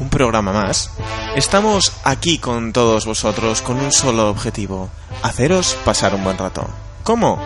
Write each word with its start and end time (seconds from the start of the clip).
Un 0.00 0.08
programa 0.08 0.52
más, 0.52 0.90
estamos 1.36 1.92
aquí 2.04 2.38
con 2.38 2.72
todos 2.72 3.06
vosotros 3.06 3.62
con 3.62 3.78
un 3.78 3.92
solo 3.92 4.28
objetivo, 4.28 4.90
haceros 5.22 5.76
pasar 5.84 6.14
un 6.14 6.24
buen 6.24 6.38
rato. 6.38 6.68
¿Cómo? 7.04 7.42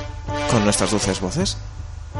Con 0.50 0.64
nuestras 0.64 0.90
dulces 0.90 1.20
voces. 1.20 1.58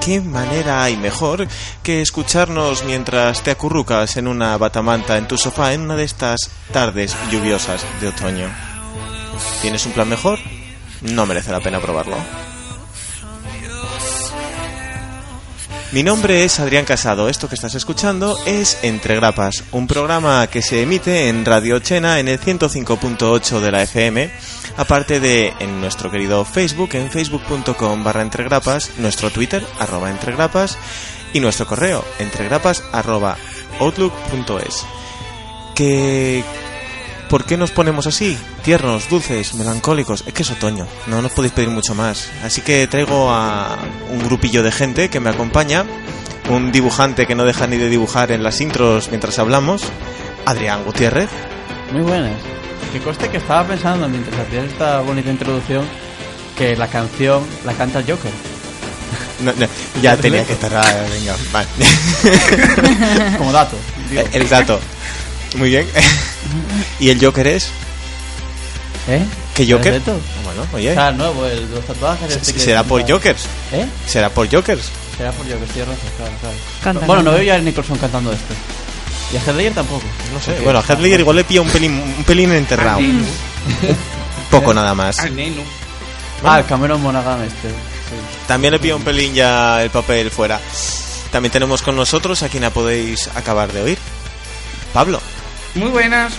¿Qué 0.00 0.20
manera 0.20 0.84
hay 0.84 0.96
mejor 0.96 1.48
que 1.82 2.00
escucharnos 2.00 2.84
mientras 2.84 3.42
te 3.42 3.50
acurrucas 3.50 4.16
en 4.16 4.28
una 4.28 4.56
batamanta 4.56 5.16
en 5.16 5.26
tu 5.26 5.36
sofá 5.36 5.72
en 5.72 5.82
una 5.82 5.96
de 5.96 6.04
estas 6.04 6.50
tardes 6.72 7.16
lluviosas 7.30 7.84
de 8.00 8.08
otoño? 8.08 8.48
¿Tienes 9.60 9.86
un 9.86 9.92
plan 9.92 10.08
mejor? 10.08 10.38
No 11.02 11.26
merece 11.26 11.52
la 11.52 11.60
pena 11.60 11.80
probarlo. 11.80 12.16
Mi 15.90 16.02
nombre 16.02 16.44
es 16.44 16.60
Adrián 16.60 16.84
Casado. 16.84 17.30
Esto 17.30 17.48
que 17.48 17.54
estás 17.54 17.74
escuchando 17.74 18.36
es 18.44 18.78
Entre 18.82 19.16
Grapas, 19.16 19.64
un 19.72 19.86
programa 19.86 20.46
que 20.46 20.60
se 20.60 20.82
emite 20.82 21.30
en 21.30 21.46
Radio 21.46 21.78
Chena 21.78 22.20
en 22.20 22.28
el 22.28 22.38
105.8 22.38 23.60
de 23.60 23.72
la 23.72 23.82
FM, 23.84 24.30
aparte 24.76 25.18
de 25.18 25.54
en 25.60 25.80
nuestro 25.80 26.10
querido 26.10 26.44
Facebook, 26.44 26.90
en 26.92 27.10
facebook.com 27.10 28.04
barra 28.04 28.20
entregrapas, 28.20 28.98
nuestro 28.98 29.30
Twitter, 29.30 29.64
arroba 29.78 30.10
entregrapas, 30.10 30.76
y 31.32 31.40
nuestro 31.40 31.66
correo, 31.66 32.04
entregrapas 32.18 32.84
arroba 32.92 33.38
outlook.es. 33.80 34.84
Que 35.74 36.44
¿Por 37.28 37.44
qué 37.44 37.56
nos 37.58 37.70
ponemos 37.70 38.06
así? 38.06 38.38
Tiernos, 38.62 39.08
dulces, 39.10 39.54
melancólicos. 39.54 40.24
Es 40.26 40.32
que 40.32 40.42
es 40.42 40.50
otoño, 40.50 40.86
no 41.06 41.20
nos 41.20 41.32
podéis 41.32 41.52
pedir 41.52 41.68
mucho 41.68 41.94
más. 41.94 42.30
Así 42.42 42.62
que 42.62 42.86
traigo 42.86 43.30
a 43.30 43.76
un 44.10 44.20
grupillo 44.24 44.62
de 44.62 44.72
gente 44.72 45.10
que 45.10 45.20
me 45.20 45.28
acompaña. 45.30 45.84
Un 46.50 46.72
dibujante 46.72 47.26
que 47.26 47.34
no 47.34 47.44
deja 47.44 47.66
ni 47.66 47.76
de 47.76 47.90
dibujar 47.90 48.32
en 48.32 48.42
las 48.42 48.62
intros 48.62 49.08
mientras 49.10 49.38
hablamos. 49.38 49.82
Adrián 50.46 50.84
Gutiérrez. 50.84 51.28
Muy 51.92 52.00
buenas. 52.00 52.32
Que 52.92 53.00
coste 53.00 53.28
que 53.28 53.36
estaba 53.36 53.64
pensando 53.64 54.08
mientras 54.08 54.40
hacías 54.40 54.64
esta 54.64 55.00
bonita 55.00 55.30
introducción 55.30 55.84
que 56.56 56.74
la 56.76 56.88
canción 56.88 57.44
la 57.66 57.74
canta 57.74 57.98
el 57.98 58.06
Joker. 58.10 58.32
No, 59.40 59.52
no, 59.52 59.66
ya 60.02 60.16
tenía 60.16 60.44
que 60.46 60.54
estar. 60.54 60.70
Venga, 61.10 61.36
vale. 61.52 61.68
Como 63.38 63.52
dato. 63.52 63.76
digo. 64.10 64.22
El 64.32 64.48
dato. 64.48 64.80
Muy 65.56 65.70
bien. 65.70 65.86
¿Y 67.00 67.10
el 67.10 67.24
Joker 67.24 67.46
es? 67.46 67.70
¿Eh? 69.08 69.24
¿Qué 69.54 69.66
Joker? 69.70 70.00
Bueno, 70.44 70.66
oye. 70.72 70.92
el 70.92 71.16
nuevo, 71.16 71.46
el 71.46 71.70
los 71.70 71.84
tatuajes. 71.86 72.30
este 72.36 72.52
que- 72.52 72.60
¿Será 72.60 72.84
por 72.84 73.08
Jokers? 73.10 73.44
¿Eh? 73.72 73.86
¿Será 74.06 74.28
por 74.30 74.48
Jokers? 74.50 74.90
Será 75.16 75.32
por 75.32 75.44
Joker, 75.46 75.66
sí, 75.72 75.80
razón, 75.80 75.96
claro, 76.16 76.32
claro. 76.40 76.54
Canta, 76.82 77.06
bueno, 77.06 77.22
no 77.22 77.32
veo 77.32 77.42
ya 77.42 77.54
a 77.56 77.58
Nicholson 77.58 77.98
cantando 77.98 78.32
esto. 78.32 78.54
Y 79.32 79.36
a 79.36 79.40
Heath 79.40 79.56
Ledger 79.56 79.74
tampoco. 79.74 80.04
No 80.32 80.40
sé. 80.40 80.52
Porque- 80.52 80.64
Bueno, 80.64 80.78
a 80.78 80.82
Heath 80.82 81.00
Ledger 81.00 81.20
igual 81.20 81.36
le 81.36 81.44
pilla 81.44 81.60
un 81.62 81.68
pelín, 81.70 81.92
un 82.18 82.24
pelín 82.24 82.52
enterrado. 82.52 83.00
Poco 84.50 84.72
nada 84.72 84.94
más. 84.94 85.18
Ah, 86.44 86.58
el 86.60 86.66
Cameron 86.66 87.02
Monaghan 87.02 87.42
este. 87.42 87.68
Sí. 87.68 88.14
También 88.46 88.72
le 88.72 88.78
pilla 88.78 88.94
un 88.96 89.02
pelín 89.02 89.34
ya 89.34 89.82
el 89.82 89.90
papel 89.90 90.30
fuera. 90.30 90.60
También 91.32 91.52
tenemos 91.52 91.82
con 91.82 91.96
nosotros 91.96 92.42
a 92.42 92.48
quien 92.48 92.62
la 92.62 92.70
podéis 92.70 93.28
acabar 93.34 93.72
de 93.72 93.82
oír. 93.82 93.98
Pablo. 94.94 95.20
Muy 95.74 95.90
buenas. 95.90 96.32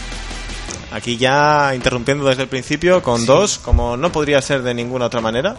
Aquí 0.91 1.17
ya 1.17 1.73
interrumpiendo 1.75 2.25
desde 2.25 2.43
el 2.43 2.49
principio 2.49 3.03
con 3.03 3.25
dos, 3.25 3.59
como 3.59 3.95
no 3.95 4.11
podría 4.11 4.41
ser 4.41 4.63
de 4.63 4.73
ninguna 4.73 5.05
otra 5.05 5.21
manera. 5.21 5.55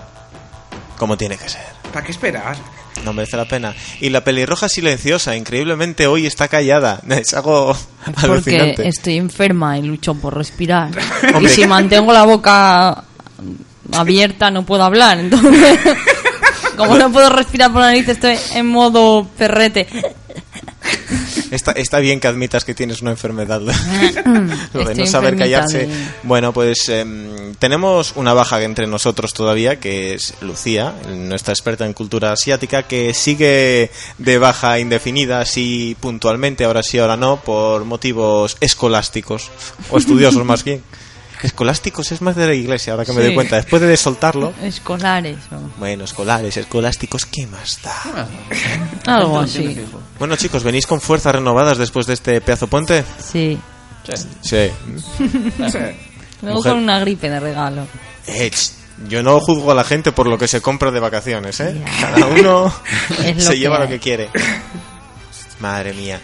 Como 0.99 1.17
tiene 1.17 1.39
que 1.39 1.49
ser. 1.49 1.63
¿Para 1.93 2.05
qué 2.05 2.13
esperas? 2.13 2.59
No 3.05 3.13
merece 3.13 3.37
la 3.37 3.47
pena. 3.47 3.75
Y 4.01 4.11
la 4.11 4.23
pelirroja 4.23 4.69
silenciosa, 4.69 5.37
increíblemente 5.37 6.07
hoy 6.07 6.27
está 6.27 6.49
callada. 6.49 7.01
Es 7.09 7.33
algo 7.35 7.77
Porque 8.05 8.27
alucinante. 8.27 8.89
estoy 8.89 9.17
enferma 9.17 9.79
y 9.79 9.83
lucho 9.83 10.15
por 10.15 10.37
respirar. 10.37 10.91
y 11.41 11.49
si 11.49 11.67
mantengo 11.67 12.13
la 12.13 12.25
boca 12.25 13.05
abierta 13.93 14.51
no 14.51 14.67
puedo 14.67 14.83
hablar. 14.83 15.19
Entonces, 15.21 15.79
como 16.77 16.99
no 16.99 17.11
puedo 17.11 17.31
respirar 17.31 17.73
por 17.73 17.81
la 17.81 17.89
nariz, 17.89 18.09
estoy 18.09 18.37
en 18.55 18.67
modo 18.67 19.27
perrete. 19.39 19.87
Está, 21.51 21.73
está 21.73 21.99
bien 21.99 22.21
que 22.21 22.29
admitas 22.29 22.65
que 22.65 22.75
tienes 22.75 23.03
una 23.03 23.11
enfermedad. 23.11 23.61
Lo 24.73 24.85
de 24.85 24.95
no 24.95 25.07
saber 25.07 25.37
callarse. 25.37 25.89
Bueno, 26.23 26.53
pues 26.53 26.89
em, 26.89 27.55
tenemos 27.55 28.13
una 28.17 28.33
baja 28.33 28.63
entre 28.63 28.87
nosotros 28.87 29.35
todavía, 29.35 29.81
que 29.81 30.15
es 30.15 30.35
Lucía, 30.41 30.95
nuestra 31.09 31.53
experta 31.53 31.87
en 31.87 31.93
cultura 31.93 32.33
asiática, 32.33 32.85
que 32.85 33.15
sigue 33.15 33.91
de 34.19 34.39
baja 34.39 34.79
indefinida, 34.79 35.41
así 35.41 35.97
puntualmente, 36.01 36.65
ahora 36.65 36.83
sí, 36.83 36.99
ahora 36.99 37.17
no, 37.17 37.41
por 37.41 37.85
motivos 37.85 38.57
escolásticos, 38.61 39.51
o 39.91 39.99
estudiosos 39.99 40.45
más 40.45 40.65
bien. 40.65 40.83
Escolásticos 41.43 42.13
es 42.13 42.21
más 42.21 42.37
de 42.37 42.47
la 42.47 42.55
iglesia, 42.55 42.93
ahora 42.93 43.05
que 43.05 43.13
me 43.13 43.21
Sí. 43.21 43.27
doy 43.27 43.35
cuenta. 43.35 43.57
Después 43.57 43.81
de 43.83 43.97
soltarlo, 43.97 44.53
Escolares 44.63 45.39
o 45.53 45.59
bueno, 45.79 46.05
escolares, 46.05 46.57
escolásticos, 46.57 47.25
¿qué 47.27 47.47
más 47.47 47.79
da? 47.83 48.29
algo 49.07 49.35
No 49.35 49.41
así. 49.41 49.81
Bueno, 50.19 50.37
chicos, 50.37 50.63
¿venís 50.63 50.87
con 50.87 51.01
fuerzas 51.01 51.35
renovadas 51.35 51.79
después 51.79 52.07
de 52.07 52.15
este 52.15 52.41
pedazo 52.41 52.67
puente? 52.67 53.05
Sí. 53.33 53.59
Sí. 54.43 54.71
Luego 56.43 56.59
Mujer. 56.59 56.73
con 56.73 56.83
una 56.83 56.99
gripe 57.01 57.29
de 57.29 57.39
regalo. 57.41 57.87
Eh, 58.27 58.51
yo 59.09 59.23
no 59.23 59.39
juzgo 59.41 59.71
a 59.71 59.75
la 59.75 59.85
gente 59.85 60.13
por 60.13 60.27
lo 60.27 60.37
que 60.39 60.49
se 60.49 60.61
compra 60.61 60.91
de 60.91 61.01
vacaciones, 61.01 61.59
¿eh? 61.61 61.83
Cada 62.01 62.27
uno 62.27 62.73
se 63.39 63.53
que 63.53 63.59
lleva 63.59 63.79
lo 63.79 63.89
que 63.89 63.99
quiere. 63.99 64.31
Madre 65.61 65.93
mía, 65.93 66.21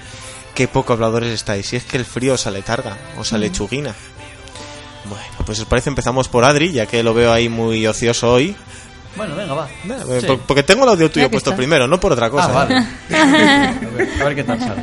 qué 0.55 0.69
poco 0.69 0.93
habladores 0.94 1.32
estáis. 1.32 1.66
Si 1.66 1.76
es 1.76 1.84
que 1.84 1.97
el 1.99 2.05
frío 2.05 2.34
os 2.34 2.47
aletarga, 2.47 2.97
os 3.19 3.32
alechuguina. 3.32 3.94
Bueno, 5.09 5.25
pues 5.44 5.59
os 5.61 5.67
parece 5.67 5.89
empezamos 5.91 6.28
por 6.28 6.44
Adri, 6.44 6.72
ya 6.72 6.87
que 6.87 7.03
lo 7.03 7.15
veo 7.15 7.33
ahí 7.33 7.49
muy 7.49 7.87
ocioso 7.87 8.33
hoy. 8.33 8.56
Bueno, 9.17 9.34
venga, 9.34 9.55
va. 9.55 9.69
Eh, 9.69 10.21
Sí. 10.21 10.39
Porque 10.47 10.62
tengo 10.62 10.84
el 10.84 10.91
audio 10.91 11.11
tuyo 11.11 11.31
puesto 11.31 11.50
está. 11.50 11.56
primero, 11.56 11.87
no 11.89 11.99
por 11.99 12.12
otra 12.12 12.28
cosa. 12.31 12.49
Ah, 12.49 12.67
¿eh? 12.69 12.87
vale. 13.09 13.19
a, 13.87 13.91
ver, 13.91 14.09
a 14.21 14.25
ver 14.25 14.34
qué 14.34 14.44
tal 14.44 14.61
sale. 14.61 14.83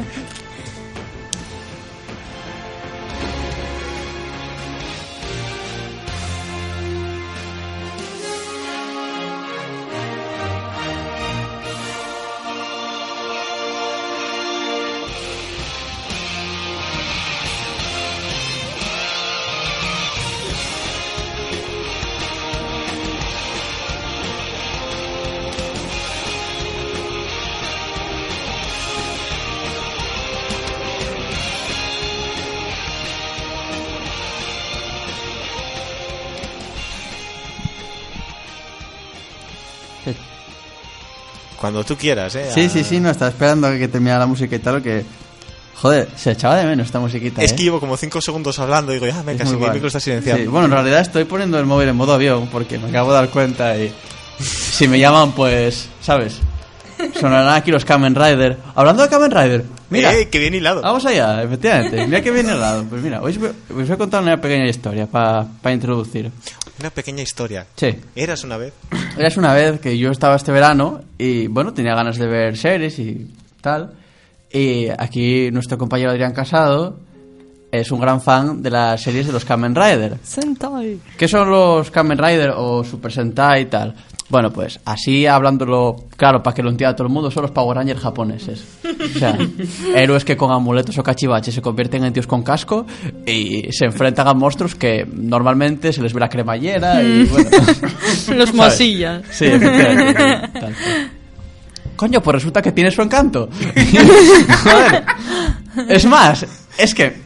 Cuando 41.63 41.85
tú 41.85 41.95
quieras, 41.95 42.35
¿eh? 42.35 42.51
Sí, 42.53 42.67
sí, 42.67 42.83
sí, 42.83 42.99
no, 42.99 43.09
estaba 43.09 43.31
esperando 43.31 43.67
a 43.67 43.77
que 43.77 43.87
terminara 43.87 44.19
la 44.19 44.25
música 44.25 44.53
y 44.53 44.59
tal, 44.59 44.83
que... 44.83 45.05
Joder, 45.75 46.09
se 46.13 46.31
echaba 46.31 46.57
de 46.57 46.65
menos 46.65 46.87
esta 46.87 46.99
musiquita, 46.99 47.41
Es 47.41 47.53
¿eh? 47.53 47.55
que 47.55 47.63
llevo 47.63 47.79
como 47.79 47.95
5 47.95 48.19
segundos 48.19 48.59
hablando 48.59 48.91
y 48.91 48.95
digo, 48.95 49.05
ya, 49.07 49.19
Es 49.21 49.25
venga, 49.25 49.45
muy 49.45 49.53
si 49.53 49.59
mi 49.61 49.69
micro 49.69 49.87
está 49.87 50.01
silenciado. 50.01 50.41
Sí, 50.41 50.47
bueno, 50.47 50.65
en 50.65 50.71
realidad 50.73 50.99
estoy 50.99 51.23
poniendo 51.23 51.57
el 51.57 51.65
móvil 51.65 51.87
en 51.87 51.95
modo 51.95 52.15
avión 52.15 52.49
porque 52.51 52.77
me 52.77 52.89
acabo 52.89 53.13
de 53.13 53.15
dar 53.15 53.29
cuenta 53.29 53.77
y 53.77 53.93
si 54.41 54.89
me 54.89 54.99
llaman, 54.99 55.31
pues, 55.31 55.87
¿sabes? 56.01 56.39
Sonarán 57.20 57.55
aquí 57.55 57.72
los 57.72 57.85
Kamen 57.85 58.16
Rider. 58.16 58.58
Hablando 58.76 59.03
de 59.03 59.09
Kamen 59.09 59.32
Rider, 59.32 59.66
mira, 59.90 60.14
¡Eh, 60.14 60.29
qué 60.29 60.40
bien 60.40 60.53
hilado! 60.53 60.82
vamos 60.82 61.05
allá, 61.05 61.44
efectivamente. 61.44 62.05
Mira 62.05 62.22
que 62.22 62.32
viene 62.32 62.52
al 62.52 62.59
lado. 62.59 62.85
Pues 62.90 63.02
mira, 63.02 63.22
hoy 63.22 63.32
os 63.32 63.38
voy, 63.40 63.50
os 63.50 63.76
voy 63.76 63.91
a 63.91 63.97
contar 63.97 64.22
una 64.23 64.40
pequeña 64.40 64.67
historia 64.67 65.08
para 65.08 65.47
introducir. 65.73 66.32
Una 66.79 66.90
pequeña 66.90 67.22
historia. 67.22 67.66
Sí. 67.76 67.96
Eras 68.16 68.44
una 68.44 68.58
vez. 68.58 68.73
Eras 69.17 69.38
una 69.38 69.53
vez 69.53 69.79
que 69.79 69.97
yo 69.97 70.11
estaba 70.11 70.35
este 70.35 70.52
verano 70.52 71.02
y, 71.17 71.47
bueno, 71.47 71.73
tenía 71.73 71.96
ganas 71.96 72.17
de 72.17 72.28
ver 72.28 72.58
series 72.58 72.97
y 73.00 73.28
tal. 73.61 73.94
Y 74.52 74.88
aquí 74.90 75.49
nuestro 75.52 75.78
compañero 75.78 76.11
Adrián 76.11 76.34
Casado 76.34 76.97
es 77.72 77.91
un 77.91 77.99
gran 77.99 78.22
fan 78.22 78.61
de 78.61 78.70
las 78.70 79.02
series 79.02 79.26
de 79.26 79.34
los 79.34 79.46
Kamen 79.46 79.73
Rider. 79.73 80.17
Sentai. 80.23 80.99
¿Qué 81.17 81.28
son 81.28 81.49
los 81.49 81.90
Kamen 81.90 82.17
Rider 82.20 82.52
o 82.56 82.84
Super 82.84 83.11
Sentai 83.11 83.64
y 83.64 83.66
tal? 83.66 83.96
Bueno, 84.34 84.50
pues 84.52 84.80
así 84.84 85.28
hablándolo, 85.28 86.06
claro, 86.18 86.41
para 86.41 86.56
que 86.56 86.64
lo 86.64 86.72
entienda 86.72 86.96
todo 86.96 87.06
el 87.06 87.14
mundo, 87.14 87.30
son 87.30 87.44
los 87.44 87.52
Power 87.52 87.78
Rangers 87.78 88.00
japoneses. 88.02 88.66
O 88.84 89.20
sea, 89.20 89.38
héroes 89.96 90.26
que 90.26 90.35
con 90.35 90.52
amuletos 90.52 90.97
o 90.97 91.03
cachivaches 91.03 91.53
se 91.53 91.62
convierten 91.62 92.03
en 92.03 92.12
tíos 92.14 92.26
con 92.26 92.41
casco 92.41 92.88
y 93.28 93.72
se 93.72 93.85
enfrentan 93.85 94.28
a 94.28 94.34
monstruos 94.34 94.74
que 94.74 95.06
normalmente 95.14 95.94
se 95.94 96.02
les 96.02 96.12
ve 96.14 96.20
la 96.20 96.30
cremallera 96.30 97.03
y 97.03 97.26
bueno. 97.32 97.47
Los 98.35 98.50
¿sabes? 98.50 98.53
masillas. 98.56 99.22
Sí, 99.30 99.46
efectivamente. 99.46 100.59
tal. 100.59 100.76
Coño, 101.96 102.20
pues 102.24 102.34
resulta 102.34 102.59
que 102.59 102.72
tiene 102.72 102.90
su 102.90 103.03
encanto. 103.03 103.50
Joder. 104.64 105.03
Es 105.90 106.06
más, 106.08 106.44
es 106.80 106.96
que 106.96 107.18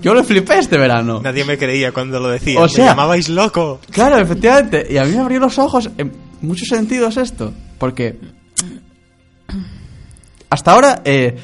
yo 0.00 0.12
lo 0.12 0.22
flipé 0.22 0.58
este 0.58 0.76
verano. 0.76 1.20
Nadie 1.22 1.46
me 1.46 1.56
creía 1.56 1.92
cuando 1.92 2.20
lo 2.20 2.28
decía. 2.28 2.60
O 2.60 2.68
sea- 2.68 2.84
me 2.84 2.90
llamabais 2.90 3.30
loco. 3.30 3.80
Claro, 3.90 4.18
efectivamente. 4.18 4.86
Y 4.90 4.98
a 4.98 5.04
mí 5.04 5.12
me 5.12 5.20
abrió 5.20 5.40
los 5.40 5.58
ojos 5.58 5.88
en 5.96 6.12
muchos 6.42 6.68
sentidos 6.68 7.16
esto. 7.16 7.52
Porque 7.78 8.18
hasta 10.50 10.72
ahora 10.72 11.02
eh, 11.04 11.36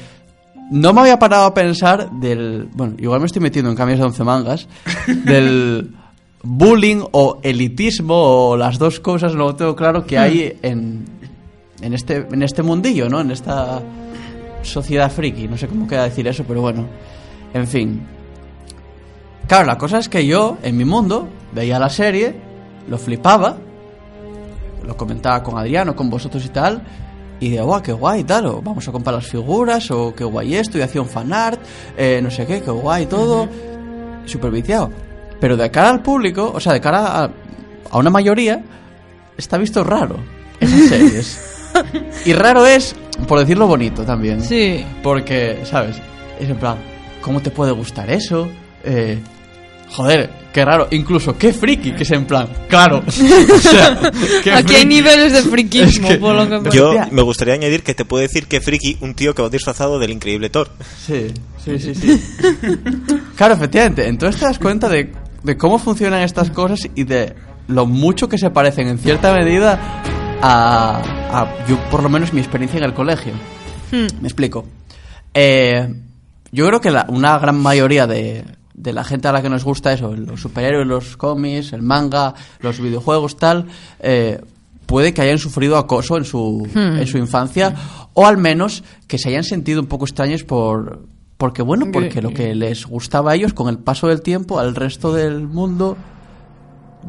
no 0.71 0.93
me 0.93 1.01
había 1.01 1.17
parado 1.17 1.45
a 1.45 1.53
pensar 1.53 2.11
del... 2.11 2.69
Bueno, 2.73 2.95
igual 2.99 3.19
me 3.19 3.25
estoy 3.25 3.41
metiendo 3.41 3.71
en 3.71 3.75
cambios 3.75 3.99
de 3.99 4.05
once 4.05 4.23
mangas. 4.23 4.67
Del 5.25 5.95
bullying 6.43 7.01
o 7.11 7.39
elitismo 7.43 8.15
o 8.15 8.57
las 8.57 8.77
dos 8.77 8.99
cosas, 8.99 9.33
no 9.33 9.45
lo 9.45 9.55
tengo 9.55 9.75
claro, 9.75 10.05
que 10.05 10.17
hay 10.17 10.57
en, 10.61 11.05
en, 11.81 11.93
este, 11.93 12.27
en 12.31 12.43
este 12.43 12.63
mundillo, 12.63 13.09
¿no? 13.09 13.19
En 13.21 13.31
esta 13.31 13.81
sociedad 14.61 15.11
friki. 15.11 15.47
No 15.47 15.57
sé 15.57 15.67
cómo 15.67 15.87
queda 15.87 16.03
decir 16.03 16.27
eso, 16.27 16.43
pero 16.47 16.61
bueno. 16.61 16.85
En 17.53 17.67
fin. 17.67 18.01
Claro, 19.47 19.65
la 19.65 19.77
cosa 19.77 19.97
es 19.97 20.07
que 20.07 20.25
yo, 20.25 20.59
en 20.61 20.77
mi 20.77 20.85
mundo, 20.85 21.27
veía 21.53 21.79
la 21.79 21.89
serie, 21.89 22.35
lo 22.87 22.99
flipaba, 22.99 23.57
lo 24.89 24.97
comentaba 24.97 25.41
con 25.43 25.57
Adriano, 25.57 25.95
con 25.95 26.09
vosotros 26.09 26.43
y 26.43 26.49
tal, 26.49 26.81
y 27.39 27.51
de, 27.51 27.61
guau, 27.61 27.81
qué 27.81 27.93
guay, 27.93 28.23
tal, 28.23 28.47
o 28.47 28.61
vamos 28.61 28.87
a 28.87 28.91
comprar 28.91 29.15
las 29.15 29.27
figuras, 29.27 29.89
o 29.91 30.13
qué 30.13 30.23
guay 30.23 30.55
esto, 30.55 30.77
y 30.77 30.81
hacía 30.81 31.01
un 31.01 31.07
fanart, 31.07 31.61
eh, 31.95 32.19
no 32.21 32.29
sé 32.31 32.45
qué, 32.45 32.61
qué 32.61 32.71
guay 32.71 33.05
todo, 33.05 33.47
súper 34.25 34.51
viciado. 34.51 34.89
Pero 35.39 35.55
de 35.55 35.71
cara 35.71 35.89
al 35.89 36.01
público, 36.01 36.51
o 36.53 36.59
sea, 36.59 36.73
de 36.73 36.81
cara 36.81 37.23
a, 37.23 37.31
a 37.91 37.97
una 37.97 38.09
mayoría, 38.09 38.61
está 39.37 39.57
visto 39.57 39.83
raro 39.83 40.17
esas 40.59 40.79
series. 40.89 41.39
y 42.25 42.33
raro 42.33 42.65
es, 42.65 42.95
por 43.27 43.39
decirlo 43.39 43.67
bonito 43.67 44.03
también. 44.03 44.41
Sí. 44.41 44.83
Porque, 45.03 45.59
¿sabes? 45.63 45.97
Es 46.39 46.49
en 46.49 46.57
plan, 46.57 46.77
¿cómo 47.21 47.41
te 47.41 47.51
puede 47.51 47.71
gustar 47.71 48.09
eso? 48.09 48.49
Eh, 48.83 49.19
joder, 49.91 50.29
qué 50.53 50.63
raro. 50.65 50.87
Incluso, 50.91 51.37
qué 51.37 51.53
friki, 51.53 51.91
que 51.93 52.03
es 52.03 52.11
en 52.11 52.25
plan, 52.25 52.47
claro. 52.67 53.03
O 53.07 53.11
sea, 53.59 53.99
qué 54.43 54.51
Aquí 54.53 54.75
hay 54.75 54.85
niveles 54.85 55.33
de 55.33 55.41
friquismo, 55.43 56.07
Es 56.07 56.13
que- 56.13 56.19
por 56.19 56.35
lo 56.35 56.43
que 56.49 56.57
parece. 56.57 56.77
Yo 56.77 56.93
me 57.11 57.21
gustaría 57.21 57.53
añadir 57.55 57.83
que 57.83 57.93
te 57.93 58.05
puedo 58.05 58.21
decir 58.21 58.47
que 58.47 58.61
friki 58.61 58.97
un 59.01 59.13
tío 59.13 59.33
que 59.35 59.41
va 59.41 59.49
disfrazado 59.49 59.99
del 59.99 60.11
increíble 60.11 60.49
Thor. 60.49 60.69
Sí, 61.05 61.27
sí, 61.63 61.79
sí, 61.79 61.95
sí. 61.95 62.21
claro, 63.35 63.53
efectivamente. 63.55 64.07
Entonces 64.07 64.39
te 64.39 64.45
das 64.47 64.59
cuenta 64.59 64.87
de, 64.89 65.11
de 65.43 65.57
cómo 65.57 65.79
funcionan 65.79 66.21
estas 66.21 66.49
cosas 66.51 66.87
y 66.95 67.03
de 67.03 67.33
lo 67.67 67.85
mucho 67.85 68.27
que 68.27 68.37
se 68.37 68.49
parecen 68.49 68.87
en 68.87 68.97
cierta 68.97 69.31
medida 69.33 69.79
a, 70.41 71.01
a 71.31 71.67
yo, 71.67 71.77
por 71.91 72.01
lo 72.01 72.09
menos, 72.09 72.33
mi 72.33 72.39
experiencia 72.39 72.77
en 72.77 72.83
el 72.85 72.93
colegio. 72.93 73.33
Me 73.91 74.07
explico. 74.27 74.65
Eh, 75.33 75.87
yo 76.51 76.67
creo 76.67 76.81
que 76.81 76.91
la- 76.91 77.05
una 77.09 77.37
gran 77.39 77.59
mayoría 77.59 78.07
de, 78.07 78.43
de 78.79 78.93
la 78.93 79.03
gente 79.03 79.27
a 79.27 79.31
la 79.33 79.41
que 79.41 79.49
nos 79.49 79.63
gusta 79.63 79.91
eso, 79.93 80.15
los 80.15 80.39
superhéroes, 80.41 80.87
los 80.87 81.17
cómics, 81.17 81.73
el 81.73 81.81
manga, 81.81 82.33
los 82.61 82.79
videojuegos, 82.79 83.35
tal, 83.37 83.65
eh, 83.99 84.39
puede 84.85 85.13
que 85.13 85.21
hayan 85.21 85.37
sufrido 85.37 85.77
acoso 85.77 86.17
en 86.17 86.23
su, 86.25 86.67
en 86.73 87.05
su 87.05 87.17
infancia 87.17 87.75
o 88.13 88.25
al 88.25 88.37
menos 88.37 88.83
que 89.07 89.17
se 89.17 89.29
hayan 89.29 89.43
sentido 89.43 89.81
un 89.81 89.87
poco 89.87 90.05
extraños 90.05 90.43
por... 90.43 91.07
Porque 91.37 91.61
bueno, 91.61 91.85
porque 91.93 92.21
lo 92.21 92.31
que 92.33 92.53
les 92.55 92.85
gustaba 92.85 93.31
a 93.31 93.35
ellos 93.35 93.53
con 93.53 93.69
el 93.69 93.77
paso 93.77 94.07
del 94.07 94.21
tiempo 94.21 94.59
al 94.59 94.75
resto 94.75 95.13
del 95.13 95.47
mundo 95.47 95.95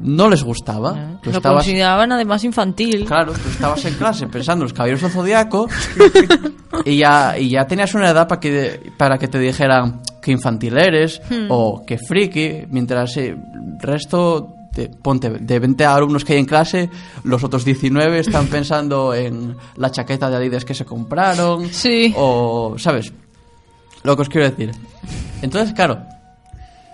no 0.00 0.28
les 0.28 0.44
gustaba. 0.44 1.19
Tú 1.23 1.31
Lo 1.31 1.38
estabas- 1.38 1.64
consideraban 1.64 2.12
además 2.12 2.44
infantil. 2.44 3.05
Claro, 3.06 3.32
tú 3.32 3.49
estabas 3.50 3.84
en 3.87 3.94
clase 3.94 4.28
pensando 4.28 4.62
en 4.62 4.66
los 4.69 4.73
caballeros 4.73 5.02
del 5.02 5.11
zodiaco 5.11 5.69
y 6.84 6.99
ya, 6.99 7.37
y 7.38 7.50
ya 7.50 7.66
tenías 7.66 7.93
una 7.94 8.11
edad 8.11 8.28
para 8.28 8.40
que, 8.40 8.93
para 8.96 9.19
que 9.19 9.26
te 9.26 9.38
dijeran 9.40 10.00
que 10.20 10.31
infantil 10.32 10.76
eres 10.78 11.20
o 11.49 11.84
que 11.87 11.99
friki, 11.99 12.67
mientras 12.70 13.17
eh, 13.17 13.28
el 13.31 13.78
resto, 13.81 14.55
de, 14.72 14.88
ponte, 14.88 15.31
de 15.31 15.58
20 15.58 15.84
alumnos 15.84 16.25
que 16.25 16.34
hay 16.34 16.38
en 16.40 16.46
clase, 16.46 16.90
los 17.25 17.43
otros 17.44 17.64
19 17.64 18.19
están 18.20 18.46
pensando 18.49 19.14
en 19.14 19.56
la 19.76 19.90
chaqueta 19.90 20.28
de 20.31 20.37
Adidas 20.37 20.64
que 20.64 20.75
se 20.75 20.84
compraron 20.84 21.69
Sí. 21.69 22.12
o, 22.17 22.75
¿sabes? 22.78 23.12
Lo 24.02 24.17
que 24.17 24.22
os 24.22 24.28
quiero 24.28 24.49
decir. 24.49 24.70
Entonces, 25.43 25.75
claro, 25.75 26.02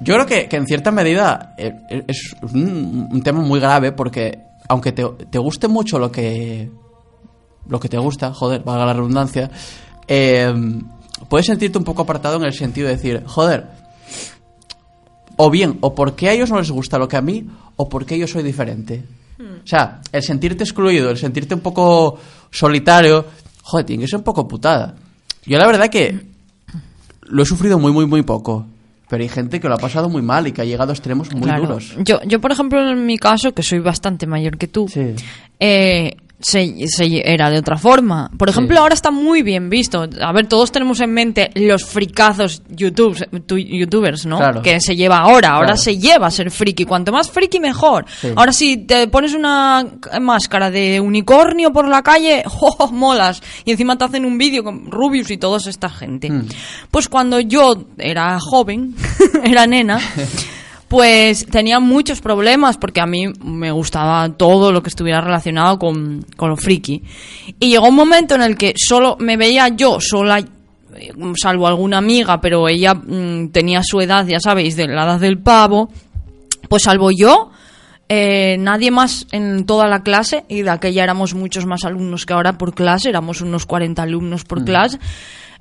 yo 0.01 0.15
creo 0.15 0.27
que, 0.27 0.49
que 0.49 0.57
en 0.57 0.67
cierta 0.67 0.91
medida 0.91 1.55
eh, 1.59 1.73
eh, 1.91 2.05
es 2.07 2.35
un, 2.53 3.09
un 3.11 3.23
tema 3.23 3.41
muy 3.41 3.61
grave 3.61 3.93
porque 3.93 4.41
aunque 4.69 4.93
te, 4.93 5.05
te 5.31 5.39
guste 5.39 5.69
mucho 5.69 5.99
lo 5.99 6.11
que 6.11 6.69
lo 7.69 7.81
que 7.81 7.89
te 7.89 7.99
gusta, 7.99 8.33
joder, 8.33 8.63
valga 8.63 8.87
la 8.87 8.93
redundancia, 8.93 9.51
eh, 10.07 10.53
puedes 11.29 11.47
sentirte 11.47 11.79
un 11.79 11.85
poco 11.85 12.03
apartado 12.03 12.37
en 12.37 12.45
el 12.45 12.53
sentido 12.53 12.89
de 12.89 12.97
decir, 12.97 13.23
joder, 13.27 13.67
o 15.37 15.51
bien, 15.51 15.79
o 15.81 15.95
porque 15.95 16.29
a 16.29 16.33
ellos 16.33 16.51
no 16.51 16.59
les 16.59 16.71
gusta 16.71 16.99
lo 16.99 17.09
que 17.09 17.17
a 17.17 17.23
mí, 17.23 17.47
o 17.77 17.89
porque 17.89 18.19
yo 18.19 18.27
soy 18.27 18.43
diferente. 18.43 19.05
O 19.39 19.67
sea, 19.67 20.01
el 20.13 20.23
sentirte 20.23 20.65
excluido, 20.65 21.11
el 21.11 21.19
sentirte 21.19 21.55
un 21.55 21.61
poco 21.61 22.19
solitario, 22.51 23.27
joder, 23.63 23.85
tiene 23.85 24.03
que 24.05 24.09
ser 24.09 24.19
un 24.19 24.25
poco 24.25 24.49
putada. 24.49 24.95
Yo 25.45 25.59
la 25.59 25.67
verdad 25.67 25.89
que 25.91 26.19
lo 27.23 27.43
he 27.43 27.47
sufrido 27.47 27.79
muy, 27.79 27.93
muy, 27.93 28.07
muy 28.07 28.23
poco. 28.23 28.67
Pero 29.09 29.23
hay 29.23 29.29
gente 29.29 29.61
que 29.61 29.69
lo 29.69 29.75
ha 29.75 29.79
pasado 29.79 30.09
muy 30.09 30.23
mal 30.23 30.49
y 30.49 30.53
que 30.53 30.63
ha 30.63 30.65
llegado 30.65 30.91
a 30.91 30.95
extremos 30.95 31.31
muy 31.33 31.43
Claro. 31.43 31.63
duros. 31.63 31.95
Yo, 31.99 32.21
yo, 32.27 32.41
por 32.41 32.51
ejemplo, 32.51 32.81
en 32.91 33.07
mi 33.07 33.19
caso, 33.19 33.53
que 33.53 33.63
soy 33.63 33.79
bastante 33.79 34.27
mayor 34.27 34.57
que 34.57 34.67
tú, 34.67 34.89
Sí. 34.89 35.15
eh, 35.61 36.17
se, 36.41 36.87
se- 36.89 37.23
era 37.33 37.49
de 37.51 37.59
otra 37.59 37.77
forma. 37.79 38.31
Por 38.39 38.49
ejemplo, 38.49 38.77
Sí. 38.77 38.81
ahora 38.83 38.95
está 38.95 39.11
muy 39.11 39.43
bien 39.43 39.71
visto. 39.71 40.07
A 40.21 40.33
ver, 40.33 40.47
todos 40.47 40.71
tenemos 40.71 41.01
en 41.01 41.13
mente 41.13 41.51
los 41.55 41.85
fricazos 41.85 42.63
YouTube, 42.69 43.17
tu- 43.47 43.57
youtubers, 43.59 44.27
¿no? 44.27 44.37
Claro. 44.39 44.63
Que 44.63 44.81
se 44.81 44.95
lleva 44.97 45.19
ahora. 45.19 45.51
Ahora 45.55 45.69
Claro. 45.69 45.81
se 45.83 45.99
lleva 45.99 46.27
a 46.27 46.31
ser 46.31 46.51
friki. 46.51 46.85
Cuanto 46.85 47.11
más 47.13 47.31
friki, 47.31 47.59
mejor. 47.61 48.05
Sí. 48.21 48.29
Ahora, 48.37 48.53
si 48.53 48.77
te 48.79 49.09
pones 49.09 49.35
una 49.35 49.87
máscara 50.21 50.71
de 50.71 51.01
unicornio 51.01 51.73
por 51.73 51.89
la 51.89 52.03
calle, 52.03 52.43
¡oh, 52.61 52.89
molas! 52.93 53.43
Y 53.65 53.71
encima 53.73 53.97
te 53.97 54.05
hacen 54.05 54.25
un 54.25 54.37
vídeo 54.39 54.63
con 54.63 54.91
Rubius 54.91 55.31
y 55.31 55.39
toda 55.39 55.59
esta 55.59 55.89
gente. 55.89 56.31
Mm. 56.31 56.49
Pues 56.91 57.09
cuando 57.09 57.41
yo 57.41 57.87
era 57.99 58.39
joven, 58.41 58.95
era 59.45 59.67
nena, 59.67 59.99
pues 60.89 61.47
tenía 61.47 61.81
muchos 61.81 62.21
problemas 62.21 62.77
porque 62.77 63.01
a 63.01 63.07
mí 63.07 63.27
me 63.43 63.73
gustaba 63.73 64.29
todo 64.31 64.71
lo 64.71 64.83
que 64.83 64.89
estuviera 64.89 65.21
relacionado 65.21 65.79
con, 65.79 66.25
con 66.37 66.51
lo 66.51 66.57
friki. 66.57 67.03
Y 67.59 67.71
llegó 67.71 67.89
un 67.89 67.97
momento 67.97 68.35
en 68.37 68.43
el 68.43 68.57
que 68.57 68.75
solo 68.77 69.17
me 69.19 69.37
veía 69.37 69.69
yo 69.69 70.01
sola, 70.01 70.39
eh, 70.39 71.13
salvo 71.41 71.67
alguna 71.67 71.99
amiga, 71.99 72.41
pero 72.41 72.69
ella 72.69 72.95
mm, 72.95 73.49
tenía 73.49 73.83
su 73.83 74.01
edad, 74.01 74.27
ya 74.27 74.39
sabéis, 74.39 74.77
de 74.77 74.87
la 74.87 75.05
edad 75.05 75.21
del 75.21 75.39
pavo, 75.39 75.91
pues 76.69 76.85
salvo 76.85 77.11
yo, 77.11 77.51
eh, 78.09 78.57
nadie 78.61 78.93
más 78.93 79.27
en 79.33 79.67
toda 79.67 79.89
la 79.89 80.05
clase, 80.05 80.45
y 80.49 80.63
de 80.63 80.71
aquella 80.71 81.03
éramos 81.03 81.35
muchos 81.35 81.67
más 81.67 81.85
alumnos 81.85 82.27
que 82.27 82.33
ahora 82.33 82.59
por 82.59 82.75
clase, 82.75 83.09
éramos 83.09 83.41
unos 83.41 83.67
40 83.67 84.03
alumnos 84.03 84.45
por 84.45 84.65
clase. 84.65 85.01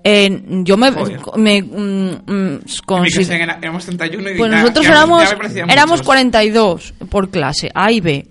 Eh, 0.08 0.40
yo 0.64 0.78
me, 0.78 0.92
me 1.36 1.62
mm, 1.64 1.76
mm, 1.76 2.22
En 2.28 2.54
mi 2.54 2.68
consi- 2.86 3.12
clase 3.16 3.42
era- 3.42 3.58
éramos 3.60 3.86
31 3.86 4.30
y 4.30 4.38
pues 4.38 4.52
ya- 4.52 4.58
nosotros 4.62 4.86
ya- 4.86 4.92
éramos, 4.92 5.24
ya 5.54 5.64
éramos 5.64 5.90
muchos. 6.00 6.06
42 6.06 6.94
por 7.10 7.30
clase, 7.32 7.72
A 7.74 7.92
y 7.92 8.02
B. 8.02 8.28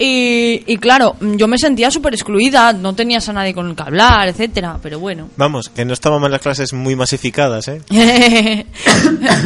Y, 0.00 0.62
y 0.72 0.76
claro, 0.76 1.16
yo 1.20 1.48
me 1.48 1.58
sentía 1.58 1.90
súper 1.90 2.14
excluida, 2.14 2.72
no 2.72 2.94
tenías 2.94 3.28
a 3.28 3.32
nadie 3.32 3.52
con 3.52 3.68
el 3.68 3.74
que 3.74 3.82
hablar, 3.82 4.28
etcétera, 4.28 4.78
pero 4.80 5.00
bueno. 5.00 5.28
Vamos, 5.36 5.68
que 5.70 5.84
no 5.84 5.92
estábamos 5.92 6.26
en 6.26 6.32
las 6.32 6.40
clases 6.40 6.72
muy 6.72 6.94
masificadas, 6.94 7.66
¿eh? 7.66 7.82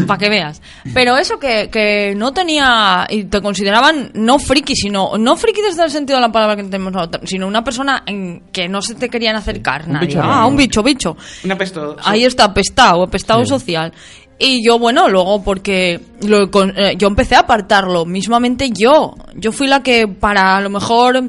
Para 0.06 0.18
que 0.18 0.28
veas. 0.28 0.60
Pero 0.92 1.16
eso 1.16 1.38
que, 1.38 1.70
que 1.70 2.14
no 2.14 2.34
tenía. 2.34 3.06
Y 3.08 3.24
te 3.24 3.40
consideraban 3.40 4.10
no 4.12 4.38
friki, 4.38 4.76
sino. 4.76 5.16
No 5.16 5.36
friki 5.36 5.62
desde 5.62 5.84
el 5.84 5.90
sentido 5.90 6.18
de 6.18 6.26
la 6.26 6.32
palabra 6.32 6.56
que 6.56 6.64
tenemos 6.64 6.94
ahora, 6.94 7.20
sino 7.24 7.46
una 7.46 7.64
persona 7.64 8.02
en 8.06 8.42
que 8.52 8.68
no 8.68 8.82
se 8.82 8.94
te 8.94 9.08
querían 9.08 9.36
acercar 9.36 9.84
un 9.86 9.94
nadie. 9.94 10.08
bicho 10.08 10.22
ah, 10.22 10.46
un 10.46 10.56
bicho, 10.56 10.82
bicho. 10.82 11.16
Una 11.44 11.56
pesto. 11.56 11.96
Ahí 12.04 12.24
está, 12.24 12.44
apestado, 12.44 13.02
apestado 13.02 13.46
social. 13.46 13.92
Y 14.44 14.64
yo, 14.64 14.78
bueno, 14.78 15.08
luego 15.08 15.42
porque 15.44 16.00
lo 16.26 16.50
con- 16.50 16.74
eh, 16.76 16.96
yo 16.98 17.06
empecé 17.06 17.36
a 17.36 17.40
apartarlo, 17.40 18.04
mismamente 18.04 18.70
yo. 18.70 19.14
Yo 19.36 19.52
fui 19.52 19.68
la 19.68 19.82
que 19.84 20.08
para 20.08 20.56
a 20.56 20.60
lo 20.60 20.68
mejor 20.68 21.22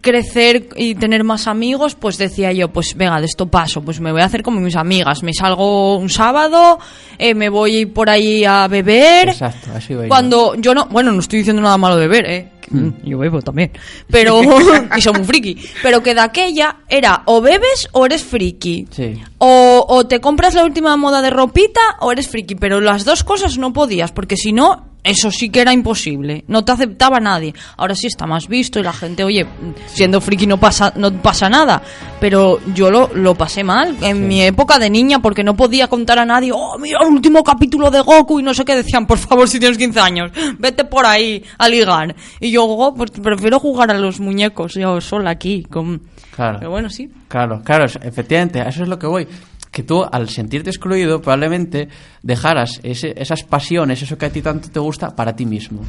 crecer 0.00 0.68
y 0.76 0.94
tener 0.94 1.24
más 1.24 1.46
amigos, 1.46 1.94
pues 1.94 2.16
decía 2.18 2.52
yo, 2.52 2.68
pues 2.72 2.94
venga, 2.96 3.20
de 3.20 3.26
esto 3.26 3.46
paso, 3.46 3.82
pues 3.82 4.00
me 4.00 4.12
voy 4.12 4.22
a 4.22 4.26
hacer 4.26 4.42
como 4.42 4.60
mis 4.60 4.76
amigas. 4.76 5.22
Me 5.22 5.32
salgo 5.34 5.96
un 5.96 6.08
sábado, 6.08 6.78
eh, 7.18 7.34
me 7.34 7.48
voy 7.48 7.86
por 7.86 8.08
ahí 8.08 8.44
a 8.44 8.68
beber. 8.68 9.30
Exacto, 9.30 9.70
a 9.74 9.78
eso 9.78 9.92
iba 9.94 10.02
yo. 10.04 10.08
Cuando 10.08 10.54
yo 10.56 10.74
no, 10.74 10.86
bueno, 10.86 11.12
no 11.12 11.20
estoy 11.20 11.40
diciendo 11.40 11.62
nada 11.62 11.76
malo 11.78 11.96
de 11.96 12.06
beber, 12.08 12.30
eh. 12.30 12.48
Que, 12.72 12.78
mm, 12.78 13.04
Yo 13.04 13.18
bebo 13.18 13.40
también. 13.42 13.72
Pero, 14.10 14.40
y 14.96 15.00
soy 15.00 15.12
muy 15.12 15.24
friki. 15.24 15.56
Pero 15.82 16.02
que 16.02 16.14
de 16.14 16.20
aquella 16.20 16.78
era 16.88 17.22
o 17.26 17.40
bebes 17.40 17.88
o 17.92 18.06
eres 18.06 18.24
friki. 18.24 18.88
Sí. 18.90 19.20
O, 19.38 19.84
o 19.88 20.06
te 20.06 20.20
compras 20.20 20.54
la 20.54 20.64
última 20.64 20.96
moda 20.96 21.22
de 21.22 21.30
ropita 21.30 21.80
o 22.00 22.12
eres 22.12 22.28
friki. 22.28 22.54
Pero 22.54 22.80
las 22.80 23.04
dos 23.04 23.24
cosas 23.24 23.58
no 23.58 23.72
podías, 23.72 24.12
porque 24.12 24.36
si 24.36 24.52
no, 24.52 24.91
eso 25.04 25.30
sí 25.30 25.50
que 25.50 25.60
era 25.60 25.72
imposible. 25.72 26.44
No 26.48 26.64
te 26.64 26.72
aceptaba 26.72 27.18
nadie. 27.20 27.54
Ahora 27.76 27.94
sí 27.94 28.06
está 28.06 28.26
más 28.26 28.46
visto 28.48 28.78
y 28.78 28.82
la 28.82 28.92
gente, 28.92 29.24
oye, 29.24 29.46
siendo 29.86 30.20
friki 30.20 30.46
no 30.46 30.58
pasa, 30.58 30.92
no 30.96 31.12
pasa 31.20 31.48
nada. 31.48 31.82
Pero 32.20 32.60
yo 32.74 32.90
lo, 32.90 33.10
lo 33.14 33.34
pasé 33.34 33.64
mal 33.64 33.96
en 34.00 34.28
mi 34.28 34.42
época 34.42 34.78
de 34.78 34.90
niña 34.90 35.18
porque 35.20 35.42
no 35.42 35.56
podía 35.56 35.88
contar 35.88 36.18
a 36.18 36.24
nadie, 36.24 36.52
oh, 36.54 36.78
mira 36.78 36.98
el 37.02 37.08
último 37.08 37.42
capítulo 37.42 37.90
de 37.90 38.00
Goku 38.00 38.38
y 38.40 38.42
no 38.42 38.54
sé 38.54 38.64
qué 38.64 38.76
decían, 38.76 39.06
por 39.06 39.18
favor, 39.18 39.48
si 39.48 39.58
tienes 39.58 39.78
15 39.78 40.00
años, 40.00 40.30
vete 40.58 40.84
por 40.84 41.04
ahí 41.04 41.42
a 41.58 41.68
ligar. 41.68 42.14
Y 42.40 42.50
yo, 42.52 42.64
"Oh, 42.64 42.94
pues 42.94 43.10
prefiero 43.10 43.58
jugar 43.58 43.90
a 43.90 43.94
los 43.98 44.20
muñecos 44.20 44.74
yo 44.74 45.00
sola 45.00 45.30
aquí. 45.30 45.62
Con... 45.64 46.02
Claro. 46.34 46.58
Pero 46.60 46.70
bueno, 46.70 46.88
sí. 46.88 47.10
Claro, 47.28 47.60
claro, 47.64 47.84
efectivamente, 47.84 48.60
a 48.60 48.68
eso 48.68 48.82
es 48.84 48.88
lo 48.88 48.98
que 48.98 49.06
voy. 49.06 49.26
Que 49.72 49.82
tú, 49.82 50.04
al 50.04 50.28
sentirte 50.28 50.70
excluido, 50.70 51.20
probablemente 51.20 51.88
dejaras 52.22 52.78
ese- 52.84 53.14
esas 53.16 53.42
pasiones, 53.42 54.02
eso 54.02 54.16
que 54.18 54.26
a 54.26 54.30
ti 54.30 54.42
tanto 54.42 54.68
te 54.70 54.78
gusta, 54.78 55.16
para 55.16 55.34
ti 55.34 55.46
mismo. 55.46 55.80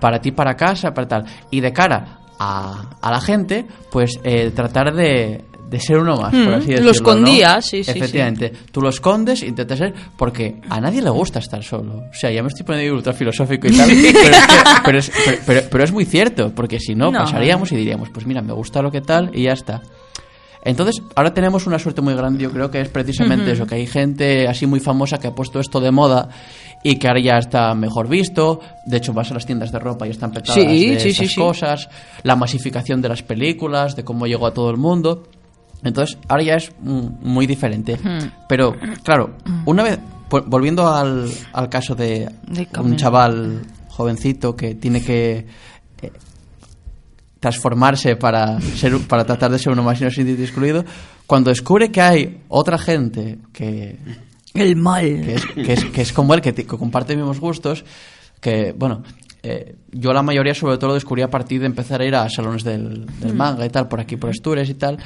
Para 0.00 0.20
ti, 0.20 0.32
para 0.32 0.56
casa, 0.56 0.92
para 0.92 1.06
tal. 1.08 1.24
Y 1.50 1.60
de 1.60 1.72
cara 1.72 2.18
a, 2.38 2.96
a 3.00 3.10
la 3.10 3.20
gente, 3.20 3.64
pues 3.92 4.18
eh, 4.24 4.50
tratar 4.52 4.92
de, 4.94 5.44
de 5.70 5.78
ser 5.80 5.98
uno 5.98 6.16
más, 6.16 6.34
por 6.34 6.40
así 6.40 6.48
lo 6.50 6.56
decirlo. 6.58 6.84
¿no? 6.86 6.90
escondías, 6.90 7.64
sí, 7.66 7.84
sí, 7.84 7.92
Efectivamente. 7.92 8.52
Tú 8.72 8.80
lo 8.80 8.88
escondes, 8.88 9.44
intentas 9.44 9.78
ser, 9.78 9.94
porque 10.16 10.60
a 10.68 10.80
nadie 10.80 11.00
le 11.00 11.10
gusta 11.10 11.38
estar 11.38 11.62
solo. 11.62 11.98
O 12.10 12.14
sea, 12.14 12.32
ya 12.32 12.42
me 12.42 12.48
estoy 12.48 12.66
poniendo 12.66 12.96
ultra 12.96 13.12
filosófico 13.12 13.68
y 13.68 13.76
tal, 13.76 13.88
pero 14.12 14.28
es, 14.28 14.44
que- 14.44 14.64
pero, 14.84 14.98
es, 14.98 15.12
pero- 15.24 15.38
pero- 15.46 15.62
pero 15.70 15.84
es 15.84 15.92
muy 15.92 16.04
cierto, 16.04 16.52
porque 16.52 16.80
si 16.80 16.96
no, 16.96 17.12
No. 17.12 17.20
pasaríamos 17.20 17.70
y 17.70 17.76
diríamos, 17.76 18.08
pues 18.10 18.26
mira, 18.26 18.42
me 18.42 18.52
gusta 18.54 18.82
lo 18.82 18.90
que 18.90 19.00
tal 19.02 19.30
y 19.32 19.44
ya 19.44 19.52
está. 19.52 19.82
Entonces, 20.64 21.02
ahora 21.14 21.32
tenemos 21.32 21.66
una 21.66 21.78
suerte 21.78 22.02
muy 22.02 22.14
grande, 22.14 22.42
yo 22.42 22.50
creo 22.50 22.70
que 22.70 22.80
es 22.82 22.88
precisamente 22.90 23.50
eso, 23.52 23.66
que 23.66 23.76
hay 23.76 23.86
gente 23.86 24.46
así 24.46 24.66
muy 24.66 24.80
famosa 24.80 25.18
que 25.18 25.26
ha 25.28 25.34
puesto 25.34 25.58
esto 25.58 25.80
de 25.80 25.90
moda 25.90 26.28
y 26.82 26.96
que 26.96 27.08
ahora 27.08 27.20
ya 27.20 27.38
está 27.38 27.74
mejor 27.74 28.08
visto. 28.08 28.60
De 28.86 28.98
hecho, 28.98 29.12
vas 29.14 29.30
a 29.30 29.34
las 29.34 29.46
tiendas 29.46 29.72
de 29.72 29.78
ropa 29.78 30.06
y 30.06 30.10
están 30.10 30.32
petadas 30.32 30.62
Sí, 30.62 30.90
de 30.90 31.00
sí, 31.00 31.08
esas 31.10 31.28
sí. 31.28 31.40
cosas, 31.40 31.88
la 32.24 32.36
masificación 32.36 33.00
de 33.00 33.08
las 33.08 33.22
películas, 33.22 33.96
de 33.96 34.04
cómo 34.04 34.26
llegó 34.26 34.46
a 34.46 34.52
todo 34.52 34.68
el 34.70 34.76
mundo. 34.76 35.22
Entonces, 35.82 36.18
ahora 36.28 36.42
ya 36.42 36.54
es 36.56 36.70
mm, 36.82 37.06
muy 37.22 37.46
diferente. 37.46 37.98
Pero, 38.46 38.74
claro, 39.02 39.30
una 39.64 39.82
vez, 39.82 39.98
vo- 40.28 40.44
volviendo 40.46 40.86
al, 40.92 41.30
al 41.54 41.68
caso 41.70 41.94
de, 41.94 42.28
De 42.46 42.68
un 42.78 42.96
chaval 42.96 43.62
jovencito 43.88 44.54
que 44.54 44.74
tiene 44.74 45.02
que 45.02 45.46
eh, 46.02 46.12
transformarse 47.40 48.16
para 48.16 48.60
ser 48.60 48.96
para 49.08 49.24
tratar 49.24 49.50
de 49.50 49.58
ser 49.58 49.72
uno 49.72 49.82
más 49.82 50.00
y 50.00 50.04
no 50.04 50.10
sentirse 50.10 50.42
excluido 50.44 50.84
cuando 51.26 51.50
descubre 51.50 51.90
que 51.90 52.00
hay 52.00 52.40
otra 52.48 52.76
gente 52.78 53.38
que, 53.52 53.96
El 54.54 54.76
mal. 54.76 55.02
que, 55.02 55.34
es, 55.34 55.46
que, 55.46 55.72
es, 55.72 55.84
que 55.86 56.02
es 56.02 56.12
como 56.12 56.34
él 56.34 56.40
que, 56.42 56.52
que 56.54 56.64
comparte 56.66 57.16
mismos 57.16 57.40
gustos 57.40 57.84
que 58.40 58.72
bueno 58.76 59.02
eh, 59.42 59.74
yo 59.90 60.12
la 60.12 60.22
mayoría 60.22 60.54
sobre 60.54 60.76
todo 60.76 60.88
lo 60.88 60.94
descubrí 60.94 61.22
a 61.22 61.30
partir 61.30 61.60
de 61.60 61.66
empezar 61.66 62.02
a 62.02 62.04
ir 62.04 62.14
a 62.14 62.28
salones 62.28 62.62
del, 62.62 63.06
del 63.20 63.34
manga 63.34 63.64
y 63.64 63.70
tal 63.70 63.88
por 63.88 64.00
aquí 64.00 64.16
por 64.16 64.30
Asturias 64.30 64.68
y 64.68 64.74
tal 64.74 64.98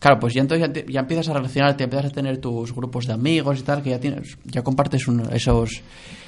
Claro, 0.00 0.18
pues 0.18 0.34
ya 0.34 0.40
entonces 0.40 0.66
ya, 0.66 0.72
te- 0.72 0.84
ya 0.92 0.98
empiezas 0.98 1.28
a 1.28 1.34
relacionarte, 1.34 1.84
empiezas 1.84 2.10
a 2.10 2.12
tener 2.12 2.38
tus 2.38 2.74
grupos 2.74 3.06
de 3.06 3.12
amigos 3.12 3.60
y 3.60 3.62
tal, 3.62 3.84
que 3.84 3.90
ya 3.90 4.00
tienes, 4.00 4.36
ya 4.44 4.62
compartes 4.62 5.06
esos, 5.30 5.80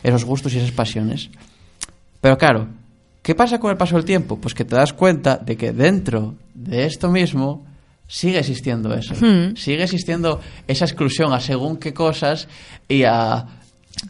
esos 0.04 0.24
gustos 0.24 0.54
y 0.54 0.58
esas 0.58 0.70
pasiones. 0.70 1.28
Pero 2.20 2.38
claro, 2.38 2.68
¿qué 3.24 3.34
pasa 3.34 3.58
con 3.58 3.70
el 3.70 3.76
paso 3.76 3.96
del 3.96 4.04
tiempo? 4.04 4.38
Pues 4.38 4.54
que 4.54 4.64
te 4.64 4.76
das 4.76 4.92
cuenta 4.92 5.38
de 5.38 5.56
que 5.56 5.72
dentro 5.72 6.34
de 6.54 6.84
esto 6.84 7.10
mismo 7.10 7.64
sigue 8.06 8.38
existiendo 8.38 8.94
eso. 8.94 9.14
Sigue 9.56 9.82
existiendo 9.82 10.40
esa 10.68 10.84
exclusión 10.84 11.32
a 11.32 11.40
según 11.40 11.78
qué 11.78 11.92
cosas 11.92 12.46
y 12.86 13.02
a... 13.02 13.46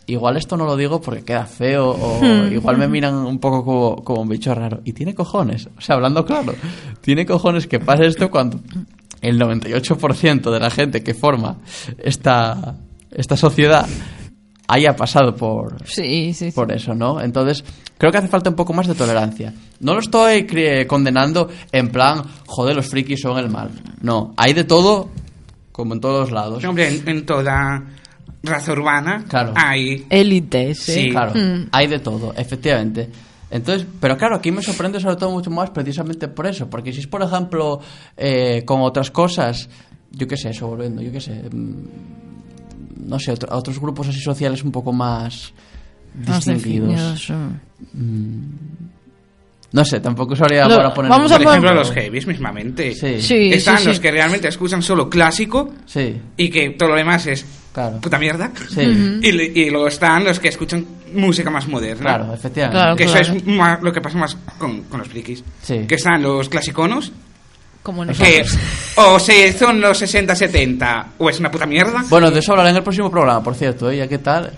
Igual 0.06 0.38
esto 0.38 0.56
no 0.56 0.64
lo 0.64 0.76
digo 0.76 1.00
porque 1.00 1.24
queda 1.24 1.44
feo 1.44 1.90
o 1.90 2.46
igual 2.48 2.78
me 2.78 2.88
miran 2.94 3.14
un 3.14 3.38
poco 3.38 3.64
como, 3.64 4.02
como 4.02 4.22
un 4.22 4.28
bicho 4.28 4.52
raro. 4.54 4.80
Y 4.84 4.94
tiene 4.94 5.14
cojones, 5.14 5.68
o 5.76 5.80
sea, 5.80 5.94
hablando 5.94 6.24
claro, 6.24 6.54
tiene 7.00 7.24
cojones 7.24 7.66
que 7.66 7.78
pase 7.78 8.06
esto 8.06 8.30
cuando 8.30 8.60
el 9.20 9.38
98% 9.38 10.50
de 10.50 10.58
la 10.58 10.70
gente 10.70 11.02
que 11.02 11.14
forma 11.14 11.58
esta, 11.98 12.76
esta 13.12 13.36
sociedad 13.36 13.86
haya 14.68 14.94
pasado 14.96 15.34
por, 15.36 15.76
Sí, 15.86 16.32
sí, 16.34 16.50
sí. 16.50 16.52
por 16.52 16.72
eso, 16.72 16.94
¿no? 16.94 17.20
Entonces, 17.20 17.64
creo 17.98 18.10
que 18.10 18.18
hace 18.18 18.28
falta 18.28 18.50
un 18.50 18.56
poco 18.56 18.72
más 18.72 18.86
de 18.86 18.94
tolerancia. 18.94 19.52
No 19.80 19.94
lo 19.94 20.00
estoy 20.00 20.46
cri- 20.46 20.86
condenando 20.86 21.48
en 21.72 21.90
plan, 21.90 22.22
joder, 22.46 22.74
los 22.76 22.86
frikis 22.88 23.20
son 23.20 23.38
el 23.38 23.50
mal. 23.50 23.70
No, 24.00 24.32
hay 24.36 24.52
de 24.54 24.64
todo, 24.64 25.10
como 25.72 25.94
en 25.94 26.00
todos 26.00 26.30
lados. 26.30 26.64
Hombre, 26.64 26.88
en, 26.88 27.08
en 27.08 27.26
toda 27.26 27.82
raza 28.42 28.72
urbana 28.72 29.24
Claro. 29.28 29.52
hay... 29.56 30.06
Élites, 30.10 30.78
Sí. 30.78 31.00
¿eh? 31.06 31.10
Claro, 31.10 31.32
Mm. 31.34 31.68
hay 31.72 31.86
de 31.86 31.98
todo, 31.98 32.32
efectivamente. 32.36 33.10
Entonces, 33.50 33.86
pero 34.00 34.16
claro, 34.16 34.36
aquí 34.36 34.50
me 34.50 34.62
sorprende 34.62 34.98
sobre 34.98 35.16
todo 35.16 35.30
mucho 35.30 35.50
más 35.50 35.70
precisamente 35.70 36.26
por 36.28 36.46
eso, 36.46 36.68
porque 36.68 36.92
si 36.92 37.00
es, 37.00 37.06
por 37.06 37.22
ejemplo, 37.22 37.80
eh, 38.16 38.62
con 38.64 38.80
otras 38.80 39.10
cosas, 39.10 39.68
yo 40.10 40.26
qué 40.26 40.36
sé, 40.36 40.50
eso 40.50 40.66
volviendo, 40.66 41.02
yo 41.02 41.12
qué 41.12 41.20
sé, 41.20 41.34
mm, 41.52 42.23
no 42.96 43.18
sé, 43.18 43.32
otro- 43.32 43.52
a 43.52 43.56
otros 43.56 43.78
grupos 43.80 44.08
así 44.08 44.20
sociales 44.20 44.62
un 44.64 44.72
poco 44.72 44.92
más 44.92 45.52
distinguidos. 46.14 47.30
mm. 47.92 48.40
No 49.72 49.84
sé, 49.84 49.98
tampoco 49.98 50.36
sabría 50.36 50.68
Lo- 50.68 50.74
ahora 50.76 50.94
poner... 50.94 51.10
vamos 51.10 51.32
a 51.32 51.34
Por 51.36 51.46
ejemplo, 51.48 51.70
ejemplo. 51.70 51.74
los 51.88 51.90
heavies 51.90 52.26
mismamente. 52.28 52.94
Sí, 52.94 53.20
sí, 53.20 53.50
Están 53.52 53.78
sí, 53.78 53.86
los 53.88 53.96
sí. 53.96 54.02
que 54.02 54.10
realmente 54.12 54.46
escuchan 54.46 54.82
solo 54.82 55.10
clásico 55.10 55.72
y 56.36 56.48
que 56.48 56.70
todo 56.70 56.90
lo 56.90 56.94
demás 56.94 57.26
es 57.26 57.44
claro. 57.72 58.00
puta 58.00 58.16
mierda. 58.20 58.52
Sí, 58.70 58.82
Y, 59.22 59.70
luego 59.70 59.88
están 59.88 60.22
los 60.22 60.38
que 60.38 60.48
escuchan 60.48 60.86
música 61.12 61.50
más 61.50 61.66
moderna. 61.66 62.02
claro, 62.18 62.34
efectivamente. 62.34 62.78
Claro, 62.78 62.96
Que 62.96 63.04
claro. 63.06 63.20
eso 63.20 63.32
es 63.32 63.46
más 63.46 63.82
lo 63.82 63.92
que 63.92 64.00
pasa 64.00 64.16
más 64.16 64.36
con, 64.58 64.82
con 64.84 65.00
los 65.00 65.08
frikis. 65.08 65.42
Sí. 65.62 65.80
Que 65.88 65.96
están 65.96 66.22
los 66.22 66.48
clasiconos, 66.48 67.10
Como 67.84 68.04
que 68.06 68.42
o 68.96 69.18
se 69.20 69.52
son 69.56 69.80
los 69.80 70.02
60-70 70.02 71.04
o 71.18 71.30
es 71.30 71.38
una 71.38 71.50
puta 71.50 71.66
mierda. 71.66 72.02
Bueno, 72.08 72.30
de 72.32 72.40
eso 72.40 72.50
hablaré 72.52 72.70
en 72.70 72.76
el 72.76 72.82
próximo 72.82 73.10
programa, 73.10 73.40
por 73.44 73.54
cierto, 73.54 73.90
¿eh? 73.90 73.98
¿Ya 73.98 74.08
qué 74.08 74.18
tal? 74.18 74.50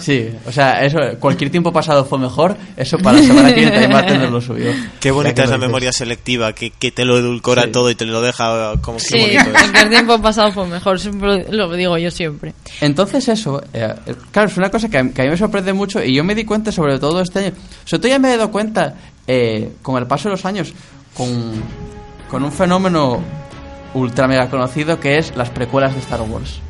Sí, 0.00 0.28
o 0.46 0.50
sea, 0.52 0.84
eso, 0.84 0.98
cualquier 1.20 1.50
tiempo 1.50 1.70
pasado 1.72 2.04
fue 2.04 2.18
mejor, 2.18 2.56
eso 2.76 2.96
para 2.98 3.18
la 3.18 3.22
semana 3.24 3.54
que 3.54 3.60
viene 3.60 3.86
va 3.86 4.00
a 4.00 4.06
tener 4.06 4.30
lo 4.30 4.40
suyo. 4.40 4.72
Qué 4.98 5.10
bonita 5.10 5.34
que 5.34 5.42
es 5.42 5.50
la 5.50 5.56
dices. 5.56 5.68
memoria 5.68 5.92
selectiva, 5.92 6.52
que, 6.54 6.70
que 6.70 6.90
te 6.92 7.04
lo 7.04 7.18
edulcora 7.18 7.64
Sí. 7.64 7.70
todo 7.72 7.90
y 7.90 7.94
te 7.94 8.04
lo 8.06 8.20
deja 8.22 8.72
como 8.80 8.98
Sí, 8.98 9.18
qué 9.18 9.38
bonito 9.38 9.72
que 9.72 9.80
el 9.82 9.88
tiempo 9.90 10.20
pasado 10.22 10.50
fue 10.52 10.66
mejor, 10.66 10.98
siempre 10.98 11.46
lo 11.52 11.70
digo 11.76 11.98
yo 11.98 12.10
siempre. 12.10 12.54
Entonces 12.80 13.28
eso, 13.28 13.62
eh, 13.72 13.94
eh, 14.06 14.14
claro, 14.32 14.48
es 14.48 14.56
una 14.56 14.70
cosa 14.70 14.88
que 14.88 14.98
a, 14.98 15.08
que 15.10 15.22
a 15.22 15.24
mí 15.26 15.30
me 15.30 15.36
sorprende 15.36 15.72
mucho 15.72 16.02
y 16.02 16.14
yo 16.14 16.24
me 16.24 16.34
di 16.34 16.44
cuenta 16.44 16.72
sobre 16.72 16.98
todo 16.98 17.20
este 17.20 17.38
año, 17.40 17.52
sobre 17.84 18.00
todo 18.00 18.08
ya 18.08 18.18
me 18.18 18.32
he 18.32 18.36
dado 18.36 18.50
cuenta 18.50 18.94
eh, 19.26 19.72
con 19.82 19.98
el 19.98 20.06
paso 20.06 20.28
de 20.30 20.36
los 20.36 20.44
años, 20.46 20.72
con, 21.12 21.62
con 22.28 22.42
un 22.44 22.52
fenómeno 22.52 23.20
ultra 23.94 24.26
mega 24.28 24.48
conocido 24.50 25.00
que 25.00 25.18
es 25.18 25.34
las 25.36 25.50
precuelas 25.50 25.94
de 25.94 26.00
Star 26.00 26.20
Wars. 26.22 26.60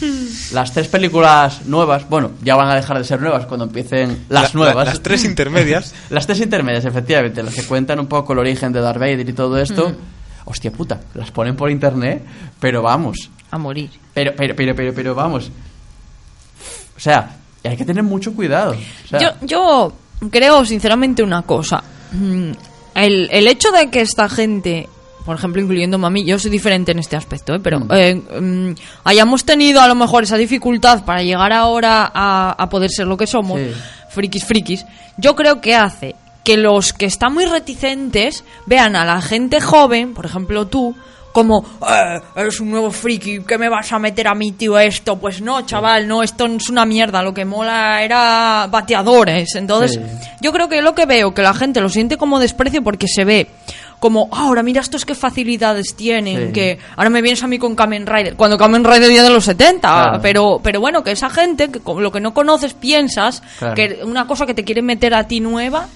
Las 0.52 0.72
tres 0.72 0.88
películas 0.88 1.66
nuevas, 1.66 2.08
bueno, 2.08 2.30
ya 2.42 2.56
van 2.56 2.68
a 2.70 2.74
dejar 2.74 2.96
de 2.98 3.04
ser 3.04 3.20
nuevas 3.20 3.44
cuando 3.46 3.66
empiecen 3.66 4.24
las 4.30 4.54
La- 4.54 4.58
nuevas. 4.58 4.76
la- 4.86 4.92
las 4.92 5.02
tres 5.02 5.24
intermedias. 5.24 5.94
las 6.10 6.26
tres 6.26 6.40
intermedias, 6.40 6.84
efectivamente, 6.86 7.42
las 7.42 7.54
que 7.54 7.64
cuentan 7.64 7.98
un 8.00 8.06
poco 8.06 8.32
el 8.32 8.38
origen 8.38 8.72
de 8.72 8.80
Darth 8.80 8.98
Vader 8.98 9.28
y 9.28 9.32
todo 9.34 9.58
esto. 9.58 9.92
Hostia 10.46 10.70
puta, 10.72 11.00
las 11.14 11.30
ponen 11.32 11.54
por 11.56 11.70
internet, 11.70 12.24
pero 12.58 12.80
vamos, 12.80 13.28
A 13.50 13.58
morir. 13.58 13.90
pero, 14.14 14.32
pero, 14.36 14.54
pero, 14.56 14.74
pero, 14.74 14.94
pero 14.94 15.14
vamos. 15.14 15.50
O 16.96 17.00
sea, 17.00 17.36
hay 17.62 17.76
que 17.76 17.84
tener 17.84 18.02
mucho 18.02 18.32
cuidado. 18.32 18.72
O 19.04 19.08
sea, 19.08 19.20
Yo, 19.20 19.28
yo 19.42 19.92
creo 20.30 20.64
sinceramente 20.64 21.22
una 21.22 21.42
cosa. 21.42 21.82
El, 23.04 23.28
el 23.32 23.46
hecho 23.48 23.70
de 23.72 23.90
que 23.90 24.00
esta 24.00 24.28
gente, 24.28 24.88
por 25.24 25.36
ejemplo, 25.36 25.60
incluyéndome 25.62 26.06
a 26.06 26.10
mí, 26.10 26.24
yo 26.24 26.38
soy 26.38 26.50
diferente 26.50 26.92
en 26.92 26.98
este 26.98 27.16
aspecto, 27.16 27.54
¿eh? 27.54 27.60
pero 27.62 27.80
Mm. 27.80 27.88
eh, 27.92 28.14
mm, 28.14 28.74
hayamos 29.04 29.44
tenido 29.44 29.80
a 29.80 29.88
lo 29.88 29.94
mejor 29.94 30.24
esa 30.24 30.36
dificultad 30.36 31.04
para 31.04 31.22
llegar 31.22 31.52
ahora 31.52 32.10
a, 32.12 32.54
a 32.58 32.68
poder 32.68 32.90
ser 32.90 33.06
lo 33.06 33.16
que 33.16 33.26
somos, 33.26 33.60
Sí. 33.60 33.72
frikis, 34.10 34.44
frikis, 34.44 34.86
yo 35.16 35.34
creo 35.36 35.60
que 35.60 35.74
hace 35.74 36.14
que 36.44 36.56
los 36.56 36.92
que 36.94 37.04
están 37.06 37.34
muy 37.34 37.44
reticentes 37.44 38.42
vean 38.66 38.96
a 38.96 39.04
la 39.04 39.20
gente 39.20 39.60
joven, 39.60 40.14
por 40.14 40.24
ejemplo 40.24 40.66
tú, 40.66 40.96
como, 41.32 41.64
"Eh, 41.88 42.20
eres 42.36 42.58
un 42.60 42.70
nuevo 42.70 42.90
friki, 42.90 43.40
¿qué 43.40 43.58
me 43.58 43.68
vas 43.68 43.92
a 43.92 43.98
meter 43.98 44.26
a 44.28 44.34
mi 44.34 44.52
tío 44.52 44.78
esto? 44.78 45.16
Pues 45.18 45.40
no, 45.40 45.60
chaval, 45.62 46.08
no, 46.08 46.22
esto 46.22 46.48
no 46.48 46.56
es 46.56 46.68
una 46.68 46.84
mierda, 46.84 47.22
lo 47.22 47.32
que 47.34 47.44
mola 47.44 48.02
era 48.02 48.66
bateadores. 48.70 49.54
Entonces, 49.54 49.92
Sí. 49.92 50.28
yo 50.40 50.52
creo 50.52 50.68
que 50.68 50.82
lo 50.82 50.94
que 50.94 51.06
veo, 51.06 51.32
que 51.34 51.42
la 51.42 51.54
gente 51.54 51.80
lo 51.80 51.88
siente 51.88 52.16
como 52.16 52.38
desprecio 52.40 52.82
porque 52.82 53.06
se 53.08 53.24
ve 53.24 53.46
como, 54.00 54.28
"Ah, 54.32 54.44
ahora 54.46 54.62
mira 54.62 54.80
estos 54.80 55.04
qué 55.04 55.14
facilidades 55.16 55.96
tienen, 55.96 56.48
Sí. 56.48 56.52
que 56.52 56.78
ahora 56.96 57.10
me 57.10 57.20
vienes 57.20 57.42
a 57.42 57.48
mí 57.48 57.58
con 57.58 57.74
Kamen 57.74 58.06
Rider, 58.06 58.36
cuando 58.36 58.56
Kamen 58.56 58.84
Rider 58.84 59.08
viene 59.08 59.24
de 59.24 59.30
los 59.30 59.44
70, 59.44 59.88
Claro. 59.88 60.18
pero, 60.22 60.60
pero 60.62 60.80
bueno, 60.80 61.02
que 61.02 61.10
esa 61.10 61.28
gente, 61.30 61.68
que 61.68 61.80
con 61.80 62.00
lo 62.02 62.12
que 62.12 62.20
no 62.20 62.32
conoces, 62.32 62.74
piensas 62.74 63.42
Claro. 63.58 63.74
que 63.74 64.00
una 64.04 64.26
cosa 64.26 64.46
que 64.46 64.54
te 64.54 64.62
quiere 64.64 64.82
meter 64.82 65.14
a 65.14 65.24
ti 65.26 65.40
nueva. 65.40 65.88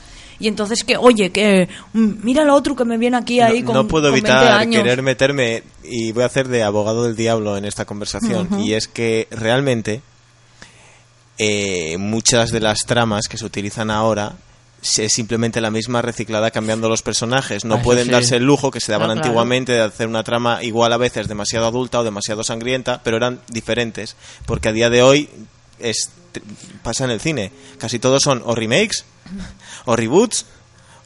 Y 0.42 0.49
entonces 0.49 0.82
que, 0.84 0.96
oye, 0.96 1.30
que 1.30 1.68
mm, 1.92 2.14
mira 2.22 2.44
lo 2.44 2.54
otro 2.54 2.75
que 2.76 2.84
me 2.84 2.99
viene 2.99 3.16
aquí 3.16 3.40
ahí 3.40 3.61
no, 3.61 3.66
con 3.66 3.75
no 3.76 3.88
puedo 3.88 4.06
con 4.06 4.12
20 4.14 4.28
evitar 4.28 4.52
años. 4.61 4.82
querer 4.82 5.00
meterme 5.02 5.62
y 5.84 6.12
voy 6.12 6.25
a 6.25 6.26
hacer 6.26 6.49
de 6.49 6.62
abogado 6.62 7.04
del 7.04 7.16
diablo 7.16 7.56
en 7.56 7.64
esta 7.64 7.84
conversación 7.84 8.61
y 8.61 8.72
es 8.75 8.88
que 8.88 9.28
realmente 9.30 10.00
eh, 11.38 11.96
muchas 11.99 12.50
de 12.50 12.61
las 12.61 12.80
tramas 12.87 13.26
que 13.28 13.38
se 13.38 13.44
utilizan 13.44 13.90
ahora 13.90 14.32
es 14.82 15.12
simplemente 15.12 15.61
la 15.61 15.70
misma 15.70 16.02
reciclada 16.02 16.50
cambiando 16.50 16.88
los 16.88 17.02
personajes 17.02 17.64
no 17.64 17.76
Ah, 17.76 17.82
pueden 17.82 18.06
sí. 18.06 18.11
darse 18.11 18.37
el 18.37 18.44
lujo 18.44 18.70
que 18.70 18.80
se 18.80 18.90
daban 18.92 19.11
Ah, 19.11 19.14
claro. 19.14 19.26
antiguamente 19.28 19.72
de 19.72 19.80
hacer 19.80 20.08
una 20.08 20.25
trama 20.25 20.62
igual 20.62 20.92
a 20.92 20.96
veces 20.96 21.28
demasiado 21.28 21.66
adulta 21.66 22.00
o 22.00 22.04
demasiado 22.04 22.42
sangrienta 22.42 23.00
pero 23.04 23.16
eran 23.16 23.40
diferentes 23.49 24.16
porque 24.44 24.68
a 24.68 24.72
día 24.72 24.90
de 24.90 25.02
hoy 25.02 25.28
es 25.78 26.11
pasa 26.82 27.04
en 27.04 27.11
el 27.12 27.20
cine 27.20 27.52
casi 27.78 27.99
todos 28.00 28.22
son 28.25 28.42
o 28.44 28.54
remakes 28.56 29.04
o 29.86 29.96
reboots 29.96 30.46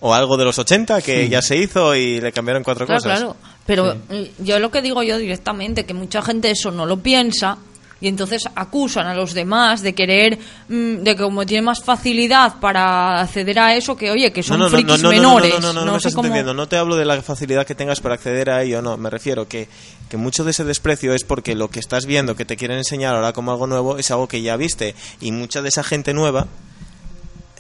o 0.01 0.13
algo 0.15 0.37
de 0.37 0.45
los 0.45 0.59
80 0.59 1.01
que 1.03 1.29
ya 1.29 1.41
se 1.43 1.57
hizo 1.57 1.95
y 1.95 2.21
le 2.21 2.31
cambiaron 2.33 2.63
cuatro 2.63 2.87
Claro, 2.87 3.03
cosas. 3.03 3.19
claro. 3.19 3.37
Pero 3.67 3.97
yo 4.39 4.59
lo 4.59 4.71
que 4.71 4.83
digo 4.83 5.03
yo 5.03 5.19
directamente, 5.19 5.85
que 5.87 5.95
mucha 5.95 6.23
gente 6.23 6.51
eso 6.51 6.71
no 6.71 6.87
lo 6.87 6.99
piensa 6.99 7.59
y 7.99 8.09
entonces 8.09 8.45
acusan 8.55 9.07
a 9.07 9.15
los 9.15 9.33
demás 9.33 9.81
de 9.83 9.95
querer, 9.95 10.39
mm, 10.69 10.97
de 10.99 11.17
que 11.17 11.23
como 11.23 11.47
tiene 11.47 11.63
más 11.63 11.83
facilidad 11.83 12.61
para 12.61 13.23
acceder 13.23 13.59
a 13.59 13.75
eso, 13.75 13.97
que 13.97 14.11
oye, 14.11 14.31
que 14.33 14.43
son 14.43 14.69
frikis 14.71 15.03
menores. 15.03 15.55
No, 15.55 15.61
no, 15.61 15.73
no, 15.73 15.81
no, 15.81 15.85
no, 15.87 15.93
me 15.95 15.99
sé 16.01 16.09
estás 16.09 16.15
cómo- 16.15 16.27
entendiendo. 16.27 16.53
No 16.53 16.69
te 16.69 16.77
hablo 16.77 16.95
de 16.97 17.07
la 17.07 17.21
facilidad 17.23 17.67
que 17.67 17.75
tengas 17.75 18.01
para 18.01 18.15
acceder 18.17 18.51
a 18.51 18.63
ello, 18.63 18.83
no. 18.83 18.99
Me 18.99 19.09
refiero 19.09 19.49
que, 19.49 19.67
que 20.11 20.19
mucho 20.19 20.45
de 20.45 20.51
ese 20.51 20.63
desprecio 20.65 21.15
es 21.15 21.25
porque 21.25 21.55
lo 21.55 21.69
que 21.71 21.81
estás 21.81 22.05
viendo, 22.05 22.37
que 22.37 22.45
te 22.45 22.57
quieren 22.59 22.77
enseñar 22.77 23.15
ahora 23.15 23.33
como 23.33 23.51
algo 23.51 23.67
nuevo, 23.67 23.97
es 23.97 24.11
algo 24.11 24.29
que 24.29 24.43
ya 24.43 24.57
viste. 24.59 24.95
Y 25.23 25.33
mucha 25.33 25.63
de 25.63 25.71
esa 25.71 25.83
gente 25.83 26.13
nueva 26.13 26.47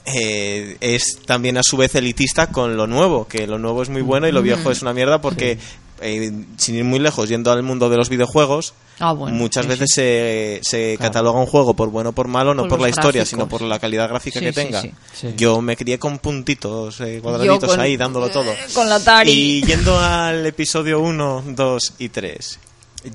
eh, 0.06 0.76
es 0.80 1.18
también 1.26 1.58
a 1.58 1.62
su 1.62 1.76
vez 1.76 1.94
elitista 1.94 2.46
con 2.48 2.76
lo 2.76 2.86
nuevo, 2.86 3.26
que 3.26 3.46
lo 3.46 3.58
nuevo 3.58 3.82
es 3.82 3.88
muy 3.88 4.02
bueno 4.02 4.26
y 4.28 4.32
lo 4.32 4.40
viejo 4.42 4.70
es 4.70 4.80
una 4.82 4.92
mierda 4.94 5.20
porque, 5.20 5.58
eh, 6.00 6.32
sin 6.56 6.76
ir 6.76 6.84
muy 6.84 6.98
lejos, 7.00 7.28
yendo 7.28 7.50
al 7.50 7.62
mundo 7.62 7.88
de 7.90 7.96
los 7.96 8.08
videojuegos, 8.08 8.74
Ah, 8.98 9.12
bueno, 9.12 9.36
muchas 9.36 9.64
sí, 9.64 9.68
veces 9.68 9.88
se, 9.92 10.60
se 10.62 10.94
Claro. 10.96 11.12
cataloga 11.12 11.40
un 11.40 11.46
juego 11.46 11.74
por 11.74 11.90
bueno 11.90 12.10
o 12.10 12.12
por 12.12 12.28
malo, 12.28 12.54
no 12.54 12.62
Por 12.62 12.70
por, 12.70 12.80
la 12.80 12.88
historia, 12.88 13.20
gráficos. 13.22 13.28
sino 13.28 13.46
por 13.48 13.60
la 13.62 13.78
calidad 13.78 14.08
gráfica 14.08 14.38
Sí, 14.38 14.44
que 14.46 14.52
sí, 14.52 14.54
tenga. 14.54 14.80
sí. 14.80 14.90
Sí. 15.12 15.34
Yo 15.36 15.60
me 15.60 15.76
crié 15.76 15.98
con 15.98 16.18
puntitos, 16.18 17.00
eh, 17.02 17.20
cuadraditos 17.22 17.68
con- 17.68 17.80
ahí, 17.80 17.96
dándolo 17.98 18.30
todo. 18.30 18.54
con 18.74 18.88
la 18.88 18.94
Atari. 18.94 19.30
Y 19.30 19.62
yendo 19.64 19.98
al 19.98 20.46
episodio 20.46 21.00
1, 21.00 21.42
2 21.48 21.92
y 21.98 22.08
3, 22.08 22.58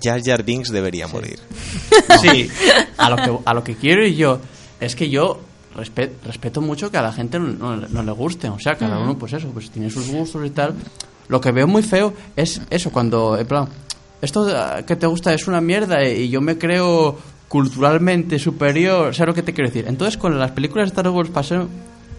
Jar 0.03 0.21
Jar 0.23 0.43
Binks 0.43 0.69
debería 0.71 1.07
morir. 1.07 1.39
Sí, 2.21 2.47
a 2.97 3.09
lo, 3.09 3.15
que, 3.15 3.37
a 3.45 3.53
lo 3.55 3.63
que 3.63 3.75
quiero 3.75 4.05
ir 4.05 4.15
yo 4.15 4.39
es 4.79 4.95
que 4.95 5.09
yo 5.09 5.39
respe- 5.75 6.11
respeto 6.25 6.61
mucho 6.61 6.89
que 6.91 6.97
a 6.97 7.01
la 7.01 7.11
gente 7.11 7.39
no, 7.39 7.75
no- 7.75 7.87
no 7.87 8.03
le 8.03 8.11
guste. 8.11 8.49
O 8.49 8.59
sea, 8.59 8.75
cada 8.75 8.97
uno, 8.99 9.17
pues 9.17 9.33
eso, 9.33 9.47
pues 9.49 9.69
tiene 9.71 9.89
sus 9.89 10.09
gustos 10.09 10.45
y 10.45 10.49
tal. 10.51 10.73
Lo 11.27 11.39
que 11.39 11.51
veo 11.51 11.67
muy 11.67 11.81
feo 11.83 12.13
es 12.35 12.61
eso, 12.69 12.91
cuando, 12.91 13.37
en 13.37 13.47
plan, 13.47 13.67
esto 14.21 14.47
ah, 14.55 14.81
que 14.85 14.95
te 14.95 15.07
gusta 15.07 15.33
es 15.33 15.47
una 15.47 15.61
mierda 15.61 16.05
y 16.07 16.29
yo 16.29 16.41
me 16.41 16.57
creo 16.57 17.17
culturalmente 17.47 18.39
superior. 18.39 19.13
¿Sabes 19.13 19.27
lo 19.29 19.33
que 19.33 19.43
te 19.43 19.53
quiero 19.53 19.69
decir? 19.69 19.85
Entonces, 19.87 20.17
con 20.17 20.37
las 20.39 20.51
películas 20.51 20.85
de 20.89 20.95
Star 20.95 21.09
Wars 21.09 21.29
pasó. 21.29 21.67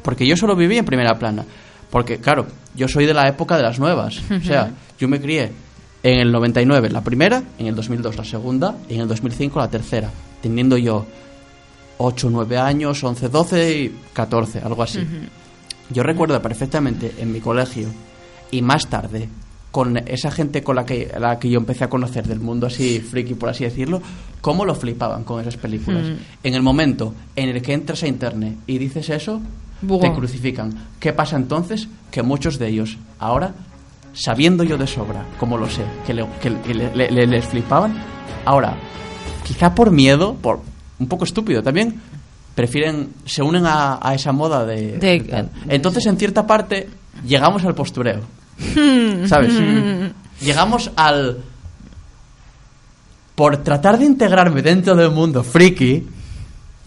Porque 0.03 0.27
yo 0.27 0.37
solo 0.37 0.57
viví 0.57 0.79
en 0.79 0.85
primera 0.85 1.19
plana. 1.19 1.45
Porque, 1.91 2.19
claro, 2.19 2.47
yo 2.75 2.89
soy 2.89 3.07
de 3.07 3.15
la 3.15 3.29
época 3.29 3.57
de 3.57 3.63
las 3.63 3.79
nuevas. 3.79 4.21
O 4.31 4.45
sea, 4.45 4.71
yo 4.99 5.09
me 5.09 5.21
crié 5.21 5.53
en 6.03 6.19
el 6.21 6.33
99 6.33 6.91
la 6.91 7.03
primera, 7.03 7.43
en 7.59 7.67
el 7.67 7.75
2002 7.77 8.17
la 8.17 8.25
segunda 8.25 8.77
y 8.89 8.95
en 8.95 9.03
el 9.03 9.09
2005 9.09 9.59
la 9.61 9.69
tercera. 9.69 10.11
Teniendo 10.41 10.77
yo 10.77 11.07
8, 11.99 12.31
9 12.31 12.59
años, 12.59 13.03
11, 13.03 13.29
12 13.29 13.79
y 13.79 13.95
14, 14.13 14.61
algo 14.61 14.83
así. 14.83 15.01
Yo 15.91 16.03
recuerdo 16.03 16.41
perfectamente 16.43 17.15
en 17.19 17.33
mi 17.33 17.41
colegio 17.41 17.89
y 18.51 18.63
más 18.63 18.87
tarde 18.89 19.29
con 19.71 19.97
esa 20.07 20.31
gente 20.31 20.63
con 20.63 20.77
la 20.77 20.85
que, 20.85 21.11
la 21.19 21.39
que 21.39 21.49
yo 21.49 21.59
empecé 21.59 21.85
a 21.85 21.89
conocer 21.89 22.27
del 22.27 22.41
mundo 22.41 22.67
así 22.67 23.01
friki, 23.01 23.35
por 23.35 23.49
así 23.49 23.65
decirlo, 23.65 24.03
cómo 24.41 24.65
lo 24.65 24.75
flipaban 24.75 25.25
con 25.25 25.41
esas 25.41 25.57
películas. 25.57 26.07
En 26.43 26.55
el 26.55 26.63
momento 26.63 27.15
en 27.37 27.49
el 27.49 27.63
que 27.63 27.73
entras 27.73 28.03
a 28.03 28.09
internet 28.09 28.57
y 28.67 28.77
dices 28.79 29.09
eso, 29.09 29.41
Buah. 29.81 30.01
te 30.01 30.13
crucifican. 30.13 30.73
¿Qué 31.01 31.13
pasa 31.15 31.37
entonces? 31.37 31.89
Que 32.11 32.23
muchos 32.23 32.59
de 32.59 32.69
ellos 32.69 32.99
ahora, 33.19 33.55
sabiendo 34.13 34.63
yo 34.65 34.77
de 34.77 34.87
sobra, 34.87 35.25
como 35.41 35.57
lo 35.57 35.69
sé, 35.71 35.85
que, 36.07 36.13
le- 36.15 36.27
que 36.43 36.51
le- 36.51 36.95
le- 36.95 37.11
le- 37.11 37.27
les 37.27 37.45
flipaban, 37.47 37.95
ahora, 38.45 38.77
quizá 39.45 39.75
por 39.75 39.91
miedo, 39.91 40.35
por 40.35 40.61
un 41.03 41.09
poco 41.09 41.25
estúpido 41.25 41.63
también, 41.63 42.01
prefieren, 42.55 43.11
se 43.27 43.43
unen 43.43 43.67
a, 43.67 43.99
a 44.01 44.15
esa 44.15 44.33
moda 44.33 44.65
de... 44.65 44.99
De- 44.99 45.21
de. 45.21 45.45
Entonces, 45.69 46.05
en 46.07 46.17
cierta 46.17 46.47
parte, 46.47 46.89
llegamos 47.27 47.65
al 47.65 47.75
postureo. 47.75 48.21
¿Sabes? 49.27 49.53
Llegamos 50.41 50.91
al... 50.97 51.39
Por 53.35 53.57
tratar 53.59 53.99
de 53.99 54.05
integrarme 54.05 54.61
dentro 54.63 54.95
del 54.95 55.11
mundo 55.11 55.43
friki, 55.43 56.07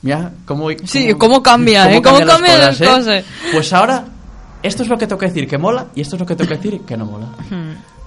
mira 0.03 0.31
cómo... 0.45 0.69
Sí, 0.85 1.13
cómo 1.17 1.41
cambia, 1.41 1.91
¿eh? 1.91 2.01
Cómo 2.01 2.17
cambian 2.25 2.59
las 2.59 2.77
cosas. 2.77 3.23
Pues 3.51 3.73
ahora, 3.73 4.05
esto 4.61 4.83
es 4.83 4.89
lo 4.89 4.97
que 4.97 5.07
tengo 5.07 5.19
que 5.19 5.27
decir 5.27 5.47
que 5.47 5.57
mola 5.57 5.87
y 5.95 6.01
esto 6.01 6.15
es 6.15 6.19
lo 6.19 6.25
que 6.25 6.35
tengo 6.35 6.49
que 6.49 6.57
decir 6.57 6.81
que 6.81 6.95
no 6.95 7.05
mola. 7.05 7.27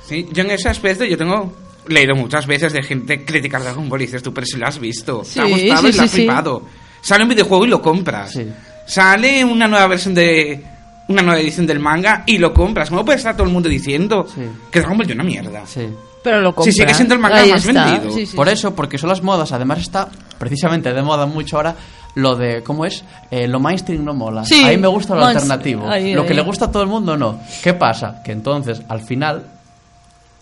Sí, 0.06 0.26
yo 0.32 0.44
en 0.44 0.52
ese 0.52 0.68
aspecto 0.68 1.04
yo 1.04 1.18
tengo 1.18 1.52
leído 1.88 2.14
muchas 2.14 2.46
veces 2.46 2.72
de 2.72 2.83
gente 2.83 3.24
criticar 3.24 3.62
Dragon 3.62 3.88
Ball 3.88 4.03
y 4.03 4.07
dices 4.07 4.22
tú, 4.22 4.33
pero 4.33 4.46
si 4.46 4.57
lo 4.57 4.66
has 4.66 4.79
visto, 4.79 5.22
Sí, 5.24 5.35
te 5.35 5.40
ha 5.40 5.44
gustado 5.44 5.59
sí, 5.83 5.88
y 5.88 5.92
lo 5.92 6.03
has 6.03 6.11
sí, 6.11 6.16
sí. 6.16 6.16
flipado. 6.16 6.62
Sale 7.01 7.22
un 7.24 7.29
videojuego 7.31 7.64
y 7.64 7.68
lo 7.68 7.81
compras. 7.83 8.33
Sí. 8.33 8.46
Sale 8.87 9.44
una 9.44 9.68
nueva 9.68 9.87
versión 9.87 10.14
de 10.14 10.64
una 11.09 11.22
nueva 11.22 11.40
edición 11.40 11.66
del 11.66 11.79
manga 11.81 12.22
y 12.27 12.38
lo 12.38 12.53
compras. 12.53 12.90
¿Cómo 12.90 13.05
puede 13.05 13.18
estar 13.18 13.35
todo 13.37 13.46
el 13.46 13.53
mundo 13.53 13.68
diciendo 13.68 14.27
Sí. 14.33 14.42
que 14.70 14.81
Dragon 14.81 14.98
Ball 14.98 15.07
es 15.09 15.14
una 15.14 15.24
mierda? 15.24 15.66
Sí. 15.66 15.88
Pero 16.22 16.40
lo 16.40 16.51
Si 16.51 16.55
compran. 16.57 16.72
sigue 16.74 16.94
siendo 16.94 17.14
el 17.14 17.20
manga 17.20 17.37
Ahí 17.40 17.51
más 17.53 17.64
está. 17.64 17.85
vendido. 17.92 18.12
Sí, 18.12 18.27
sí, 18.27 18.37
Por 18.37 18.48
sí. 18.48 18.53
eso, 18.55 18.74
porque 18.74 18.98
son 18.98 19.09
las 19.09 19.22
modas. 19.22 19.53
Además 19.53 19.79
está 19.79 20.09
precisamente 20.38 20.92
de 20.92 21.03
moda 21.03 21.27
mucho 21.27 21.57
ahora 21.57 21.74
lo 22.14 22.35
de, 22.35 22.62
¿cómo 22.64 22.85
es? 22.85 23.05
Eh, 23.31 23.46
lo 23.46 23.61
mainstream 23.61 24.05
no 24.05 24.12
mola. 24.12 24.44
Sí, 24.44 24.64
a 24.64 24.68
mí 24.68 24.77
me 24.77 24.88
gusta 24.88 25.14
lo 25.14 25.24
alternativo. 25.24 25.88
ahí, 25.88 26.12
lo 26.14 26.22
ahí. 26.22 26.29
que 26.29 26.35
le 26.35 26.42
gusta 26.42 26.64
a 26.66 26.72
todo 26.72 26.83
el 26.83 26.88
mundo 26.88 27.16
no. 27.16 27.40
¿Qué 27.62 27.74
pasa? 27.74 28.20
Que 28.24 28.33
entonces, 28.33 28.83
al 28.88 29.01
final, 29.01 29.44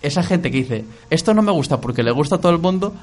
esa 0.02 0.22
gente 0.22 0.50
que 0.50 0.58
dice, 0.58 0.84
esto 1.10 1.34
no 1.34 1.42
me 1.42 1.52
gusta 1.52 1.80
porque 1.80 2.02
le 2.02 2.10
gusta 2.10 2.36
a 2.36 2.38
todo 2.38 2.52
el 2.52 2.58
mundo, 2.58 2.94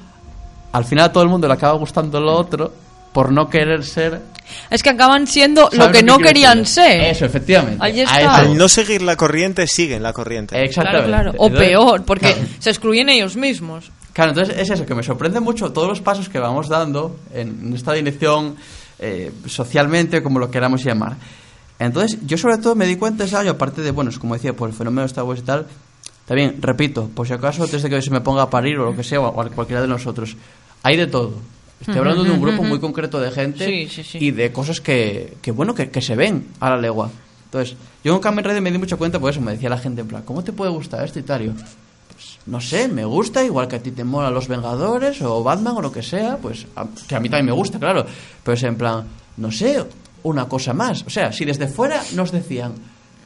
al 0.72 0.84
final 0.84 1.06
a 1.06 1.12
todo 1.12 1.22
el 1.22 1.28
mundo 1.28 1.46
le 1.46 1.54
acaba 1.54 1.78
gustando 1.78 2.20
lo 2.20 2.32
otro 2.32 2.72
por 3.12 3.30
no 3.30 3.48
querer 3.48 3.84
ser... 3.84 4.20
Es 4.70 4.82
que 4.82 4.90
acaban 4.90 5.26
siendo 5.26 5.68
lo 5.72 5.84
¿sabes 5.84 5.96
que 5.98 6.02
no 6.02 6.18
querían 6.18 6.66
ser. 6.66 7.00
Eso, 7.04 7.24
efectivamente. 7.24 7.78
Ahí 7.80 8.00
está. 8.00 8.20
eso. 8.20 8.30
Al 8.30 8.58
no 8.58 8.68
seguir 8.68 9.00
la 9.02 9.16
corriente, 9.16 9.66
siguen 9.66 10.02
la 10.02 10.12
corriente. 10.12 10.50
Claro, 10.50 10.66
Exactamente. 10.66 11.08
claro. 11.08 11.30
O 11.38 11.46
Entonces, 11.46 11.68
peor, 11.68 12.04
porque 12.04 12.32
claro. 12.32 12.48
se 12.58 12.70
excluyen 12.70 13.08
ellos 13.08 13.36
mismos. 13.36 13.90
Claro, 14.12 14.30
entonces 14.32 14.56
es 14.58 14.70
eso, 14.70 14.84
que 14.84 14.94
me 14.94 15.02
sorprende 15.02 15.40
mucho 15.40 15.72
todos 15.72 15.88
los 15.88 16.00
pasos 16.00 16.28
que 16.28 16.38
vamos 16.38 16.68
dando 16.68 17.16
en 17.32 17.72
esta 17.74 17.92
dirección 17.94 18.56
eh, 18.98 19.32
socialmente, 19.46 20.22
como 20.22 20.38
lo 20.38 20.50
queramos 20.50 20.84
llamar. 20.84 21.16
Entonces, 21.78 22.18
yo 22.24 22.38
sobre 22.38 22.58
todo 22.58 22.74
me 22.74 22.86
di 22.86 22.96
cuenta 22.96 23.24
ese 23.24 23.36
año, 23.36 23.52
aparte 23.52 23.82
de, 23.82 23.90
bueno, 23.90 24.10
es 24.10 24.18
como 24.18 24.34
decía, 24.34 24.52
por 24.54 24.68
el 24.68 24.74
fenómeno 24.74 25.02
de 25.02 25.06
Star 25.06 25.24
Wars 25.24 25.40
y 25.40 25.44
tal, 25.44 25.66
también, 26.26 26.56
repito, 26.60 27.08
por 27.14 27.26
si 27.26 27.32
acaso, 27.34 27.64
antes 27.64 27.82
de 27.82 27.90
que 27.90 28.00
se 28.02 28.10
me 28.10 28.20
ponga 28.20 28.42
a 28.42 28.50
parir 28.50 28.78
o 28.78 28.84
lo 28.86 28.96
que 28.96 29.04
sea, 29.04 29.20
o 29.20 29.40
a 29.40 29.48
cualquiera 29.50 29.82
de 29.82 29.88
nosotros, 29.88 30.36
hay 30.82 30.96
de 30.96 31.06
todo. 31.06 31.34
Estoy 31.80 31.98
hablando 31.98 32.24
de 32.24 32.30
un 32.30 32.40
grupo 32.40 32.62
muy 32.62 32.80
concreto 32.80 33.20
de 33.20 33.30
gente 33.30 33.66
Sí, 33.66 33.88
sí, 33.90 34.02
sí. 34.04 34.18
y 34.20 34.30
de 34.30 34.50
cosas 34.52 34.80
que, 34.80 35.36
que 35.42 35.50
bueno, 35.50 35.74
que, 35.74 35.90
que 35.90 36.00
se 36.00 36.14
ven 36.16 36.46
a 36.60 36.70
la 36.70 36.78
legua. 36.78 37.10
Entonces, 37.46 37.76
yo 38.02 38.14
en 38.14 38.20
Kamen 38.20 38.44
Rider 38.44 38.62
me 38.62 38.72
di 38.72 38.78
mucha 38.78 38.96
cuenta 38.96 39.18
por 39.20 39.30
eso, 39.30 39.40
me 39.40 39.52
decía 39.52 39.68
la 39.68 39.76
gente 39.78 40.00
en 40.00 40.08
plan, 40.08 40.22
¿cómo 40.22 40.42
te 40.42 40.52
puede 40.52 40.70
gustar 40.70 41.04
esto 41.04 41.20
yo, 41.20 41.52
pues, 41.52 42.38
no 42.46 42.60
sé, 42.60 42.88
me 42.88 43.04
gusta, 43.04 43.44
igual 43.44 43.68
que 43.68 43.76
a 43.76 43.82
ti 43.82 43.90
te 43.90 44.02
mola 44.04 44.30
Los 44.30 44.48
Vengadores 44.48 45.20
o 45.22 45.42
Batman 45.42 45.74
o 45.76 45.82
lo 45.82 45.92
que 45.92 46.02
sea, 46.02 46.38
pues 46.38 46.66
a- 46.76 46.86
que 47.06 47.16
a 47.16 47.20
mí 47.20 47.28
también 47.28 47.46
me 47.46 47.52
gusta, 47.52 47.78
claro. 47.78 48.06
Pero 48.42 48.54
es 48.54 48.62
en 48.62 48.76
plan, 48.76 49.04
no 49.36 49.50
sé, 49.52 49.84
una 50.22 50.48
cosa 50.48 50.72
más. 50.72 51.02
O 51.06 51.10
sea, 51.10 51.32
si 51.32 51.44
desde 51.44 51.66
fuera 51.68 52.02
nos 52.14 52.32
decían, 52.32 52.72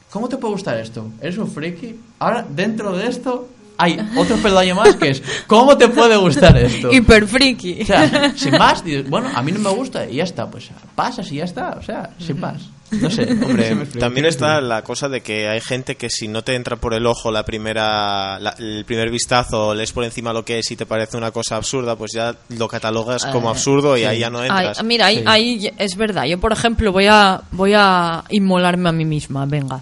¿cómo 0.09 0.27
te 0.29 0.37
puede 0.37 0.53
gustar 0.53 0.77
esto? 0.77 1.11
¿Eres 1.21 1.37
un 1.37 1.49
friki? 1.49 1.95
Ahora, 2.19 2.45
dentro 2.49 2.95
de 2.95 3.07
esto, 3.07 3.47
hay 3.77 3.97
otro 4.17 4.35
peldaño 4.37 4.75
más 4.75 4.95
que 4.95 5.11
es, 5.11 5.23
¿cómo 5.47 5.77
te 5.77 5.87
puede 5.87 6.17
gustar 6.17 6.57
esto? 6.57 6.91
Hiper 6.93 7.27
friki. 7.27 7.81
O 7.81 7.85
sea, 7.85 8.33
sin 8.35 8.57
más, 8.57 8.83
dices, 8.83 9.09
bueno, 9.09 9.29
a 9.33 9.41
mí 9.41 9.51
no 9.51 9.59
me 9.59 9.69
gusta 9.69 10.05
y 10.07 10.15
ya 10.15 10.23
está, 10.23 10.49
pues 10.49 10.69
pasas 10.95 11.31
y 11.31 11.35
ya 11.35 11.45
está, 11.45 11.77
o 11.79 11.81
sea, 11.81 12.09
sin 12.19 12.39
más. 12.39 12.61
No 12.91 13.09
sé, 13.09 13.23
Hombre, 13.45 13.75
también 13.99 14.25
está 14.25 14.59
la 14.61 14.83
cosa 14.83 15.09
de 15.09 15.21
que 15.21 15.47
hay 15.47 15.61
gente 15.61 15.95
que 15.95 16.09
si 16.09 16.27
no 16.27 16.43
te 16.43 16.55
entra 16.55 16.75
por 16.75 16.93
el 16.93 17.05
ojo 17.05 17.31
la 17.31 17.43
primera 17.45 18.39
la- 18.39 18.55
el 18.57 18.83
primer 18.85 19.09
vistazo, 19.11 19.73
lees 19.75 19.91
por 19.91 20.03
encima 20.03 20.33
lo 20.33 20.43
que 20.43 20.59
es 20.59 20.71
y 20.71 20.75
te 20.75 20.85
parece 20.85 21.17
una 21.17 21.31
cosa 21.31 21.55
absurda, 21.57 21.95
pues 21.95 22.11
ya 22.13 22.35
lo 22.49 22.67
catalogas 22.67 23.25
como 23.27 23.49
Eh, 23.49 23.51
absurdo 23.51 23.97
y 23.97 24.03
ahí 24.05 24.19
ya 24.19 24.29
no 24.29 24.39
Ay, 24.39 24.47
entras. 24.49 24.83
mira, 24.83 25.05
ahí, 25.07 25.17
Sí. 25.17 25.23
ahí 25.27 25.71
es 25.77 25.95
verdad. 25.95 26.25
Yo, 26.25 26.39
por 26.39 26.51
ejemplo, 26.51 26.91
voy 26.91 27.05
a, 27.07 27.41
voy 27.51 27.73
a 27.75 28.23
inmolarme 28.29 28.89
a 28.89 28.91
mí 28.91 29.05
misma. 29.05 29.45
Venga. 29.45 29.81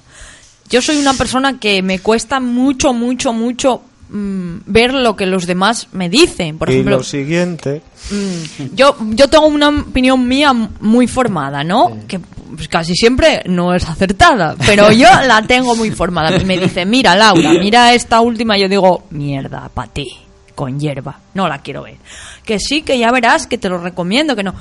Yo 0.69 0.81
soy 0.81 0.97
una 0.97 1.13
persona 1.13 1.59
que 1.59 1.81
me 1.81 1.99
cuesta 1.99 2.39
mucho, 2.41 2.91
mucho, 2.93 3.31
mucho 3.31 3.81
mm, 4.09 4.57
ver 4.65 4.93
lo 4.93 5.15
que 5.15 5.25
los 5.25 5.45
demás 5.45 5.87
me 5.91 6.09
dicen. 6.09 6.57
Por 6.57 6.69
y 6.69 6.73
ejemplo, 6.73 6.97
lo 6.97 7.03
siguiente, 7.03 7.81
Mm, 8.09 8.75
yo, 8.75 8.95
yo 9.09 9.27
tengo 9.27 9.47
una 9.47 9.69
opinión 9.69 10.27
mía 10.27 10.53
muy 10.53 11.07
formada, 11.07 11.63
¿no? 11.63 11.97
Que 12.07 12.19
pues, 12.19 12.67
casi 12.67 12.95
siempre 12.95 13.43
no 13.47 13.73
es 13.73 13.87
acertada, 13.87 14.55
pero 14.65 14.91
yo 14.91 15.09
la 15.27 15.41
tengo 15.41 15.75
muy 15.75 15.91
formada. 15.91 16.35
Y 16.37 16.45
me 16.45 16.57
dice, 16.57 16.85
mira, 16.85 17.15
Laura, 17.15 17.51
mira 17.51 17.93
esta 17.93 18.21
última. 18.21 18.57
Yo 18.57 18.69
digo, 18.69 19.03
mierda, 19.09 19.69
para 19.73 19.91
ti, 19.91 20.07
con 20.55 20.79
hierba. 20.79 21.19
No 21.33 21.47
la 21.47 21.59
quiero 21.59 21.83
ver. 21.83 21.97
Que 22.45 22.59
sí, 22.59 22.81
que 22.81 22.97
ya 22.97 23.11
verás, 23.11 23.47
que 23.47 23.57
te 23.57 23.69
lo 23.69 23.77
recomiendo, 23.77 24.35
que 24.35 24.43
no. 24.43 24.53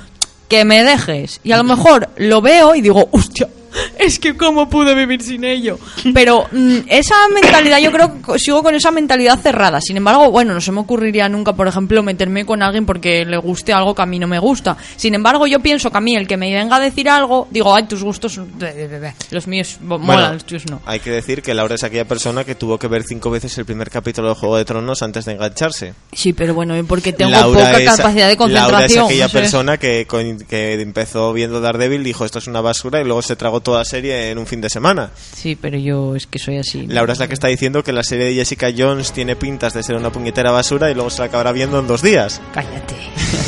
Que 0.49 0.65
me 0.65 0.83
dejes. 0.83 1.39
Y 1.43 1.51
a 1.51 1.57
lo 1.57 1.63
mejor 1.63 2.09
lo 2.17 2.41
veo 2.41 2.75
y 2.75 2.81
digo, 2.81 3.07
hostia, 3.11 3.47
es 3.99 4.19
que 4.19 4.35
cómo 4.35 4.69
pude 4.69 4.95
vivir 4.95 5.21
sin 5.21 5.43
ello. 5.43 5.79
Pero 6.13 6.45
mm, 6.51 6.77
esa 6.87 7.15
mentalidad, 7.33 7.79
yo 7.79 7.91
creo 7.91 8.21
que 8.21 8.39
sigo 8.39 8.63
con 8.63 8.75
esa 8.75 8.91
mentalidad 8.91 9.39
cerrada. 9.39 9.79
Sin 9.81 9.97
embargo, 9.97 10.31
bueno, 10.31 10.53
no 10.53 10.61
se 10.61 10.71
me 10.71 10.79
ocurriría 10.79 11.29
nunca, 11.29 11.53
por 11.53 11.67
ejemplo, 11.67 12.01
meterme 12.03 12.45
con 12.45 12.61
alguien 12.61 12.85
porque 12.85 13.25
le 13.25 13.37
guste 13.37 13.73
algo 13.73 13.93
que 13.95 14.01
a 14.01 14.05
mí 14.05 14.19
no 14.19 14.27
me 14.27 14.39
gusta. 14.39 14.77
Sin 14.95 15.13
embargo, 15.15 15.47
yo 15.47 15.59
pienso 15.59 15.91
que 15.91 15.97
a 15.97 16.01
mí 16.01 16.15
el 16.15 16.27
que 16.27 16.37
me 16.37 16.53
venga 16.53 16.77
a 16.77 16.79
decir 16.79 17.09
algo, 17.09 17.47
digo, 17.51 17.73
ay, 17.75 17.83
tus 17.83 18.03
gustos, 18.03 18.39
de- 18.57 18.73
de- 18.73 18.87
de- 18.87 18.99
de. 18.99 19.13
los 19.31 19.47
míos 19.47 19.77
mo- 19.81 19.97
molan, 19.99 20.05
Bueno, 20.21 20.33
los 20.33 20.45
tuyos 20.45 20.65
no. 20.69 20.81
hay 20.85 20.99
que 20.99 21.11
decir 21.11 21.41
que 21.41 21.53
Laura 21.53 21.75
es 21.75 21.83
aquella 21.83 22.05
persona 22.05 22.43
que 22.43 22.55
tuvo 22.55 22.77
que 22.77 22.87
ver 22.87 23.03
cinco 23.03 23.29
veces 23.29 23.57
el 23.57 23.65
primer 23.65 23.89
capítulo 23.89 24.29
de 24.29 24.35
Juego 24.35 24.57
de 24.57 24.65
Tronos 24.65 25.01
antes 25.01 25.25
de 25.25 25.33
engancharse. 25.33 25.93
Sí, 26.13 26.33
pero 26.33 26.53
bueno, 26.53 26.75
porque 26.87 27.13
tengo 27.13 27.31
Laura 27.31 27.59
poca 27.71 27.79
es- 27.79 27.95
capacidad 27.95 28.27
de 28.27 28.37
concentración. 28.37 28.71
Laura 28.71 28.85
es 28.85 28.97
aquella 28.97 29.23
no 29.25 29.29
sé. 29.29 29.37
persona 29.39 29.77
que, 29.77 30.07
que 30.49 30.73
empezó 30.81 31.33
viendo 31.33 31.61
Daredevil, 31.61 32.03
dijo 32.03 32.25
esto 32.25 32.39
es 32.39 32.47
una 32.47 32.61
basura 32.61 33.01
y 33.01 33.03
luego 33.03 33.21
se 33.21 33.35
tragó 33.35 33.61
toda 33.67 33.79
la 33.79 33.85
serie 33.85 34.31
en 34.31 34.37
un 34.37 34.47
fin 34.47 34.61
de 34.61 34.69
semana. 34.69 35.11
Sí, 35.33 35.57
pero 35.59 35.77
yo 35.77 36.15
es 36.15 36.25
que 36.25 36.39
soy 36.39 36.55
así. 36.57 36.87
Laura 36.87 37.11
es 37.11 37.19
la 37.19 37.27
que 37.27 37.33
está 37.33 37.49
diciendo 37.49 37.83
que 37.83 37.91
la 37.91 38.01
serie 38.01 38.27
de 38.27 38.33
Jessica 38.33 38.69
Jones 38.75 39.11
tiene 39.11 39.35
pintas 39.35 39.73
de 39.73 39.83
ser 39.83 39.97
una 39.97 40.09
puñetera 40.09 40.51
basura 40.51 40.89
y 40.89 40.93
luego 40.93 41.09
se 41.09 41.19
la 41.19 41.25
acabará 41.25 41.51
viendo 41.51 41.77
en 41.77 41.85
dos 41.85 42.01
días. 42.01 42.41
Cállate. 42.53 42.95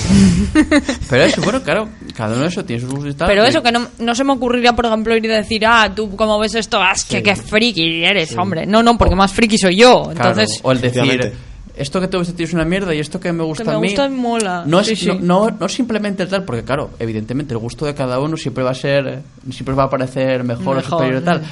Pero 1.10 1.24
eso, 1.24 1.42
bueno, 1.42 1.64
claro, 1.64 1.88
cada 2.14 2.34
uno 2.34 2.42
de 2.42 2.50
eso 2.50 2.66
tiene 2.66 2.82
sus 2.82 2.94
gustos. 2.94 3.30
Pero 3.30 3.46
eso, 3.46 3.64
que 3.64 3.72
no, 3.72 3.88
no 4.00 4.14
se 4.14 4.26
me 4.26 4.34
ocurriría, 4.34 4.74
por 4.74 4.88
ejemplo, 4.88 5.16
ir 5.16 5.24
y 5.24 5.30
decir, 5.30 5.66
ah, 5.66 5.90
tú 5.96 6.14
cómo 6.18 6.38
ves 6.38 6.56
esto, 6.56 6.82
ah, 6.82 6.92
es 6.94 7.06
que 7.06 7.24
qué 7.24 7.38
friki 7.38 8.04
eres, 8.04 8.36
hombre. 8.38 8.66
No, 8.66 8.84
no, 8.84 8.98
porque 8.98 9.16
más 9.16 9.32
friki 9.32 9.58
soy 9.58 9.78
yo. 9.78 10.10
Claro, 10.14 10.32
Entonces, 10.32 10.60
o 10.64 10.74
el 10.74 10.82
decir. 10.82 11.34
Esto 11.80 12.00
que 12.02 12.08
te 12.08 12.18
gusta 12.18 12.34
a 12.34 12.36
ti 12.36 12.44
es 12.44 12.54
una 12.54 12.66
mierda 12.66 12.94
y 12.94 13.00
esto 13.00 13.20
que 13.20 13.32
me 13.34 13.44
gusta 13.44 13.64
me 13.64 13.72
a 13.74 13.80
mí... 13.80 13.88
gusta 13.88 14.10
mola. 14.10 14.64
No, 14.66 14.80
es, 14.82 14.88
Sí, 14.88 14.96
sí. 14.96 15.08
No, 15.22 15.50
no, 15.50 15.58
no 15.60 15.70
simplemente 15.70 16.24
el 16.24 16.30
tal, 16.30 16.44
porque 16.44 16.64
claro, 16.64 16.92
evidentemente 17.00 17.54
el 17.54 17.58
gusto 17.60 17.86
de 17.86 17.96
cada 17.96 18.20
uno 18.20 18.38
siempre 18.38 18.64
va 18.64 18.72
a 18.72 18.76
ser, 18.76 19.22
siempre 19.52 19.74
va 19.76 19.84
a 19.86 19.90
parecer 19.90 20.44
mejor, 20.44 20.78
o 20.78 20.82
superior 20.82 21.24
tal. 21.24 21.42
sí. 21.42 21.48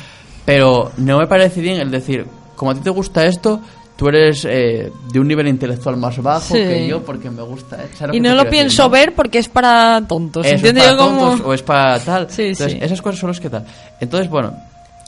Pero 0.46 0.92
no 0.98 1.18
me 1.20 1.28
parece 1.28 1.60
bien 1.62 1.80
el 1.80 1.92
decir, 1.92 2.26
como 2.56 2.72
a 2.72 2.74
ti 2.76 2.80
te 2.82 2.90
gusta 2.90 3.26
esto, 3.26 3.60
tú 3.98 4.08
eres 4.08 4.46
eh, 4.50 4.92
de 5.12 5.20
un 5.20 5.28
nivel 5.28 5.48
intelectual 5.48 5.98
más 5.98 6.22
bajo 6.22 6.54
Sí. 6.54 6.62
que 6.62 6.88
yo 6.88 7.04
porque 7.04 7.30
me 7.30 7.42
gusta. 7.42 7.78
¿eh? 7.84 7.88
¿Sabes 7.98 8.16
y 8.16 8.20
no 8.20 8.34
lo 8.36 8.44
pienso 8.50 8.84
decir, 8.84 8.86
no? 8.86 8.90
ver 8.90 9.16
porque 9.16 9.40
es 9.40 9.50
para 9.50 10.02
tontos. 10.08 10.46
Es 10.46 10.54
¿Entiendes? 10.54 10.84
para 10.86 10.98
como... 10.98 11.20
tontos 11.32 11.48
o 11.48 11.54
es 11.54 11.62
para 11.64 12.00
tal. 12.00 12.30
Sí, 12.30 12.44
Entonces, 12.44 12.74
sí. 12.74 12.80
esas 12.82 13.02
cosas 13.02 13.20
son 13.20 13.30
las 13.32 13.40
que 13.40 13.50
tal. 13.50 13.66
Entonces, 14.00 14.30
bueno, 14.30 14.54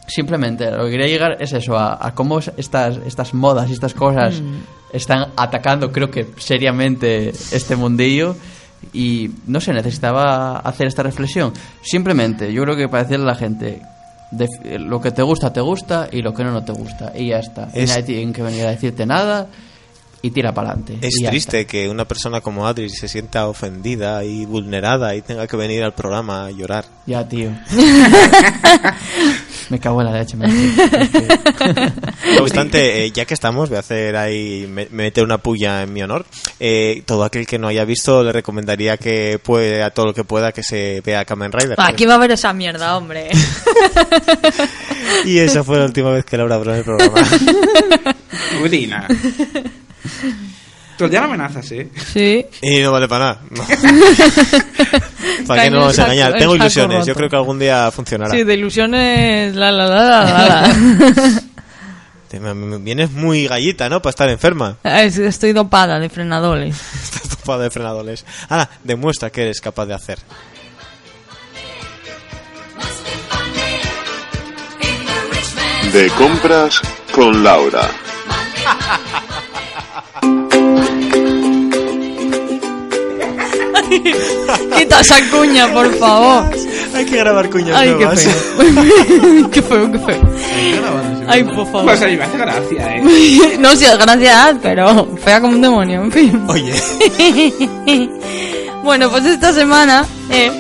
simplemente 0.07 0.69
lo 0.71 0.85
que 0.85 0.91
quería 0.91 1.07
llegar 1.07 1.37
es 1.39 1.53
eso, 1.53 1.77
a, 1.77 2.05
a 2.05 2.13
cómo 2.13 2.39
es- 2.39 2.51
estas, 2.57 2.97
estas 3.05 3.33
modas 3.33 3.69
y 3.69 3.73
estas 3.73 3.93
cosas 3.93 4.41
Mm. 4.41 4.55
Están 4.93 5.27
atacando, 5.35 5.91
creo 5.91 6.09
que 6.11 6.27
seriamente, 6.37 7.29
este 7.29 7.75
mundillo. 7.75 8.35
Y 8.93 9.29
no 9.45 9.59
sé, 9.59 9.73
necesitaba 9.73 10.57
hacer 10.59 10.87
esta 10.87 11.03
reflexión. 11.03 11.51
Simplemente, 11.81 12.51
yo 12.53 12.63
creo 12.63 12.75
que 12.77 12.87
para 12.87 13.03
decirle 13.03 13.25
a 13.25 13.33
la 13.33 13.35
gente. 13.35 13.81
lo 14.79 15.01
que 15.01 15.11
te 15.11 15.21
gusta, 15.23 15.51
te 15.51 15.59
gusta 15.61 16.07
y 16.11 16.21
lo 16.21 16.33
que 16.33 16.43
no, 16.43 16.51
no 16.51 16.63
te 16.63 16.71
gusta. 16.71 17.11
Y 17.15 17.29
ya 17.29 17.39
está. 17.39 17.69
Y 17.73 17.79
Es- 17.81 17.89
nadie 17.89 18.03
tiene 18.03 18.31
que 18.31 18.41
venir 18.43 18.63
a 18.65 18.69
decirte 18.71 19.05
nada 19.05 19.47
y 20.21 20.31
tira 20.31 20.53
para 20.53 20.69
adelante. 20.71 20.97
Es 21.01 21.15
triste 21.29 21.65
que 21.65 21.89
una 21.89 22.05
persona 22.05 22.39
como 22.41 22.67
Adri 22.67 22.89
se 22.89 23.07
sienta 23.07 23.47
ofendida 23.47 24.23
y 24.23 24.45
vulnerada 24.45 25.15
y 25.15 25.21
tenga 25.21 25.47
que 25.47 25.57
venir 25.57 25.83
al 25.83 25.93
programa 25.93 26.45
a 26.45 26.51
llorar. 26.51 26.85
Ya, 27.05 27.27
tío. 27.27 27.49
me 29.69 29.79
cago 29.79 30.01
en 30.01 30.07
la 30.11 30.19
leche. 30.19 30.35
me- 30.37 30.47
No 32.35 32.41
obstante, 32.43 33.05
eh, 33.05 33.11
ya 33.11 33.25
que 33.25 33.33
estamos, 33.33 33.69
voy 33.69 33.77
a 33.77 33.79
hacer 33.79 34.15
ahí, 34.15 34.65
me, 34.69 34.85
me 34.91 35.03
meter 35.03 35.23
una 35.23 35.37
puya 35.39 35.83
en 35.83 35.93
mi 35.93 36.01
honor. 36.03 36.25
Eh, 36.59 37.03
todo 37.05 37.23
aquel 37.23 37.45
que 37.47 37.57
no 37.59 37.67
haya 37.67 37.85
visto, 37.85 38.23
le 38.23 38.31
recomendaría 38.31 38.97
que 38.97 39.39
puede, 39.43 39.83
a 39.83 39.89
todo 39.91 40.07
lo 40.07 40.13
que 40.13 40.23
pueda, 40.23 40.51
que 40.51 40.63
se 40.63 41.01
vea 41.05 41.25
Kamen 41.25 41.51
Rider. 41.51 41.75
Aquí 41.77 42.05
va 42.05 42.13
a 42.13 42.15
haber 42.17 42.31
esa 42.31 42.53
mierda, 42.53 42.97
hombre. 42.97 43.29
Y 45.25 45.39
esa 45.39 45.63
fue 45.63 45.77
la 45.79 45.85
última 45.85 46.11
vez 46.11 46.23
que 46.23 46.37
Laura 46.37 46.55
habló 46.55 46.71
en 46.71 46.77
el 46.79 46.83
programa. 46.85 47.21
Udina. 48.63 49.07
No 51.07 51.23
amenazas, 51.23 51.71
¿eh? 51.71 51.89
Sí. 52.13 52.45
Y 52.61 52.79
no 52.81 52.91
vale 52.91 53.07
para 53.07 53.25
nada. 53.25 53.41
no. 53.49 53.63
¿Para 55.47 55.63
qué 55.63 55.69
nos 55.71 55.79
vamos 55.81 55.99
a 55.99 56.03
engañar? 56.03 56.37
Tengo 56.37 56.55
ilusiones, 56.55 57.05
yo 57.05 57.15
creo 57.15 57.29
que 57.29 57.35
algún 57.35 57.59
día 57.59 57.89
funcionará. 57.91 58.31
Sí, 58.31 58.43
de 58.43 58.53
ilusiones. 58.53 59.55
La, 59.55 59.71
la, 59.71 59.87
la, 59.87 60.03
la, 60.03 60.67
la, 60.67 61.41
Vienes 62.79 63.11
muy 63.11 63.47
gallita, 63.47 63.89
¿no? 63.89 64.01
Para 64.01 64.11
estar 64.11 64.29
enferma. 64.29 64.77
Es- 64.83 65.17
Estoy 65.17 65.51
dopada 65.53 65.99
de 65.99 66.09
frenadores. 66.09 66.75
Estás 67.03 67.29
topada 67.37 67.63
de 67.63 67.69
frenadores. 67.71 68.25
Ahora, 68.49 68.69
demuestra 68.83 69.31
que 69.31 69.41
eres 69.43 69.59
capaz 69.61 69.85
de 69.87 69.93
hacer. 69.95 70.19
De 75.93 76.07
compras 76.11 76.79
con 77.13 77.43
Laura. 77.43 77.81
Quita 84.77 84.99
esa 85.01 85.15
cuña, 85.31 85.71
por 85.73 85.93
favor. 85.95 86.51
Hay 86.95 87.05
que 87.05 87.17
grabar 87.17 87.49
cuñas 87.49 87.75
Ay, 87.75 87.89
qué 87.89 87.95
nuevas. 88.05 88.23
feo. 88.23 89.49
qué 89.51 89.61
feo, 89.61 89.91
qué 89.91 89.99
feo. 89.99 90.21
Ay, 91.27 91.43
por 91.43 91.65
favor. 91.65 91.85
Pues 91.85 92.01
a 92.01 92.05
mí 92.07 92.17
me 92.17 92.23
hace 92.23 92.37
gracia, 92.37 92.95
¿eh? 92.97 93.57
No, 93.59 93.75
sí, 93.75 93.85
es 93.85 93.97
gracias, 93.97 94.55
pero 94.61 95.07
fea 95.23 95.41
como 95.41 95.53
un 95.53 95.61
demonio, 95.61 96.03
en 96.03 96.11
fin. 96.11 96.43
Oye, 96.47 98.09
Bueno, 98.83 99.09
pues 99.09 99.25
esta 99.25 99.53
semana, 99.53 100.05
eh, 100.31 100.51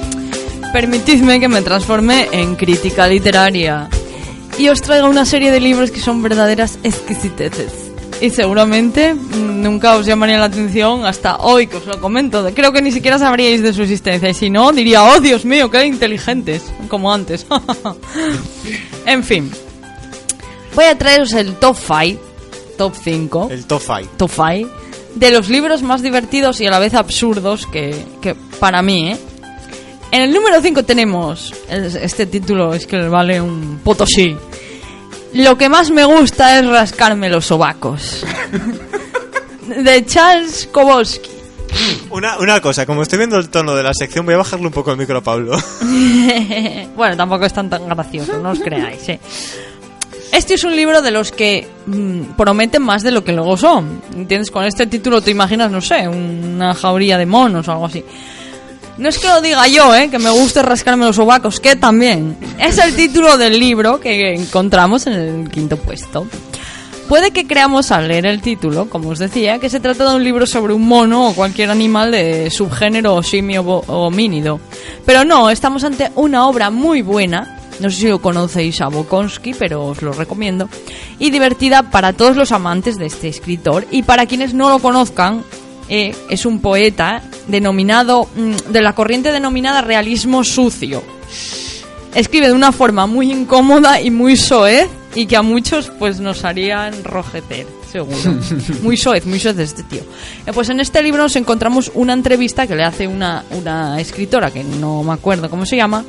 permitidme 0.73 1.39
que 1.39 1.47
me 1.47 1.61
transforme 1.61 2.27
en 2.31 2.55
crítica 2.55 3.07
literaria 3.07 3.87
y 4.57 4.67
os 4.69 4.81
traiga 4.81 5.07
una 5.07 5.25
serie 5.25 5.51
de 5.51 5.59
libros 5.59 5.89
que 5.91 5.99
son 6.01 6.21
verdaderas 6.21 6.77
exquisiteces. 6.83 7.88
Y 8.21 8.29
seguramente 8.31 9.13
mm, 9.13 9.61
nunca 9.61 9.95
os 9.95 10.05
llamaría 10.05 10.37
la 10.37 10.45
atención 10.45 11.05
hasta 11.05 11.37
hoy 11.37 11.67
que 11.67 11.77
os 11.77 11.85
lo 11.85 11.99
comento. 12.01 12.49
Creo 12.53 12.71
que 12.73 12.81
ni 12.81 12.91
siquiera 12.91 13.17
sabríais 13.17 13.61
de 13.63 13.71
su 13.73 13.81
existencia. 13.83 14.29
Y 14.29 14.33
si 14.33 14.49
no, 14.49 14.71
diría, 14.73 15.03
oh 15.03 15.19
Dios 15.21 15.45
mío, 15.45 15.71
qué 15.71 15.85
inteligentes. 15.85 16.63
Como 16.89 17.13
antes. 17.13 17.45
en 19.05 19.23
fin. 19.23 19.51
Voy 20.75 20.85
a 20.85 20.97
traeros 20.97 21.33
el 21.33 21.55
top 21.55 21.77
5. 21.77 22.21
Top 22.77 22.93
5 22.95 23.47
el 23.51 23.65
top 23.65 23.81
five. 23.81 24.07
top 24.15 24.31
5 24.33 24.69
de 25.15 25.31
los 25.31 25.49
libros 25.49 25.81
más 25.81 26.01
divertidos 26.01 26.61
y 26.61 26.67
a 26.67 26.71
la 26.71 26.79
vez 26.79 26.93
absurdos 26.93 27.67
que, 27.67 28.05
que 28.21 28.35
para 28.59 28.81
mí, 28.81 29.09
¿eh? 29.11 29.17
En 30.11 30.21
el 30.21 30.31
número 30.33 30.61
5 30.61 30.83
tenemos 30.85 31.53
es- 31.69 31.95
este 31.95 32.25
título, 32.25 32.73
es 32.73 32.87
que 32.87 32.95
le 32.97 33.09
vale 33.09 33.41
un 33.41 33.81
potosí. 33.83 34.35
Lo 35.33 35.57
que 35.57 35.69
más 35.69 35.91
me 35.91 36.05
gusta 36.05 36.57
es 36.57 36.65
rascarme 36.65 37.29
los 37.29 37.45
sobacos. 37.45 38.25
De 39.67 40.05
Charles 40.05 40.67
Kowalski. 40.71 41.29
Una, 42.09 42.39
una 42.39 42.59
cosa, 42.59 42.85
como 42.85 43.03
estoy 43.03 43.19
viendo 43.19 43.37
el 43.37 43.49
tono 43.49 43.75
de 43.75 43.83
la 43.83 43.93
sección, 43.93 44.25
voy 44.25 44.33
a 44.33 44.37
bajarle 44.37 44.65
un 44.65 44.73
poco 44.73 44.91
el 44.91 44.97
micro 44.97 45.19
a 45.19 45.21
Pablo. 45.21 45.55
bueno, 46.95 47.15
tampoco 47.15 47.45
es 47.45 47.53
tan, 47.53 47.69
tan 47.69 47.87
gracioso, 47.87 48.39
no 48.39 48.51
os 48.51 48.59
creáis, 48.59 49.07
¿eh? 49.09 49.19
Este 50.31 50.53
es 50.55 50.63
un 50.63 50.75
libro 50.75 51.01
de 51.01 51.11
los 51.11 51.31
que 51.31 51.67
mm, 51.85 52.35
prometen 52.37 52.83
más 52.83 53.03
de 53.03 53.11
lo 53.11 53.23
que 53.23 53.31
luego 53.31 53.57
son. 53.57 54.01
¿Entiendes? 54.15 54.51
Con 54.51 54.63
este 54.63 54.87
título 54.87 55.21
te 55.21 55.31
imaginas, 55.31 55.71
no 55.71 55.81
sé, 55.81 56.07
una 56.07 56.73
jauría 56.73 57.17
de 57.17 57.25
monos 57.25 57.67
o 57.67 57.71
algo 57.71 57.85
así. 57.85 58.03
No 58.99 59.07
es 59.07 59.17
que 59.17 59.29
lo 59.29 59.39
diga 59.39 59.65
yo, 59.67 59.95
¿eh? 59.95 60.09
Que 60.09 60.19
me 60.19 60.29
guste 60.29 60.61
rascarme 60.61 61.05
los 61.05 61.15
sobacos, 61.15 61.61
que 61.61 61.77
también. 61.77 62.35
Es 62.59 62.77
el 62.79 62.93
título 62.97 63.37
del 63.37 63.57
libro 63.57 64.01
que 64.01 64.33
encontramos 64.33 65.07
en 65.07 65.13
el 65.13 65.49
quinto 65.49 65.77
puesto. 65.77 66.27
Puede 67.07 67.31
que 67.31 67.47
creamos 67.47 67.91
al 67.91 68.09
leer 68.09 68.25
el 68.25 68.41
título, 68.41 68.89
como 68.89 69.09
os 69.09 69.19
decía, 69.19 69.57
que 69.57 69.69
se 69.69 69.79
trata 69.79 70.09
de 70.09 70.17
un 70.17 70.23
libro 70.25 70.45
sobre 70.45 70.73
un 70.73 70.85
mono 70.85 71.29
o 71.29 71.33
cualquier 71.33 71.71
animal 71.71 72.11
de 72.11 72.51
subgénero 72.51 73.23
simio 73.23 73.61
o 73.61 74.05
homínido. 74.05 74.59
Pero 75.05 75.23
no, 75.23 75.49
estamos 75.49 75.85
ante 75.85 76.11
una 76.15 76.45
obra 76.45 76.69
muy 76.69 77.01
buena, 77.01 77.57
no 77.79 77.89
sé 77.89 77.95
si 77.95 78.07
lo 78.09 78.21
conocéis 78.21 78.81
a 78.81 78.89
Bukowski, 78.89 79.53
pero 79.53 79.85
os 79.85 80.01
lo 80.01 80.11
recomiendo, 80.11 80.69
y 81.17 81.31
divertida 81.31 81.83
para 81.83 82.11
todos 82.11 82.35
los 82.35 82.51
amantes 82.51 82.97
de 82.97 83.05
este 83.05 83.29
escritor 83.29 83.87
y 83.89 84.03
para 84.03 84.25
quienes 84.25 84.53
no 84.53 84.69
lo 84.69 84.79
conozcan, 84.79 85.43
eh, 85.89 86.15
es 86.29 86.45
un 86.45 86.59
poeta 86.59 87.21
denominado, 87.47 88.29
mm, 88.35 88.71
de 88.71 88.81
la 88.81 88.93
corriente 88.93 89.31
denominada 89.31 89.81
realismo 89.81 90.43
sucio. 90.43 91.03
Escribe 92.13 92.47
de 92.47 92.53
una 92.53 92.71
forma 92.71 93.07
muy 93.07 93.31
incómoda 93.31 94.01
y 94.01 94.11
muy 94.11 94.35
soez 94.35 94.89
y 95.15 95.25
que 95.25 95.35
a 95.35 95.41
muchos 95.41 95.91
pues 95.97 96.19
nos 96.19 96.45
haría 96.45 96.87
enrojecer, 96.87 97.65
seguro. 97.91 98.39
muy 98.83 98.97
soez, 98.97 99.25
muy 99.25 99.39
soez 99.39 99.57
este 99.57 99.83
tío. 99.83 100.01
Eh, 100.45 100.51
pues 100.53 100.69
en 100.69 100.79
este 100.79 101.01
libro 101.01 101.23
nos 101.23 101.35
encontramos 101.35 101.91
una 101.95 102.13
entrevista 102.13 102.67
que 102.67 102.75
le 102.75 102.83
hace 102.83 103.07
una, 103.07 103.43
una 103.51 103.99
escritora, 103.99 104.51
que 104.51 104.63
no 104.63 105.03
me 105.03 105.13
acuerdo 105.13 105.49
cómo 105.49 105.65
se 105.65 105.75
llama, 105.75 106.03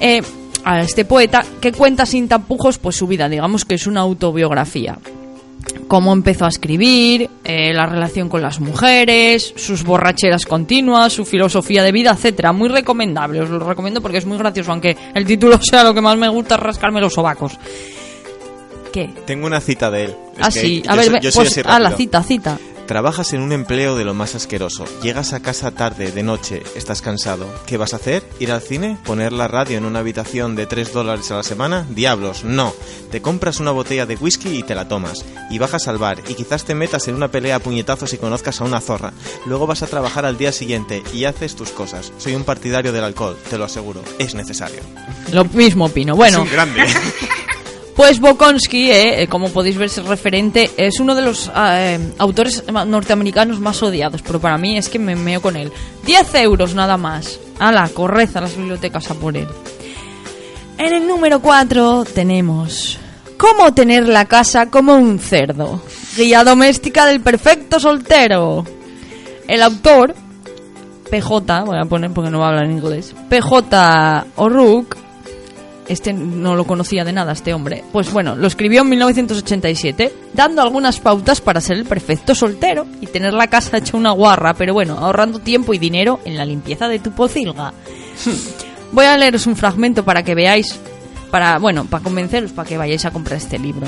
eh, 0.00 0.22
a 0.64 0.80
este 0.80 1.06
poeta, 1.06 1.42
que 1.60 1.72
cuenta 1.72 2.04
sin 2.04 2.28
tapujos 2.28 2.78
pues 2.78 2.96
su 2.96 3.06
vida, 3.06 3.28
digamos 3.30 3.64
que 3.64 3.76
es 3.76 3.86
una 3.86 4.00
autobiografía 4.00 4.98
cómo 5.90 6.12
empezó 6.12 6.44
a 6.44 6.48
escribir, 6.50 7.28
eh, 7.42 7.74
la 7.74 7.84
relación 7.84 8.28
con 8.28 8.40
las 8.40 8.60
mujeres, 8.60 9.52
sus 9.56 9.82
borracheras 9.82 10.46
continuas, 10.46 11.12
su 11.12 11.24
filosofía 11.24 11.82
de 11.82 11.90
vida, 11.90 12.12
etcétera. 12.12 12.52
Muy 12.52 12.68
recomendable, 12.68 13.40
os 13.40 13.50
lo 13.50 13.58
recomiendo 13.58 14.00
porque 14.00 14.18
es 14.18 14.24
muy 14.24 14.38
gracioso, 14.38 14.70
aunque 14.70 14.96
el 15.12 15.26
título 15.26 15.58
sea 15.60 15.82
lo 15.82 15.92
que 15.92 16.00
más 16.00 16.16
me 16.16 16.28
gusta, 16.28 16.56
rascarme 16.56 17.00
los 17.00 17.12
sobacos. 17.12 17.58
¿Qué? 18.92 19.10
Tengo 19.26 19.48
una 19.48 19.60
cita 19.60 19.90
de 19.90 20.04
él. 20.04 20.10
Es 20.38 20.46
ah, 20.46 20.50
sí, 20.52 20.80
yo 20.80 20.92
a 20.92 20.94
ver, 20.94 21.20
yo 21.20 21.32
soy 21.32 21.42
pues 21.46 21.58
así 21.58 21.62
a 21.64 21.80
la 21.80 21.90
cita, 21.90 22.22
cita. 22.22 22.56
Trabajas 22.90 23.34
en 23.34 23.40
un 23.42 23.52
empleo 23.52 23.94
de 23.94 24.04
lo 24.04 24.14
más 24.14 24.34
asqueroso. 24.34 24.84
Llegas 25.00 25.32
a 25.32 25.38
casa 25.38 25.70
tarde, 25.70 26.10
de 26.10 26.24
noche, 26.24 26.64
estás 26.74 27.02
cansado. 27.02 27.46
¿Qué 27.64 27.76
vas 27.76 27.92
a 27.92 27.98
hacer? 27.98 28.28
¿Ir 28.40 28.50
al 28.50 28.62
cine? 28.62 28.98
¿Poner 29.04 29.32
la 29.32 29.46
radio 29.46 29.78
en 29.78 29.84
una 29.84 30.00
habitación 30.00 30.56
de 30.56 30.66
3 30.66 30.92
dólares 30.92 31.30
a 31.30 31.36
la 31.36 31.44
semana? 31.44 31.86
Diablos, 31.88 32.42
no. 32.42 32.74
Te 33.12 33.22
compras 33.22 33.60
una 33.60 33.70
botella 33.70 34.06
de 34.06 34.16
whisky 34.16 34.58
y 34.58 34.64
te 34.64 34.74
la 34.74 34.88
tomas. 34.88 35.24
Y 35.52 35.60
bajas 35.60 35.86
al 35.86 35.98
bar 35.98 36.18
y 36.26 36.34
quizás 36.34 36.64
te 36.64 36.74
metas 36.74 37.06
en 37.06 37.14
una 37.14 37.30
pelea 37.30 37.54
a 37.54 37.60
puñetazos 37.60 38.12
y 38.12 38.18
conozcas 38.18 38.60
a 38.60 38.64
una 38.64 38.80
zorra. 38.80 39.12
Luego 39.46 39.68
vas 39.68 39.84
a 39.84 39.86
trabajar 39.86 40.24
al 40.26 40.36
día 40.36 40.50
siguiente 40.50 41.04
y 41.14 41.26
haces 41.26 41.54
tus 41.54 41.70
cosas. 41.70 42.12
Soy 42.18 42.34
un 42.34 42.42
partidario 42.42 42.90
del 42.90 43.04
alcohol, 43.04 43.38
te 43.48 43.56
lo 43.56 43.66
aseguro. 43.66 44.02
Es 44.18 44.34
necesario. 44.34 44.80
Lo 45.30 45.44
mismo 45.44 45.84
opino. 45.84 46.16
Bueno, 46.16 46.38
Es 46.38 46.42
un 46.42 46.50
grande. 46.52 46.80
Pues 47.96 48.20
Bukowski, 48.20 48.90
eh, 48.90 49.22
eh, 49.22 49.26
como 49.26 49.50
podéis 49.50 49.76
ver, 49.76 49.86
es 49.86 50.04
referente, 50.04 50.70
es 50.76 51.00
uno 51.00 51.14
de 51.14 51.22
los 51.22 51.50
eh, 51.54 51.98
autores 52.18 52.64
norteamericanos 52.68 53.60
más 53.60 53.82
odiados, 53.82 54.22
pero 54.22 54.40
para 54.40 54.56
mí 54.58 54.78
es 54.78 54.88
que 54.88 54.98
me 54.98 55.16
meo 55.16 55.42
con 55.42 55.56
él. 55.56 55.72
10 56.06 56.34
euros 56.36 56.74
nada 56.74 56.96
más. 56.96 57.38
Ala, 57.58 57.88
corred 57.92 58.28
a 58.34 58.40
las 58.40 58.56
bibliotecas 58.56 59.10
a 59.10 59.14
por 59.14 59.36
él. 59.36 59.48
En 60.78 60.94
el 60.94 61.06
número 61.06 61.40
4 61.40 62.04
tenemos 62.14 62.98
Cómo 63.40 63.72
tener 63.72 64.06
la 64.06 64.26
casa 64.26 64.66
como 64.66 64.94
un 64.94 65.18
cerdo. 65.18 65.80
Guía 66.14 66.44
doméstica 66.44 67.06
del 67.06 67.22
perfecto 67.22 67.80
soltero. 67.80 68.66
El 69.48 69.62
autor, 69.62 70.14
PJ, 71.10 71.64
voy 71.64 71.78
a 71.78 71.86
poner 71.86 72.10
porque 72.12 72.30
no 72.30 72.38
va 72.38 72.46
a 72.46 72.48
hablar 72.50 72.66
en 72.66 72.72
inglés, 72.72 73.14
PJ 73.30 74.26
O'Rourke, 74.36 74.98
este 75.88 76.12
no 76.12 76.54
lo 76.54 76.64
conocía 76.64 77.04
de 77.04 77.12
nada, 77.12 77.32
este 77.32 77.54
hombre. 77.54 77.84
Pues 77.92 78.12
bueno, 78.12 78.36
lo 78.36 78.46
escribió 78.46 78.82
en 78.82 78.90
1987, 78.90 80.12
dando 80.34 80.62
algunas 80.62 81.00
pautas 81.00 81.40
para 81.40 81.60
ser 81.60 81.78
el 81.78 81.84
perfecto 81.84 82.34
soltero 82.34 82.86
y 83.00 83.06
tener 83.06 83.34
la 83.34 83.48
casa 83.48 83.78
hecha 83.78 83.96
una 83.96 84.12
guarra, 84.12 84.54
pero 84.54 84.72
bueno, 84.72 84.98
ahorrando 84.98 85.38
tiempo 85.38 85.74
y 85.74 85.78
dinero 85.78 86.20
en 86.24 86.36
la 86.36 86.44
limpieza 86.44 86.88
de 86.88 86.98
tu 86.98 87.12
pocilga. 87.12 87.72
Voy 88.92 89.04
a 89.04 89.16
leeros 89.16 89.46
un 89.46 89.56
fragmento 89.56 90.04
para 90.04 90.22
que 90.22 90.34
veáis, 90.34 90.78
para, 91.30 91.58
bueno, 91.58 91.84
para 91.84 92.02
convenceros, 92.02 92.52
para 92.52 92.68
que 92.68 92.78
vayáis 92.78 93.04
a 93.04 93.10
comprar 93.10 93.38
este 93.38 93.58
libro. 93.58 93.86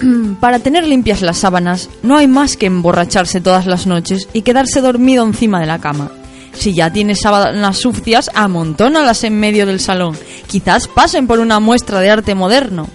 Para 0.40 0.60
tener 0.60 0.86
limpias 0.86 1.22
las 1.22 1.38
sábanas, 1.38 1.90
no 2.04 2.16
hay 2.16 2.28
más 2.28 2.56
que 2.56 2.66
emborracharse 2.66 3.40
todas 3.40 3.66
las 3.66 3.88
noches 3.88 4.28
y 4.32 4.42
quedarse 4.42 4.80
dormido 4.80 5.24
encima 5.24 5.58
de 5.58 5.66
la 5.66 5.80
cama. 5.80 6.12
Si 6.58 6.74
ya 6.74 6.92
tienes 6.92 7.20
sábanas 7.20 7.78
sucias, 7.78 8.32
amontónalas 8.34 9.22
en 9.22 9.38
medio 9.38 9.64
del 9.64 9.78
salón. 9.78 10.18
Quizás 10.48 10.88
pasen 10.88 11.28
por 11.28 11.38
una 11.38 11.60
muestra 11.60 12.00
de 12.00 12.10
arte 12.10 12.34
moderno. 12.34 12.88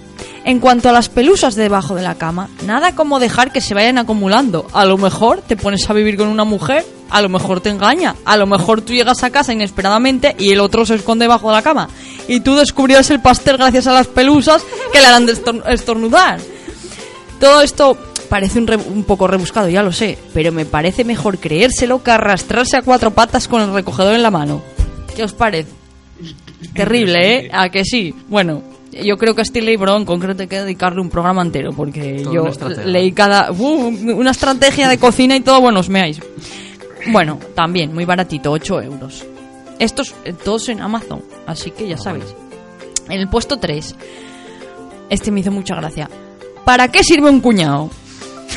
En 0.43 0.59
cuanto 0.59 0.89
a 0.89 0.91
las 0.91 1.07
pelusas 1.07 1.55
debajo 1.55 1.95
de 1.95 2.01
la 2.01 2.15
cama, 2.15 2.49
nada 2.65 2.93
como 2.93 3.19
dejar 3.19 3.53
que 3.53 3.61
se 3.61 3.73
vayan 3.73 3.97
acumulando. 3.97 4.67
A 4.73 4.83
lo 4.83 4.97
mejor 4.97 5.41
te 5.41 5.55
pones 5.55 5.89
a 5.89 5.93
vivir 5.93 6.17
con 6.17 6.27
una 6.27 6.43
mujer, 6.43 6.85
a 7.09 7.21
lo 7.21 7.29
mejor 7.29 7.61
te 7.61 7.69
engaña, 7.69 8.15
a 8.25 8.35
lo 8.35 8.47
mejor 8.47 8.81
tú 8.81 8.91
llegas 8.91 9.23
a 9.23 9.29
casa 9.29 9.53
inesperadamente 9.53 10.35
y 10.37 10.51
el 10.51 10.59
otro 10.59 10.85
se 10.85 10.95
esconde 10.95 11.23
debajo 11.23 11.47
de 11.47 11.55
la 11.55 11.61
cama. 11.61 11.87
Y 12.27 12.41
tú 12.41 12.55
descubrirás 12.55 13.09
el 13.11 13.21
pastel 13.21 13.55
gracias 13.55 13.87
a 13.87 13.93
las 13.93 14.07
pelusas 14.07 14.61
que 14.91 14.99
le 14.99 15.05
harán 15.05 15.29
estornudar. 15.69 16.41
Todo 17.39 17.61
esto 17.61 17.97
parece 18.33 18.57
un, 18.57 18.65
re- 18.65 18.77
un 18.77 19.03
poco 19.03 19.27
rebuscado, 19.27 19.69
ya 19.69 19.83
lo 19.83 19.91
sé, 19.91 20.17
pero 20.33 20.51
me 20.51 20.65
parece 20.65 21.03
mejor 21.03 21.37
creérselo 21.37 22.01
que 22.01 22.09
arrastrarse 22.09 22.75
a 22.77 22.81
cuatro 22.81 23.11
patas 23.11 23.47
con 23.47 23.61
el 23.61 23.71
recogedor 23.71 24.15
en 24.15 24.23
la 24.23 24.31
mano. 24.31 24.59
¿Qué 25.15 25.23
os 25.23 25.33
parece? 25.33 25.69
Terrible, 26.73 27.19
¿eh? 27.45 27.49
¿A 27.53 27.69
que 27.69 27.85
sí? 27.85 28.11
Bueno, 28.29 28.63
yo 28.91 29.17
creo 29.17 29.35
que 29.35 29.41
a 29.41 29.43
este 29.43 29.61
libro 29.61 29.95
en 29.95 30.03
concreto 30.05 30.41
hay 30.41 30.47
que 30.47 30.61
dedicarle 30.61 30.99
un 30.99 31.11
programa 31.11 31.43
entero, 31.43 31.73
porque 31.73 32.23
yo 32.23 32.47
leí 32.85 33.11
cada... 33.11 33.51
¡Uh! 33.51 33.87
una 34.15 34.31
estrategia 34.31 34.89
de 34.89 34.97
cocina 34.97 35.35
y 35.35 35.41
todo, 35.41 35.61
bueno, 35.61 35.81
os 35.81 35.89
meáis. 35.89 36.19
Bueno, 37.11 37.37
también, 37.53 37.93
muy 37.93 38.05
baratito, 38.05 38.51
8 38.51 38.81
euros. 38.81 39.23
Estos 39.77 40.15
eh, 40.25 40.33
todos 40.33 40.69
en 40.69 40.81
Amazon, 40.81 41.21
así 41.45 41.69
que 41.69 41.87
ya 41.87 41.97
sabéis. 41.97 42.33
En 43.09 43.19
el 43.19 43.27
puesto 43.29 43.57
3, 43.57 43.95
este 45.11 45.29
me 45.29 45.41
hizo 45.41 45.51
mucha 45.51 45.75
gracia. 45.75 46.09
¿Para 46.65 46.87
qué 46.87 47.03
sirve 47.03 47.29
un 47.29 47.41
cuñado? 47.41 47.91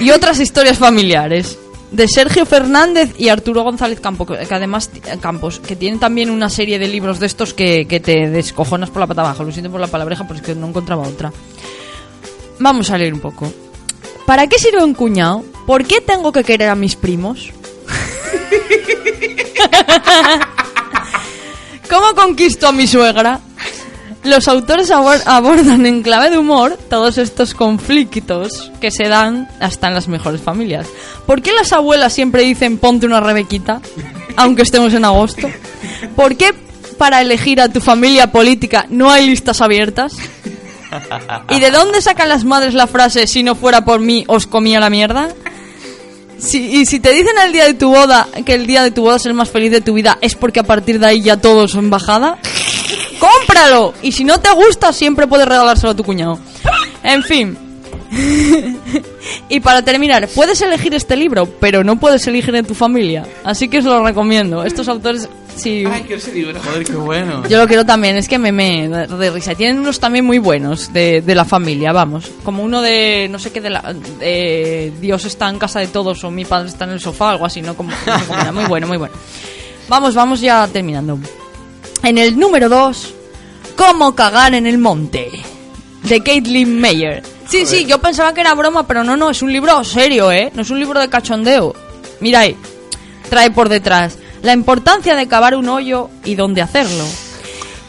Y 0.00 0.10
otras 0.10 0.40
historias 0.40 0.78
familiares. 0.78 1.58
De 1.90 2.08
Sergio 2.08 2.44
Fernández 2.44 3.14
y 3.16 3.28
Arturo 3.28 3.62
González 3.62 4.00
Campo, 4.00 4.26
que 4.26 4.36
que 4.36 4.54
además 4.54 4.90
eh, 4.92 5.18
Campos, 5.20 5.60
que 5.60 5.76
tienen 5.76 6.00
también 6.00 6.30
una 6.30 6.50
serie 6.50 6.80
de 6.80 6.88
libros 6.88 7.20
de 7.20 7.26
estos 7.26 7.54
que, 7.54 7.86
que 7.86 8.00
te 8.00 8.28
descojonas 8.28 8.90
por 8.90 9.00
la 9.00 9.06
pata 9.06 9.20
abajo. 9.20 9.44
Lo 9.44 9.52
siento 9.52 9.70
por 9.70 9.80
la 9.80 9.86
palabreja, 9.86 10.26
pero 10.26 10.40
es 10.40 10.44
que 10.44 10.56
no 10.56 10.66
encontraba 10.66 11.06
otra. 11.06 11.32
Vamos 12.58 12.90
a 12.90 12.98
leer 12.98 13.14
un 13.14 13.20
poco. 13.20 13.52
¿Para 14.26 14.48
qué 14.48 14.58
sirve 14.58 14.82
un 14.82 14.94
cuñado? 14.94 15.44
¿Por 15.64 15.84
qué 15.84 16.00
tengo 16.00 16.32
que 16.32 16.42
querer 16.42 16.70
a 16.70 16.74
mis 16.74 16.96
primos? 16.96 17.52
¿Cómo 21.88 22.14
conquisto 22.16 22.66
a 22.66 22.72
mi 22.72 22.88
suegra? 22.88 23.38
Los 24.26 24.48
autores 24.48 24.90
abor- 24.90 25.22
abordan 25.24 25.86
en 25.86 26.02
clave 26.02 26.30
de 26.30 26.38
humor 26.38 26.76
todos 26.90 27.16
estos 27.16 27.54
conflictos 27.54 28.70
que 28.80 28.90
se 28.90 29.08
dan 29.08 29.48
hasta 29.60 29.86
en 29.88 29.94
las 29.94 30.08
mejores 30.08 30.40
familias. 30.40 30.86
¿Por 31.26 31.42
qué 31.42 31.52
las 31.52 31.72
abuelas 31.72 32.12
siempre 32.12 32.42
dicen 32.42 32.78
ponte 32.78 33.06
una 33.06 33.20
rebequita, 33.20 33.80
aunque 34.36 34.62
estemos 34.62 34.92
en 34.94 35.04
agosto? 35.04 35.48
¿Por 36.16 36.36
qué 36.36 36.52
para 36.98 37.20
elegir 37.20 37.60
a 37.60 37.68
tu 37.68 37.80
familia 37.80 38.32
política 38.32 38.86
no 38.90 39.10
hay 39.10 39.26
listas 39.26 39.60
abiertas? 39.60 40.14
¿Y 41.50 41.60
de 41.60 41.70
dónde 41.70 42.00
sacan 42.02 42.28
las 42.28 42.44
madres 42.44 42.74
la 42.74 42.86
frase 42.86 43.26
si 43.26 43.42
no 43.42 43.54
fuera 43.54 43.84
por 43.84 44.00
mí 44.00 44.24
os 44.28 44.46
comía 44.46 44.80
la 44.80 44.90
mierda? 44.90 45.28
Si, 46.38 46.58
y 46.80 46.84
si 46.86 47.00
te 47.00 47.12
dicen 47.12 47.32
el 47.44 47.52
día 47.52 47.64
de 47.64 47.74
tu 47.74 47.88
boda 47.90 48.28
que 48.44 48.54
el 48.54 48.66
día 48.66 48.82
de 48.82 48.90
tu 48.90 49.02
boda 49.02 49.16
es 49.16 49.24
el 49.26 49.34
más 49.34 49.50
feliz 49.50 49.70
de 49.72 49.80
tu 49.80 49.94
vida, 49.94 50.18
¿es 50.20 50.34
porque 50.34 50.60
a 50.60 50.64
partir 50.64 50.98
de 50.98 51.06
ahí 51.06 51.22
ya 51.22 51.36
todos 51.38 51.70
son 51.72 51.88
bajada? 51.90 52.38
¡Cómpralo! 53.18 53.94
Y 54.02 54.12
si 54.12 54.24
no 54.24 54.40
te 54.40 54.52
gusta, 54.52 54.92
siempre 54.92 55.26
puedes 55.26 55.46
regalárselo 55.46 55.92
a 55.92 55.96
tu 55.96 56.04
cuñado. 56.04 56.38
En 57.02 57.22
fin. 57.22 57.58
y 59.48 59.60
para 59.60 59.82
terminar, 59.82 60.28
puedes 60.28 60.60
elegir 60.62 60.94
este 60.94 61.16
libro, 61.16 61.46
pero 61.60 61.84
no 61.84 61.98
puedes 61.98 62.26
elegir 62.26 62.54
en 62.54 62.64
tu 62.64 62.74
familia. 62.74 63.26
Así 63.44 63.68
que 63.68 63.78
os 63.78 63.84
lo 63.84 64.04
recomiendo. 64.04 64.64
Estos 64.64 64.88
autores, 64.88 65.28
sí. 65.56 65.84
Ay, 65.90 66.02
quiero 66.02 66.18
ese 66.18 66.32
libro. 66.32 66.60
Joder, 66.60 66.84
qué 66.84 66.92
bueno. 66.92 67.46
Yo 67.48 67.58
lo 67.58 67.66
quiero 67.66 67.84
también, 67.84 68.16
es 68.16 68.28
que 68.28 68.38
me 68.38 68.52
me 68.52 68.88
de, 68.88 69.30
risa. 69.30 69.54
Tienen 69.54 69.78
unos 69.78 70.00
también 70.00 70.24
muy 70.24 70.38
buenos 70.38 70.92
de, 70.92 71.20
de 71.22 71.34
la 71.34 71.44
familia, 71.44 71.92
vamos. 71.92 72.30
Como 72.44 72.62
uno 72.62 72.82
de, 72.82 73.28
no 73.30 73.38
sé 73.38 73.52
qué, 73.52 73.60
de 73.60 73.70
la. 73.70 73.94
de 74.18 74.92
Dios 75.00 75.24
está 75.24 75.48
en 75.48 75.58
casa 75.58 75.80
de 75.80 75.88
todos 75.88 76.22
o 76.24 76.30
mi 76.30 76.44
padre 76.44 76.68
está 76.68 76.84
en 76.84 76.92
el 76.92 77.00
sofá, 77.00 77.30
algo 77.30 77.46
así, 77.46 77.62
¿no? 77.62 77.76
Como, 77.76 77.90
no 77.90 78.18
sé 78.18 78.26
cómo 78.26 78.40
era. 78.40 78.52
muy 78.52 78.64
bueno, 78.64 78.86
muy 78.86 78.98
bueno. 78.98 79.14
Vamos, 79.88 80.14
vamos 80.14 80.40
ya 80.40 80.66
terminando. 80.68 81.18
En 82.02 82.18
el 82.18 82.38
número 82.38 82.68
2, 82.68 83.14
¿Cómo 83.76 84.14
cagar 84.14 84.54
en 84.54 84.66
el 84.66 84.78
monte? 84.78 85.30
De 86.02 86.22
Caitlin 86.22 86.80
Mayer. 86.80 87.22
Sí, 87.48 87.66
sí, 87.66 87.84
yo 87.84 88.00
pensaba 88.00 88.32
que 88.32 88.40
era 88.40 88.54
broma, 88.54 88.86
pero 88.86 89.04
no, 89.04 89.16
no, 89.16 89.30
es 89.30 89.42
un 89.42 89.52
libro 89.52 89.84
serio, 89.84 90.32
¿eh? 90.32 90.50
No 90.54 90.62
es 90.62 90.70
un 90.70 90.80
libro 90.80 90.98
de 90.98 91.08
cachondeo. 91.08 91.74
Mira 92.20 92.40
ahí, 92.40 92.56
trae 93.28 93.50
por 93.50 93.68
detrás 93.68 94.18
la 94.42 94.52
importancia 94.52 95.14
de 95.14 95.28
cavar 95.28 95.54
un 95.54 95.68
hoyo 95.68 96.08
y 96.24 96.34
dónde 96.34 96.62
hacerlo. 96.62 97.04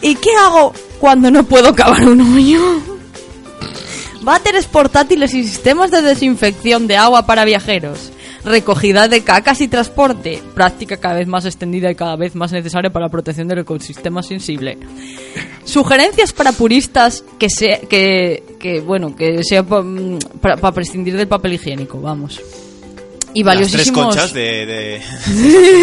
¿Y 0.01 0.15
qué 0.15 0.35
hago 0.35 0.73
cuando 0.99 1.31
no 1.31 1.43
puedo 1.43 1.73
cavar 1.73 2.07
un 2.07 2.21
hoyo? 2.35 2.59
váteres 4.21 4.65
portátiles 4.65 5.33
y 5.33 5.43
sistemas 5.43 5.89
de 5.89 6.01
desinfección 6.01 6.85
de 6.85 6.97
agua 6.97 7.25
para 7.25 7.45
viajeros, 7.45 8.11
recogida 8.47 9.07
de 9.07 9.21
cacas 9.23 9.61
y 9.61 9.67
transporte, 9.67 10.41
práctica 10.55 10.97
cada 10.97 11.15
vez 11.15 11.27
más 11.27 11.45
extendida 11.45 11.91
y 11.91 11.95
cada 11.95 12.15
vez 12.15 12.33
más 12.35 12.51
necesaria 12.51 12.89
para 12.89 13.05
la 13.05 13.11
protección 13.11 13.47
del 13.47 13.59
ecosistema 13.59 14.23
sensible. 14.23 14.77
Sugerencias 15.63 16.33
para 16.33 16.51
puristas 16.53 17.23
que 17.37 17.49
sea 17.49 17.79
que, 17.89 18.43
que 18.59 18.79
bueno, 18.81 19.15
que 19.15 19.43
sea 19.43 19.63
pa- 19.63 19.81
mm, 19.81 20.19
para, 20.41 20.71
prescindir 20.71 21.15
del 21.17 21.27
papel 21.27 21.53
higiénico, 21.53 21.99
vamos. 22.01 22.41
Y 23.33 23.43
Las 23.43 23.57
tres 23.57 23.91
valiosísimos 23.91 24.05
conchas 24.05 24.33
de... 24.33 24.65
de- 24.65 25.01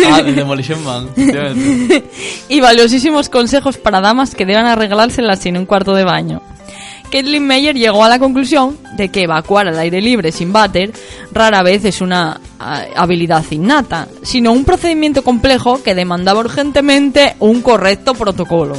Ah, 0.10 0.22
de 0.22 0.32
Demolition 0.32 0.82
Man. 0.82 1.08
y 2.48 2.60
valiosísimos 2.60 3.28
consejos 3.28 3.76
para 3.76 4.00
damas 4.00 4.34
que 4.34 4.46
deban 4.46 4.66
arreglárselas 4.66 5.38
sin 5.40 5.56
un 5.56 5.66
cuarto 5.66 5.94
de 5.94 6.04
baño. 6.04 6.42
Caitlin 7.10 7.46
Meyer 7.46 7.76
llegó 7.76 8.04
a 8.04 8.08
la 8.08 8.18
conclusión 8.18 8.76
de 8.96 9.08
que 9.08 9.22
evacuar 9.22 9.68
al 9.68 9.78
aire 9.78 10.00
libre 10.00 10.32
sin 10.32 10.52
váter 10.52 10.92
rara 11.32 11.62
vez 11.62 11.84
es 11.84 12.00
una 12.00 12.40
ah, 12.58 12.84
habilidad 12.96 13.44
innata, 13.50 14.08
sino 14.22 14.52
un 14.52 14.64
procedimiento 14.64 15.22
complejo 15.22 15.82
que 15.82 15.94
demandaba 15.94 16.40
urgentemente 16.40 17.36
un 17.38 17.62
correcto 17.62 18.14
protocolo 18.14 18.76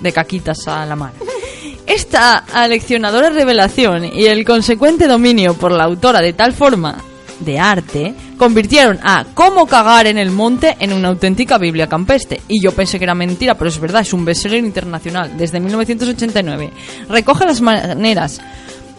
de 0.00 0.12
caquitas 0.12 0.68
a 0.68 0.84
la 0.86 0.96
mano. 0.96 1.14
Esta 1.86 2.44
aleccionadora 2.52 3.30
revelación 3.30 4.04
y 4.04 4.26
el 4.26 4.44
consecuente 4.44 5.06
dominio 5.06 5.54
por 5.54 5.72
la 5.72 5.84
autora 5.84 6.20
de 6.20 6.34
tal 6.34 6.52
forma 6.52 7.02
de 7.40 7.58
arte 7.58 8.14
convirtieron 8.36 8.98
a 9.02 9.24
Cómo 9.34 9.66
cagar 9.66 10.06
en 10.06 10.18
el 10.18 10.30
monte 10.30 10.76
en 10.80 10.92
una 10.92 11.08
auténtica 11.08 11.58
Biblia 11.58 11.86
campestre. 11.86 12.40
Y 12.48 12.62
yo 12.62 12.72
pensé 12.72 12.98
que 12.98 13.04
era 13.04 13.14
mentira, 13.14 13.56
pero 13.56 13.68
es 13.68 13.78
verdad, 13.78 14.02
es 14.02 14.12
un 14.12 14.24
bestseller 14.24 14.64
internacional 14.64 15.36
desde 15.36 15.60
1989. 15.60 16.70
Recoge 17.08 17.44
las 17.44 17.60
maneras 17.60 18.40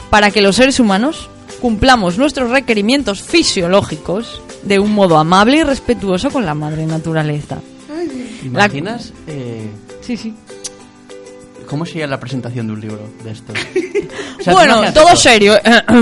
para 0.09 0.31
que 0.31 0.41
los 0.41 0.55
seres 0.55 0.79
humanos 0.79 1.29
cumplamos 1.61 2.17
nuestros 2.17 2.49
requerimientos 2.51 3.21
fisiológicos 3.21 4.41
de 4.63 4.79
un 4.79 4.93
modo 4.93 5.17
amable 5.17 5.57
y 5.57 5.63
respetuoso 5.63 6.29
con 6.29 6.45
la 6.45 6.53
madre 6.53 6.85
naturaleza. 6.85 7.59
¿Imaginas? 8.43 9.13
eh, 9.27 9.69
Sí, 10.01 10.17
sí. 10.17 10.33
¿Cómo 11.69 11.85
sería 11.85 12.07
la 12.07 12.19
presentación 12.19 12.67
de 12.67 12.73
un 12.73 12.81
libro 12.81 12.99
de 13.23 13.31
esto? 13.31 13.53
O 14.39 14.41
sea, 14.41 14.53
bueno, 14.53 14.81
todo 14.93 15.15
serio. 15.17 15.53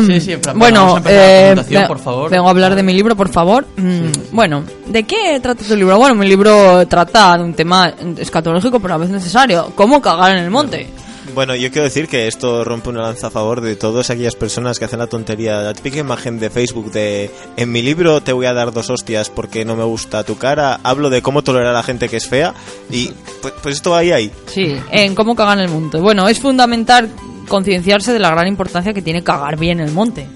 Sí, 0.05 0.21
sí, 0.21 0.33
en 0.33 0.41
plan, 0.41 0.57
bueno, 0.59 0.79
vamos 0.81 0.93
a 0.93 0.97
empezar 0.99 1.57
la 1.57 1.61
eh, 1.75 1.79
ve- 1.81 1.87
por 1.87 1.97
favor. 1.99 2.29
vengo 2.29 2.45
a 2.47 2.51
hablar 2.51 2.75
de 2.75 2.83
mi 2.83 2.93
libro, 2.93 3.15
por 3.15 3.29
favor. 3.29 3.65
Mm, 3.77 4.11
Bueno, 4.31 4.63
¿de 4.85 5.03
qué 5.03 5.39
trata 5.41 5.63
tu 5.65 5.75
libro? 5.75 5.97
Bueno, 5.97 6.13
mi 6.13 6.27
libro 6.27 6.87
trata 6.87 7.35
de 7.35 7.43
un 7.43 7.55
tema 7.55 7.91
escatológico, 8.15 8.79
pero 8.79 8.93
a 8.93 8.97
veces 8.97 9.15
necesario. 9.15 9.71
¿Cómo 9.73 9.99
cagar 10.01 10.37
en 10.37 10.43
el 10.43 10.51
monte? 10.51 10.87
Bueno, 10.87 11.06
yo 11.35 11.71
quiero 11.71 11.83
decir 11.83 12.07
que 12.07 12.27
esto 12.27 12.63
rompe 12.63 12.89
una 12.89 13.01
lanza 13.01 13.27
a 13.27 13.29
favor 13.29 13.61
de 13.61 13.75
todas 13.75 14.09
aquellas 14.09 14.35
personas 14.35 14.79
que 14.79 14.85
hacen 14.85 14.99
la 14.99 15.07
tontería. 15.07 15.61
La 15.61 15.73
típica 15.73 15.99
imagen 15.99 16.39
de 16.39 16.49
Facebook 16.49 16.91
de 16.91 17.31
en 17.55 17.71
mi 17.71 17.81
libro 17.81 18.21
te 18.21 18.33
voy 18.33 18.45
a 18.45 18.53
dar 18.53 18.71
dos 18.71 18.89
hostias 18.89 19.29
porque 19.29 19.65
no 19.65 19.75
me 19.75 19.83
gusta 19.83 20.23
tu 20.23 20.37
cara. 20.37 20.79
Hablo 20.83 21.09
de 21.09 21.21
cómo 21.21 21.43
tolerar 21.43 21.69
a 21.69 21.73
la 21.73 21.83
gente 21.83 22.09
que 22.09 22.17
es 22.17 22.27
fea 22.27 22.53
y 22.89 23.11
pues, 23.41 23.53
pues 23.61 23.75
esto 23.75 23.95
ahí 23.95 24.11
ahí. 24.11 24.31
Sí, 24.47 24.75
en 24.91 25.15
cómo 25.15 25.35
cagar 25.35 25.57
en 25.59 25.65
el 25.65 25.69
monte. 25.69 25.97
Bueno, 25.97 26.27
es 26.27 26.39
fundamental 26.39 27.09
concienciarse 27.47 28.13
de 28.13 28.19
la 28.19 28.31
gran 28.31 28.47
importancia 28.47 28.93
que 28.93 29.01
tiene 29.01 29.23
cagar 29.23 29.57
bien 29.57 29.79
en 29.79 29.87
el 29.87 29.93
monte. 29.93 30.27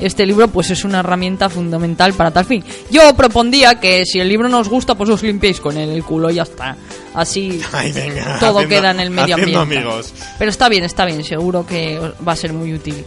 Este 0.00 0.24
libro 0.24 0.48
pues 0.48 0.70
es 0.70 0.84
una 0.84 1.00
herramienta 1.00 1.50
fundamental 1.50 2.14
para 2.14 2.30
tal 2.30 2.46
fin. 2.46 2.64
Yo 2.90 3.14
propondría 3.14 3.78
que 3.78 4.06
si 4.06 4.18
el 4.18 4.28
libro 4.28 4.48
no 4.48 4.60
os 4.60 4.68
gusta 4.68 4.94
pues 4.94 5.10
os 5.10 5.22
limpiéis 5.22 5.60
con 5.60 5.76
él 5.76 5.90
el 5.90 6.04
culo 6.04 6.30
y 6.30 6.34
ya 6.34 6.42
está. 6.42 6.76
Así 7.14 7.60
Ay, 7.72 7.92
venga, 7.92 8.38
todo 8.38 8.58
haciendo- 8.60 8.68
queda 8.76 8.90
en 8.92 9.00
el 9.00 9.10
medio 9.10 9.34
ambiente. 9.34 9.76
amigos. 9.76 10.12
Pero 10.38 10.50
está 10.50 10.68
bien, 10.68 10.84
está 10.84 11.04
bien, 11.04 11.24
seguro 11.24 11.66
que 11.66 11.98
va 12.26 12.32
a 12.32 12.36
ser 12.36 12.52
muy 12.52 12.72
útil. 12.74 13.04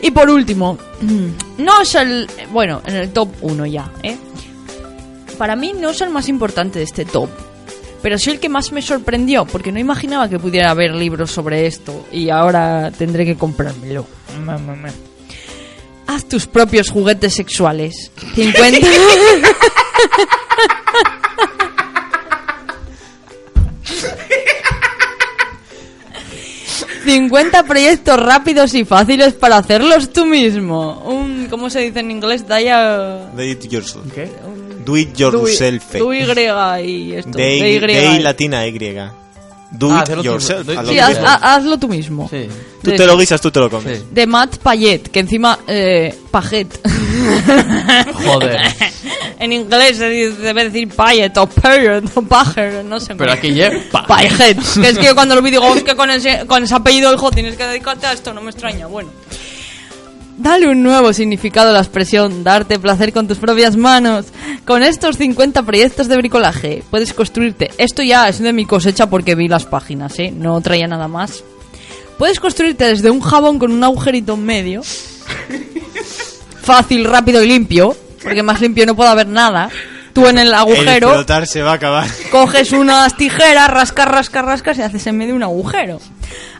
Y 0.00 0.10
por 0.10 0.30
último, 0.30 0.78
no 1.58 1.80
es 1.82 1.94
el... 1.96 2.28
Bueno, 2.52 2.80
en 2.86 2.96
el 2.96 3.10
top 3.10 3.28
1 3.40 3.66
ya, 3.66 3.90
¿eh? 4.02 4.16
Para 5.36 5.54
mí 5.56 5.72
no 5.78 5.90
es 5.90 6.00
el 6.00 6.10
más 6.10 6.28
importante 6.28 6.78
de 6.78 6.84
este 6.84 7.04
top. 7.04 7.28
Pero 8.00 8.16
sí 8.16 8.30
el 8.30 8.38
que 8.38 8.48
más 8.48 8.70
me 8.70 8.80
sorprendió, 8.80 9.44
porque 9.44 9.72
no 9.72 9.80
imaginaba 9.80 10.28
que 10.28 10.38
pudiera 10.38 10.70
haber 10.70 10.94
libros 10.94 11.32
sobre 11.32 11.66
esto. 11.66 12.06
Y 12.12 12.30
ahora 12.30 12.92
tendré 12.96 13.24
que 13.26 13.36
comprármelo. 13.36 14.06
Haz 16.06 16.24
tus 16.28 16.46
propios 16.46 16.90
juguetes 16.90 17.34
sexuales. 17.34 18.12
50... 18.36 18.78
50 27.08 27.62
proyectos 27.64 28.20
rápidos 28.20 28.74
y 28.74 28.84
fáciles 28.84 29.32
para 29.34 29.56
hacerlos 29.56 30.12
tú 30.12 30.26
mismo. 30.26 31.02
Un, 31.06 31.46
¿cómo 31.48 31.70
se 31.70 31.80
dice 31.80 32.00
en 32.00 32.10
inglés? 32.10 32.46
Daya... 32.46 33.30
Do 33.34 33.42
it 33.42 33.64
yourself. 33.70 34.04
¿Qué? 34.14 34.30
Do 34.84 34.96
it 34.96 35.16
yourself. 35.16 35.84
Tu 35.96 36.12
Y 36.12 36.18
y 36.18 37.12
esto. 37.14 37.30
De, 37.30 37.44
de 37.80 38.16
Y. 38.16 38.18
latina 38.20 38.66
Y. 38.66 38.78
Do 39.70 39.90
Ah, 39.92 39.96
it 39.98 40.02
hacerlo 40.02 40.22
tú- 40.22 40.28
yourself. 40.30 40.66
do 40.66 40.72
it 40.72 40.78
hazlo 40.78 40.92
Sí, 40.92 40.98
tú 40.98 41.02
haz- 41.26 41.38
hazlo 41.42 41.78
tú 41.78 41.88
mismo. 41.88 42.28
Sí. 42.30 42.46
Tú 42.82 42.90
de- 42.90 42.96
te 42.96 43.06
lo 43.06 43.16
guisas, 43.18 43.40
tú 43.40 43.50
te 43.50 43.60
lo 43.60 43.68
comes. 43.70 43.98
Sí. 44.00 44.04
De 44.10 44.26
Matt 44.26 44.56
Payet, 44.58 45.08
que 45.10 45.20
encima... 45.20 45.58
Eh, 45.66 46.14
Paget. 46.30 46.68
Joder. 48.26 48.60
en 49.38 49.52
inglés 49.52 49.96
se 49.96 50.08
debe 50.08 50.64
decir 50.64 50.88
Payet 50.88 51.36
o 51.36 51.46
Payet 51.46 52.04
o 52.16 52.22
Paget, 52.22 52.82
no 52.82 52.98
sé. 52.98 53.14
Pero 53.14 53.32
aquí 53.32 53.54
ya... 53.54 53.70
Payet. 54.06 54.58
Que 54.80 54.88
es 54.88 54.98
que 54.98 55.06
yo 55.06 55.14
cuando 55.14 55.36
lo 55.36 55.42
vi 55.42 55.52
digo, 55.52 55.74
es 55.74 55.84
que 55.84 55.94
con 55.94 56.10
ese, 56.10 56.44
con 56.46 56.64
ese 56.64 56.74
apellido, 56.74 57.14
hijo, 57.14 57.30
tienes 57.30 57.56
que 57.56 57.64
dedicarte 57.64 58.06
a 58.06 58.12
esto, 58.12 58.34
no 58.34 58.40
me 58.40 58.50
extraña. 58.50 58.86
Bueno. 58.86 59.10
Dale 60.36 60.68
un 60.68 60.82
nuevo 60.82 61.12
significado 61.12 61.70
a 61.70 61.72
la 61.72 61.80
expresión 61.80 62.42
darte 62.42 62.78
placer 62.78 63.12
con 63.12 63.28
tus 63.28 63.38
propias 63.38 63.76
manos. 63.76 64.26
Con 64.64 64.82
estos 64.82 65.16
50 65.16 65.62
proyectos 65.62 66.08
de 66.08 66.16
bricolaje 66.16 66.82
puedes 66.90 67.12
construirte. 67.12 67.70
Esto 67.78 68.02
ya 68.02 68.28
es 68.28 68.40
de 68.40 68.52
mi 68.52 68.64
cosecha 68.64 69.08
porque 69.08 69.36
vi 69.36 69.46
las 69.48 69.66
páginas, 69.66 70.18
¿eh? 70.18 70.32
No 70.32 70.60
traía 70.60 70.86
nada 70.88 71.06
más. 71.06 71.44
Puedes 72.18 72.40
construirte 72.40 72.84
desde 72.86 73.10
un 73.10 73.20
jabón 73.20 73.60
con 73.60 73.72
un 73.72 73.84
agujerito 73.84 74.34
en 74.34 74.44
medio. 74.44 74.82
Fácil, 76.62 77.04
rápido 77.04 77.42
y 77.42 77.48
limpio. 77.48 77.96
Porque 78.22 78.42
más 78.42 78.60
limpio 78.60 78.86
no 78.86 78.94
puede 78.96 79.10
haber 79.10 79.26
nada. 79.26 79.68
Tú 80.12 80.26
en 80.26 80.38
el 80.38 80.48
El 80.48 80.54
agujero 80.54 81.12
flotar 81.12 81.46
se 81.46 81.62
va 81.62 81.72
a 81.72 81.74
acabar. 81.74 82.06
coges 82.30 82.72
unas 82.72 83.16
tijeras, 83.16 83.68
rascas, 83.68 84.08
rascas, 84.08 84.44
rascas 84.44 84.78
y 84.78 84.82
haces 84.82 85.06
en 85.06 85.16
medio 85.16 85.34
un 85.34 85.42
agujero. 85.42 86.00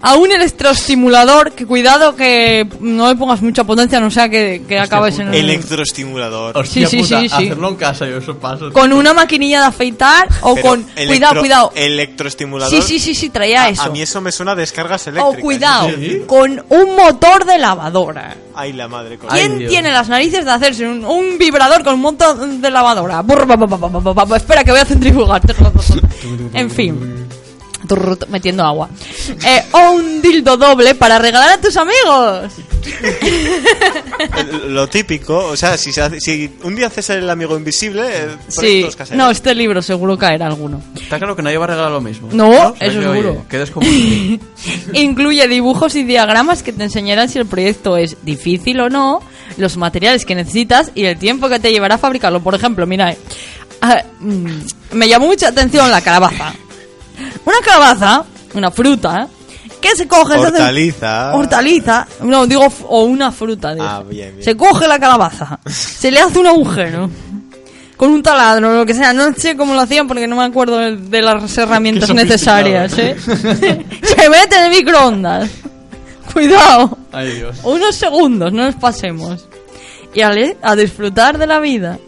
A 0.01 0.15
un 0.17 0.31
electroestimulador, 0.31 1.53
que 1.53 1.67
cuidado 1.67 2.15
que 2.15 2.69
no 2.81 3.09
le 3.09 3.17
pongas 3.17 3.43
mucha 3.43 3.65
potencia, 3.65 3.99
no 3.99 4.11
sea 4.13 4.29
que, 4.29 4.63
que 4.69 4.79
acabes 4.79 5.19
en 5.19 5.29
un... 5.29 5.35
Electroestimulador. 5.35 6.57
Hostia 6.57 6.87
Sí, 6.89 6.99
sí, 6.99 7.03
puta, 7.03 7.21
sí, 7.21 7.29
sí. 7.29 7.35
Hacerlo 7.47 7.69
en 7.69 7.75
casa 7.77 8.07
yo 8.07 8.19
esos 8.19 8.37
pasos. 8.37 8.73
Con 8.73 8.93
una 8.93 9.13
maquinilla 9.13 9.61
de 9.61 9.67
afeitar 9.67 10.29
o 10.43 10.55
Pero 10.55 10.67
con... 10.69 10.81
electro- 10.95 11.07
Cuidado, 11.09 11.41
cuidado. 11.41 11.73
Electroestimulador. 11.75 12.75
Sí, 12.75 12.83
sí, 12.83 12.99
sí, 13.01 13.15
sí, 13.15 13.31
traía 13.31 13.65
A- 13.65 13.69
eso. 13.71 13.83
A 13.83 13.89
mí 13.91 14.01
eso 14.01 14.21
me 14.21 14.31
suena 14.31 14.53
a 14.53 14.55
descargas 14.55 15.07
O 15.07 15.11
eléctricas. 15.11 15.43
cuidado, 15.43 15.89
¿Sí? 15.91 16.23
con 16.27 16.65
un 16.69 16.97
motor 16.97 17.45
de 17.45 17.59
lavadora. 17.59 18.37
Ay, 18.55 18.73
la 18.73 18.87
madre. 18.89 19.19
con- 19.19 19.31
Ay, 19.33 19.41
¿Quién 19.41 19.59
Dios. 19.59 19.71
tiene 19.71 19.91
las 19.93 20.09
narices 20.09 20.45
de 20.45 20.51
hacerse 20.51 20.87
un, 20.87 21.05
un 21.05 21.39
vibrador 21.39 21.83
con 21.83 21.95
un 21.95 22.01
montón 22.01 22.61
de 22.61 22.71
lavadora? 22.71 23.21
Burr, 23.23 23.47
ba, 23.47 23.57
ba, 23.57 23.67
ba, 23.67 23.77
ba, 23.77 23.89
ba, 23.89 24.13
ba, 24.13 24.25
ba, 24.25 24.37
Espera, 24.37 24.63
que 24.63 24.71
voy 24.71 24.81
a 24.81 24.85
centrifugar. 24.85 25.43
En 26.55 26.71
fin. 26.71 27.27
Metiendo 28.29 28.65
agua. 28.65 28.89
Eh, 29.47 29.63
o 29.73 29.93
un 29.93 30.21
dildo 30.23 30.57
doble 30.57 30.95
para 30.95 31.19
regalar 31.19 31.51
a 31.51 31.61
tus 31.61 31.77
amigos. 31.77 32.53
Lo 34.69 34.89
típico, 34.89 35.37
o 35.39 35.57
sea, 35.57 35.77
si, 35.77 35.93
se 35.93 36.03
hace- 36.03 36.21
si 36.21 36.51
un 36.63 36.75
día 36.77 36.87
haces 36.87 37.11
el 37.11 37.29
amigo 37.29 37.57
invisible, 37.57 38.03
eh, 38.07 38.29
Sí. 38.49 38.87
No, 39.15 39.31
este 39.31 39.55
libro 39.55 39.83
seguro 39.83 40.17
caerá 40.17 40.47
alguno. 40.47 40.81
Está 41.01 41.19
claro 41.19 41.35
que 41.37 41.43
nadie 41.43 41.59
va 41.59 41.65
a 41.65 41.69
regalar 41.69 41.91
lo 41.93 42.01
mismo. 42.01 42.29
No, 42.33 42.49
O 42.49 42.77
sea 42.77 42.87
eso 42.89 43.01
que, 43.01 43.07
oye, 43.09 43.23
seguro. 43.23 43.45
quedes 43.49 43.71
como... 43.71 43.87
Incluye 44.93 45.47
dibujos 45.49 45.95
y 45.97 46.03
diagramas 46.05 46.63
que 46.63 46.73
te 46.73 46.85
enseñarán 46.85 47.29
si 47.29 47.39
el 47.39 47.47
proyecto 47.47 47.97
es 47.97 48.17
difícil 48.23 48.81
o 48.81 48.89
no, 48.89 49.21
los 49.57 49.77
materiales 49.77 50.25
que 50.25 50.35
necesitas 50.35 50.91
y 50.95 51.05
el 51.05 51.19
tiempo 51.19 51.49
que 51.49 51.59
te 51.59 51.71
llevará 51.73 51.97
a 51.97 51.99
fabricarlo. 51.99 52.41
Por 52.41 52.55
ejemplo, 52.55 52.87
mira, 52.87 53.13
eh, 53.13 53.19
ah, 53.83 54.03
mm, 54.21 54.47
me 54.93 55.09
llamó 55.09 55.27
mucha 55.27 55.49
atención 55.49 55.91
la 55.91 56.01
calabaza. 56.01 56.55
Una 57.45 57.57
calabaza, 57.65 58.25
una 58.55 58.71
fruta, 58.71 59.29
que 59.81 59.95
se 59.97 60.07
coge... 60.09 60.35
se 60.35 60.39
hace- 60.47 60.47
Hortaliza. 60.57 61.35
Hortaliza, 61.35 62.07
no, 62.23 62.47
digo, 62.47 62.65
f- 62.67 62.85
o 62.89 63.05
una 63.05 63.31
fruta. 63.33 63.75
dije. 63.75 63.87
Ah, 63.89 64.03
bien, 64.09 64.33
bien. 64.37 64.45
Se 64.45 64.57
coge 64.57 64.87
la 64.89 64.99
calabaza, 64.99 65.59
se 65.67 66.11
le 66.11 66.21
hace 66.21 66.39
un 66.39 66.47
agujero. 66.47 67.11
Con 67.97 68.11
un 68.11 68.23
taladro 68.23 68.71
o 68.71 68.75
lo 68.75 68.87
que 68.87 68.95
sea, 68.95 69.13
no 69.13 69.33
sé 69.35 69.57
cómo 69.57 69.75
lo 69.75 69.81
hacían 69.81 70.07
porque 70.07 70.29
no 70.29 70.37
me 70.37 70.45
acuerdo 70.45 70.79
de, 70.79 70.97
de 70.97 71.21
las 71.21 71.59
herramientas 71.59 72.09
Qué 72.09 72.15
necesarias, 72.15 72.97
¿eh? 72.97 73.17
se 73.25 74.31
mete 74.31 74.57
en 74.57 74.65
el 74.67 74.71
microondas. 74.71 75.51
Cuidado. 76.33 76.97
Ay, 77.11 77.33
Dios. 77.33 77.57
Unos 77.65 77.97
segundos, 77.97 78.53
no 78.53 78.65
nos 78.67 78.77
pasemos. 78.77 79.49
Y 80.15 80.21
ale, 80.21 80.57
a 80.63 80.77
disfrutar 80.77 81.39
de 81.39 81.49
la 81.49 81.59
vida. 81.59 81.99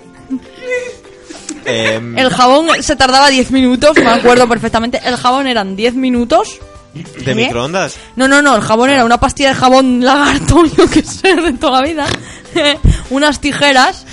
Em, 1.64 2.18
El 2.18 2.30
jabón 2.30 2.68
se 2.82 2.96
tardaba 2.96 3.28
10 3.28 3.50
minutos, 3.50 3.96
me 3.96 4.10
acuerdo 4.10 4.48
perfectamente. 4.48 5.00
El 5.04 5.16
jabón 5.16 5.46
eran 5.46 5.76
10 5.76 5.94
minutos 5.94 6.60
¿De 6.92 7.34
microondas? 7.34 7.96
No, 8.16 8.26
no, 8.26 8.42
no, 8.42 8.56
el 8.56 8.62
jabón 8.62 8.90
era 8.90 9.04
una 9.04 9.20
pastilla 9.20 9.50
de 9.50 9.54
jabón 9.54 10.04
lagarto, 10.04 10.64
yo 10.76 10.88
que 10.90 11.02
sé, 11.02 11.34
de 11.36 11.52
toda 11.52 11.82
la 11.82 11.86
vida. 11.86 12.06
Unas 13.10 13.40
tijeras 13.40 14.06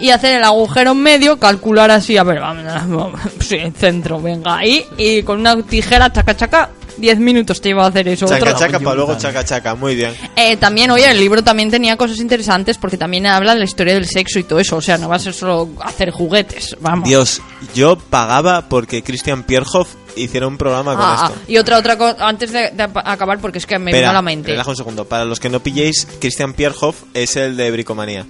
y 0.00 0.10
hacer 0.10 0.38
el 0.38 0.44
agujero 0.44 0.92
en 0.92 0.98
medio, 0.98 1.38
calcular 1.38 1.90
así, 1.90 2.16
a 2.16 2.24
ver, 2.24 2.40
vamos, 2.40 2.64
vamos, 2.64 3.20
sí, 3.40 3.58
centro, 3.78 4.20
venga, 4.20 4.56
ahí, 4.56 4.84
y 4.98 5.22
con 5.22 5.38
una 5.38 5.62
tijera, 5.62 6.12
chaca, 6.12 6.36
chaca, 6.36 6.70
10 6.96 7.18
minutos 7.18 7.60
te 7.60 7.70
iba 7.70 7.84
a 7.84 7.88
hacer 7.88 8.08
eso. 8.08 8.26
Chaca, 8.26 8.44
Otro- 8.44 8.58
chaca, 8.58 8.80
para 8.80 8.96
luego 8.96 9.16
chaca, 9.18 9.44
chaca. 9.44 9.74
Muy 9.74 9.94
bien. 9.94 10.14
Eh, 10.36 10.56
también, 10.56 10.90
oye, 10.90 11.10
el 11.10 11.18
libro 11.18 11.42
también 11.42 11.70
tenía 11.70 11.96
cosas 11.96 12.18
interesantes 12.18 12.78
porque 12.78 12.96
también 12.96 13.26
habla 13.26 13.52
de 13.54 13.58
la 13.60 13.64
historia 13.64 13.94
del 13.94 14.06
sexo 14.06 14.38
y 14.38 14.44
todo 14.44 14.58
eso, 14.60 14.76
o 14.76 14.80
sea, 14.80 14.98
no 14.98 15.08
va 15.08 15.16
a 15.16 15.18
ser 15.18 15.32
solo 15.34 15.70
hacer 15.82 16.10
juguetes, 16.10 16.76
vamos. 16.80 17.08
Dios, 17.08 17.40
yo 17.74 17.96
pagaba 17.96 18.68
porque 18.68 19.02
Christian 19.02 19.42
Pierhoff 19.42 19.94
hiciera 20.16 20.46
un 20.46 20.56
programa 20.56 20.92
con 20.94 21.02
Ah, 21.04 21.16
ah, 21.20 21.26
esto. 21.32 21.40
y 21.52 21.56
otra 21.58 21.78
otra 21.78 21.98
cosa, 21.98 22.16
antes 22.26 22.52
de, 22.52 22.70
de 22.70 22.82
acabar, 23.04 23.38
porque 23.40 23.58
es 23.58 23.66
que 23.66 23.78
me 23.78 23.86
vino 23.86 23.96
Espera, 23.96 24.10
a 24.10 24.14
la 24.14 24.22
mente. 24.22 24.50
relaja 24.52 24.70
un 24.70 24.76
segundo. 24.76 25.04
Para 25.06 25.24
los 25.24 25.40
que 25.40 25.48
no 25.48 25.60
pilléis, 25.60 26.06
Christian 26.20 26.52
Pierhoff 26.54 27.02
es 27.14 27.34
el 27.36 27.56
de 27.56 27.70
Bricomanía. 27.70 28.24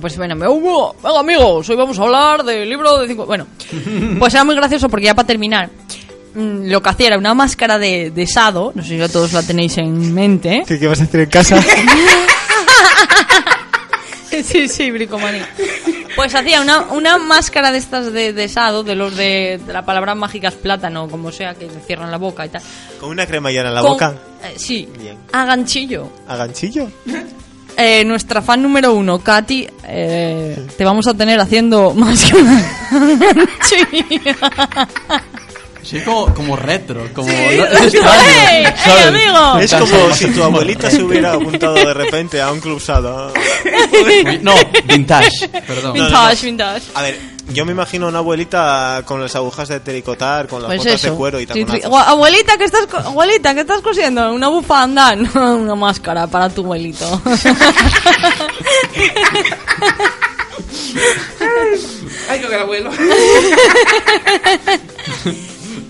Pues 0.00 0.16
bueno, 0.16 0.34
me 0.34 0.48
hubo, 0.48 0.94
venga 1.02 1.20
amigos, 1.20 1.68
hoy 1.70 1.76
vamos 1.76 1.98
a 1.98 2.02
hablar 2.02 2.42
del 2.44 2.68
libro 2.68 2.98
de 2.98 3.06
cinco... 3.06 3.24
Bueno, 3.24 3.46
pues 4.18 4.34
era 4.34 4.42
muy 4.44 4.56
gracioso 4.56 4.88
porque 4.88 5.06
ya 5.06 5.14
para 5.14 5.26
terminar, 5.28 5.70
lo 6.34 6.82
que 6.82 6.88
hacía 6.88 7.08
era 7.08 7.18
una 7.18 7.34
máscara 7.34 7.78
de, 7.78 8.10
de 8.10 8.26
sado, 8.26 8.72
no 8.74 8.82
sé 8.82 9.04
si 9.06 9.12
todos 9.12 9.32
la 9.32 9.42
tenéis 9.42 9.76
en 9.78 10.12
mente. 10.14 10.62
¿Qué, 10.68 10.86
vas 10.86 11.00
a 11.00 11.04
hacer 11.04 11.20
en 11.20 11.30
casa? 11.30 11.62
sí, 14.44 14.68
sí, 14.68 14.90
bricomanía. 14.90 15.48
Pues 16.16 16.34
hacía 16.34 16.60
una, 16.60 16.82
una 16.92 17.18
máscara 17.18 17.72
de 17.72 17.78
estas 17.78 18.12
de, 18.12 18.32
de 18.32 18.48
sado, 18.48 18.82
de 18.84 18.94
los 18.94 19.16
de, 19.16 19.60
de 19.64 19.72
la 19.72 19.84
palabra 19.84 20.14
mágica 20.14 20.48
es 20.48 20.54
plátano, 20.54 21.08
como 21.08 21.32
sea, 21.32 21.54
que 21.54 21.66
le 21.66 21.80
cierran 21.86 22.10
la 22.10 22.18
boca 22.18 22.46
y 22.46 22.48
tal. 22.50 22.62
¿Con 23.00 23.10
una 23.10 23.26
cremallera 23.26 23.68
en 23.68 23.74
la 23.74 23.80
Con- 23.80 23.92
boca? 23.92 24.14
eh, 24.44 24.54
sí, 24.56 24.88
Bien. 24.98 25.16
a 25.32 25.44
ganchillo. 25.44 26.08
¿A 26.28 26.36
ganchillo? 26.36 26.88
Eh, 27.76 28.04
nuestra 28.04 28.40
fan 28.40 28.62
número 28.62 28.94
uno, 28.94 29.18
Katy, 29.18 29.66
eh, 29.88 30.66
te 30.78 30.84
vamos 30.84 31.08
a 31.08 31.14
tener 31.14 31.40
haciendo 31.40 31.92
más 31.94 32.22
que 32.22 32.36
una. 32.36 32.64
Sí, 35.84 36.00
como, 36.00 36.32
como 36.34 36.56
retro, 36.56 37.08
como... 37.14 37.28
Es 37.28 37.94
extraño, 37.94 38.22
¡Ey, 38.50 38.64
¿sabes? 38.84 39.06
amigo! 39.06 39.58
Es 39.58 39.74
como 39.74 40.14
si 40.14 40.26
tu 40.32 40.42
abuelita 40.42 40.90
se 40.90 41.02
hubiera 41.02 41.34
apuntado 41.34 41.74
de 41.74 41.92
repente 41.94 42.40
a 42.40 42.50
un 42.50 42.60
club 42.60 42.80
sado. 42.80 43.32
No, 44.42 44.54
vintage, 44.86 45.48
perdón. 45.66 45.92
Vintage, 45.92 46.46
vintage. 46.46 46.82
A 46.94 47.02
ver, 47.02 47.18
yo 47.50 47.64
me 47.66 47.72
imagino 47.72 48.08
una 48.08 48.18
abuelita 48.18 49.02
con 49.04 49.20
las 49.20 49.36
agujas 49.36 49.68
de 49.68 49.80
tricotar, 49.80 50.48
con 50.48 50.62
las 50.62 50.68
Pues 50.68 50.78
botas 50.78 50.94
eso. 50.94 51.10
de 51.10 51.16
cuero 51.16 51.38
y. 51.40 51.46
Gua- 51.46 52.04
abuelita, 52.06 52.56
¿qué 52.56 52.64
estás, 52.64 52.86
co- 52.86 52.96
abuelita, 52.98 53.54
¿qué 53.54 53.60
estás 53.60 53.82
cosiendo? 53.82 54.32
Una 54.32 54.48
bufanda, 54.48 55.14
no, 55.16 55.56
una 55.56 55.74
máscara 55.74 56.26
para 56.26 56.48
tu 56.48 56.62
abuelito. 56.62 57.20
Ay, 62.28 62.40
que 62.40 62.46
el 62.46 62.54
abuelo. 62.54 62.90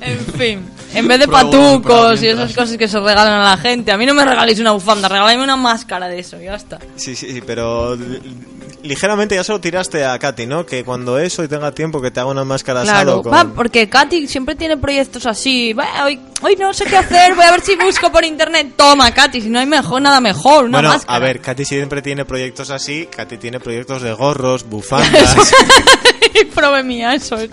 en 0.00 0.18
fin. 0.38 0.70
En 0.94 1.08
vez 1.08 1.18
de 1.18 1.26
patucos 1.28 2.22
y 2.22 2.28
esas 2.28 2.52
cosas 2.54 2.76
que 2.76 2.86
se 2.86 3.00
regalan 3.00 3.40
a 3.40 3.50
la 3.50 3.56
gente, 3.56 3.90
a 3.90 3.96
mí 3.96 4.06
no 4.06 4.14
me 4.14 4.24
regaléis 4.24 4.60
una 4.60 4.70
bufanda, 4.72 5.08
regaladme 5.08 5.42
una 5.42 5.56
máscara 5.56 6.08
de 6.08 6.20
eso, 6.20 6.40
ya 6.40 6.54
está. 6.54 6.78
Sí, 6.96 7.16
sí, 7.16 7.32
sí, 7.32 7.40
pero 7.44 7.96
li- 7.96 8.20
ligeramente 8.84 9.34
ya 9.34 9.42
se 9.42 9.50
lo 9.50 9.60
tiraste 9.60 10.04
a 10.04 10.16
Katy, 10.20 10.46
¿no? 10.46 10.64
Que 10.64 10.84
cuando 10.84 11.18
eso 11.18 11.42
y 11.42 11.48
tenga 11.48 11.72
tiempo 11.72 12.00
que 12.00 12.12
te 12.12 12.20
haga 12.20 12.30
una 12.30 12.44
máscara 12.44 12.82
Claro, 12.82 13.22
con... 13.22 13.32
va, 13.32 13.44
porque 13.44 13.88
Katy 13.88 14.28
siempre 14.28 14.54
tiene 14.54 14.76
proyectos 14.76 15.26
así. 15.26 15.72
Va, 15.72 16.04
hoy, 16.04 16.20
hoy 16.42 16.54
no 16.56 16.72
sé 16.72 16.84
qué 16.84 16.96
hacer, 16.98 17.34
voy 17.34 17.44
a 17.44 17.50
ver 17.50 17.62
si 17.62 17.74
busco 17.74 18.12
por 18.12 18.24
internet. 18.24 18.74
Toma, 18.76 19.10
Katy, 19.12 19.40
si 19.40 19.48
no 19.48 19.58
hay 19.58 19.66
mejor, 19.66 20.00
nada 20.00 20.20
mejor, 20.20 20.66
una 20.66 20.78
bueno, 20.78 20.90
máscara. 20.90 21.16
a 21.16 21.18
ver, 21.18 21.40
Katy 21.40 21.64
siempre 21.64 22.02
tiene 22.02 22.24
proyectos 22.24 22.70
así. 22.70 23.08
Katy 23.10 23.38
tiene 23.38 23.58
proyectos 23.58 24.00
de 24.02 24.12
gorros, 24.12 24.62
bufandas. 24.68 25.34
Prove 26.54 26.84
mía, 26.84 27.14
eso 27.14 27.36
es. 27.36 27.50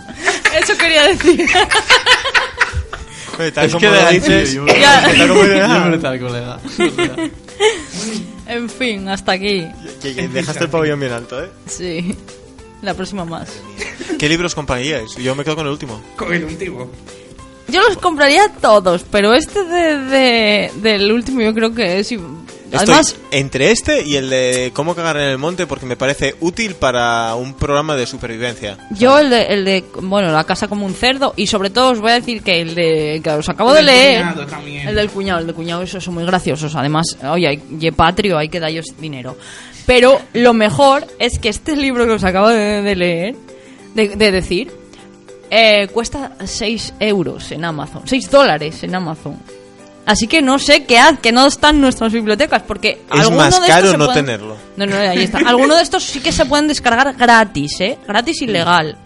Eso 0.59 0.77
quería 0.77 1.03
decir. 1.07 1.47
Tal 3.51 3.65
Es 3.65 3.71
como 3.73 3.79
que 3.79 4.01
lo 4.01 4.09
dices, 4.09 4.53
yo- 4.53 4.65
como 4.65 5.89
brutal, 5.89 6.19
colega. 6.19 6.59
En 8.47 8.69
fin, 8.69 9.07
hasta 9.09 9.31
aquí. 9.33 9.65
que- 10.01 10.13
que 10.15 10.27
dejaste 10.27 10.65
el 10.65 10.69
pabellón 10.69 10.99
bien 10.99 11.11
alto, 11.13 11.43
¿eh? 11.43 11.49
Sí. 11.67 12.15
La 12.81 12.93
próxima 12.93 13.23
más. 13.25 13.49
¿Qué 14.19 14.27
libros 14.27 14.55
compraríais? 14.55 15.15
Yo 15.15 15.35
me 15.35 15.43
quedo 15.43 15.55
con 15.55 15.65
el 15.67 15.71
último. 15.71 16.01
Con 16.15 16.33
el 16.33 16.43
último. 16.43 16.89
Yo 17.67 17.81
los 17.87 17.97
compraría 17.97 18.49
todos, 18.59 19.03
pero 19.09 19.33
este 19.33 19.63
de, 19.63 19.97
de- 19.99 20.71
del 20.81 21.11
último 21.11 21.41
yo 21.41 21.53
creo 21.53 21.73
que 21.73 21.99
es... 21.99 22.11
Además, 22.73 23.09
Estoy 23.09 23.27
entre 23.31 23.71
este 23.71 24.03
y 24.03 24.15
el 24.15 24.29
de 24.29 24.71
cómo 24.73 24.95
cagar 24.95 25.17
en 25.17 25.29
el 25.29 25.37
monte 25.37 25.67
porque 25.67 25.85
me 25.85 25.97
parece 25.97 26.35
útil 26.39 26.75
para 26.75 27.35
un 27.35 27.53
programa 27.53 27.95
de 27.95 28.05
supervivencia. 28.05 28.77
yo 28.91 29.19
el 29.19 29.29
de, 29.29 29.43
el 29.47 29.65
de, 29.65 29.83
bueno, 30.01 30.31
la 30.31 30.43
casa 30.45 30.67
como 30.67 30.85
un 30.85 30.93
cerdo 30.93 31.33
y 31.35 31.47
sobre 31.47 31.69
todo 31.69 31.91
os 31.91 31.99
voy 31.99 32.11
a 32.11 32.15
decir 32.15 32.41
que 32.43 32.61
el 32.61 32.75
de 32.75 33.21
que 33.23 33.29
os 33.29 33.49
acabo 33.49 33.73
de 33.73 33.83
leer, 33.83 34.25
el 34.87 34.95
del 34.95 35.09
cuñado, 35.09 35.39
el 35.39 35.47
del 35.47 35.55
cuñado, 35.55 35.81
esos 35.81 36.03
son 36.03 36.13
muy 36.13 36.25
graciosos. 36.25 36.75
Además, 36.75 37.17
oye, 37.29 37.47
hay, 37.47 37.61
y 37.79 37.91
patrio, 37.91 38.37
hay 38.37 38.49
que 38.49 38.59
darles 38.59 38.85
dinero. 38.99 39.37
Pero 39.85 40.21
lo 40.33 40.53
mejor 40.53 41.05
es 41.19 41.39
que 41.39 41.49
este 41.49 41.75
libro 41.75 42.05
que 42.05 42.13
os 42.13 42.23
acabo 42.23 42.49
de, 42.49 42.81
de 42.81 42.95
leer, 42.95 43.35
de, 43.95 44.09
de 44.15 44.31
decir, 44.31 44.71
eh, 45.49 45.89
cuesta 45.91 46.31
6 46.43 46.93
euros 46.99 47.51
en 47.51 47.65
Amazon, 47.65 48.03
6 48.05 48.31
dólares 48.31 48.83
en 48.83 48.95
Amazon. 48.95 49.37
Así 50.05 50.27
que 50.27 50.41
no 50.41 50.57
sé 50.59 50.85
qué 50.85 50.97
haz, 50.97 51.19
que 51.19 51.31
no 51.31 51.45
están 51.45 51.79
nuestras 51.79 52.11
bibliotecas, 52.11 52.63
porque 52.63 53.01
Es 53.13 53.19
alguno 53.19 53.37
más 53.37 53.49
de 53.51 53.55
estos 53.61 53.67
caro 53.67 53.91
se 53.91 53.97
no 53.97 54.05
pueden- 54.05 54.25
tenerlo. 54.25 54.57
No, 54.75 54.85
no, 54.87 54.95
ahí 54.97 55.23
está. 55.23 55.37
Algunos 55.45 55.77
de 55.77 55.83
estos 55.83 56.03
sí 56.03 56.19
que 56.19 56.31
se 56.31 56.45
pueden 56.45 56.67
descargar 56.67 57.13
gratis, 57.15 57.79
¿eh? 57.81 57.97
Gratis 58.07 58.41
y 58.41 58.47
legal. 58.47 58.97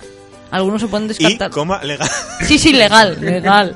Algunos 0.51 0.81
se 0.81 0.87
pueden 0.87 1.11
Y 1.19 1.37
coma 1.49 1.83
legal. 1.83 2.09
Sí, 2.47 2.57
sí, 2.57 2.71
legal, 2.71 3.17
legal. 3.21 3.75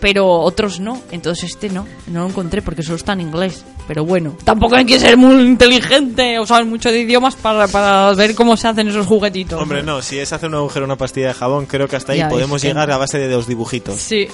Pero 0.00 0.26
otros 0.40 0.80
no. 0.80 1.00
Entonces 1.12 1.50
este 1.50 1.68
no. 1.68 1.86
No 2.08 2.22
lo 2.22 2.28
encontré 2.30 2.60
porque 2.62 2.82
solo 2.82 2.96
está 2.96 3.12
en 3.12 3.20
inglés. 3.20 3.64
Pero 3.86 4.04
bueno, 4.04 4.36
tampoco 4.44 4.74
hay 4.74 4.84
que 4.84 4.98
ser 4.98 5.16
muy 5.16 5.40
inteligente 5.42 6.38
o 6.40 6.46
saber 6.46 6.64
mucho 6.66 6.90
de 6.90 7.00
idiomas 7.00 7.36
para, 7.36 7.68
para 7.68 8.12
ver 8.14 8.34
cómo 8.34 8.56
se 8.56 8.66
hacen 8.66 8.88
esos 8.88 9.06
juguetitos. 9.06 9.60
Hombre, 9.60 9.82
no, 9.84 10.02
si 10.02 10.18
es 10.18 10.32
hacer 10.32 10.48
un 10.48 10.56
agujero 10.56 10.84
una 10.84 10.96
pastilla 10.96 11.28
de 11.28 11.34
jabón, 11.34 11.66
creo 11.66 11.86
que 11.86 11.94
hasta 11.96 12.12
ahí 12.12 12.18
Ya, 12.18 12.28
podemos 12.28 12.60
que 12.60 12.68
llegar 12.68 12.88
no. 12.88 12.94
a 12.94 12.98
base 12.98 13.18
de 13.18 13.28
dos 13.28 13.46
dibujitos. 13.46 13.96
Sí. 13.96 14.26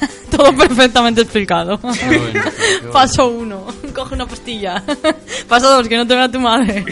Todo 0.30 0.56
perfectamente 0.56 1.20
explicado. 1.22 1.78
bueno, 1.78 1.98
qué 2.00 2.18
bueno. 2.18 2.42
Paso 2.92 3.28
uno, 3.28 3.66
coge 3.94 4.14
una 4.14 4.26
pastilla. 4.26 4.82
Paso 5.48 5.70
dos, 5.70 5.88
que 5.88 5.96
no 5.96 6.06
te 6.06 6.14
vea 6.14 6.28
tu 6.30 6.40
madre. 6.40 6.84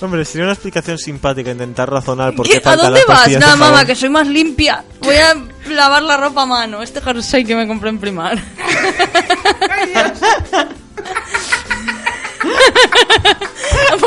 Hombre, 0.00 0.24
sería 0.24 0.44
una 0.44 0.52
explicación 0.52 0.96
simpática 0.96 1.50
intentar 1.50 1.90
razonar 1.90 2.32
por 2.34 2.46
qué, 2.46 2.52
¿Qué- 2.52 2.58
¿A 2.58 2.60
faltan 2.60 2.84
dónde 2.86 3.00
las 3.00 3.08
vas? 3.08 3.16
pastillas 3.18 3.40
Nada, 3.40 3.52
de 3.54 3.58
mamá, 3.58 3.84
que 3.84 3.94
soy 3.96 4.08
más 4.10 4.28
limpia. 4.28 4.84
Voy 5.00 5.16
a 5.16 5.34
lavar 5.70 6.02
la 6.04 6.16
ropa 6.16 6.42
a 6.42 6.46
mano. 6.46 6.82
Este 6.82 7.00
jersey 7.00 7.44
que 7.44 7.56
me 7.56 7.66
compré 7.66 7.88
en 7.90 7.98
primar. 7.98 8.38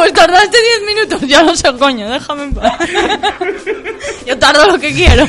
Pues 0.01 0.13
tardaste 0.13 0.57
10 0.61 0.95
minutos. 0.95 1.21
Ya 1.29 1.43
no 1.43 1.55
sé, 1.55 1.71
coño, 1.77 2.09
déjame 2.09 2.43
en 2.45 2.53
paz. 2.55 2.77
Yo 4.25 4.37
tardo 4.39 4.65
lo 4.71 4.79
que 4.79 4.93
quiero. 4.93 5.27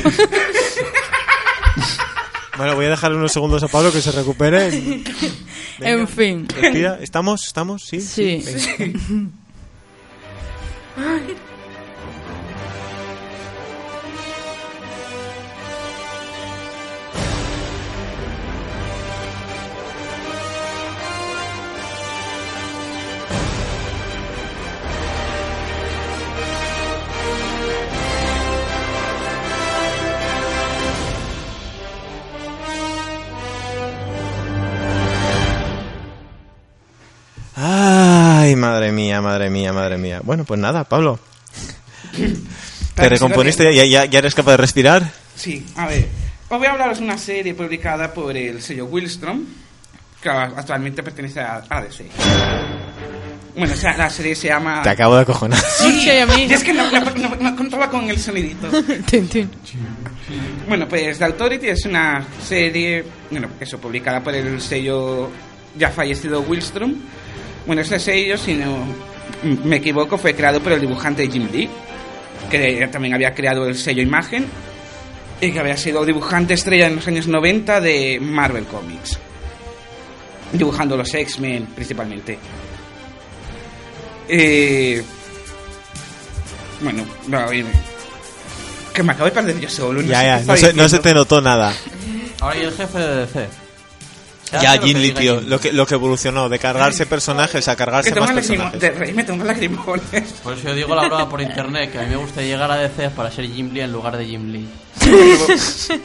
Bueno, 2.56 2.74
voy 2.74 2.84
a 2.86 2.90
dejar 2.90 3.12
unos 3.14 3.32
segundos 3.32 3.62
a 3.62 3.68
Pablo 3.68 3.90
que 3.92 4.00
se 4.02 4.12
recupere. 4.12 4.70
Venga, 4.70 5.10
En 5.78 6.06
fin. 6.08 6.46
respira. 6.48 6.98
¿Estamos? 7.00 7.46
¿Estamos? 7.46 7.82
Sí. 7.82 8.00
Sí. 8.00 8.44
Venga. 10.96 11.34
Ay, 38.52 38.56
madre 38.56 38.92
mía, 38.92 39.22
madre 39.22 39.48
mía, 39.48 39.72
madre 39.72 39.96
mía. 39.96 40.20
Bueno, 40.22 40.44
pues 40.44 40.60
nada, 40.60 40.84
Pablo. 40.84 41.18
¿Te 42.94 43.08
recomponiste? 43.08 43.74
¿Ya, 43.74 43.86
ya, 43.86 44.04
ya 44.04 44.18
eres 44.18 44.34
capaz 44.34 44.50
de 44.52 44.56
respirar? 44.58 45.10
Sí, 45.34 45.64
a 45.76 45.86
ver. 45.86 46.06
Os 46.50 46.58
voy 46.58 46.66
a 46.66 46.72
hablaros 46.72 46.98
de 46.98 47.04
una 47.04 47.16
serie 47.16 47.54
publicada 47.54 48.12
por 48.12 48.36
el 48.36 48.60
sello 48.60 48.84
Willstrom, 48.84 49.40
que 50.20 50.28
actualmente 50.28 51.02
pertenece 51.02 51.40
a 51.40 51.62
ADC. 51.66 52.02
Bueno, 53.56 53.72
o 53.72 53.76
sea, 53.76 53.96
la 53.96 54.10
serie 54.10 54.34
se 54.34 54.48
llama... 54.48 54.82
Te 54.82 54.90
acabo 54.90 55.16
de 55.16 55.22
acojonar. 55.22 55.58
Sí, 55.58 56.10
a 56.10 56.26
mí. 56.26 56.44
Y 56.48 56.52
es 56.52 56.62
que 56.62 56.74
no, 56.74 56.90
no, 56.90 57.00
no- 57.00 57.36
no 57.36 57.56
contaba 57.56 57.88
con 57.88 58.08
el 58.10 58.18
sonidito. 58.18 58.68
Tin, 59.10 59.28
tin. 59.28 59.50
Bueno, 60.68 60.86
pues 60.86 61.18
The 61.18 61.24
Authority 61.24 61.68
es 61.68 61.86
una 61.86 62.22
serie, 62.46 63.02
bueno, 63.30 63.48
eso, 63.60 63.78
publicada 63.78 64.20
por 64.22 64.34
el 64.34 64.60
sello 64.60 65.30
ya 65.78 65.88
fallecido 65.90 66.42
Willstrom. 66.42 66.94
Bueno, 67.66 67.82
ese 67.82 67.98
sello, 67.98 68.36
si 68.36 68.54
no 68.54 68.84
me 69.64 69.76
equivoco, 69.76 70.18
fue 70.18 70.34
creado 70.34 70.60
por 70.60 70.72
el 70.72 70.80
dibujante 70.80 71.28
Jim 71.30 71.48
Lee, 71.52 71.68
que 72.50 72.88
también 72.90 73.14
había 73.14 73.34
creado 73.34 73.66
el 73.66 73.76
sello 73.76 74.02
Imagen 74.02 74.46
y 75.40 75.50
que 75.52 75.58
había 75.58 75.76
sido 75.76 76.04
dibujante 76.04 76.54
estrella 76.54 76.86
en 76.86 76.96
los 76.96 77.06
años 77.06 77.26
90 77.26 77.80
de 77.80 78.18
Marvel 78.20 78.64
Comics, 78.64 79.18
dibujando 80.52 80.96
los 80.96 81.12
X-Men 81.12 81.66
principalmente. 81.74 82.38
Eh, 84.28 85.02
bueno, 86.80 87.04
no, 87.28 87.46
oye, 87.46 87.64
que 88.92 89.02
me 89.02 89.12
acabo 89.12 89.26
de 89.26 89.32
perder 89.32 89.60
yo 89.60 89.68
solo. 89.68 90.02
no 90.02 90.08
Ya, 90.08 90.22
ya, 90.22 90.44
no 90.44 90.56
se, 90.56 90.72
no 90.72 90.88
se 90.88 90.98
te 90.98 91.14
notó 91.14 91.40
nada. 91.40 91.74
Ahora 92.40 92.58
y 92.58 92.62
el 92.62 92.72
jefe 92.72 92.98
de 92.98 93.16
DC. 93.26 93.61
Ya, 94.60 94.78
Jin 94.78 95.00
Lee, 95.00 95.12
tío, 95.12 95.40
lo 95.40 95.58
que, 95.58 95.72
lo 95.72 95.86
que 95.86 95.94
evolucionó 95.94 96.48
de 96.48 96.58
cargarse 96.58 97.06
personajes 97.06 97.68
a 97.68 97.76
cargarse 97.76 98.14
más 98.14 98.32
personajes. 98.32 98.80
de 98.80 98.90
reírme 98.90 99.24
tengo 99.24 99.44
lagrimones. 99.44 100.32
Por 100.42 100.54
eso 100.54 100.68
yo 100.68 100.74
digo 100.74 100.94
la 100.94 101.06
broma 101.06 101.28
por 101.28 101.40
internet, 101.40 101.90
que 101.92 101.98
a 101.98 102.02
mí 102.02 102.08
me 102.10 102.16
gusta 102.16 102.42
llegar 102.42 102.70
a 102.70 102.76
DC 102.76 103.10
para 103.10 103.30
ser 103.30 103.46
Jim 103.46 103.72
Lee 103.72 103.80
en 103.80 103.92
lugar 103.92 104.16
de 104.16 104.26
Jim 104.26 104.50
Lee. 104.52 104.68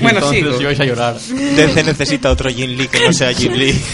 Bueno, 0.00 0.18
Entonces 0.18 0.40
sigo. 0.44 0.58
si 0.58 0.64
vais 0.64 0.80
a 0.80 0.84
llorar. 0.84 1.14
DC 1.18 1.84
necesita 1.84 2.30
otro 2.30 2.50
Jin 2.50 2.76
Lee 2.76 2.88
que 2.88 3.00
no 3.06 3.12
sea 3.12 3.32
Jin 3.32 3.58
Lee. 3.58 3.80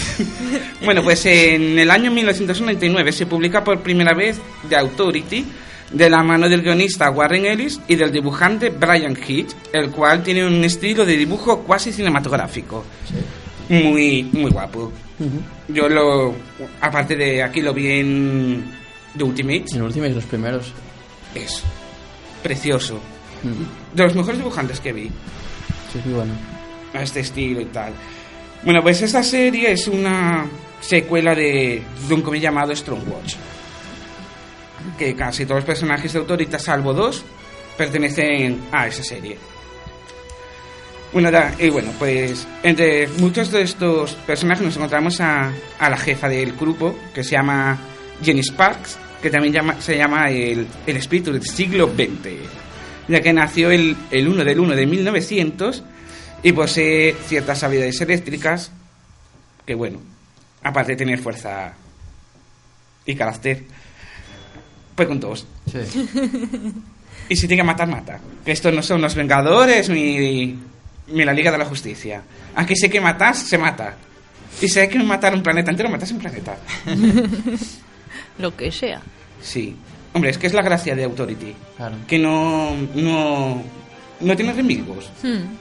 Bueno, 0.83 1.03
pues 1.03 1.25
en 1.25 1.77
el 1.77 1.91
año 1.91 2.09
1999 2.09 3.11
se 3.11 3.25
publica 3.25 3.63
por 3.65 3.81
primera 3.81 4.13
vez 4.13 4.39
The 4.69 4.77
Authority 4.77 5.45
de 5.91 6.09
la 6.09 6.21
mano 6.23 6.47
del 6.47 6.61
guionista 6.61 7.09
Warren 7.09 7.45
Ellis 7.45 7.79
y 7.87 7.95
del 7.95 8.11
dibujante 8.11 8.69
Brian 8.69 9.17
Hitch, 9.27 9.55
el 9.73 9.89
cual 9.91 10.21
tiene 10.23 10.45
un 10.45 10.63
estilo 10.63 11.05
de 11.05 11.17
dibujo 11.17 11.59
cuasi 11.61 11.91
cinematográfico. 11.91 12.85
Muy, 13.69 14.23
muy 14.31 14.51
guapo. 14.51 14.91
Yo 15.67 15.89
lo, 15.89 16.33
aparte 16.81 17.15
de 17.15 17.43
aquí 17.43 17.61
lo 17.61 17.73
vi 17.73 17.87
en 17.99 18.71
The 19.17 19.23
Ultimate, 19.23 19.65
En 19.73 19.81
Ultimate 19.81 20.13
los 20.13 20.25
primeros. 20.25 20.73
es 21.35 21.61
precioso. 22.41 22.99
Mm. 23.43 23.95
De 23.95 24.03
los 24.03 24.15
mejores 24.15 24.37
dibujantes 24.37 24.79
que 24.79 24.93
vi. 24.93 25.07
Sí, 25.91 25.99
sí, 26.03 26.09
bueno. 26.13 26.33
a 26.93 27.01
este 27.01 27.19
estilo 27.21 27.61
y 27.61 27.65
tal. 27.65 27.93
Bueno, 28.63 28.81
pues 28.81 29.01
esta 29.01 29.23
serie 29.23 29.71
es 29.71 29.87
una 29.87 30.45
secuela 30.81 31.35
de, 31.35 31.81
de 32.07 32.13
un 32.13 32.21
cómic 32.21 32.41
llamado 32.41 32.75
Strongwatch. 32.75 33.35
Que 34.97 35.15
casi 35.15 35.45
todos 35.45 35.57
los 35.57 35.65
personajes 35.65 36.11
de 36.13 36.19
Autorita, 36.19 36.59
salvo 36.59 36.93
dos, 36.93 37.23
pertenecen 37.77 38.59
a 38.71 38.87
esa 38.87 39.03
serie. 39.03 39.37
Bueno, 41.11 41.31
da- 41.31 41.53
y 41.57 41.69
bueno, 41.69 41.91
pues 41.97 42.47
entre 42.61 43.07
muchos 43.17 43.51
de 43.51 43.63
estos 43.63 44.13
personajes 44.13 44.63
nos 44.63 44.75
encontramos 44.75 45.19
a, 45.21 45.51
la 45.79 45.97
jefa 45.97 46.29
del 46.29 46.53
grupo, 46.53 46.95
que 47.15 47.23
se 47.23 47.31
llama 47.31 47.77
Jenny 48.23 48.41
Sparks, 48.43 48.97
que 49.21 49.29
también 49.31 49.55
se 49.81 49.97
llama 49.97 50.29
el, 50.29 50.67
el 50.85 50.97
espíritu 50.97 51.33
del 51.33 51.43
siglo 51.43 51.87
XX, 51.87 52.29
ya 53.07 53.21
que 53.21 53.33
nació 53.33 53.71
el, 53.71 53.97
el 54.11 54.27
1 54.27 54.43
del 54.45 54.59
1 54.59 54.75
de 54.75 54.85
1900 54.85 55.83
y 56.43 56.51
posee 56.51 57.15
ciertas 57.25 57.63
habilidades 57.63 57.99
eléctricas 58.01 58.71
que, 59.65 59.73
bueno, 59.73 59.99
aparte 60.63 60.91
de 60.91 60.97
tener 60.97 61.17
fuerza 61.19 61.73
y 63.05 63.15
carácter, 63.15 63.63
pues 64.99 65.07
con 65.07 65.19
todos. 65.19 65.45
Sí. 65.71 65.79
Y 67.31 67.35
si 67.35 67.47
tiene 67.47 67.61
que 67.61 67.67
matar, 67.67 67.87
mata. 67.87 68.19
Que 68.43 68.51
estos 68.53 68.73
no 68.73 68.81
son 68.81 69.01
los 69.01 69.13
Vengadores 69.13 69.87
ni, 69.87 70.57
ni 71.09 71.23
la 71.23 71.31
Liga 71.31 71.51
de 71.51 71.59
la 71.59 71.65
Justicia. 71.65 72.23
Aquí 72.55 72.75
sé 72.75 72.89
que 72.89 72.99
matas, 72.99 73.37
se 73.37 73.55
mata. 73.59 73.95
Y 74.59 74.67
si 74.67 74.79
hay 74.79 74.87
que 74.89 74.97
matar 74.97 75.35
un 75.35 75.43
planeta 75.43 75.69
entero, 75.69 75.89
matas 75.89 76.11
un 76.11 76.17
planeta. 76.17 76.57
Lo 78.39 78.55
que 78.57 78.71
sea. 78.71 79.01
Sí. 79.41 79.75
Hombre, 80.13 80.31
es 80.31 80.39
que 80.39 80.47
es 80.47 80.53
la 80.53 80.63
gracia 80.63 80.95
de 80.95 81.03
Authority. 81.03 81.53
Claro. 81.77 81.97
Que 82.07 82.17
no, 82.17 82.75
no, 82.95 83.61
no 84.21 84.35
tiene 84.35 84.51
enemigos. 84.51 85.11
Hmm. 85.21 85.53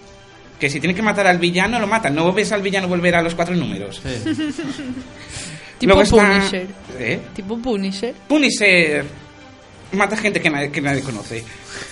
Que 0.58 0.70
si 0.70 0.80
tiene 0.80 0.94
que 0.94 1.02
matar 1.02 1.26
al 1.26 1.36
villano, 1.38 1.78
lo 1.78 1.86
matan. 1.86 2.14
No 2.14 2.32
ves 2.32 2.50
al 2.52 2.62
villano 2.62 2.88
volver 2.88 3.14
a 3.14 3.20
los 3.22 3.34
cuatro 3.34 3.54
números. 3.54 4.00
Sí. 4.02 4.30
Tipo 5.78 5.94
Luego 5.94 6.02
está- 6.02 6.16
Punisher. 6.32 6.66
¿Eh? 6.98 7.20
Tipo 7.36 7.58
Punisher. 7.58 8.14
Punisher 8.26 9.27
mata 9.92 10.16
gente 10.16 10.40
que 10.40 10.50
nadie, 10.50 10.70
que 10.70 10.80
nadie 10.80 11.02
conoce. 11.02 11.44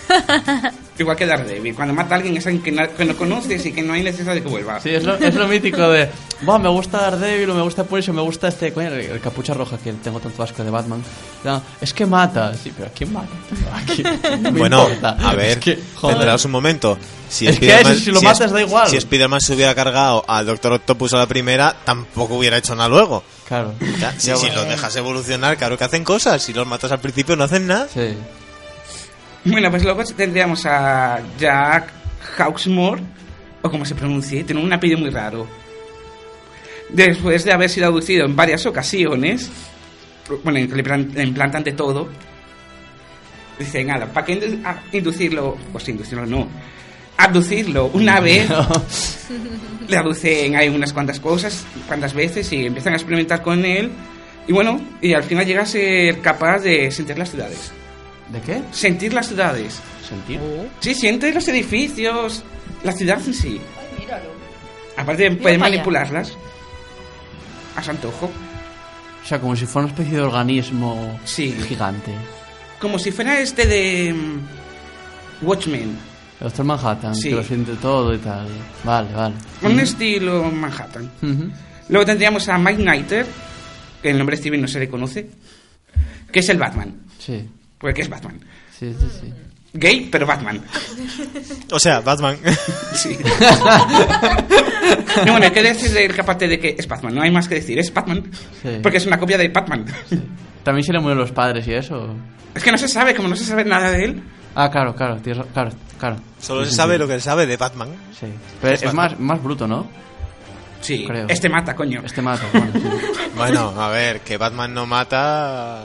Igual 0.99 1.17
que 1.17 1.27
Daredevil. 1.27 1.75
Cuando 1.75 1.93
mata 1.93 2.15
a 2.15 2.19
alguien 2.19 2.37
es 2.39 2.47
alguien 2.47 2.63
que, 2.63 2.73
na- 2.73 2.89
que 2.89 3.05
no 3.05 3.15
conoces 3.17 3.65
y 3.67 3.73
que 3.73 3.83
no 3.83 3.93
hay 3.93 4.03
necesidad 4.03 4.33
de 4.35 4.43
que 4.43 4.49
vuelva. 4.49 4.81
Sí, 4.81 4.91
es 4.91 5.05
lo, 5.05 5.15
es 5.17 5.35
lo 5.35 5.47
mítico 5.47 5.89
de. 5.91 6.09
Buah, 6.41 6.59
me 6.59 6.69
gusta 6.71 6.99
Daredevil 7.03 7.51
o 7.51 7.55
me 7.55 7.63
gusta 7.63 7.85
Punisher, 7.85 8.15
me 8.15 8.23
gusta 8.23 8.49
este. 8.49 8.73
coño, 8.73 8.89
el, 8.89 9.01
el 9.01 9.21
capucha 9.21 9.53
roja 9.53 9.77
que 9.77 9.93
tengo 9.95 10.21
tanto 10.21 10.43
asco 10.43 10.65
de 10.65 10.71
Batman. 10.71 11.03
No, 11.45 11.63
es 11.81 11.93
que 11.93 12.07
mata. 12.07 12.55
Sí, 12.55 12.73
pero 12.75 12.89
¿a 12.89 12.93
quién 12.93 13.13
mata? 13.13 13.29
¿A 13.75 13.83
quién? 13.83 14.21
No 14.43 14.53
me 14.53 14.59
Bueno, 14.61 14.83
importa. 14.89 15.17
a 15.29 15.35
ver, 15.35 15.51
Es 15.51 15.57
que, 15.59 15.79
joder. 15.97 16.17
tendrás 16.17 16.45
un 16.47 16.51
momento. 16.53 16.99
Si 17.29 17.47
Es 17.47 17.59
que 17.59 17.67
Spiderman- 17.69 17.91
ese, 17.93 18.01
si 18.01 18.11
lo 18.13 18.23
matas, 18.23 18.51
da 18.51 18.61
igual. 18.63 18.89
Si 18.89 18.97
Spider-Man 18.97 19.41
se 19.41 19.55
hubiera 19.55 19.75
cargado 19.75 20.25
al 20.27 20.47
Doctor 20.47 20.73
Octopus 20.73 21.13
a 21.13 21.19
la 21.19 21.27
primera, 21.27 21.77
tampoco 21.85 22.37
hubiera 22.37 22.57
hecho 22.57 22.75
nada 22.75 22.89
luego. 22.89 23.23
Claro. 23.49 23.75
Ya, 24.01 24.13
si, 24.19 24.29
Ya, 24.29 24.37
si 24.37 24.47
bueno. 24.47 24.63
los 24.63 24.69
dejas 24.69 24.97
evolucionar, 24.97 25.57
claro 25.57 25.77
que 25.79 25.85
hacen 25.85 26.05
cosas. 26.05 26.43
Si 26.43 26.53
los 26.53 26.67
matas 26.67 26.91
al 26.93 27.01
principio, 27.01 27.37
no 27.37 27.45
hacen 27.45 27.67
nada. 27.67 27.89
Sí. 27.93 28.15
Bueno, 29.45 29.71
pues 29.71 29.85
luego 29.85 30.03
tendríamos 30.05 30.67
a 30.67 31.21
Jack 31.39 31.91
Hawksmoor, 32.39 32.99
o 33.63 33.71
como 33.71 33.85
se 33.85 33.95
pronuncie, 33.95 34.43
tiene 34.45 34.61
un 34.63 34.73
apellido 34.73 34.99
muy 34.99 35.11
raro. 35.11 35.47
Después 36.89 37.45
de 37.45 37.53
haber 37.53 37.69
sido 37.71 37.87
aducido 37.87 38.25
en 38.27 38.35
varias 38.37 38.65
ocasiones, 38.67 39.51
bueno, 40.45 40.59
en 40.59 40.69
que 40.69 40.77
le 40.77 40.83
plan- 40.83 41.11
le 41.15 41.23
implantan 41.25 41.63
de 41.65 41.73
todo, 41.73 42.09
dice, 43.59 43.85
nada, 43.85 44.07
¿para 44.07 44.27
qué 44.27 44.59
inducirlo? 44.93 45.57
O 45.73 45.81
sea, 45.81 45.93
inducirlo 45.93 46.27
no. 46.27 46.49
Abducirlo 47.19 47.87
una 47.95 48.21
vez, 48.21 48.49
le 49.89 49.97
aducen 49.97 50.55
ahí 50.57 50.69
unas 50.69 50.93
cuantas 50.93 51.19
cosas, 51.19 51.65
cuantas 51.87 52.13
veces, 52.13 52.53
y 52.53 52.67
empiezan 52.67 52.93
a 52.93 52.97
experimentar 52.97 53.43
con 53.43 53.65
él, 53.65 53.91
y 54.47 54.53
bueno, 54.53 54.81
y 55.01 55.15
al 55.15 55.23
final 55.23 55.47
llega 55.47 55.63
a 55.63 55.67
ser 55.67 56.21
capaz 56.21 56.59
de 56.61 56.91
sentir 56.91 57.17
las 57.19 57.31
ciudades. 57.31 57.73
¿De 58.31 58.41
qué? 58.41 58.61
Sentir 58.71 59.13
las 59.15 59.29
ciudades. 59.29 59.81
¿Sentir? 60.07 60.41
Sí, 60.81 60.95
siente 60.95 61.33
los 61.33 61.47
edificios, 61.49 62.43
la 62.85 62.93
ciudad 62.93 63.19
en 63.27 63.33
sí. 63.35 63.61
míralo. 63.99 64.31
Aparte, 64.97 65.31
Mira 65.31 65.43
puede 65.43 65.55
allá. 65.57 65.65
manipularlas 65.65 66.33
a 67.77 67.83
su 67.83 67.91
antojo. 67.91 68.31
O 69.25 69.27
sea, 69.29 69.41
como 69.41 69.57
si 69.57 69.67
fuera 69.67 69.87
una 69.87 69.95
especie 69.95 70.17
de 70.19 70.23
organismo 70.23 71.19
Sí. 71.25 71.57
gigante. 71.67 72.13
Como 72.81 72.99
si 72.99 73.11
fuera 73.11 73.41
este 73.41 73.67
de 73.67 74.13
mm, 74.15 75.47
Watchmen. 75.47 75.97
El 76.41 76.49
Doctor 76.49 76.65
Manhattan, 76.67 77.15
Sí. 77.15 77.31
que 77.31 77.37
lo 77.37 77.43
siente 77.43 77.75
todo 77.77 78.15
y 78.15 78.19
tal. 78.19 78.47
Vale, 78.85 79.13
vale. 79.15 79.35
Un 79.63 79.81
estilo 79.81 80.51
Manhattan. 80.51 81.11
Luego 81.89 82.05
tendríamos 82.07 82.49
a 82.49 82.59
Mike 82.59 82.83
Nighter, 82.83 83.27
que 84.03 84.11
el 84.11 84.19
nombre 84.19 84.37
civil 84.37 84.61
no 84.61 84.69
se 84.69 84.81
le 84.81 84.89
conoce, 84.89 85.31
que 86.31 86.41
es 86.41 86.49
el 86.49 86.59
Batman. 86.59 86.95
Sí. 87.19 87.49
Porque 87.79 88.03
es 88.03 88.09
Batman. 88.09 88.39
Sí, 88.79 88.95
sí, 88.99 89.07
sí. 89.21 89.33
Gay, 89.73 90.09
pero 90.11 90.27
Batman. 90.27 90.63
O 91.71 91.79
sea, 91.79 92.01
Batman. 92.01 92.37
Sí. 92.95 93.17
no, 95.27 95.33
bueno, 95.33 95.45
hay 95.47 95.51
que 95.51 95.63
decir 95.63 95.91
del 95.91 96.15
que 96.15 96.21
aparte 96.21 96.49
de 96.49 96.59
que 96.59 96.75
es 96.79 96.87
Batman, 96.89 97.15
no 97.15 97.23
hay 97.23 97.31
más 97.31 97.49
que 97.49 97.57
decir, 97.57 97.79
es 97.79 97.93
Batman. 97.93 98.23
Sí. 98.63 98.79
Porque 98.83 98.99
es 98.99 99.07
una 99.07 99.19
copia 99.19 99.39
de 99.39 99.49
Batman. 99.49 99.85
También 100.63 100.85
se 100.85 100.93
le 100.93 101.01
mueren 101.01 101.19
los 101.19 101.33
padres 101.33 101.67
y 101.69 101.75
eso. 101.75 102.15
Es 102.55 102.63
que 102.63 102.73
no 102.73 102.79
se 102.79 102.89
sabe, 102.89 103.15
como 103.15 103.29
no 103.29 103.37
se 103.37 103.45
sabe 103.45 103.65
nada 103.65 103.91
de 103.91 104.05
él. 104.05 104.23
Ah, 104.55 104.71
claro, 104.71 104.95
claro, 104.95 105.19
claro, 105.53 105.71
claro. 105.99 106.17
Solo 106.41 106.65
se 106.65 106.73
sabe 106.73 106.99
lo 106.99 107.07
que 107.07 107.15
se 107.15 107.21
sabe 107.21 107.47
de 107.47 107.57
Batman. 107.57 107.89
Sí. 108.19 108.27
Pero 108.61 108.75
Es 108.75 108.83
es, 108.83 108.95
más, 108.95 109.19
más 109.19 109.43
bruto, 109.43 109.67
¿no? 109.67 109.87
Sí, 110.81 111.05
Creo. 111.07 111.27
este 111.29 111.49
mata, 111.49 111.75
coño. 111.75 112.03
Este 112.05 112.23
mata. 112.23 112.45
Bueno, 112.53 112.73
sí. 112.75 112.83
Bueno, 113.37 113.75
a 113.81 113.89
ver, 113.89 114.21
que 114.21 114.37
Batman 114.37 114.73
no 114.73 114.87
mata. 114.87 115.83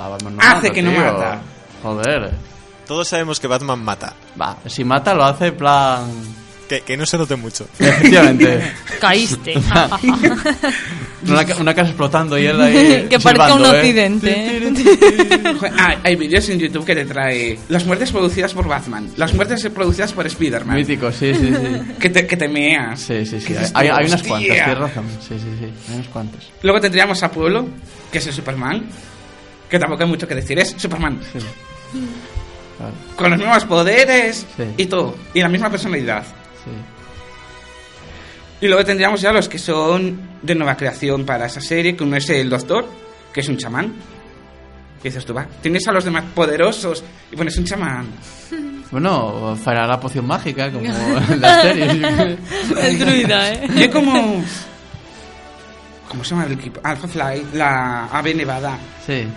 Ah, 0.00 0.08
Batman 0.08 0.36
no 0.36 0.42
Hace 0.42 0.54
mata, 0.54 0.70
que 0.70 0.82
no 0.82 0.92
mata. 0.92 1.40
Joder. 1.82 2.30
Todos 2.86 3.06
sabemos 3.06 3.38
que 3.38 3.46
Batman 3.46 3.84
mata. 3.84 4.14
Va, 4.40 4.56
si 4.66 4.82
mata 4.82 5.14
lo 5.14 5.24
hace 5.24 5.48
en 5.48 5.56
plan 5.56 6.10
Que, 6.68 6.82
que 6.82 6.96
no 6.96 7.06
se 7.06 7.16
note 7.16 7.34
mucho. 7.36 7.66
Efectivamente. 7.78 8.60
Caíste. 9.00 9.54
Una, 11.26 11.44
ca- 11.44 11.56
una 11.56 11.74
casa 11.74 11.88
explotando 11.88 12.38
y 12.38 12.46
él 12.46 12.60
ahí. 12.60 13.06
que 13.10 13.18
parezca 13.18 13.54
un 13.54 13.58
silbando, 13.64 13.74
¿eh? 13.74 13.78
accidente. 13.78 15.52
Joder, 15.58 15.72
ah, 15.76 15.96
hay 16.04 16.14
vídeos 16.16 16.48
en 16.48 16.58
YouTube 16.60 16.84
que 16.86 16.94
te 16.94 17.04
trae 17.04 17.58
las 17.68 17.84
muertes 17.84 18.12
producidas 18.12 18.54
por 18.54 18.68
Batman, 18.68 19.10
las 19.16 19.34
muertes 19.34 19.66
producidas 19.74 20.12
por 20.12 20.26
Spider-Man. 20.26 20.76
Mítico, 20.76 21.10
sí, 21.10 21.34
sí, 21.34 21.48
sí. 21.48 21.92
Que 21.98 22.10
te, 22.10 22.26
que 22.26 22.36
te 22.36 22.48
meas. 22.48 23.00
Sí, 23.00 23.26
sí, 23.26 23.40
sí. 23.40 23.46
Que 23.46 23.54
dices 23.54 23.72
Hay, 23.74 23.88
tú, 23.88 23.94
hay 23.94 24.06
unas 24.06 24.14
"Hostia". 24.14 24.28
cuantas, 24.28 24.54
tienes 24.56 24.78
razón. 24.78 25.04
Sí, 25.20 25.34
sí, 25.38 25.56
sí. 25.58 25.72
Hay 25.88 25.94
unas 25.96 26.08
cuantas. 26.08 26.44
Luego 26.62 26.80
tendríamos 26.80 27.22
a 27.22 27.30
Pueblo, 27.32 27.66
que 28.12 28.18
es 28.18 28.26
el 28.28 28.32
Superman, 28.32 28.84
que 29.68 29.78
tampoco 29.78 30.04
hay 30.04 30.08
mucho 30.08 30.28
que 30.28 30.36
decir, 30.36 30.58
es 30.60 30.74
Superman. 30.78 31.18
Sí. 31.32 31.38
Con 33.16 33.30
los 33.30 33.38
mismos 33.40 33.64
poderes 33.64 34.46
Sí. 34.56 34.62
y 34.76 34.86
todo, 34.86 35.16
y 35.34 35.40
la 35.40 35.48
misma 35.48 35.68
personalidad. 35.68 36.24
Sí. 36.68 36.98
Y 38.60 38.66
luego 38.66 38.84
tendríamos 38.84 39.20
ya 39.20 39.32
los 39.32 39.48
que 39.48 39.58
son 39.58 40.18
de 40.42 40.54
nueva 40.54 40.76
creación 40.76 41.24
para 41.24 41.46
esa 41.46 41.60
serie, 41.60 41.96
que 41.96 42.02
uno 42.02 42.16
es 42.16 42.28
el 42.30 42.50
Doctor, 42.50 42.86
que 43.32 43.40
es 43.40 43.48
un 43.48 43.56
chamán. 43.56 43.94
¿Qué 45.00 45.10
dices 45.10 45.24
tú, 45.24 45.32
va? 45.32 45.46
Tienes 45.62 45.86
a 45.86 45.92
los 45.92 46.04
demás 46.04 46.24
poderosos 46.34 47.04
y 47.30 47.36
pones 47.36 47.56
un 47.58 47.64
chamán. 47.64 48.06
Bueno, 48.90 49.54
fará 49.62 49.86
la 49.86 50.00
poción 50.00 50.26
mágica, 50.26 50.72
como 50.72 50.86
en 51.30 51.40
las 51.42 51.60
series. 51.60 52.38
El 52.82 52.98
druida, 52.98 53.52
¿eh? 53.52 53.68
Y 53.76 53.82
es 53.82 53.88
como... 53.90 54.42
¿Cómo 56.08 56.24
se 56.24 56.30
llama 56.30 56.46
el 56.46 56.52
equipo? 56.52 56.80
Alpha 56.82 57.06
Flight, 57.06 57.52
la 57.52 58.06
ave 58.06 58.32
nevada. 58.34 58.78
Sí. 59.06 59.28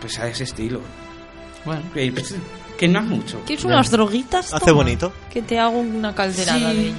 Pues 0.00 0.16
a 0.20 0.28
ese 0.28 0.44
estilo. 0.44 0.80
Bueno. 1.64 1.82
Que, 1.92 2.12
pues, 2.12 2.36
que 2.80 2.88
no 2.88 2.98
es 3.00 3.04
mucho. 3.04 3.42
¿Quieres 3.46 3.62
unas 3.66 3.90
droguitas? 3.90 4.54
Hace 4.54 4.70
bonito. 4.72 5.12
Que 5.30 5.42
te 5.42 5.58
hago 5.58 5.78
una 5.80 6.14
calderada 6.14 6.70
Sí. 6.70 6.76
de 6.76 6.82
ello. 6.86 6.94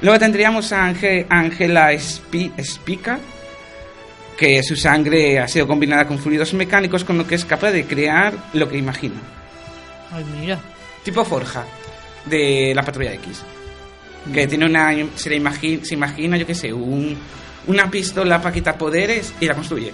Luego 0.00 0.18
tendríamos 0.18 0.72
a 0.72 0.86
Ángela 0.86 1.92
Spi- 1.92 2.52
Spica, 2.58 3.18
que 4.38 4.62
su 4.62 4.76
sangre 4.76 5.38
ha 5.38 5.46
sido 5.46 5.66
combinada 5.66 6.06
con 6.06 6.18
fluidos 6.18 6.54
mecánicos, 6.54 7.04
con 7.04 7.18
lo 7.18 7.26
que 7.26 7.34
es 7.34 7.44
capaz 7.44 7.70
de 7.72 7.84
crear 7.84 8.32
lo 8.54 8.66
que 8.66 8.78
imagina. 8.78 9.16
Ay, 10.10 10.24
mira. 10.40 10.58
Tipo 11.04 11.22
Forja, 11.22 11.64
de 12.24 12.72
la 12.74 12.82
Patrulla 12.82 13.12
X. 13.12 13.42
Que 14.32 14.46
tiene 14.46 14.64
una. 14.64 14.90
Se, 15.16 15.28
le 15.28 15.38
imagi- 15.38 15.82
se 15.84 15.94
imagina, 15.94 16.38
yo 16.38 16.46
qué 16.46 16.54
sé, 16.54 16.72
un, 16.72 17.14
una 17.66 17.90
pistola 17.90 18.40
para 18.40 18.54
quitar 18.54 18.78
poderes 18.78 19.34
y 19.38 19.44
la 19.46 19.54
construye. 19.54 19.92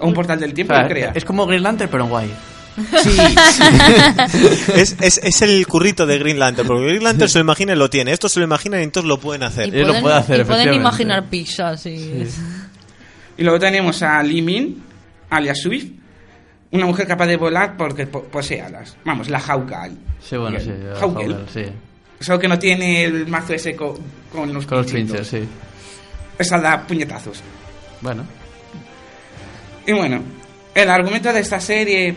O 0.00 0.06
un 0.08 0.14
portal 0.14 0.40
del 0.40 0.50
O 0.50 0.54
tiempo 0.54 0.74
sea, 0.74 0.84
y 0.84 0.88
crea. 0.88 1.12
es 1.14 1.24
como 1.26 1.46
Green 1.46 1.62
Lantern, 1.62 1.90
pero 1.90 2.04
en 2.04 2.08
guay. 2.10 2.30
Sí, 2.74 3.10
es, 4.74 4.96
es, 5.00 5.18
es 5.22 5.42
el 5.42 5.66
currito 5.66 6.06
de 6.06 6.18
Green 6.18 6.38
Lantern, 6.38 6.66
porque 6.66 6.84
Green 6.86 7.04
Lantern 7.04 7.28
se 7.28 7.38
lo 7.38 7.44
imagina 7.44 7.72
y 7.72 7.76
lo 7.76 7.90
tiene. 7.90 8.12
Esto 8.12 8.28
se 8.28 8.40
lo 8.40 8.46
imaginan 8.46 8.80
y 8.80 8.84
entonces 8.84 9.08
lo 9.08 9.18
pueden 9.20 9.42
hacer. 9.42 9.74
Él 9.74 9.86
lo 9.86 10.00
puede 10.00 10.14
hacer, 10.16 10.40
y 10.40 10.44
pueden 10.44 10.74
imaginar 10.74 11.28
pizzas 11.28 11.86
y... 11.86 12.24
Y 13.36 13.42
luego 13.44 13.58
tenemos 13.58 14.02
a 14.02 14.22
Li 14.22 14.42
Min, 14.42 14.82
alias 15.30 15.60
Swift, 15.60 15.86
una 16.70 16.86
mujer 16.86 17.06
capaz 17.06 17.26
de 17.26 17.36
volar 17.36 17.76
porque 17.76 18.06
po- 18.06 18.24
posee 18.24 18.60
alas. 18.60 18.96
Vamos, 19.04 19.28
la 19.30 19.40
Hawkeye. 19.40 19.96
Sí, 20.22 20.36
bueno, 20.36 20.60
sí. 20.60 20.70
Hawkeye. 21.00 21.36
sí. 21.52 21.64
Solo 22.20 22.38
que 22.38 22.46
no 22.48 22.58
tiene 22.58 23.04
el 23.04 23.26
mazo 23.26 23.52
ese 23.54 23.74
co- 23.74 23.98
con, 24.30 24.52
los 24.52 24.66
Con 24.66 24.78
los 24.78 24.92
pinches, 24.92 25.26
sí. 25.26 25.40
Esa 26.38 26.58
da 26.58 26.86
puñetazos. 26.86 27.40
Bueno. 28.00 28.24
Y 29.86 29.92
bueno, 29.92 30.22
el 30.74 30.88
argumento 30.90 31.32
de 31.32 31.40
esta 31.40 31.58
serie 31.58 32.14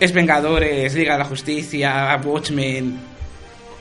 es 0.00 0.12
Vengadores, 0.12 0.94
Liga 0.94 1.14
de 1.14 1.18
la 1.20 1.24
Justicia, 1.24 2.20
Watchmen, 2.24 2.98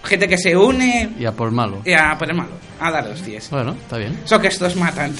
gente 0.03 0.28
que 0.28 0.38
se 0.38 0.55
une 0.55 1.11
Y 1.20 1.26
a 1.26 1.32
por 1.32 1.51
malo. 1.51 1.82
y 1.86 1.93
a 1.93 2.18
por 2.18 2.30
el 2.30 2.36
malo, 2.36 2.51
a 2.80 2.91
dar 2.91 3.07
hostias. 3.07 3.49
Bueno, 3.49 3.72
está 3.72 3.97
bien. 3.97 4.20
Solo 4.26 4.41
que 4.41 4.47
estos 4.47 4.76
matan. 4.76 5.14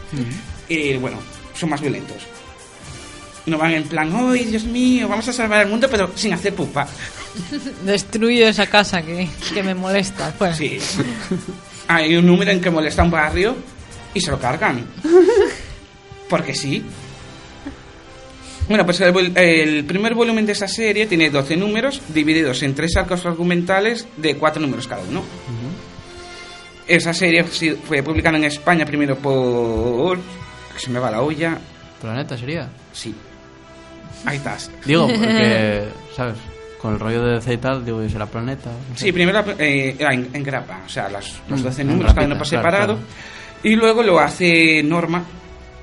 y 0.68 0.94
bueno, 0.96 1.18
son 1.54 1.70
más 1.70 1.80
violentos. 1.80 2.16
No 3.46 3.56
van 3.58 3.72
en 3.72 3.84
plan, 3.84 4.12
¡ay, 4.14 4.44
Dios 4.44 4.64
mío! 4.64 5.08
Vamos 5.08 5.26
a 5.28 5.32
salvar 5.32 5.62
el 5.62 5.68
mundo, 5.68 5.88
pero 5.90 6.10
sin 6.14 6.32
hacer 6.34 6.54
pupa. 6.54 6.86
Destruyo 7.84 8.46
esa 8.46 8.66
casa 8.66 9.02
que, 9.02 9.28
que 9.54 9.62
me 9.62 9.74
molesta. 9.74 10.32
Sí. 10.54 10.78
Hay 11.88 12.16
un 12.16 12.26
número 12.26 12.50
en 12.50 12.60
que 12.60 12.70
molesta 12.70 13.02
un 13.02 13.10
barrio 13.10 13.56
y 14.12 14.20
se 14.20 14.30
lo 14.30 14.38
cargan. 14.38 14.84
Porque 16.28 16.54
sí. 16.54 16.84
Bueno, 18.70 18.86
pues 18.86 19.00
el, 19.02 19.12
vol- 19.12 19.36
el 19.36 19.84
primer 19.84 20.14
volumen 20.14 20.46
de 20.46 20.52
esa 20.52 20.66
serie 20.68 21.04
tiene 21.06 21.28
12 21.28 21.56
números 21.56 22.00
divididos 22.08 22.62
en 22.62 22.74
tres 22.74 22.96
arcos 22.96 23.26
argumentales 23.26 24.06
de 24.16 24.36
4 24.36 24.62
números 24.62 24.86
cada 24.88 25.02
uno. 25.02 25.22
Esa 26.86 27.12
serie 27.12 27.44
fue 27.44 28.02
publicada 28.02 28.36
en 28.38 28.44
España 28.44 28.84
primero 28.86 29.16
por... 29.16 30.18
que 30.18 30.78
se 30.78 30.90
me 30.90 30.98
va 30.98 31.10
la 31.10 31.20
olla. 31.20 31.58
Planeta 32.00 32.36
sería. 32.38 32.68
Sí. 32.92 33.14
Ahí 34.24 34.36
estás. 34.38 34.70
Digo, 34.84 35.06
porque, 35.08 35.84
¿sabes? 36.16 36.36
Con 36.80 36.94
el 36.94 37.00
rollo 37.00 37.22
de 37.24 37.34
DC 37.34 37.52
y 37.52 37.56
tal, 37.58 37.84
digo, 37.84 38.08
será 38.08 38.26
Planeta. 38.26 38.70
no 38.88 38.96
sé. 38.96 39.06
Sí, 39.06 39.12
primero 39.12 39.44
eh, 39.58 39.94
era 39.98 40.14
en, 40.14 40.30
en 40.32 40.42
grapa, 40.42 40.80
o 40.86 40.88
sea, 40.88 41.08
las, 41.10 41.40
los 41.48 41.60
Mm, 41.60 41.64
12 41.64 41.82
en 41.82 41.88
números 41.88 42.14
cada 42.14 42.26
uno 42.26 42.38
por 42.38 42.46
separado. 42.46 42.94
claro. 42.94 43.00
Y 43.62 43.76
luego 43.76 44.02
lo 44.02 44.18
hace 44.18 44.82
Norma 44.82 45.24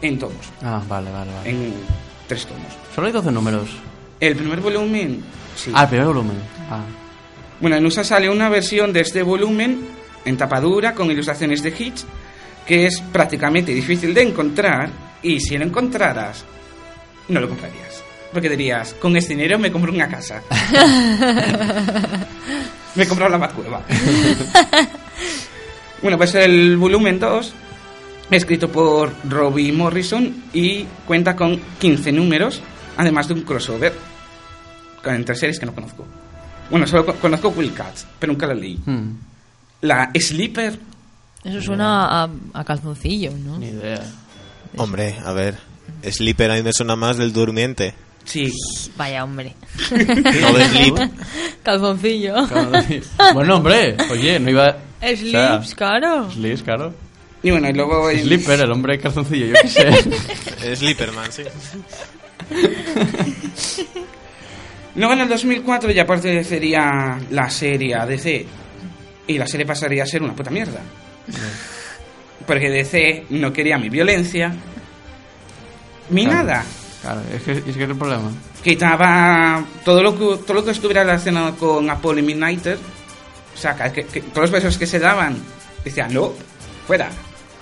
en 0.01 0.17
tomos. 0.17 0.47
Ah, 0.63 0.81
vale, 0.87 1.11
vale, 1.11 1.31
vale. 1.33 1.49
en 1.51 1.73
tres 2.27 2.45
tomos. 2.45 2.67
Solo 2.93 3.07
hay 3.07 3.13
12 3.13 3.31
números. 3.31 3.69
El 4.19 4.35
primer 4.35 4.59
volumen, 4.59 5.23
sí. 5.55 5.71
Ah, 5.73 5.83
el 5.83 5.89
primer 5.89 6.07
volumen. 6.07 6.37
Ah, 6.69 6.81
Bueno, 7.59 7.75
en 7.75 7.85
USA 7.85 8.03
sale 8.03 8.29
una 8.29 8.49
versión 8.49 8.93
de 8.93 9.01
este 9.01 9.23
volumen 9.23 9.87
en 10.25 10.37
tapadura 10.37 10.93
con 10.93 11.09
ilustraciones 11.09 11.63
de 11.63 11.69
Hitch 11.69 12.03
que 12.65 12.85
es 12.85 12.99
prácticamente 12.99 13.73
difícil 13.73 14.13
de 14.13 14.23
encontrar 14.23 14.89
y 15.23 15.39
si 15.39 15.57
lo 15.57 15.63
encontraras 15.63 16.43
no 17.29 17.39
lo 17.39 17.47
comprarías. 17.47 18.03
Porque 18.33 18.49
dirías, 18.49 18.93
con 18.95 19.15
este 19.15 19.35
dinero 19.35 19.57
me 19.57 19.71
compro 19.71 19.91
una 19.91 20.09
casa. 20.09 20.41
me 22.95 23.03
he 23.03 23.07
comprado 23.07 23.31
la 23.31 23.37
Batcueva. 23.37 23.81
bueno, 26.01 26.17
pues 26.17 26.35
el 26.35 26.77
volumen 26.77 27.19
2 27.19 27.53
escrito 28.31 28.69
por 28.69 29.11
Robbie 29.29 29.71
Morrison 29.71 30.43
y 30.53 30.83
cuenta 31.05 31.35
con 31.35 31.59
15 31.79 32.11
números, 32.11 32.61
además 32.97 33.27
de 33.27 33.33
un 33.35 33.41
crossover 33.41 33.93
con 35.03 35.15
entre 35.15 35.35
series 35.35 35.59
que 35.59 35.65
no 35.65 35.73
conozco. 35.73 36.05
Bueno, 36.69 36.85
solo 36.87 37.05
co- 37.05 37.13
conozco 37.15 37.49
Will 37.49 37.73
Cats, 37.73 38.05
pero 38.19 38.33
nunca 38.33 38.45
la 38.47 38.53
leí. 38.53 38.77
hmm, 38.85 39.09
La 39.81 40.11
Sleeper, 40.19 40.77
Eso 41.43 41.61
suena 41.61 42.23
a, 42.23 42.29
a 42.53 42.63
calzoncillo, 42.65 43.31
¿no? 43.31 43.57
ni 43.57 43.67
idea. 43.67 44.01
Hombre, 44.75 45.15
a 45.23 45.31
ver. 45.31 45.57
Sleeper 46.03 46.51
a 46.51 46.55
mí 46.55 46.63
me 46.63 46.73
suena 46.73 46.95
más 46.97 47.17
del 47.17 47.31
durmiente. 47.31 47.93
sí. 48.25 48.51
Vaya 48.97 49.23
hombre. 49.23 49.55
No 49.91 50.53
de 50.53 50.65
sleep. 50.67 50.95
Calzoncillo. 51.63 52.35
bueno, 53.33 53.55
hombre, 53.57 53.95
oye, 54.11 54.39
no 54.39 54.49
iba. 54.49 54.77
Slips, 55.01 55.75
claro. 55.75 56.29
Slips, 56.31 56.63
claro. 56.63 56.93
Y 57.43 57.51
bueno, 57.51 57.69
y 57.69 57.73
luego 57.73 58.09
en- 58.09 58.19
Slipper, 58.21 58.59
el 58.61 58.71
hombre 58.71 58.99
calzoncillo, 58.99 59.47
yo 59.47 59.53
qué 59.61 59.67
sé. 59.67 60.75
Sleeperman, 60.75 61.31
sí. 61.31 61.43
Luego 64.95 65.13
en 65.13 65.19
el 65.21 65.29
2004 65.29 65.91
ya 65.91 66.03
aparecería 66.03 67.19
la 67.29 67.49
serie 67.49 67.95
a 67.95 68.05
DC 68.05 68.45
y 69.27 69.37
la 69.37 69.45
serie 69.47 69.65
pasaría 69.65 70.03
a 70.03 70.07
ser 70.07 70.23
una 70.23 70.35
puta 70.35 70.49
mierda. 70.49 70.79
Porque 72.47 72.69
DC 72.69 73.25
no 73.31 73.53
quería 73.53 73.77
mi 73.77 73.89
violencia, 73.89 74.53
mi 76.09 76.23
Claro. 76.25 76.37
nada. 76.43 76.63
Claro, 77.01 77.21
es 77.33 77.43
que, 77.43 77.51
es 77.51 77.61
que 77.63 77.69
es 77.83 77.89
el 77.89 77.95
problema. 77.95 78.31
Quitaba 78.63 79.63
todo 79.85 80.01
lo 80.01 80.13
que, 80.17 80.43
todo 80.43 80.53
lo 80.55 80.65
que 80.65 80.71
estuviera 80.71 81.03
relacionado 81.03 81.55
con 81.57 81.87
Apollo 81.89 82.19
y 82.19 82.23
Midnighter. 82.23 82.77
O 83.55 83.57
sea, 83.59 83.75
que, 83.91 84.03
que 84.05 84.21
todos 84.21 84.49
los 84.49 84.51
besos 84.51 84.77
que 84.79 84.87
se 84.87 84.97
daban 84.99 85.37
decían, 85.83 86.11
no, 86.13 86.33
fuera. 86.87 87.09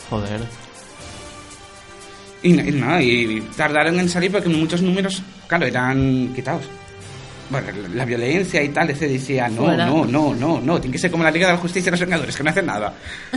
Joder. 0.10 0.41
Y, 2.43 2.49
y 2.60 2.72
nada, 2.74 3.01
y 3.01 3.41
tardaron 3.58 3.99
en 3.99 4.08
salir 4.10 4.32
porque 4.32 4.49
muchos 4.49 4.82
números, 4.82 5.22
claro, 5.47 5.66
eran 5.66 6.32
quitados. 6.36 6.66
Bueno, 7.49 7.68
la, 7.84 7.89
la 7.89 8.06
violencia 8.06 8.62
y 8.64 8.70
tal, 8.70 8.88
DC 8.88 9.08
decía, 9.08 9.47
no, 9.49 9.64
Fuera. 9.66 9.86
no, 9.86 10.06
no, 10.06 10.34
no, 10.36 10.60
no, 10.62 10.80
tiene 10.80 10.93
que 10.93 10.99
ser 10.99 11.12
como 11.12 11.24
la 11.24 11.32
Liga 11.32 11.47
de 11.47 11.53
la 11.53 11.60
Justicia 11.60 11.89
y 11.89 11.91
los 11.91 11.99
Vengadores, 11.99 12.36
que 12.36 12.43
no 12.43 12.49
hacen 12.49 12.66
nada. 12.66 12.93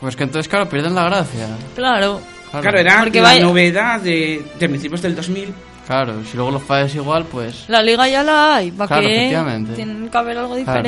Pues 0.00 0.16
que 0.16 0.24
entonces, 0.24 0.48
claro, 0.48 0.68
pierden 0.68 0.96
la 0.96 1.04
gracia. 1.04 1.46
Claro. 1.76 2.20
Claro, 2.50 2.76
era 2.76 3.02
Porque 3.02 3.20
la 3.20 3.28
vaya- 3.28 3.42
novedad 3.44 4.00
de, 4.00 4.44
de 4.58 4.68
principios 4.68 5.00
del 5.00 5.14
2000. 5.14 5.54
Claro, 5.86 6.24
si 6.28 6.36
luego 6.36 6.50
los 6.50 6.62
fallas 6.64 6.92
igual, 6.96 7.24
pues. 7.26 7.66
La 7.68 7.80
liga 7.80 8.08
ya 8.08 8.24
la 8.24 8.56
hay. 8.56 8.72
¿Para 8.72 8.88
Claro, 8.88 9.06
efectivamente. 9.06 9.74
Tienen 9.74 10.08
que 10.08 10.18
haber 10.18 10.38
algo 10.38 10.56
Claro. 10.56 10.80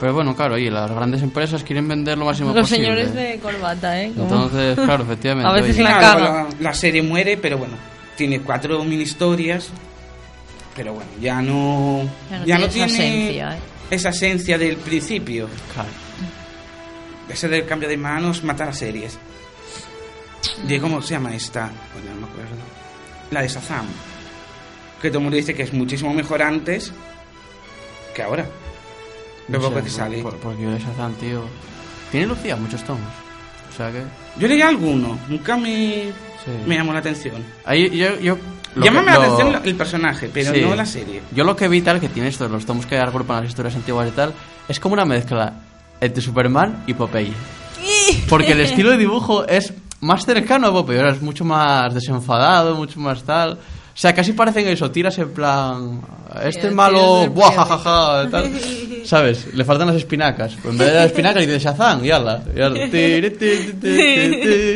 Pero 0.00 0.14
bueno, 0.14 0.34
claro, 0.34 0.56
y 0.56 0.70
las 0.70 0.90
grandes 0.90 1.22
empresas 1.22 1.62
quieren 1.62 1.86
vender 1.86 2.16
lo 2.16 2.24
máximo 2.24 2.52
Los 2.54 2.62
posible. 2.70 2.84
señores 2.86 3.14
de 3.14 3.38
corbata, 3.38 4.00
¿eh? 4.02 4.10
Como- 4.16 4.24
Entonces, 4.24 4.74
claro, 4.84 5.04
efectivamente. 5.04 5.48
A 5.48 5.52
veces 5.52 5.74
oye, 5.76 5.84
la 5.84 6.00
caga. 6.00 6.20
la, 6.20 6.48
la 6.58 6.74
serie 6.74 7.02
muere, 7.02 7.36
pero 7.36 7.58
bueno, 7.58 7.74
tiene 8.16 8.40
cuatro 8.40 8.82
mini 8.84 9.02
historias. 9.02 9.68
Pero 10.74 10.94
bueno, 10.94 11.10
ya 11.20 11.42
no. 11.42 12.08
Ya 12.46 12.58
no 12.58 12.66
tiene 12.68 12.86
esa 12.86 12.96
tiene 12.96 13.24
esencia, 13.26 13.56
¿eh? 13.56 13.58
esa 13.90 14.08
esencia 14.08 14.56
del 14.58 14.76
principio. 14.78 15.48
claro. 15.74 15.88
ese 17.28 17.48
del 17.48 17.66
cambio 17.66 17.88
de 17.88 17.96
manos 17.98 18.42
mata 18.42 18.64
las 18.66 18.78
series. 18.78 19.18
¿Y 20.66 20.78
cómo 20.78 21.02
se 21.02 21.10
llama 21.14 21.34
esta? 21.34 21.70
Bueno, 21.92 22.14
no 22.14 22.26
me 22.26 22.32
acuerdo. 22.32 22.50
La 23.30 23.42
de 23.42 23.48
Shazam. 23.48 23.86
Que 25.02 25.08
todo 25.08 25.18
el 25.18 25.24
mundo 25.24 25.36
dice 25.36 25.54
que 25.54 25.62
es 25.64 25.72
muchísimo 25.72 26.12
mejor 26.14 26.42
antes 26.42 26.92
que 28.14 28.22
ahora. 28.22 28.46
No 29.48 29.58
poco 29.58 29.68
sé, 29.70 29.74
que 29.76 29.80
por- 29.82 29.90
sale. 29.90 30.22
por- 30.22 30.36
porque 30.36 30.62
yo 30.62 30.70
de 30.70 30.78
Shazam, 30.78 31.14
tío. 31.14 31.42
Tiene 32.10 32.26
Lucía 32.26 32.56
muchos 32.56 32.82
tomos. 32.84 33.02
O 33.72 33.76
sea 33.76 33.90
que. 33.92 34.02
Yo 34.38 34.48
leí 34.48 34.60
alguno, 34.62 35.18
nunca 35.28 35.56
me, 35.56 36.06
Sí. 36.44 36.50
me 36.66 36.76
llamó 36.76 36.92
la 36.92 36.98
atención. 37.00 37.44
Ahí, 37.64 37.90
yo, 37.96 38.18
yo, 38.20 38.36
Llámame 38.76 39.06
que- 39.06 39.12
la 39.12 39.26
lo- 39.26 39.34
atención 39.34 39.62
el 39.64 39.74
personaje, 39.74 40.30
pero 40.32 40.52
Sí. 40.54 40.60
no 40.62 40.74
la 40.74 40.86
serie. 40.86 41.22
Yo 41.32 41.44
lo 41.44 41.54
que 41.56 41.68
vi 41.68 41.80
tal, 41.82 42.00
que 42.00 42.08
tiene 42.08 42.28
esto, 42.28 42.48
los 42.48 42.64
tomos 42.66 42.86
que 42.86 42.98
agrupan 42.98 43.40
las 43.42 43.48
historias 43.50 43.74
antiguas 43.76 44.08
y 44.08 44.12
tal, 44.12 44.32
es 44.68 44.78
como 44.80 44.92
una 44.94 45.04
mezcla 45.04 45.52
entre 46.00 46.22
Superman 46.22 46.84
y 46.86 46.94
Popeye. 46.94 47.32
Porque 48.28 48.52
el 48.52 48.60
estilo 48.60 48.90
de 48.90 48.96
dibujo 48.98 49.44
es 49.46 49.72
más 50.00 50.24
cercano 50.24 50.68
a 50.68 50.72
Popeye, 50.72 50.98
ahora 51.00 51.12
es 51.12 51.22
mucho 51.22 51.44
más 51.44 51.92
desenfadado, 51.94 52.74
mucho 52.76 52.98
más 53.00 53.22
tal. 53.22 53.52
O 53.92 53.96
sea, 54.00 54.14
casi 54.14 54.32
parecen 54.32 54.66
eso, 54.68 54.90
tiras 54.90 55.18
en 55.18 55.30
plan. 55.32 56.00
Este 56.42 56.68
El 56.68 56.74
malo, 56.74 57.28
buah, 57.30 57.52
jajaja, 57.52 58.28
tal. 58.30 58.50
¿Sabes? 59.04 59.52
Le 59.54 59.64
faltan 59.64 59.86
las 59.88 59.96
espinacas. 59.96 60.54
Pues 60.62 60.72
en 60.72 60.78
vez 60.78 60.88
de 60.88 60.94
las 60.94 61.06
espinacas 61.06 61.46
dice 61.46 61.58
Shazam, 61.58 62.04
y 62.04 62.10
ala. 62.10 62.42
Y, 62.56 62.60
ala. 62.60 62.74
Tiri, 62.90 63.30
ti, 63.30 63.36
ti, 63.38 63.72
ti, 63.80 64.30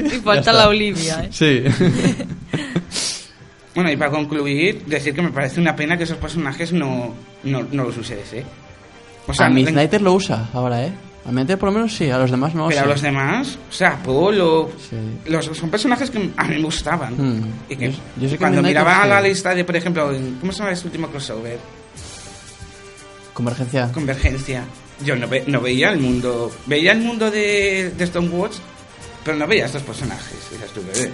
ti. 0.07 0.17
Y 0.17 0.21
falta 0.23 0.53
la 0.53 0.69
Olivia, 0.69 1.25
¿eh? 1.25 1.29
Sí. 1.31 1.63
Bueno, 3.75 3.91
y 3.91 3.97
para 3.97 4.11
concluir, 4.13 4.85
decir 4.87 5.13
que 5.15 5.21
me 5.23 5.31
parece 5.33 5.61
una 5.61 5.75
pena 5.75 5.97
que 5.99 6.05
esos 6.05 6.17
personajes 6.19 6.73
no, 6.73 7.13
no, 7.43 7.67
no 7.73 7.85
los 7.85 7.97
use 7.97 8.15
DC. 8.15 8.45
O 9.27 9.33
a 9.37 9.49
no- 9.49 9.55
Midnighter 9.57 10.01
lo 10.01 10.13
usa 10.15 10.49
ahora, 10.53 10.85
¿eh? 10.85 10.93
A 11.27 11.29
Midnighter 11.31 11.59
por 11.59 11.71
lo 11.71 11.75
menos 11.79 11.93
sí, 11.93 12.09
a 12.09 12.19
los 12.19 12.31
demás 12.31 12.55
no. 12.55 12.69
Pero 12.69 12.81
a 12.81 12.83
sé. 12.85 12.89
los 12.91 13.03
demás, 13.03 13.59
o 13.69 13.73
sea, 13.73 13.97
Polo, 14.01 14.71
Sí. 14.79 14.97
los, 15.29 15.47
son 15.47 15.71
personajes 15.71 16.09
que 16.09 16.31
a 16.37 16.45
mí 16.45 16.55
me 16.57 16.63
gustaban. 16.63 17.15
Hmm. 17.17 17.47
Y 17.69 17.75
que 17.75 17.91
Yo- 17.91 17.99
yo 18.21 18.29
sé 18.29 18.35
que 18.35 18.39
cuando 18.39 18.63
Midnighter 18.63 18.83
miraba 18.85 19.03
sí. 19.03 19.09
la 19.09 19.21
lista 19.21 19.55
de, 19.55 19.65
por 19.65 19.75
ejemplo, 19.75 20.13
¿cómo 20.39 20.53
se 20.53 20.59
llama 20.61 20.71
este 20.71 20.87
último 20.87 21.09
crossover? 21.09 21.59
Convergencia. 23.35 23.91
Convergencia. 23.93 24.65
Yo 25.05 25.17
no, 25.17 25.29
ve- 25.29 25.45
no 25.47 25.61
veía 25.61 25.91
el 25.91 25.99
mundo, 25.99 26.51
veía 26.67 26.93
el 26.93 27.01
mundo 27.01 27.31
de, 27.31 27.93
de 27.97 28.07
Stonewatch, 28.07 28.55
pero 29.25 29.37
no 29.37 29.47
veía 29.47 29.65
a 29.65 29.67
estos 29.67 29.83
personajes. 29.83 30.39
Dices 30.51 30.71
tú, 30.73 30.81
"Eh, 30.95 31.13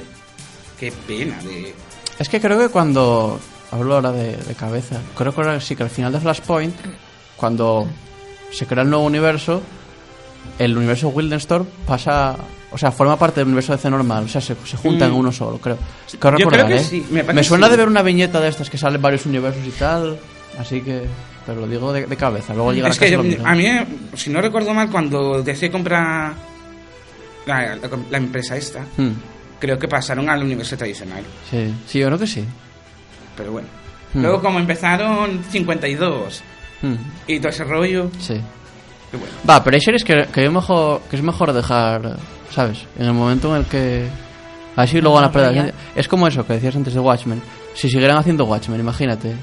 qué 0.79 0.93
pena 0.93 1.39
de... 1.43 1.75
Es 2.18 2.29
que 2.29 2.41
creo 2.41 2.59
que 2.59 2.68
cuando. 2.68 3.41
Hablo 3.73 3.95
ahora 3.95 4.12
de, 4.12 4.37
de 4.37 4.55
cabeza. 4.55 5.01
Creo 5.16 5.33
que 5.35 5.41
ahora 5.41 5.61
sí 5.61 5.75
que 5.77 5.83
al 5.85 5.91
final 5.91 6.12
de 6.12 6.21
Flashpoint, 6.21 6.75
cuando 7.37 7.87
se 8.53 8.66
crea 8.66 8.83
el 8.83 8.91
nuevo 8.91 9.05
universo, 9.07 9.62
el 10.59 10.77
universo 10.77 11.09
Wildenstorm 11.09 11.66
pasa. 11.87 12.37
O 12.73 12.79
sea, 12.79 12.93
forma 12.93 13.16
parte 13.18 13.41
del 13.41 13.47
universo 13.47 13.73
DC 13.73 13.89
normal. 13.91 14.25
O 14.25 14.29
sea, 14.29 14.41
se, 14.41 14.55
se 14.64 14.77
junta 14.77 15.07
en 15.07 15.12
Mm. 15.12 15.16
uno 15.16 15.33
solo, 15.33 15.59
creo. 15.59 15.77
Creo 16.18 16.39
Yo 16.39 16.51
recordar, 16.51 16.66
creo 16.66 16.79
que 16.79 16.83
¿eh? 16.83 16.85
sí, 16.85 17.07
me 17.11 17.43
suena 17.45 17.66
sí. 17.66 17.71
de 17.73 17.77
ver 17.79 17.89
una 17.89 18.03
viñeta 18.03 18.41
de 18.41 18.49
estas 18.49 18.68
que 18.68 18.77
salen 18.79 19.01
varios 19.01 19.25
universos 19.27 19.64
y 19.66 19.71
tal. 19.71 20.18
Así 20.59 20.81
que. 20.83 21.05
Pero 21.51 21.66
lo 21.66 21.66
digo 21.66 21.92
de, 21.92 22.07
de 22.07 22.16
cabeza. 22.16 22.55
Luego 22.55 22.72
llegar 22.72 22.90
Es 22.92 22.96
a 22.96 23.01
que 23.01 23.07
casa 23.07 23.12
yo- 23.12 23.22
lo 23.22 23.24
miro. 23.28 23.46
a 23.46 23.55
mí, 23.55 23.66
si 24.14 24.30
no 24.30 24.40
recuerdo 24.40 24.72
mal, 24.72 24.88
cuando 24.90 25.42
DC 25.42 25.70
compra 25.70 26.32
la, 27.46 27.76
la- 27.76 27.90
la 28.11 28.18
empresa 28.18 28.57
esta, 28.57 28.84
Hmm, 28.96 29.11
creo 29.59 29.78
que 29.78 29.88
pasaron 29.88 30.28
al 30.30 30.42
universo 30.42 30.76
tradicional. 30.76 31.24
sí. 31.51 31.74
sí, 31.86 31.98
yo 31.98 32.07
creo 32.07 32.18
que 32.18 32.26
sí. 32.26 32.44
Pero 33.36 33.53
bueno. 33.53 33.68
Hmm. 34.14 34.22
Luego, 34.22 34.40
como 34.42 34.59
empezaron 34.59 35.42
52 35.51 36.42
Hmm, 36.82 36.94
y 37.26 37.38
todo 37.40 37.48
ese 37.51 37.64
rollo, 37.64 38.11
sí. 38.18 38.40
que 39.11 39.16
bueno. 39.16 39.32
Va, 39.48 39.62
pero 39.62 39.74
hay 39.74 39.80
series 39.80 40.05
que, 40.05 40.26
que, 40.32 40.44
es 40.46 40.51
mejor, 40.53 41.01
que 41.11 41.16
es 41.16 41.22
mejor 41.22 41.53
dejar, 41.53 42.16
¿sabes? 42.51 42.84
En 42.98 43.07
el 43.07 43.12
momento 43.12 43.51
en 43.55 43.62
el 43.62 43.66
que... 43.68 44.07
Así 44.76 45.01
luego 45.01 45.16
van 45.16 45.24
a 45.24 45.32
perder 45.32 45.55
la. 45.66 45.72
Es 45.96 46.07
como 46.09 46.26
eso 46.28 46.46
que 46.46 46.55
decías 46.55 46.74
antes 46.76 46.94
de 46.94 47.01
Watchmen. 47.01 47.42
Si 47.74 47.90
siguieran 47.90 48.16
haciendo 48.16 48.44
Watchmen, 48.44 48.78
imagínate. 48.80 49.34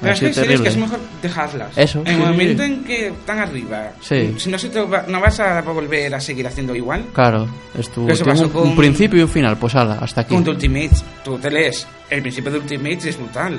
Pero 0.00 0.12
es 0.12 0.20
que 0.20 0.26
hay 0.26 0.34
series 0.34 0.60
que 0.60 0.68
es 0.68 0.76
mejor 0.76 1.00
dejarlas. 1.20 1.76
Eso, 1.76 2.00
En 2.02 2.06
el 2.08 2.14
sí, 2.14 2.20
momento 2.22 2.62
sí. 2.62 2.72
en 2.72 2.84
que 2.84 3.06
están 3.08 3.38
arriba. 3.40 3.92
Sí. 4.00 4.34
Si 4.38 4.48
no, 4.48 4.58
se 4.58 4.68
te 4.68 4.80
va- 4.80 5.04
no 5.08 5.20
vas 5.20 5.40
a 5.40 5.60
volver 5.62 6.14
a 6.14 6.20
seguir 6.20 6.46
haciendo 6.46 6.74
igual. 6.74 7.04
Claro, 7.12 7.48
es 7.76 7.88
tu, 7.90 8.08
Eso 8.08 8.24
pasó 8.24 8.44
un, 8.44 8.50
con- 8.50 8.68
un 8.68 8.76
principio 8.76 9.18
y 9.18 9.22
un 9.22 9.28
final. 9.28 9.56
Pues 9.56 9.74
ala, 9.74 9.98
hasta 10.00 10.20
aquí. 10.20 10.34
Con 10.34 10.44
The 10.44 10.50
Ultimates, 10.50 11.04
tú 11.24 11.36
te 11.38 11.50
lees 11.50 11.86
el 12.10 12.22
principio 12.22 12.52
de 12.52 12.58
Ultimates 12.58 13.06
y 13.06 13.08
es 13.08 13.18
brutal. 13.18 13.58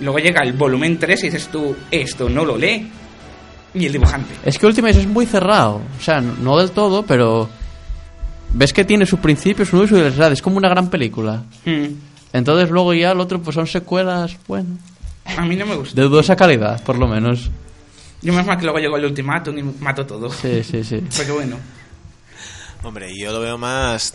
Luego 0.00 0.18
llega 0.18 0.42
el 0.44 0.52
volumen 0.52 0.96
3 0.98 1.24
y 1.24 1.26
dices 1.26 1.48
tú, 1.48 1.74
esto 1.90 2.28
no 2.28 2.44
lo 2.44 2.56
lee. 2.56 2.88
Y 3.74 3.84
el 3.86 3.92
dibujante. 3.92 4.32
Es 4.44 4.58
que 4.58 4.66
Ultimate 4.66 4.98
es 5.00 5.06
muy 5.08 5.26
cerrado. 5.26 5.82
O 5.98 6.02
sea, 6.02 6.20
no, 6.20 6.56
del 6.56 6.70
todo, 6.70 7.04
pero... 7.04 7.48
Ves 8.54 8.72
que 8.72 8.84
tiene 8.84 9.04
su 9.06 9.18
principio, 9.18 9.66
su 9.66 9.82
y 9.84 9.88
su. 9.88 9.96
Es 9.98 10.40
como 10.40 10.56
una 10.56 10.68
gran 10.70 10.88
película. 10.88 11.42
Hmm. 11.66 11.86
Entonces 12.32 12.70
luego 12.70 12.94
ya 12.94 13.10
el 13.12 13.20
otro 13.20 13.40
pues 13.42 13.54
son 13.54 13.66
secuelas, 13.66 14.36
bueno... 14.46 14.68
A 15.36 15.44
mí 15.44 15.56
no 15.56 15.66
me 15.66 15.76
gusta. 15.76 15.94
De 16.00 16.08
dudosa 16.08 16.36
calidad, 16.36 16.82
por 16.82 16.98
lo 16.98 17.06
menos. 17.06 17.50
Yo 18.22 18.32
más 18.32 18.46
mal 18.46 18.56
que 18.58 18.64
luego 18.64 18.78
llegó 18.78 18.96
el 18.96 19.04
ultimátum 19.04 19.58
y 19.58 19.62
mato 19.62 20.04
todo. 20.06 20.30
Sí, 20.30 20.62
sí, 20.64 20.82
sí. 20.82 21.02
Porque 21.16 21.32
bueno. 21.32 21.56
Hombre, 22.82 23.16
yo 23.16 23.32
lo 23.32 23.40
veo 23.40 23.58
más... 23.58 24.14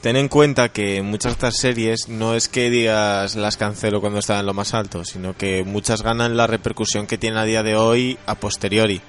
Ten 0.00 0.16
en 0.16 0.28
cuenta 0.28 0.70
que 0.70 1.02
muchas 1.02 1.32
de 1.32 1.34
estas 1.34 1.56
series 1.58 2.08
no 2.08 2.34
es 2.34 2.48
que 2.48 2.70
digas 2.70 3.36
las 3.36 3.58
cancelo 3.58 4.00
cuando 4.00 4.18
están 4.18 4.38
en 4.40 4.46
lo 4.46 4.54
más 4.54 4.72
alto, 4.72 5.04
sino 5.04 5.36
que 5.36 5.62
muchas 5.62 6.02
ganan 6.02 6.38
la 6.38 6.46
repercusión 6.46 7.06
que 7.06 7.18
tienen 7.18 7.38
a 7.38 7.44
día 7.44 7.62
de 7.62 7.76
hoy 7.76 8.18
a 8.26 8.34
posteriori. 8.34 9.02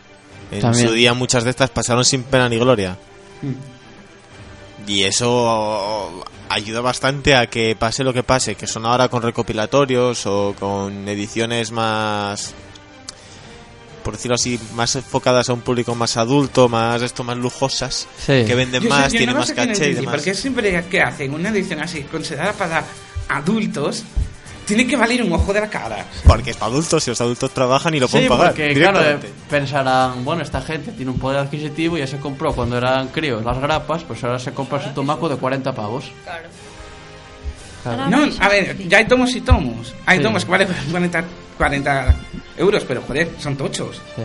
En 0.52 0.60
También. 0.60 0.88
su 0.90 0.94
día 0.94 1.14
muchas 1.14 1.46
de 1.46 1.52
estas 1.52 1.70
pasaron 1.70 2.04
sin 2.04 2.24
pena 2.24 2.50
ni 2.50 2.58
gloria. 2.58 2.98
Y 4.86 5.04
eso 5.04 6.26
ayuda 6.54 6.82
bastante 6.82 7.36
a 7.36 7.48
que 7.48 7.76
pase 7.76 8.04
lo 8.04 8.14
que 8.14 8.24
pase, 8.24 8.56
que 8.56 8.68
son 8.68 8.86
ahora 8.86 9.08
con 9.10 9.22
recopilatorios 9.22 10.26
o 10.26 10.56
con 10.60 11.08
ediciones 11.08 11.72
más, 11.72 12.54
por 14.04 14.16
decirlo 14.16 14.36
así, 14.36 14.60
más 14.76 14.96
enfocadas 14.96 15.50
a 15.50 15.54
un 15.54 15.62
público 15.62 15.94
más 15.96 16.18
adulto, 16.18 16.68
más 16.70 17.02
esto, 17.02 17.24
más 17.24 17.38
lujosas, 17.38 18.08
Sí. 18.18 18.44
que 18.46 18.56
venden 18.56 18.84
Yo 18.84 18.90
sé- 18.90 18.96
más, 18.96 19.12
yo 19.14 19.18
tienen 19.18 19.36
no 19.36 19.40
más 19.42 19.52
caché 19.52 19.90
y 19.90 19.94
demás. 19.94 20.16
Porque 20.16 20.34
siempre 20.34 20.84
que 20.90 21.02
hacen 21.02 21.34
una 21.34 21.50
edición 21.50 21.82
así, 21.82 22.02
considerada 22.04 22.54
para 22.54 22.84
adultos, 23.30 24.04
tiene 24.76 24.90
que 24.90 24.96
valer 24.96 25.24
un 25.24 25.34
ojo 25.34 25.52
de 25.54 25.62
la 25.62 25.70
cara. 25.70 26.06
Porque 26.26 26.52
es 26.52 26.58
para 26.58 26.72
adultos 26.72 27.06
y 27.08 27.12
los 27.12 27.22
adultos 27.22 27.52
trabajan 27.52 27.94
y 27.94 28.00
lo 28.00 28.08
Sí, 28.08 28.14
pueden 28.14 28.30
pagar. 28.30 28.48
porque 28.48 28.74
claro, 28.74 29.02
eh, 29.02 29.18
pensarán, 29.50 30.24
bueno, 30.26 30.42
esta 30.44 30.62
gente 30.62 30.92
tiene 30.92 31.12
un 31.12 31.20
poder 31.20 31.40
adquisitivo 31.40 31.98
y 31.98 32.00
ya 32.02 32.08
se 32.08 32.18
compró 32.20 32.54
cuando 32.54 32.78
eran 32.78 33.08
críos 33.10 33.44
las 33.44 33.60
grapas, 33.60 34.04
pues 34.04 34.24
ahora 34.24 34.40
se 34.40 34.54
compra 34.54 34.82
su 34.84 34.90
tomaco 34.92 35.28
de 35.30 35.36
40 35.38 35.74
pavos. 35.74 36.12
Claro. 36.24 36.48
Claro. 37.84 38.08
No, 38.10 38.30
a 38.40 38.48
ver, 38.50 38.78
ya 38.88 39.00
hay 39.00 39.06
tomos 39.06 39.36
y 39.36 39.42
tomos. 39.42 39.94
Hay 40.06 40.20
Sí. 40.20 40.24
tomos 40.24 40.46
que 40.46 40.52
valen 40.52 40.68
40, 40.92 41.24
40 41.58 42.16
euros, 42.58 42.84
pero 42.88 43.02
joder, 43.02 43.30
son 43.40 43.56
tochos. 43.56 44.00
Sí. 44.16 44.22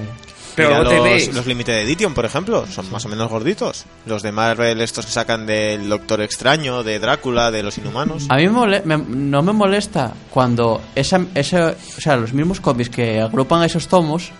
Pero 0.56 0.70
Mira, 0.70 0.80
luego 0.82 0.90
te 0.90 0.96
los, 0.96 1.04
ves. 1.28 1.34
los 1.34 1.46
Limited 1.46 1.74
Edition, 1.82 2.14
por 2.14 2.24
ejemplo, 2.24 2.66
son 2.66 2.90
más 2.90 3.04
o 3.04 3.08
menos 3.10 3.28
gorditos. 3.30 3.84
Los 4.06 4.22
de 4.22 4.32
Marvel, 4.32 4.80
estos 4.80 5.04
que 5.06 5.12
sacan 5.12 5.44
del 5.46 5.88
Doctor 5.88 6.22
Extraño, 6.22 6.82
de 6.82 6.98
Drácula, 6.98 7.50
de 7.50 7.62
los 7.62 7.76
Inhumanos. 7.76 8.24
A 8.30 8.36
mí 8.36 8.44
me 8.46 8.52
mole- 8.52 8.82
me- 8.84 8.96
no 8.96 9.42
me 9.42 9.52
molesta 9.52 10.12
cuando 10.30 10.80
esa, 10.94 11.20
esa- 11.34 11.74
o 11.96 12.00
sea, 12.00 12.16
los 12.16 12.32
mismos 12.32 12.60
cómics 12.60 12.88
que 12.90 13.20
agrupan 13.20 13.62
esos 13.64 13.86
tomos 13.86 14.30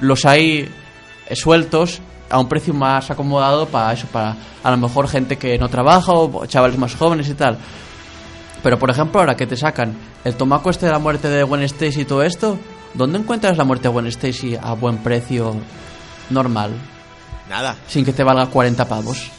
los 0.00 0.24
hay 0.26 0.68
sueltos 1.32 2.00
a 2.28 2.38
un 2.38 2.48
precio 2.48 2.74
más 2.74 3.10
acomodado 3.10 3.66
para 3.66 3.92
eso, 3.92 4.06
para 4.08 4.36
a 4.62 4.70
lo 4.70 4.76
mejor 4.76 5.08
gente 5.08 5.36
que 5.36 5.58
no 5.58 5.68
trabaja 5.68 6.12
o 6.12 6.46
chavales 6.46 6.78
más 6.78 6.94
jóvenes 6.96 7.28
y 7.28 7.34
tal. 7.34 7.56
Pero 8.62 8.78
por 8.78 8.90
ejemplo, 8.90 9.20
ahora 9.20 9.36
que 9.36 9.46
te 9.46 9.56
sacan 9.56 9.94
el 10.24 10.34
tomaco 10.36 10.70
este 10.70 10.86
de 10.86 10.92
la 10.92 10.98
muerte 10.98 11.28
de 11.28 11.42
Gwen 11.44 11.62
Stacy 11.62 12.02
y 12.02 12.04
todo 12.04 12.22
esto, 12.22 12.58
¿dónde 12.94 13.18
encuentras 13.18 13.56
la 13.56 13.64
muerte 13.64 13.84
de 13.88 13.88
Gwen 13.94 14.06
Stacy 14.06 14.56
a 14.60 14.72
buen 14.74 14.98
precio 14.98 15.56
normal? 16.30 16.72
Nada. 17.48 17.76
Sin 17.88 18.04
que 18.04 18.12
te 18.12 18.22
valga 18.22 18.46
40 18.46 18.86
pavos. 18.88 19.30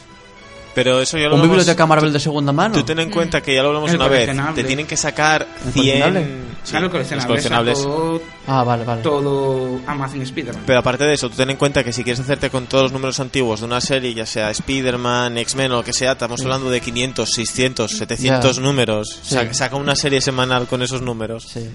Pero 0.74 1.00
eso 1.02 1.18
ya 1.18 1.24
lo 1.24 1.34
¿Un 1.34 1.40
hablamos- 1.40 1.56
biblioteca 1.58 1.84
Marvel 1.86 2.12
de 2.14 2.20
segunda 2.20 2.50
mano? 2.50 2.74
Tú 2.74 2.82
ten 2.82 2.98
en 2.98 3.10
cuenta 3.10 3.42
que 3.42 3.54
ya 3.54 3.60
lo 3.62 3.68
hablamos 3.68 3.90
El 3.90 3.96
una 3.96 4.08
vez. 4.08 4.30
Te 4.54 4.64
tienen 4.64 4.86
que 4.86 4.96
sacar 4.96 5.46
¿El 5.66 5.72
100... 5.72 6.00
coleccionable? 6.00 6.42
Sí, 6.64 6.70
claro, 6.70 6.78
el 6.78 6.82
los 6.84 6.92
coleccionable, 6.92 7.26
coleccionables. 7.28 7.78
sacó 7.78 8.22
Ah, 8.46 8.64
vale, 8.64 8.84
vale. 8.84 9.02
todo 9.02 9.80
Amazon 9.86 10.22
Spider-Man. 10.22 10.62
Pero 10.64 10.78
aparte 10.78 11.04
de 11.04 11.12
eso, 11.12 11.28
tú 11.28 11.36
ten 11.36 11.50
en 11.50 11.56
cuenta 11.58 11.84
que 11.84 11.92
si 11.92 12.02
quieres 12.04 12.20
hacerte 12.20 12.48
con 12.48 12.66
todos 12.66 12.84
los 12.84 12.92
números 12.92 13.20
antiguos 13.20 13.60
de 13.60 13.66
una 13.66 13.80
serie, 13.82 14.14
ya 14.14 14.24
sea 14.24 14.50
Spider-Man, 14.50 15.36
X-Men 15.38 15.72
o 15.72 15.76
lo 15.76 15.84
que 15.84 15.92
sea, 15.92 16.12
estamos 16.12 16.40
hablando 16.40 16.70
de 16.70 16.80
500, 16.80 17.28
600, 17.30 17.90
700 17.90 18.56
Ya. 18.56 18.62
números. 18.62 19.18
Sí. 19.22 19.34
Sa- 19.34 19.52
Saca 19.52 19.76
una 19.76 19.94
serie 19.96 20.20
semanal 20.22 20.66
con 20.68 20.80
esos 20.82 21.02
números. 21.02 21.48
Sí. 21.52 21.68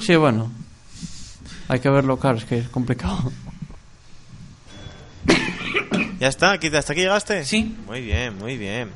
Sí, 0.00 0.16
bueno. 0.16 0.50
Hay 1.68 1.80
que 1.80 1.88
verlo, 1.90 2.18
claro, 2.18 2.38
es 2.38 2.44
que 2.44 2.58
es 2.58 2.68
complicado. 2.68 3.30
¿Ya 6.20 6.28
está? 6.28 6.52
¿Aquí- 6.52 6.68
¿Hasta 6.74 6.92
aquí 6.92 7.02
llegaste? 7.02 7.44
Sí. 7.44 7.76
Muy 7.86 8.00
bien, 8.00 8.36
muy 8.38 8.56
bien. 8.56 8.90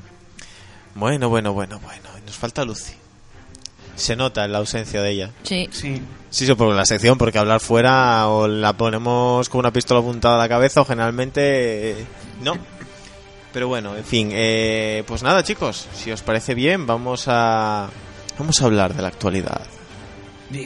Bueno, 0.95 1.29
bueno, 1.29 1.53
bueno, 1.53 1.79
bueno. 1.81 2.09
Nos 2.27 2.37
falta 2.37 2.65
Lucy. 2.65 2.95
Se 3.95 4.17
nota 4.17 4.47
la 4.49 4.59
ausencia 4.59 5.03
de 5.03 5.11
ella. 5.11 5.31
Sí. 5.43 5.69
Sí. 5.71 6.01
Sí, 6.31 6.47
sí, 6.47 6.55
por 6.55 6.75
la 6.75 6.87
sección, 6.87 7.19
porque 7.19 7.39
hablar 7.39 7.61
fuera 7.61 8.27
o 8.29 8.49
la 8.49 8.73
ponemos 8.73 9.49
con 9.51 9.59
una 9.59 9.71
pistola 9.73 10.01
apuntada 10.01 10.37
a 10.37 10.39
la 10.39 10.49
cabeza 10.49 10.81
o 10.81 10.85
generalmente 10.87 11.91
eh, 11.91 12.07
no. 12.43 12.57
Pero 13.53 13.69
bueno, 13.69 13.95
en 13.95 14.05
fin, 14.05 14.31
eh, 14.33 15.05
pues 15.07 15.23
nada 15.23 15.43
chicos, 15.45 15.87
si 15.95 16.11
os 16.11 16.23
parece 16.23 16.55
bien, 16.55 16.87
vamos 16.87 17.25
a 17.27 17.91
vamos 18.39 18.63
a 18.63 18.65
hablar 18.65 18.95
de 18.95 19.03
la 19.03 19.09
actualidad. 19.09 19.61
Buah, 20.49 20.63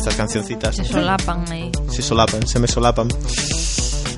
estas 0.00 0.14
cancioncitas. 0.16 0.76
Se 0.76 0.84
solapan 0.84 1.44
ahí. 1.50 1.70
Se 1.90 2.02
solapan, 2.02 2.46
se 2.46 2.58
me 2.58 2.66
solapan. 2.66 3.08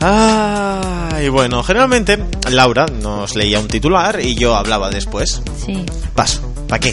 Ah, 0.01 1.11
y 1.23 1.29
bueno, 1.29 1.63
generalmente 1.63 2.19
Laura 2.51 2.87
nos 2.87 3.35
leía 3.37 3.61
un 3.61 3.69
titular 3.69 4.21
y 4.21 4.35
yo 4.35 4.55
hablaba 4.57 4.91
después. 4.91 5.43
Sí. 5.65 5.85
Paso, 6.15 6.41
¿para 6.69 6.81
qué? 6.81 6.93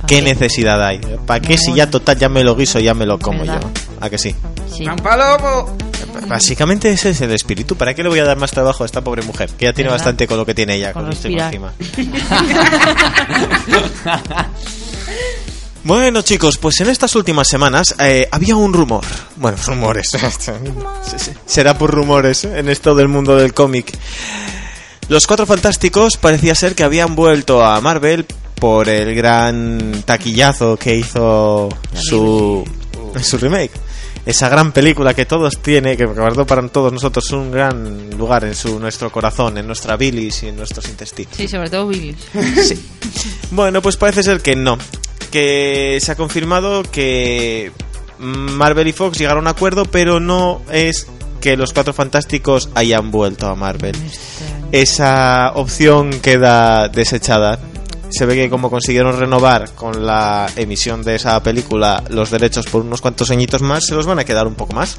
¿Pa 0.00 0.06
¿Qué 0.06 0.16
qué? 0.16 0.22
necesidad 0.22 0.82
hay? 0.84 0.98
¿Para 1.26 1.40
qué 1.40 1.58
si 1.58 1.74
ya 1.74 1.90
total 1.90 2.16
ya 2.18 2.28
me 2.28 2.42
lo 2.44 2.54
guiso, 2.56 2.78
ya 2.80 2.94
me 2.94 3.06
lo 3.06 3.18
como 3.18 3.40
¿Verdad? 3.40 3.60
yo? 3.60 3.68
¿A 4.00 4.08
que 4.10 4.18
sí? 4.18 4.34
Sí. 4.74 4.84
¡San 4.84 4.96
Palomo! 4.96 5.76
Básicamente 6.28 6.90
ese 6.90 7.10
es 7.10 7.20
el 7.20 7.32
espíritu. 7.32 7.76
¿Para 7.76 7.94
qué 7.94 8.02
le 8.02 8.08
voy 8.08 8.18
a 8.18 8.24
dar 8.24 8.36
más 8.36 8.50
trabajo 8.50 8.82
a 8.82 8.86
esta 8.86 9.02
pobre 9.02 9.22
mujer? 9.22 9.50
Que 9.50 9.66
ya 9.66 9.72
tiene 9.72 9.88
¿Verdad? 9.90 9.98
bastante 10.04 10.26
con 10.26 10.36
lo 10.36 10.46
que 10.46 10.54
tiene 10.54 10.76
ella, 10.76 10.92
Con 10.92 11.04
con, 11.04 11.12
encima. 11.12 11.72
Bueno 15.84 16.22
chicos, 16.22 16.58
pues 16.58 16.80
en 16.80 16.90
estas 16.90 17.14
últimas 17.14 17.48
semanas 17.48 17.94
eh, 17.98 18.28
había 18.30 18.56
un 18.56 18.72
rumor, 18.72 19.04
bueno, 19.36 19.56
rumores, 19.66 20.10
será 21.46 21.78
por 21.78 21.90
rumores 21.90 22.44
en 22.44 22.68
esto 22.68 22.94
del 22.94 23.08
mundo 23.08 23.36
del 23.36 23.54
cómic. 23.54 23.96
Los 25.08 25.26
Cuatro 25.26 25.46
Fantásticos 25.46 26.16
parecía 26.18 26.54
ser 26.54 26.74
que 26.74 26.82
habían 26.84 27.14
vuelto 27.14 27.64
a 27.64 27.80
Marvel 27.80 28.26
por 28.56 28.88
el 28.88 29.14
gran 29.14 30.02
taquillazo 30.04 30.76
que 30.76 30.96
hizo 30.96 31.68
su, 31.94 32.64
su 33.22 33.38
remake. 33.38 33.72
Esa 34.26 34.50
gran 34.50 34.72
película 34.72 35.14
que 35.14 35.24
todos 35.24 35.62
tiene, 35.62 35.96
que 35.96 36.04
guardó 36.04 36.46
para 36.46 36.68
todos 36.68 36.92
nosotros 36.92 37.30
un 37.30 37.50
gran 37.50 38.10
lugar 38.18 38.44
en 38.44 38.54
su, 38.54 38.78
nuestro 38.78 39.10
corazón, 39.10 39.56
en 39.56 39.66
nuestra 39.66 39.96
bilis 39.96 40.42
y 40.42 40.48
en 40.48 40.56
nuestros 40.56 40.86
intestinos. 40.90 41.34
Sí, 41.34 41.48
sobre 41.48 41.70
todo 41.70 41.88
Billy. 41.88 42.14
Sí. 42.62 42.78
Bueno, 43.50 43.80
pues 43.80 43.96
parece 43.96 44.22
ser 44.22 44.42
que 44.42 44.54
no. 44.54 44.76
Que 45.30 45.98
se 46.00 46.12
ha 46.12 46.16
confirmado 46.16 46.82
que 46.82 47.72
Marvel 48.18 48.88
y 48.88 48.92
Fox 48.92 49.18
llegaron 49.18 49.46
a 49.46 49.50
un 49.50 49.56
acuerdo, 49.56 49.84
pero 49.84 50.20
no 50.20 50.62
es 50.72 51.06
que 51.40 51.56
los 51.56 51.72
Cuatro 51.72 51.92
Fantásticos 51.92 52.70
hayan 52.74 53.10
vuelto 53.10 53.46
a 53.46 53.54
Marvel. 53.54 53.94
Esa 54.72 55.52
opción 55.54 56.10
queda 56.20 56.88
desechada. 56.88 57.58
Se 58.10 58.24
ve 58.24 58.34
que 58.36 58.48
como 58.50 58.70
consiguieron 58.70 59.18
renovar 59.20 59.74
con 59.74 60.06
la 60.06 60.46
emisión 60.56 61.02
de 61.02 61.16
esa 61.16 61.42
película 61.42 62.02
los 62.08 62.30
derechos 62.30 62.64
por 62.66 62.80
unos 62.82 63.02
cuantos 63.02 63.30
añitos 63.30 63.60
más, 63.60 63.84
se 63.86 63.94
los 63.94 64.06
van 64.06 64.18
a 64.18 64.24
quedar 64.24 64.46
un 64.46 64.54
poco 64.54 64.72
más. 64.74 64.98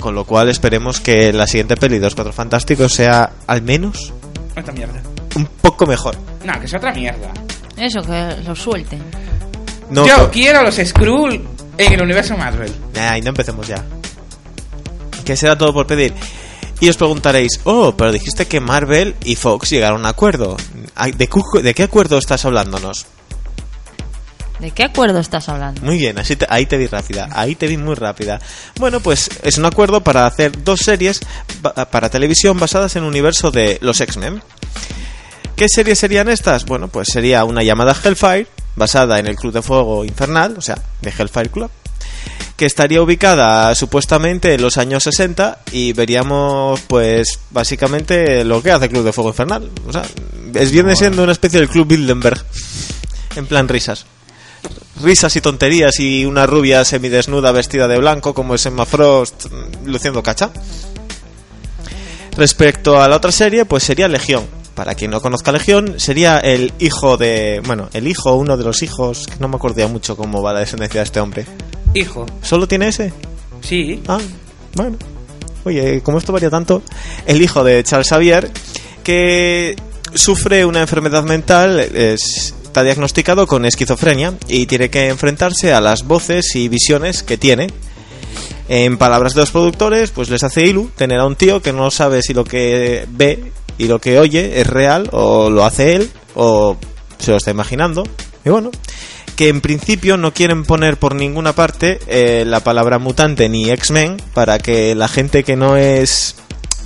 Con 0.00 0.14
lo 0.14 0.24
cual 0.24 0.48
esperemos 0.48 0.98
que 0.98 1.30
la 1.32 1.46
siguiente 1.46 1.76
peli 1.76 1.98
de 1.98 2.06
los 2.06 2.14
Cuatro 2.14 2.32
Fantásticos 2.32 2.94
sea 2.94 3.32
al 3.46 3.60
menos 3.62 4.14
Otra 4.58 4.72
mierda. 4.72 5.02
un 5.36 5.44
poco 5.60 5.84
mejor. 5.86 6.16
No, 6.44 6.58
que 6.58 6.64
es 6.64 6.72
otra 6.74 6.92
mierda. 6.94 7.30
Eso, 7.80 8.02
que 8.02 8.36
lo 8.46 8.54
suelten. 8.54 9.02
No, 9.90 10.06
Yo 10.06 10.14
pero- 10.16 10.30
quiero 10.30 10.62
los 10.62 10.76
Skrull 10.76 11.42
en 11.78 11.92
el 11.92 12.02
universo 12.02 12.36
Marvel. 12.36 12.72
Nah, 12.94 13.16
y 13.16 13.22
no 13.22 13.30
empecemos 13.30 13.66
ya. 13.66 13.82
Que 15.24 15.36
será 15.36 15.56
todo 15.56 15.72
por 15.72 15.86
pedir. 15.86 16.14
Y 16.80 16.88
os 16.88 16.96
preguntaréis, 16.96 17.60
oh, 17.64 17.94
pero 17.96 18.10
dijiste 18.12 18.46
que 18.46 18.60
Marvel 18.60 19.14
y 19.24 19.36
Fox 19.36 19.70
llegaron 19.70 19.98
a 19.98 20.00
un 20.00 20.06
acuerdo. 20.06 20.56
Ay, 20.94 21.12
¿De, 21.12 21.28
qué 21.74 21.82
acuerdo 21.82 22.18
estás 22.18 22.44
hablándonos? 22.44 23.06
¿De 24.60 24.70
qué 24.72 24.84
acuerdo 24.84 25.18
estás 25.20 25.48
hablando? 25.48 25.80
Muy 25.82 25.96
bien, 25.98 26.18
así 26.18 26.36
te- 26.36 26.46
ahí 26.50 26.66
te 26.66 26.76
vi 26.76 26.86
rápida, 26.86 27.28
ahí 27.32 27.54
te 27.54 27.66
vi 27.66 27.76
muy 27.78 27.94
rápida. 27.94 28.38
Bueno, 28.78 29.00
pues 29.00 29.30
es 29.42 29.56
un 29.56 29.64
acuerdo 29.64 30.02
para 30.02 30.26
hacer 30.26 30.62
dos 30.64 30.80
series 30.80 31.20
para 31.90 32.10
televisión 32.10 32.58
basadas 32.58 32.94
en 32.96 33.02
el 33.04 33.08
universo 33.08 33.50
de 33.50 33.78
los 33.80 34.00
X-Men. 34.00 34.42
¿Qué 35.60 35.68
series 35.68 35.98
serían 35.98 36.30
estas? 36.30 36.64
Bueno, 36.64 36.88
pues 36.88 37.08
sería 37.12 37.44
una 37.44 37.62
llamada 37.62 37.94
Hellfire, 37.94 38.46
basada 38.76 39.18
en 39.18 39.26
el 39.26 39.36
Club 39.36 39.52
de 39.52 39.60
Fuego 39.60 40.06
Infernal, 40.06 40.54
o 40.56 40.62
sea, 40.62 40.78
de 41.02 41.10
Hellfire 41.10 41.50
Club, 41.50 41.70
que 42.56 42.64
estaría 42.64 43.02
ubicada 43.02 43.74
supuestamente 43.74 44.54
en 44.54 44.62
los 44.62 44.78
años 44.78 45.02
60 45.02 45.58
y 45.72 45.92
veríamos, 45.92 46.80
pues, 46.88 47.40
básicamente 47.50 48.42
lo 48.42 48.62
que 48.62 48.70
hace 48.70 48.86
el 48.86 48.90
Club 48.90 49.04
de 49.04 49.12
Fuego 49.12 49.28
Infernal. 49.28 49.70
O 49.86 49.92
sea, 49.92 50.06
es 50.54 50.70
viene 50.70 50.96
siendo 50.96 51.22
una 51.22 51.32
especie 51.32 51.60
del 51.60 51.68
Club 51.68 51.88
Bilderberg, 51.88 52.42
en 53.36 53.44
plan 53.44 53.68
risas 53.68 54.06
risas 55.02 55.36
y 55.36 55.42
tonterías 55.42 56.00
y 56.00 56.24
una 56.24 56.46
rubia 56.46 56.86
semidesnuda 56.86 57.52
vestida 57.52 57.86
de 57.86 57.98
blanco 57.98 58.32
como 58.32 58.54
es 58.54 58.64
Emma 58.64 58.86
Frost 58.86 59.44
mm, 59.50 59.88
luciendo 59.90 60.22
cacha. 60.22 60.52
Respecto 62.34 63.02
a 63.02 63.08
la 63.08 63.16
otra 63.16 63.30
serie, 63.30 63.66
pues 63.66 63.82
sería 63.82 64.08
Legión. 64.08 64.59
Para 64.74 64.94
quien 64.94 65.10
no 65.10 65.20
conozca 65.20 65.52
Legión, 65.52 65.94
sería 65.98 66.38
el 66.38 66.72
hijo 66.78 67.16
de... 67.16 67.60
Bueno, 67.66 67.88
el 67.92 68.06
hijo, 68.08 68.34
uno 68.36 68.56
de 68.56 68.64
los 68.64 68.82
hijos, 68.82 69.26
que 69.26 69.34
no 69.40 69.48
me 69.48 69.56
acordé 69.56 69.86
mucho 69.86 70.16
cómo 70.16 70.42
va 70.42 70.52
la 70.52 70.60
descendencia 70.60 71.00
de 71.00 71.04
este 71.04 71.20
hombre. 71.20 71.44
Hijo. 71.94 72.24
¿Solo 72.42 72.66
tiene 72.68 72.88
ese? 72.88 73.12
Sí. 73.60 74.00
Ah, 74.08 74.18
bueno. 74.74 74.96
Oye, 75.64 76.00
como 76.02 76.18
esto 76.18 76.32
varía 76.32 76.48
tanto, 76.50 76.82
el 77.26 77.42
hijo 77.42 77.62
de 77.64 77.82
Charles 77.84 78.08
Xavier, 78.08 78.50
que 79.04 79.76
sufre 80.14 80.64
una 80.64 80.80
enfermedad 80.80 81.22
mental, 81.24 81.78
es- 81.80 82.54
está 82.64 82.82
diagnosticado 82.82 83.46
con 83.46 83.64
esquizofrenia 83.66 84.32
y 84.48 84.66
tiene 84.66 84.88
que 84.88 85.08
enfrentarse 85.08 85.74
a 85.74 85.80
las 85.80 86.04
voces 86.06 86.54
y 86.54 86.68
visiones 86.68 87.22
que 87.22 87.36
tiene. 87.36 87.66
En 88.68 88.96
palabras 88.98 89.34
de 89.34 89.40
los 89.40 89.50
productores, 89.50 90.10
pues 90.12 90.30
les 90.30 90.44
hace 90.44 90.64
ilu 90.64 90.90
tener 90.96 91.18
a 91.18 91.26
un 91.26 91.34
tío 91.34 91.60
que 91.60 91.72
no 91.72 91.90
sabe 91.90 92.22
si 92.22 92.32
lo 92.32 92.44
que 92.44 93.04
ve 93.10 93.50
y 93.80 93.88
lo 93.88 93.98
que 93.98 94.18
oye 94.18 94.60
es 94.60 94.66
real 94.66 95.08
o 95.10 95.48
lo 95.48 95.64
hace 95.64 95.96
él 95.96 96.10
o 96.34 96.76
se 97.18 97.30
lo 97.30 97.38
está 97.38 97.50
imaginando. 97.50 98.04
Y 98.44 98.50
bueno, 98.50 98.70
que 99.36 99.48
en 99.48 99.62
principio 99.62 100.18
no 100.18 100.34
quieren 100.34 100.64
poner 100.64 100.98
por 100.98 101.14
ninguna 101.14 101.54
parte 101.54 101.98
eh, 102.06 102.44
la 102.46 102.60
palabra 102.60 102.98
mutante 102.98 103.48
ni 103.48 103.70
X-Men 103.70 104.18
para 104.34 104.58
que 104.58 104.94
la 104.94 105.08
gente 105.08 105.44
que 105.44 105.56
no 105.56 105.78
es 105.78 106.36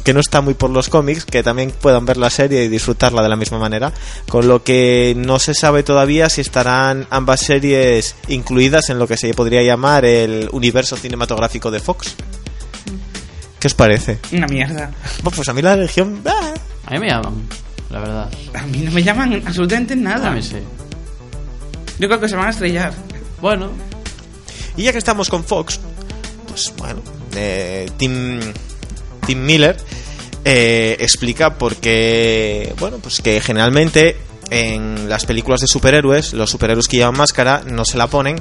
que 0.04 0.14
no 0.14 0.20
está 0.20 0.40
muy 0.40 0.54
por 0.54 0.70
los 0.70 0.88
cómics 0.88 1.24
que 1.24 1.42
también 1.42 1.72
puedan 1.72 2.04
ver 2.04 2.16
la 2.16 2.30
serie 2.30 2.62
y 2.62 2.68
disfrutarla 2.68 3.22
de 3.22 3.28
la 3.28 3.36
misma 3.36 3.58
manera 3.58 3.92
con 4.28 4.46
lo 4.46 4.62
que 4.62 5.14
no 5.16 5.38
se 5.38 5.54
sabe 5.54 5.82
todavía 5.82 6.28
si 6.28 6.42
estarán 6.42 7.06
ambas 7.10 7.40
series 7.40 8.14
incluidas 8.28 8.90
en 8.90 8.98
lo 8.98 9.08
que 9.08 9.16
se 9.16 9.32
podría 9.32 9.62
llamar 9.62 10.04
el 10.04 10.50
universo 10.52 10.96
cinematográfico 10.96 11.70
de 11.70 11.80
Fox 11.80 12.14
¿qué 13.64 13.68
os 13.68 13.74
parece? 13.74 14.18
Una 14.30 14.46
mierda. 14.46 14.90
Pues 15.22 15.48
a 15.48 15.54
mí 15.54 15.62
la 15.62 15.74
región 15.74 16.20
ah, 16.26 16.52
A 16.86 16.90
mí 16.92 16.98
me 16.98 17.08
llaman, 17.08 17.48
la 17.90 17.98
verdad. 18.00 18.30
A 18.54 18.62
mí 18.66 18.78
no 18.78 18.90
me 18.90 19.02
llaman 19.02 19.42
absolutamente 19.46 19.96
nada. 19.96 20.30
A 20.30 20.34
mí 20.34 20.42
sí. 20.42 20.56
Yo 21.98 22.08
creo 22.08 22.20
que 22.20 22.28
se 22.28 22.36
van 22.36 22.46
a 22.46 22.50
estrellar. 22.50 22.92
Bueno, 23.40 23.70
Y 24.76 24.82
ya 24.84 24.92
que 24.92 24.98
estamos 24.98 25.28
con 25.28 25.44
Fox, 25.44 25.78
pues 26.48 26.72
bueno, 26.78 27.00
eh, 27.36 27.88
Tim, 27.96 28.40
Tim 29.26 29.44
Miller 29.44 29.76
eh, 30.44 30.96
explica 30.98 31.54
por 31.56 31.76
qué, 31.76 32.74
bueno, 32.80 32.98
pues 32.98 33.20
que 33.22 33.40
generalmente 33.40 34.16
en 34.50 35.08
las 35.08 35.24
películas 35.26 35.60
de 35.60 35.66
superhéroes, 35.68 36.32
los 36.32 36.50
superhéroes 36.50 36.88
que 36.88 36.96
llevan 36.98 37.16
máscara 37.16 37.62
no 37.70 37.84
se 37.84 37.96
la 37.98 38.08
ponen 38.08 38.36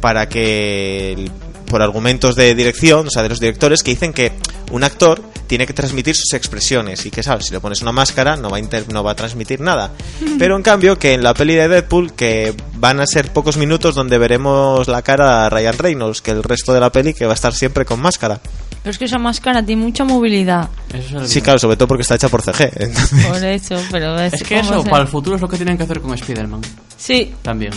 para 0.00 0.28
que, 0.28 1.12
el- 1.12 1.30
por 1.66 1.82
argumentos 1.82 2.36
de 2.36 2.54
dirección, 2.54 3.06
o 3.08 3.10
sea, 3.10 3.22
de 3.22 3.28
los 3.28 3.40
directores, 3.40 3.82
que 3.82 3.90
dicen 3.92 4.12
que 4.12 4.32
un 4.72 4.84
actor 4.84 5.20
tiene 5.46 5.66
que 5.66 5.72
transmitir 5.72 6.16
sus 6.16 6.32
expresiones 6.32 7.06
y 7.06 7.10
que, 7.10 7.22
¿sabes? 7.22 7.46
Si 7.46 7.52
le 7.52 7.60
pones 7.60 7.80
una 7.82 7.92
máscara 7.92 8.36
no 8.36 8.50
va 8.50 8.56
a, 8.56 8.60
inter- 8.60 8.92
no 8.92 9.04
va 9.04 9.12
a 9.12 9.14
transmitir 9.14 9.60
nada. 9.60 9.92
Pero 10.38 10.56
en 10.56 10.62
cambio 10.62 10.98
que 10.98 11.14
en 11.14 11.22
la 11.22 11.34
peli 11.34 11.54
de 11.54 11.68
Deadpool, 11.68 12.12
que 12.14 12.54
van 12.74 13.00
a 13.00 13.06
ser 13.06 13.32
pocos 13.32 13.56
minutos 13.56 13.94
donde 13.94 14.18
veremos 14.18 14.88
la 14.88 15.02
cara 15.02 15.46
a 15.46 15.50
Ryan 15.50 15.78
Reynolds, 15.78 16.20
que 16.22 16.32
el 16.32 16.42
resto 16.42 16.72
de 16.72 16.80
la 16.80 16.90
peli 16.90 17.14
que 17.14 17.26
va 17.26 17.32
a 17.32 17.34
estar 17.34 17.54
siempre 17.54 17.84
con 17.84 18.00
máscara. 18.00 18.40
Pero 18.86 18.92
es 18.92 18.98
que 18.98 19.06
esa 19.06 19.18
máscara 19.18 19.64
tiene 19.64 19.82
mucha 19.82 20.04
movilidad. 20.04 20.68
eso 20.94 21.16
es 21.16 21.22
el 21.24 21.28
Sí, 21.28 21.42
claro, 21.42 21.58
sobre 21.58 21.76
todo 21.76 21.88
porque 21.88 22.02
está 22.02 22.14
hecha 22.14 22.28
por 22.28 22.40
CG. 22.40 22.70
entonces- 22.76 23.26
Por 23.26 23.44
eso, 23.44 23.74
pero 23.90 24.16
es, 24.20 24.34
Es 24.34 24.44
que 24.44 24.60
eso, 24.60 24.80
se- 24.84 24.88
para 24.88 25.02
el 25.02 25.08
futuro 25.08 25.34
es 25.34 25.42
lo 25.42 25.48
que 25.48 25.56
tienen 25.56 25.76
que 25.76 25.82
hacer 25.82 26.00
con 26.00 26.14
Spider-Man. 26.14 26.60
Sí, 26.96 27.34
También. 27.42 27.72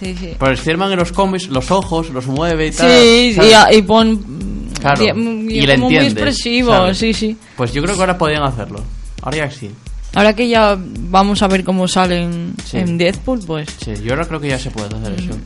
Sí, 0.00 0.16
sí. 0.18 0.34
Pero 0.38 0.52
Spider-Man 0.52 0.92
en 0.92 0.98
los 1.00 1.12
cómics, 1.12 1.48
los 1.48 1.70
ojos, 1.70 2.08
los 2.08 2.26
mueve 2.28 2.68
y 2.68 2.70
tal. 2.70 2.90
Sí, 2.90 3.36
y, 3.38 3.76
y 3.76 3.82
pon. 3.82 4.70
Claro, 4.80 5.04
y- 5.04 5.52
y 5.52 5.58
y 5.58 5.66
le 5.66 5.74
como 5.74 5.90
muy 5.90 5.98
expresivo, 5.98 6.70
¿sabes? 6.72 6.96
sí, 6.96 7.12
sí. 7.12 7.36
Pues 7.58 7.70
yo 7.74 7.82
creo 7.82 7.94
que 7.94 8.00
ahora 8.00 8.16
podrían 8.16 8.44
hacerlo. 8.44 8.82
Ahora 9.20 9.36
ya 9.36 9.50
sí. 9.50 9.70
Ahora 10.14 10.32
que 10.34 10.48
ya 10.48 10.78
vamos 10.78 11.42
a 11.42 11.46
ver 11.48 11.62
cómo 11.62 11.86
salen 11.88 12.54
Sí. 12.64 12.78
en 12.78 12.96
Deadpool, 12.96 13.40
pues. 13.46 13.68
Sí, 13.84 13.92
yo 14.02 14.12
ahora 14.14 14.24
creo 14.26 14.40
que 14.40 14.48
ya 14.48 14.58
se 14.58 14.70
puede 14.70 14.86
hacer 14.96 15.12
eso. 15.12 15.36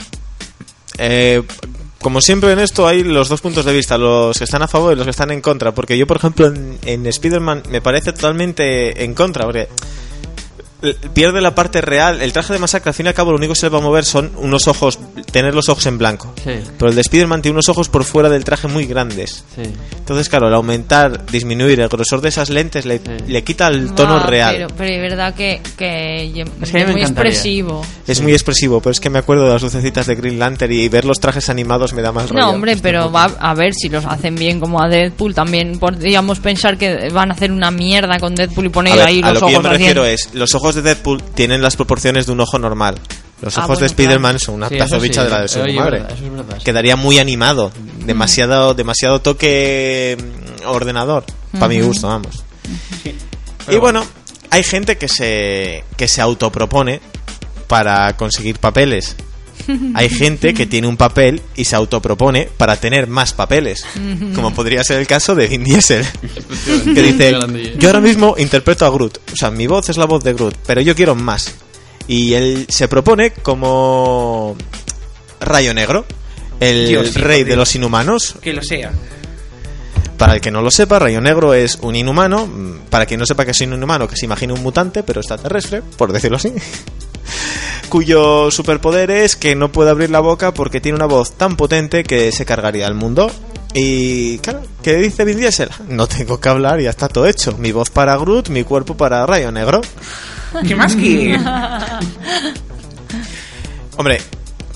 Eh, 0.98 1.42
como 2.00 2.20
siempre 2.20 2.52
en 2.52 2.60
esto 2.60 2.86
hay 2.86 3.02
los 3.02 3.28
dos 3.28 3.40
puntos 3.40 3.64
de 3.64 3.72
vista, 3.72 3.98
los 3.98 4.38
que 4.38 4.44
están 4.44 4.62
a 4.62 4.68
favor 4.68 4.92
y 4.92 4.96
los 4.96 5.04
que 5.04 5.10
están 5.10 5.30
en 5.30 5.40
contra. 5.40 5.72
Porque 5.72 5.98
yo, 5.98 6.06
por 6.06 6.18
ejemplo, 6.18 6.46
en, 6.46 6.78
en 6.84 7.06
Spider-Man 7.06 7.64
me 7.70 7.80
parece 7.80 8.12
totalmente 8.12 9.04
en 9.04 9.14
contra. 9.14 9.44
Porque 9.44 9.68
pierde 11.12 11.40
la 11.40 11.54
parte 11.54 11.80
real. 11.80 12.20
El 12.22 12.32
traje 12.32 12.52
de 12.52 12.58
masacre, 12.58 12.90
al 12.90 12.94
fin 12.94 13.06
y 13.06 13.08
al 13.08 13.14
cabo, 13.14 13.30
lo 13.32 13.36
único 13.38 13.52
que 13.54 13.58
se 13.60 13.66
le 13.66 13.70
va 13.70 13.78
a 13.78 13.82
mover 13.82 14.04
son 14.04 14.30
unos 14.36 14.68
ojos, 14.68 14.98
tener 15.32 15.54
los 15.54 15.68
ojos 15.68 15.86
en 15.86 15.98
blanco. 15.98 16.32
Sí, 16.42 16.52
Pero 16.78 16.90
el 16.90 16.94
de 16.94 17.00
Spider-Man 17.00 17.42
tiene 17.42 17.54
unos 17.54 17.68
ojos 17.68 17.88
por 17.88 18.04
fuera 18.04 18.28
del 18.28 18.44
traje 18.44 18.68
muy 18.68 18.86
grandes. 18.86 19.44
sí. 19.56 19.62
Entonces, 19.98 20.30
claro, 20.30 20.46
al 20.46 20.54
aumentar, 20.54 21.26
disminuir 21.26 21.80
el 21.80 21.88
grosor 21.88 22.22
de 22.22 22.30
esas 22.30 22.48
lentes 22.48 22.86
le, 22.86 22.96
Sí. 22.98 23.04
le 23.26 23.44
quita 23.44 23.68
el 23.68 23.92
tono 23.94 24.16
Ah, 24.16 24.26
real. 24.26 24.54
Pero, 24.56 24.68
pero 24.78 24.94
es 24.94 25.00
verdad 25.02 25.34
que, 25.34 25.60
que 25.76 26.24
Es 26.62 26.70
que 26.70 26.82
a 26.82 26.86
me 26.86 26.92
muy 26.92 27.02
expresivo. 27.02 27.84
Es 28.06 28.22
muy 28.22 28.32
expresivo, 28.32 28.80
pero 28.80 28.92
es 28.92 29.00
que 29.00 29.10
me 29.10 29.18
acuerdo 29.18 29.44
de 29.44 29.50
las 29.50 29.62
lucecitas 29.62 30.06
de 30.06 30.14
Green 30.14 30.38
Lantern 30.38 30.72
y 30.72 30.88
ver 30.88 31.04
los 31.04 31.20
trajes 31.20 31.50
animados 31.50 31.92
me 31.92 32.00
da 32.00 32.10
más 32.12 32.30
rollo. 32.30 32.40
No, 32.40 32.50
hombre, 32.52 32.78
pero 32.80 33.12
va 33.12 33.24
a 33.38 33.52
ver 33.54 33.74
si 33.74 33.90
los 33.90 34.06
hacen 34.06 34.34
bien 34.34 34.60
como 34.60 34.80
a 34.82 34.88
Deadpool. 34.88 35.34
También 35.34 35.78
podríamos 35.78 36.40
pensar 36.40 36.78
que 36.78 37.10
van 37.12 37.30
a 37.30 37.34
hacer 37.34 37.52
una 37.52 37.70
mierda 37.70 38.18
con 38.18 38.34
Deadpool 38.34 38.66
y 38.66 38.68
poner 38.70 38.94
A 38.94 38.96
ver, 38.96 39.06
ahí 39.06 39.20
a 39.22 39.32
los 39.32 39.42
lo 39.42 39.46
que 39.48 39.52
yo 39.52 39.58
ojos 39.58 39.64
me 39.70 39.76
recién- 39.76 39.88
refiero 39.94 40.06
es, 40.06 40.30
los 40.32 40.54
ojos 40.54 40.67
de 40.74 40.82
Deadpool 40.82 41.22
tienen 41.22 41.62
las 41.62 41.76
proporciones 41.76 42.26
de 42.26 42.32
un 42.32 42.40
ojo 42.40 42.58
normal. 42.58 42.98
Los 43.40 43.56
Ah, 43.56 43.64
ojos 43.64 43.78
de 43.80 43.86
Spider-Man 43.86 44.32
claro. 44.32 44.38
son 44.44 44.54
una 44.56 44.68
Sí, 44.68 44.74
de 44.74 45.30
la 45.30 45.40
de 45.42 45.48
su 45.48 45.60
oye, 45.60 45.72
madre. 45.74 45.90
verdad, 46.00 46.12
eso 46.16 46.24
es 46.24 46.32
verdad, 46.32 46.56
sí. 46.58 46.64
Quedaría 46.64 46.96
muy 46.96 47.18
animado, 47.18 47.70
demasiado 48.04 48.74
demasiado 48.74 49.20
toque 49.20 50.16
mm, 50.18 50.66
ordenador, 50.68 51.24
para 51.52 51.68
mi 51.68 51.80
gusto, 51.80 52.08
vamos. 52.08 52.42
y 53.70 53.76
bueno, 53.76 54.04
hay 54.50 54.64
gente 54.64 54.98
que 54.98 55.06
se 55.08 55.84
que 55.96 56.08
se 56.08 56.20
autopropone 56.20 57.00
para 57.68 58.16
conseguir 58.16 58.58
papeles. 58.58 59.14
Hay 59.94 60.08
gente 60.08 60.54
que 60.54 60.66
tiene 60.66 60.86
un 60.86 60.96
papel 60.96 61.42
y 61.56 61.64
se 61.64 61.76
autopropone 61.76 62.48
para 62.56 62.76
tener 62.76 63.06
más 63.06 63.32
papeles, 63.34 63.84
como 64.34 64.54
podría 64.54 64.82
ser 64.84 64.98
el 65.00 65.06
caso 65.06 65.34
de 65.34 65.46
Vin 65.46 65.64
Diesel, 65.64 66.04
que 66.94 67.02
dice, 67.02 67.34
yo 67.78 67.88
ahora 67.88 68.00
mismo 68.00 68.34
interpreto 68.38 68.86
a 68.86 68.90
Groot, 68.90 69.18
o 69.32 69.36
sea, 69.36 69.50
mi 69.50 69.66
voz 69.66 69.88
es 69.88 69.96
la 69.96 70.06
voz 70.06 70.24
de 70.24 70.32
Groot, 70.34 70.54
pero 70.66 70.80
yo 70.80 70.94
quiero 70.94 71.14
más. 71.14 71.54
Y 72.06 72.32
él 72.34 72.64
se 72.68 72.88
propone 72.88 73.32
como 73.32 74.56
Rayo 75.40 75.74
Negro, 75.74 76.06
el 76.60 76.88
Dios, 76.88 77.14
rey 77.14 77.44
de- 77.44 77.54
los 77.56 77.74
inhumanos. 77.74 78.36
Que 78.40 78.52
lo 78.54 78.62
sea. 78.62 78.92
Para 80.16 80.34
el 80.34 80.40
que 80.40 80.50
no 80.50 80.62
lo 80.62 80.70
sepa, 80.72 80.98
Rayo 80.98 81.20
Negro 81.20 81.54
es 81.54 81.78
un 81.82 81.94
inhumano. 81.94 82.46
mm, 82.46 82.78
Para 82.90 83.06
quien 83.06 83.20
no 83.20 83.26
sepa 83.26 83.44
que 83.44 83.52
es 83.52 83.60
un 83.60 83.74
inhumano, 83.74 84.08
que 84.08 84.16
se 84.16 84.24
imagine 84.24 84.52
un 84.52 84.62
mutante, 84.62 85.02
pero 85.04 85.20
extraterrestre, 85.20 85.82
por 85.96 86.10
decirlo 86.12 86.38
así. 86.38 86.52
Cuyo 87.88 88.50
superpoder 88.50 89.10
es 89.10 89.36
que 89.36 89.54
no 89.54 89.72
puede 89.72 89.90
abrir 89.90 90.10
la 90.10 90.20
boca 90.20 90.52
porque 90.52 90.80
tiene 90.80 90.96
una 90.96 91.06
voz 91.06 91.32
tan 91.32 91.56
potente 91.56 92.04
que 92.04 92.32
se 92.32 92.44
cargaría 92.44 92.86
al 92.86 92.94
mundo. 92.94 93.30
Y 93.74 94.38
claro, 94.38 94.62
¿qué 94.82 94.96
dice 94.96 95.24
Vin 95.24 95.38
Diesel? 95.38 95.70
No 95.88 96.06
tengo 96.06 96.40
que 96.40 96.48
hablar, 96.48 96.80
ya 96.80 96.90
está 96.90 97.08
todo 97.08 97.26
hecho. 97.26 97.56
Mi 97.58 97.72
voz 97.72 97.90
para 97.90 98.16
Groot, 98.16 98.48
mi 98.48 98.64
cuerpo 98.64 98.96
para 98.96 99.24
Rayo 99.26 99.52
Negro. 99.52 99.80
¿Qué 100.66 100.74
más 100.74 100.94
que? 100.94 101.38
Hombre, 103.96 104.20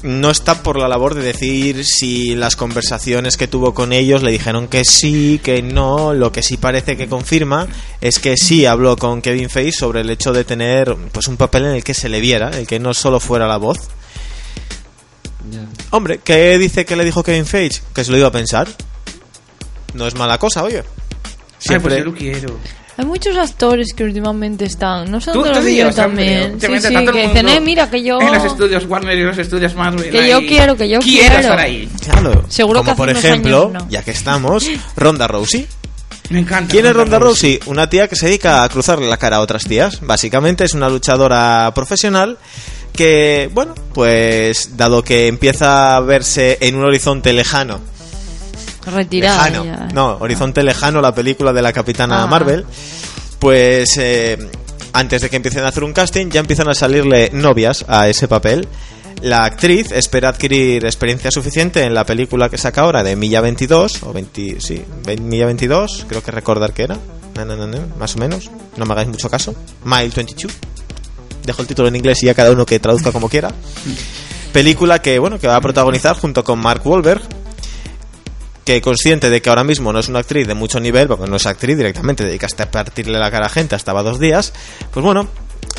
no 0.03 0.31
está 0.31 0.63
por 0.63 0.79
la 0.79 0.89
labor 0.89 1.15
de 1.15 1.23
decir 1.23 1.85
si 1.85 2.35
las 2.35 2.57
conversaciones 2.57 3.37
que 3.37 3.47
tuvo 3.47 3.73
con 3.73 3.93
ellos 3.93 4.23
le 4.23 4.33
dijeron 4.33 4.69
que 4.69 4.85
sí, 4.85 5.41
que 5.43 5.63
no. 5.63 6.13
Lo 6.13 6.33
que 6.33 6.43
sí 6.43 6.57
parece 6.57 6.97
que 6.97 7.09
confirma 7.09 7.69
es 8.01 8.19
que 8.19 8.37
sí 8.37 8.67
habló 8.67 8.97
con 8.97 9.23
Kevin 9.23 9.49
Feige 9.49 9.73
sobre 9.73 10.01
el 10.01 10.11
hecho 10.11 10.33
de 10.33 10.45
tener 10.45 10.97
pues 11.13 11.29
un 11.29 11.37
papel 11.37 11.67
en 11.67 11.73
el 11.73 11.85
que 11.85 11.95
se 11.95 12.09
le 12.09 12.21
viera, 12.21 12.51
el 12.51 12.67
que 12.67 12.81
no 12.81 12.95
solo 12.95 13.21
fuera 13.21 13.47
la 13.47 13.57
voz. 13.57 13.79
Hombre, 15.91 16.21
¿qué 16.23 16.59
dice 16.59 16.85
que 16.85 16.97
le 16.97 17.05
dijo 17.05 17.23
Kevin 17.23 17.47
Feige? 17.47 17.81
Que 17.95 18.05
se 18.05 18.11
lo 18.11 18.19
iba 18.19 18.29
a 18.29 18.33
pensar. 18.33 18.69
No 19.95 20.07
es 20.07 20.15
mala 20.15 20.39
cosa, 20.39 20.63
oye. 20.63 20.79
Ay, 20.79 20.85
pues 20.85 21.47
Siempre. 21.59 21.99
yo 21.99 22.05
lo 22.05 22.15
quiero. 22.15 22.59
Hay 22.97 23.07
muchos 23.07 23.37
actores 23.37 23.95
que 23.95 24.05
últimamente 24.05 24.67
están. 24.67 25.11
No 25.11 25.19
dónde 25.19 25.49
te 25.49 25.55
los 25.57 25.65
digas, 25.65 25.97
también. 25.97 26.61
Sí, 26.61 26.67
sí, 26.79 26.95
que 26.95 27.27
dicen, 27.27 27.49
eh, 27.49 27.61
mira, 27.61 27.89
que 27.91 28.03
yo. 28.03 28.21
En 28.21 28.33
los 28.33 28.45
estudios 28.45 28.85
Warner 28.87 29.19
y 29.19 29.23
los 29.23 29.39
estudios 29.39 29.75
Marvel. 29.75 30.11
Que 30.11 30.29
yo 30.29 30.41
quiero, 30.41 30.77
que 30.77 30.89
yo 30.89 30.99
quiero. 31.01 31.27
quiero. 31.27 31.41
estar 31.41 31.59
ahí. 31.59 31.89
Claro. 32.03 32.45
Seguro 32.49 32.81
Como 32.81 32.93
que 32.93 32.97
por 32.97 33.09
ejemplo, 33.11 33.69
años 33.71 33.85
no. 33.85 33.91
ya 33.91 34.03
que 34.03 34.11
estamos, 34.11 34.67
Ronda 34.97 35.27
Rousey. 35.27 35.67
Me 36.29 36.41
encanta. 36.41 36.71
¿Quién 36.71 36.87
es 36.87 36.95
Ronda 36.95 37.19
Rousey? 37.19 37.61
Una 37.67 37.89
tía 37.89 38.09
que 38.09 38.17
se 38.17 38.27
dedica 38.27 38.63
a 38.63 38.69
cruzarle 38.69 39.09
la 39.09 39.17
cara 39.17 39.37
a 39.37 39.41
otras 39.41 39.65
tías. 39.65 40.01
Básicamente 40.03 40.65
es 40.65 40.75
una 40.75 40.89
luchadora 40.89 41.73
profesional 41.75 42.39
que, 42.93 43.51
bueno, 43.53 43.75
pues 43.95 44.77
dado 44.77 45.03
que 45.03 45.27
empieza 45.27 45.97
a 45.97 46.01
verse 46.01 46.59
en 46.61 46.77
un 46.77 46.85
horizonte 46.85 47.33
lejano. 47.33 47.81
Retirada. 48.87 49.49
lejano. 49.49 49.65
ya. 49.65 49.89
No, 49.93 50.17
horizonte 50.21 50.63
lejano, 50.63 51.01
la 51.01 51.15
película 51.15 51.53
de 51.53 51.63
la 51.63 51.73
Capitana 51.73 52.23
Ah. 52.23 52.27
Marvel. 52.27 52.65
Pues 53.39 53.97
eh, 53.99 54.39
antes 54.93 55.23
de 55.23 55.31
que 55.31 55.37
empiecen 55.37 55.65
a 55.65 55.69
hacer 55.69 55.85
un 55.85 55.93
casting, 55.93 56.29
ya 56.31 56.41
empiezan 56.41 56.69
a 56.69 56.75
salirle 56.75 57.31
novias 57.33 57.85
a 57.89 58.09
ese 58.09 58.29
papel. 58.29 58.69
La 59.21 59.45
actriz 59.45 59.93
espera 59.93 60.31
adquirir 60.31 60.85
experiencia 60.85 61.31
suficiente 61.31 61.83
en 61.85 61.95
la 61.95 62.05
película 62.05 62.49
que 62.49 62.59
saca 62.59 62.81
ahora 62.81 63.03
de 63.05 63.15
Milla 63.15 63.41
22, 63.41 64.03
o 64.03 64.13
20, 64.13 64.61
sí, 64.61 64.83
Milla 65.21 65.47
22, 65.47 66.07
creo 66.09 66.23
que 66.25 66.33
recordar 66.33 66.73
que 66.73 66.83
era, 66.83 66.99
más 68.01 68.17
o 68.17 68.19
menos, 68.19 68.51
no 68.77 68.85
me 68.85 68.93
hagáis 68.95 69.09
mucho 69.09 69.31
caso, 69.31 69.55
Mile 69.85 70.11
22, 70.15 70.53
dejo 71.45 71.63
el 71.63 71.69
título 71.69 71.87
en 71.87 71.95
inglés 71.97 72.21
y 72.25 72.27
ya 72.27 72.35
cada 72.35 72.51
uno 72.51 72.67
que 72.67 72.81
traduzca 72.81 73.13
como 73.13 73.29
quiera. 73.29 73.53
Película 74.53 75.01
que, 75.01 75.19
bueno, 75.21 75.39
que 75.39 75.47
va 75.47 75.55
a 75.57 75.61
protagonizar 75.61 76.17
junto 76.17 76.43
con 76.43 76.59
Mark 76.59 76.83
Wahlberg, 76.85 77.23
que 78.65 78.81
consciente 78.81 79.31
de 79.31 79.43
que 79.43 79.49
ahora 79.49 79.65
mismo 79.65 79.93
no 79.93 79.99
es 79.99 80.09
una 80.09 80.21
actriz 80.21 80.47
de 80.47 80.55
mucho 80.55 80.81
nivel, 80.81 81.09
porque 81.09 81.29
no 81.29 81.37
es 81.37 81.47
actriz 81.47 81.77
directamente, 81.77 82.25
dedicaste 82.25 82.63
a 82.63 82.71
partirle 82.71 83.19
la 83.19 83.31
cara 83.31 83.47
a 83.47 83.51
gente 83.51 83.75
hasta 83.75 83.93
va 83.93 84.03
dos 84.03 84.21
días, 84.21 84.53
pues 84.93 85.05
bueno, 85.05 85.29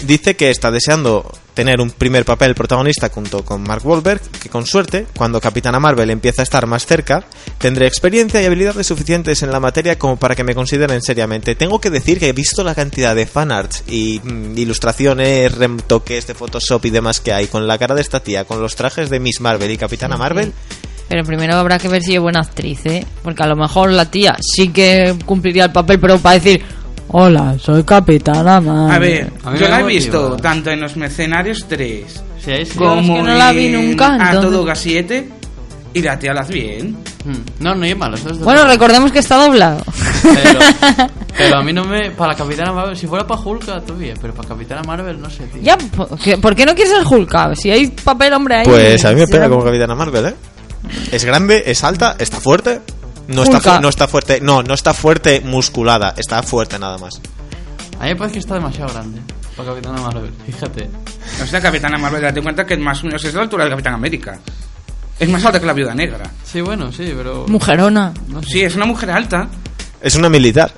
dice 0.03 0.35
que 0.35 0.49
está 0.49 0.71
deseando 0.71 1.31
tener 1.53 1.79
un 1.79 1.91
primer 1.91 2.25
papel 2.25 2.55
protagonista 2.55 3.09
junto 3.09 3.45
con 3.45 3.61
Mark 3.61 3.85
Wahlberg, 3.85 4.21
que 4.41 4.49
con 4.49 4.65
suerte, 4.65 5.05
cuando 5.15 5.39
Capitana 5.39 5.79
Marvel 5.79 6.09
empieza 6.09 6.41
a 6.41 6.43
estar 6.43 6.65
más 6.65 6.85
cerca, 6.85 7.23
tendré 7.57 7.87
experiencia 7.87 8.41
y 8.41 8.45
habilidades 8.45 8.87
suficientes 8.87 9.43
en 9.43 9.51
la 9.51 9.59
materia 9.59 9.99
como 9.99 10.17
para 10.17 10.35
que 10.35 10.43
me 10.43 10.55
consideren 10.55 11.01
seriamente. 11.01 11.55
Tengo 11.55 11.79
que 11.79 11.91
decir 11.91 12.19
que 12.19 12.29
he 12.29 12.33
visto 12.33 12.63
la 12.63 12.75
cantidad 12.75 13.15
de 13.15 13.27
fanarts 13.27 13.83
y 13.87 14.19
mm, 14.23 14.57
ilustraciones, 14.57 15.55
retoques 15.55 16.27
de 16.27 16.33
Photoshop 16.33 16.85
y 16.85 16.89
demás 16.89 17.19
que 17.19 17.33
hay 17.33 17.47
con 17.47 17.67
la 17.67 17.77
cara 17.77 17.95
de 17.95 18.01
esta 18.01 18.21
tía, 18.21 18.45
con 18.45 18.61
los 18.61 18.75
trajes 18.75 19.09
de 19.09 19.19
Miss 19.19 19.39
Marvel 19.39 19.71
y 19.71 19.77
Capitana 19.77 20.17
Marvel. 20.17 20.53
Pero 21.13 21.25
primero 21.25 21.55
habrá 21.55 21.77
que 21.77 21.87
ver 21.87 22.01
si 22.01 22.15
es 22.15 22.19
buena 22.19 22.39
actriz, 22.39 22.83
¿eh? 22.87 23.05
Porque 23.21 23.43
a 23.43 23.45
lo 23.45 23.55
mejor 23.55 23.91
la 23.91 24.09
tía 24.09 24.35
sí 24.41 24.69
que 24.69 25.15
cumpliría 25.27 25.65
el 25.65 25.71
papel, 25.71 25.99
pero 25.99 26.17
para 26.17 26.39
decir, 26.39 26.59
hola, 27.09 27.55
soy 27.59 27.83
capitana 27.83 28.59
Marvel". 28.59 28.91
A 28.95 28.97
ver, 28.97 29.31
A 29.45 29.55
yo 29.55 29.67
la 29.69 29.81
he 29.81 29.83
visto 29.83 30.35
tanto 30.37 30.71
en 30.71 30.81
Los 30.81 30.97
Mercenarios 30.97 31.65
3 31.69 32.03
Sí, 32.43 32.51
sí. 32.65 32.75
como 32.79 32.99
es 32.99 33.07
que 33.21 33.21
no 33.29 33.35
la 33.35 33.51
vi 33.51 33.67
en 33.67 34.01
A. 34.01 34.41
Todo 34.41 34.65
Gas 34.65 34.79
7 34.79 35.29
y 35.93 36.01
la 36.01 36.17
tía 36.17 36.33
la 36.33 36.41
hace 36.41 36.53
bien. 36.53 36.97
Mm, 37.25 37.63
No, 37.63 37.75
no 37.75 37.85
es 37.85 37.95
malo. 37.95 38.15
Eso 38.15 38.31
es 38.31 38.39
de- 38.39 38.43
Bueno, 38.43 38.65
recordemos 38.65 39.11
que 39.11 39.19
está 39.19 39.35
doblado. 39.37 39.83
pero, 40.23 40.59
pero 41.37 41.57
a 41.59 41.63
mí 41.63 41.71
no 41.73 41.83
me. 41.85 42.09
Para 42.09 42.31
la 42.31 42.37
Capitana 42.39 42.73
Marvel, 42.73 42.97
si 42.97 43.05
fuera 43.05 43.27
para 43.27 43.39
Hulk, 43.39 43.63
todo 43.85 43.95
bien. 43.95 44.17
Pero 44.19 44.33
para 44.33 44.47
Capitana 44.49 44.81
Marvel, 44.81 45.21
no 45.21 45.29
sé, 45.29 45.43
tío. 45.45 45.61
ya, 45.61 45.77
¿por 45.77 46.17
qué, 46.17 46.39
por 46.39 46.55
qué 46.55 46.65
no 46.65 46.73
quieres 46.73 46.91
ser 46.91 47.03
Hulk? 47.07 47.53
Si 47.55 47.69
hay 47.69 47.85
papel 47.87 48.33
hombre 48.33 48.55
ahí. 48.55 48.65
Pues 48.65 49.05
a 49.05 49.09
mí 49.13 49.21
me 49.21 49.27
pega 49.27 49.47
como 49.47 49.63
Capitana 49.63 49.93
Marvel, 49.93 50.25
¿eh? 50.25 50.35
Es 51.11 51.25
grande, 51.25 51.63
es 51.67 51.83
alta, 51.83 52.15
está 52.19 52.39
fuerte. 52.39 52.81
No 53.27 53.43
está, 53.43 53.79
no 53.79 53.87
está 53.87 54.07
fuerte, 54.07 54.41
no, 54.41 54.63
no 54.63 54.73
está 54.73 54.93
fuerte 54.93 55.39
musculada, 55.41 56.13
está 56.17 56.43
fuerte 56.43 56.77
nada 56.77 56.97
más. 56.97 57.21
A 57.99 58.03
mí 58.03 58.09
me 58.09 58.15
parece 58.17 58.33
que 58.33 58.39
está 58.39 58.55
demasiado 58.55 58.91
grande. 58.91 59.21
Para 59.55 59.69
Capitana 59.69 60.01
Marvel, 60.01 60.31
fíjate. 60.45 60.89
O 61.41 61.47
sea, 61.47 61.61
Capitana 61.61 61.97
Marvel, 61.97 62.21
date 62.21 62.41
cuenta 62.41 62.65
que 62.65 62.75
más 62.75 63.01
o 63.03 63.05
menos 63.05 63.23
es 63.23 63.33
la 63.33 63.43
altura 63.43 63.63
del 63.63 63.71
Capitán 63.71 63.93
América. 63.93 64.39
Es 65.19 65.29
más 65.29 65.45
alta 65.45 65.59
que 65.59 65.65
la 65.65 65.73
Viuda 65.73 65.93
Negra. 65.93 66.29
Sí, 66.43 66.59
bueno, 66.59 66.91
sí, 66.91 67.13
pero. 67.15 67.45
Mujerona. 67.47 68.13
No 68.27 68.41
sé. 68.43 68.49
Sí, 68.49 68.61
es 68.63 68.75
una 68.75 68.85
mujer 68.85 69.11
alta. 69.11 69.47
Es 70.01 70.15
una 70.15 70.27
militar. 70.27 70.73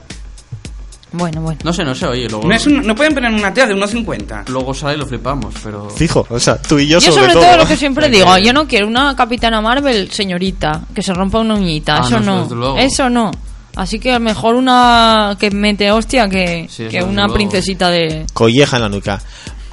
Bueno, 1.12 1.42
bueno. 1.42 1.60
No 1.64 1.72
sé, 1.72 1.86
no 1.86 1.96
sé, 1.96 2.06
oye, 2.08 2.28
luego. 2.30 2.48
No, 2.48 2.54
es 2.56 2.66
un- 2.68 2.86
no 2.86 2.94
pueden 2.96 3.14
poner 3.14 3.32
una 3.32 3.54
tía 3.54 3.66
de 3.68 3.74
1,50. 3.74 4.44
Luego 4.50 4.74
sale 4.74 4.96
y 4.96 4.98
lo 4.98 5.06
flipamos, 5.06 5.54
pero. 5.64 5.90
Fijo, 5.90 6.26
o 6.30 6.40
sea, 6.40 6.62
tú 6.62 6.78
y 6.78 6.88
yo, 6.88 7.00
Yo 7.00 7.12
sobre, 7.12 7.32
sobre 7.32 7.46
todo, 7.46 7.58
lo 7.58 7.68
que 7.68 7.78
siempre 7.78 8.10
digo, 8.10 8.38
yo 8.38 8.52
no 8.52 8.68
quiero 8.68 8.88
una 8.88 9.16
capitana 9.16 9.62
Marvel 9.62 10.12
señorita, 10.12 10.82
que 10.94 11.02
se 11.02 11.14
rompa 11.14 11.40
una 11.40 11.56
uñita, 11.56 11.98
Ah, 11.98 12.02
eso 12.06 12.20
no, 12.20 12.46
no, 12.48 12.56
luego. 12.56 12.78
eso 12.78 13.10
no. 13.10 13.32
Así 13.78 14.00
que 14.00 14.18
mejor 14.20 14.56
una 14.56 15.36
que 15.40 15.52
mete 15.52 15.92
hostia 15.92 16.28
que, 16.30 16.68
Sí, 16.70 16.84
eso 16.84 16.92
que 16.92 16.98
desde 16.98 17.04
una 17.10 17.24
luego. 17.24 17.34
princesita 17.36 17.90
de... 17.90 18.26
Colleja 18.34 18.78
en 18.78 18.82
la 18.84 18.90
nuca. 18.90 19.22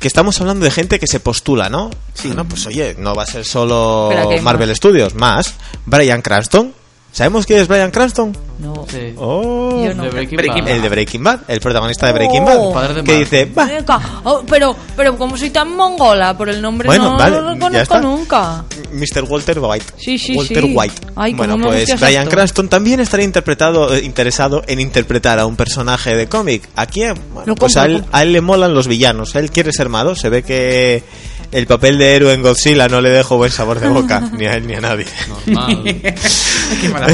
que 0.00 0.08
estamos 0.08 0.40
hablando 0.40 0.64
de 0.64 0.72
gente 0.72 0.98
que 0.98 1.06
se 1.06 1.20
postula, 1.20 1.68
¿no? 1.68 1.88
Sí. 2.14 2.26
Bueno, 2.26 2.44
pues 2.44 2.66
oye, 2.66 2.96
no 2.98 3.14
va 3.14 3.22
a 3.22 3.26
ser 3.26 3.44
solo 3.44 4.08
Espera, 4.10 4.28
que 4.28 4.34
hay 4.34 4.40
Marvel 4.40 4.68
más. 4.68 4.76
Studios, 4.76 5.14
más 5.14 5.54
Brian 5.86 6.20
Cranston. 6.22 6.72
¿Sabemos 7.12 7.44
quién 7.44 7.58
es 7.60 7.68
Brian 7.68 7.90
Cranston? 7.90 8.34
No. 8.58 8.86
Sí. 8.88 9.12
Oh, 9.18 9.84
Yo 9.84 9.92
no. 9.94 10.04
De 10.04 10.08
Breaking, 10.10 10.36
Breaking 10.36 10.64
Bad. 10.64 10.72
el 10.74 10.82
de 10.82 10.88
Breaking 10.88 11.22
Bad, 11.24 11.40
el 11.48 11.60
protagonista 11.60 12.06
de 12.06 12.12
Breaking 12.14 12.42
Oh. 12.48 12.72
Bad, 12.72 12.94
de 12.94 13.04
que 13.04 13.18
dice, 13.18 13.44
va, 13.46 13.66
Venga, 13.66 14.00
oh, 14.24 14.42
pero, 14.48 14.74
pero 14.96 15.18
como 15.18 15.36
soy 15.36 15.50
tan 15.50 15.76
mongola 15.76 16.36
por 16.38 16.48
el 16.48 16.62
nombre 16.62 16.86
Bueno, 16.86 17.10
no 17.12 17.18
vale, 17.18 17.36
lo 17.36 17.48
ya 17.48 17.54
reconozco 17.54 17.82
está. 17.82 18.00
nunca. 18.00 18.64
Mr. 18.92 19.24
Walter 19.28 19.58
White. 19.58 19.84
Sí, 19.98 20.18
sí, 20.18 20.34
Walter 20.36 20.62
sí. 20.62 20.72
White. 20.74 20.94
Ay, 21.16 21.34
bueno, 21.34 21.58
pues 21.58 22.00
Brian. 22.00 22.28
Cranston 22.28 22.68
también 22.68 23.00
estaría 23.00 23.24
interpretado, 23.24 23.94
eh, 23.94 24.00
interesado 24.04 24.62
en 24.66 24.80
interpretar 24.80 25.38
a 25.38 25.44
un 25.44 25.56
personaje 25.56 26.16
de 26.16 26.28
cómic. 26.28 26.68
Bueno, 26.74 27.14
Lo 27.44 27.54
pues 27.56 27.74
compro, 27.74 27.82
a 27.82 27.94
él, 27.94 28.04
a 28.10 28.22
él 28.22 28.32
le 28.32 28.40
molan 28.40 28.72
los 28.74 28.86
villanos. 28.88 29.34
Él 29.34 29.50
quiere 29.50 29.72
ser 29.72 29.88
malo. 29.88 30.14
Se 30.14 30.28
ve 30.30 30.42
que 30.42 31.02
el 31.52 31.66
papel 31.66 31.98
de 31.98 32.16
héroe 32.16 32.32
en 32.34 32.42
Godzilla 32.42 32.88
no 32.88 33.00
le 33.00 33.10
dejó 33.10 33.36
buen 33.36 33.50
sabor 33.52 33.78
de 33.78 33.88
boca, 33.88 34.20
ni 34.36 34.46
a 34.46 34.54
él 34.54 34.66
ni 34.66 34.74
a 34.74 34.80
nadie. 34.80 35.06
Normal. 35.28 35.84
Qué 36.80 36.88
mala. 36.88 37.06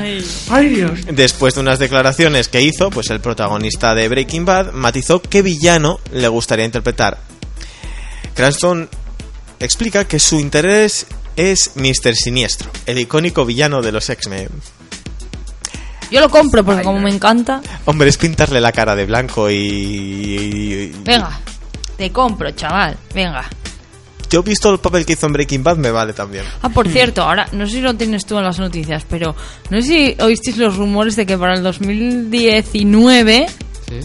Ay. 0.00 0.26
Ay, 0.50 0.68
Dios. 0.70 1.00
Después 1.12 1.54
de 1.54 1.60
unas 1.60 1.78
declaraciones 1.78 2.48
que 2.48 2.62
hizo, 2.62 2.90
pues 2.90 3.10
el 3.10 3.20
protagonista 3.20 3.94
de 3.94 4.08
Breaking 4.08 4.44
Bad 4.44 4.72
matizó 4.72 5.20
qué 5.22 5.42
villano 5.42 6.00
le 6.12 6.26
gustaría 6.28 6.64
interpretar. 6.64 7.18
Cranston 8.34 8.88
explica 9.60 10.06
que 10.06 10.18
su 10.18 10.40
interés 10.40 11.06
es 11.36 11.72
Mr. 11.76 12.14
Siniestro, 12.14 12.70
el 12.86 12.98
icónico 12.98 13.44
villano 13.44 13.82
de 13.82 13.92
los 13.92 14.08
X-Men. 14.08 14.48
Yo 16.10 16.20
lo 16.20 16.28
compro 16.28 16.62
porque 16.64 16.82
como 16.82 17.00
me 17.00 17.10
encanta. 17.10 17.60
Hombre, 17.86 18.08
es 18.08 18.16
pintarle 18.18 18.60
la 18.60 18.72
cara 18.72 18.94
de 18.96 19.06
blanco 19.06 19.50
y- 19.50 20.92
Venga, 21.04 21.38
te 21.96 22.10
compro, 22.10 22.50
chaval. 22.52 22.96
Venga. 23.14 23.48
Yo 24.32 24.40
he 24.40 24.42
visto 24.42 24.70
el 24.72 24.78
papel 24.78 25.04
que 25.04 25.12
hizo 25.12 25.26
en 25.26 25.34
Breaking 25.34 25.62
Bad, 25.62 25.76
me 25.76 25.90
vale 25.90 26.14
también. 26.14 26.44
Ah, 26.62 26.70
por 26.70 26.88
cierto, 26.88 27.22
ahora 27.22 27.46
no 27.52 27.66
sé 27.66 27.72
si 27.74 27.80
lo 27.82 27.94
tienes 27.94 28.24
tú 28.24 28.38
en 28.38 28.44
las 28.44 28.58
noticias, 28.58 29.04
pero 29.08 29.36
no 29.70 29.80
sé 29.82 29.86
si 29.86 30.16
oísteis 30.22 30.56
los 30.56 30.76
rumores 30.76 31.16
de 31.16 31.26
que 31.26 31.36
para 31.36 31.54
el 31.54 31.62
2019 31.62 33.46
Sí. 33.88 34.00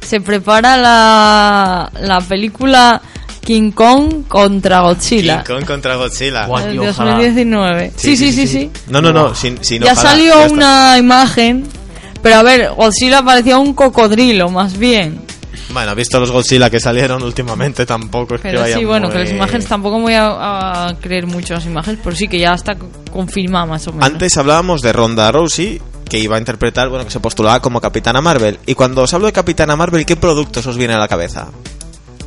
se 0.00 0.20
prepara 0.20 0.76
la, 0.76 1.90
la 2.00 2.20
película 2.20 3.00
King 3.44 3.70
Kong 3.70 4.24
contra 4.26 4.80
Godzilla. 4.80 5.42
King 5.44 5.54
Kong 5.54 5.64
contra 5.64 5.96
Godzilla. 5.96 6.46
Guau. 6.46 6.64
El 6.66 6.72
Tío, 6.72 6.90
ojalá. 6.90 7.12
2019. 7.12 7.92
Sí, 7.96 8.16
sí, 8.16 8.32
sí, 8.32 8.46
sí. 8.46 8.70
No, 8.88 9.00
no, 9.00 9.12
no, 9.12 9.34
sin, 9.34 9.62
sin 9.64 9.82
ya 9.82 9.92
ojalá, 9.92 10.10
salió 10.10 10.34
ya 10.46 10.52
una 10.52 10.98
imagen, 10.98 11.64
pero 12.22 12.36
a 12.36 12.42
ver, 12.42 12.70
Godzilla 12.76 13.22
parecía 13.22 13.58
un 13.58 13.74
cocodrilo, 13.74 14.50
más 14.50 14.76
bien. 14.76 15.20
Bueno, 15.70 15.94
visto 15.94 16.18
los 16.18 16.30
Godzilla 16.30 16.70
que 16.70 16.80
salieron 16.80 17.22
últimamente, 17.22 17.84
tampoco 17.84 18.36
es 18.36 18.40
que 18.40 18.48
Pero 18.48 18.60
vayan 18.62 18.78
sí, 18.78 18.84
bueno, 18.86 19.08
que 19.08 19.14
muy- 19.18 19.24
las 19.24 19.32
imágenes 19.34 19.66
tampoco 19.66 20.00
voy 20.00 20.14
a, 20.14 20.86
a 20.88 20.96
creer 20.98 21.26
mucho 21.26 21.54
las 21.54 21.66
imágenes, 21.66 22.00
pero 22.02 22.16
sí 22.16 22.26
que 22.26 22.38
ya 22.38 22.52
está 22.54 22.74
co- 22.76 22.88
confirmada 23.12 23.66
más 23.66 23.86
o 23.86 23.92
menos. 23.92 24.06
Antes 24.06 24.36
hablábamos 24.38 24.80
de 24.80 24.92
Ronda 24.94 25.30
Rousey, 25.30 25.80
que 26.08 26.18
iba 26.18 26.36
a 26.36 26.38
interpretar, 26.38 26.88
bueno, 26.88 27.04
que 27.04 27.10
se 27.10 27.20
postulaba 27.20 27.60
como 27.60 27.80
Capitana 27.82 28.22
Marvel. 28.22 28.58
Y 28.64 28.74
cuando 28.74 29.02
os 29.02 29.12
hablo 29.12 29.26
de 29.26 29.32
Capitana 29.34 29.76
Marvel, 29.76 30.06
¿qué 30.06 30.16
productos 30.16 30.64
os 30.66 30.76
viene 30.78 30.94
a 30.94 30.98
la 30.98 31.06
cabeza? 31.08 31.48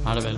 Marvel. 0.05 0.37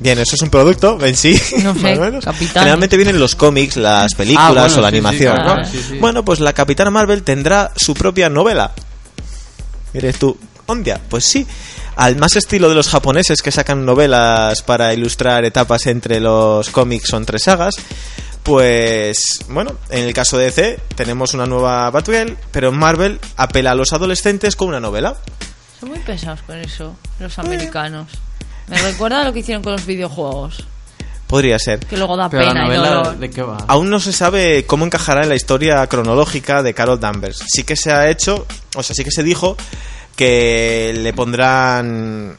Bien, 0.00 0.18
eso 0.18 0.36
es 0.36 0.42
un 0.42 0.48
producto 0.50 0.98
en 1.04 1.16
sí. 1.16 1.38
No 1.62 1.74
sé, 1.74 1.80
más 1.82 1.98
o 1.98 2.00
menos. 2.00 2.24
Capitana. 2.24 2.60
Generalmente 2.60 2.96
vienen 2.96 3.20
los 3.20 3.34
cómics, 3.34 3.76
las 3.76 4.14
películas 4.14 4.46
Ah, 4.48 4.52
bueno, 4.52 4.76
o 4.78 4.80
la 4.80 4.88
sí, 4.88 4.92
sí, 4.94 4.96
animación. 4.96 5.34
claro, 5.36 5.56
¿no? 5.62 5.64
sí, 5.66 5.84
sí. 5.86 5.98
Bueno, 5.98 6.24
pues 6.24 6.40
la 6.40 6.54
Capitana 6.54 6.90
Marvel 6.90 7.22
tendrá 7.22 7.72
su 7.76 7.92
propia 7.92 8.30
novela. 8.30 8.72
Mires 9.92 10.18
tú, 10.18 10.36
¿ondia? 10.66 11.00
Pues 11.08 11.24
sí. 11.24 11.46
Al 11.96 12.16
más 12.16 12.36
estilo 12.36 12.68
de 12.68 12.74
los 12.74 12.88
japoneses 12.88 13.40
que 13.42 13.50
sacan 13.50 13.84
novelas 13.86 14.62
para 14.62 14.92
ilustrar 14.92 15.44
etapas 15.44 15.86
entre 15.86 16.20
los 16.20 16.68
cómics 16.70 17.12
o 17.12 17.16
entre 17.16 17.38
sagas, 17.38 17.74
pues 18.42 19.40
bueno, 19.48 19.72
en 19.90 20.04
el 20.04 20.12
caso 20.14 20.38
de 20.38 20.44
DC 20.46 20.78
tenemos 20.94 21.34
una 21.34 21.46
nueva 21.46 21.90
Batgirl, 21.90 22.36
pero 22.52 22.70
Marvel 22.70 23.18
apela 23.36 23.72
a 23.72 23.74
los 23.74 23.92
adolescentes 23.92 24.56
con 24.56 24.68
una 24.68 24.78
novela. 24.80 25.16
Son 25.80 25.88
muy 25.88 25.98
pesados 26.00 26.42
con 26.42 26.56
eso, 26.58 26.94
los 27.18 27.38
americanos. 27.38 28.08
Me 28.68 28.78
recuerda 28.82 29.22
a 29.22 29.24
lo 29.24 29.32
que 29.32 29.40
hicieron 29.40 29.62
con 29.62 29.72
los 29.72 29.86
videojuegos, 29.86 30.64
Podría 31.26 31.58
ser. 31.58 31.80
que 31.80 31.96
luego 31.96 32.16
da 32.16 32.28
Pero 32.30 32.44
la 32.44 32.48
pena 32.52 32.60
y 32.64 32.68
novela, 32.68 32.88
dolor. 32.94 33.18
¿de 33.18 33.30
qué 33.30 33.42
va? 33.42 33.56
Aún 33.66 33.90
no 33.90 33.98
se 33.98 34.12
sabe 34.12 34.64
cómo 34.64 34.84
encajará 34.84 35.24
en 35.24 35.28
la 35.28 35.34
historia 35.34 35.84
cronológica 35.88 36.62
de 36.62 36.72
Carol 36.72 37.00
Danvers. 37.00 37.42
Sí 37.48 37.64
que 37.64 37.74
se 37.74 37.90
ha 37.92 38.08
hecho, 38.08 38.46
o 38.76 38.82
sea, 38.84 38.94
sí 38.94 39.02
que 39.02 39.10
se 39.10 39.24
dijo 39.24 39.56
que 40.16 40.92
le 40.96 41.12
pondrán 41.12 42.36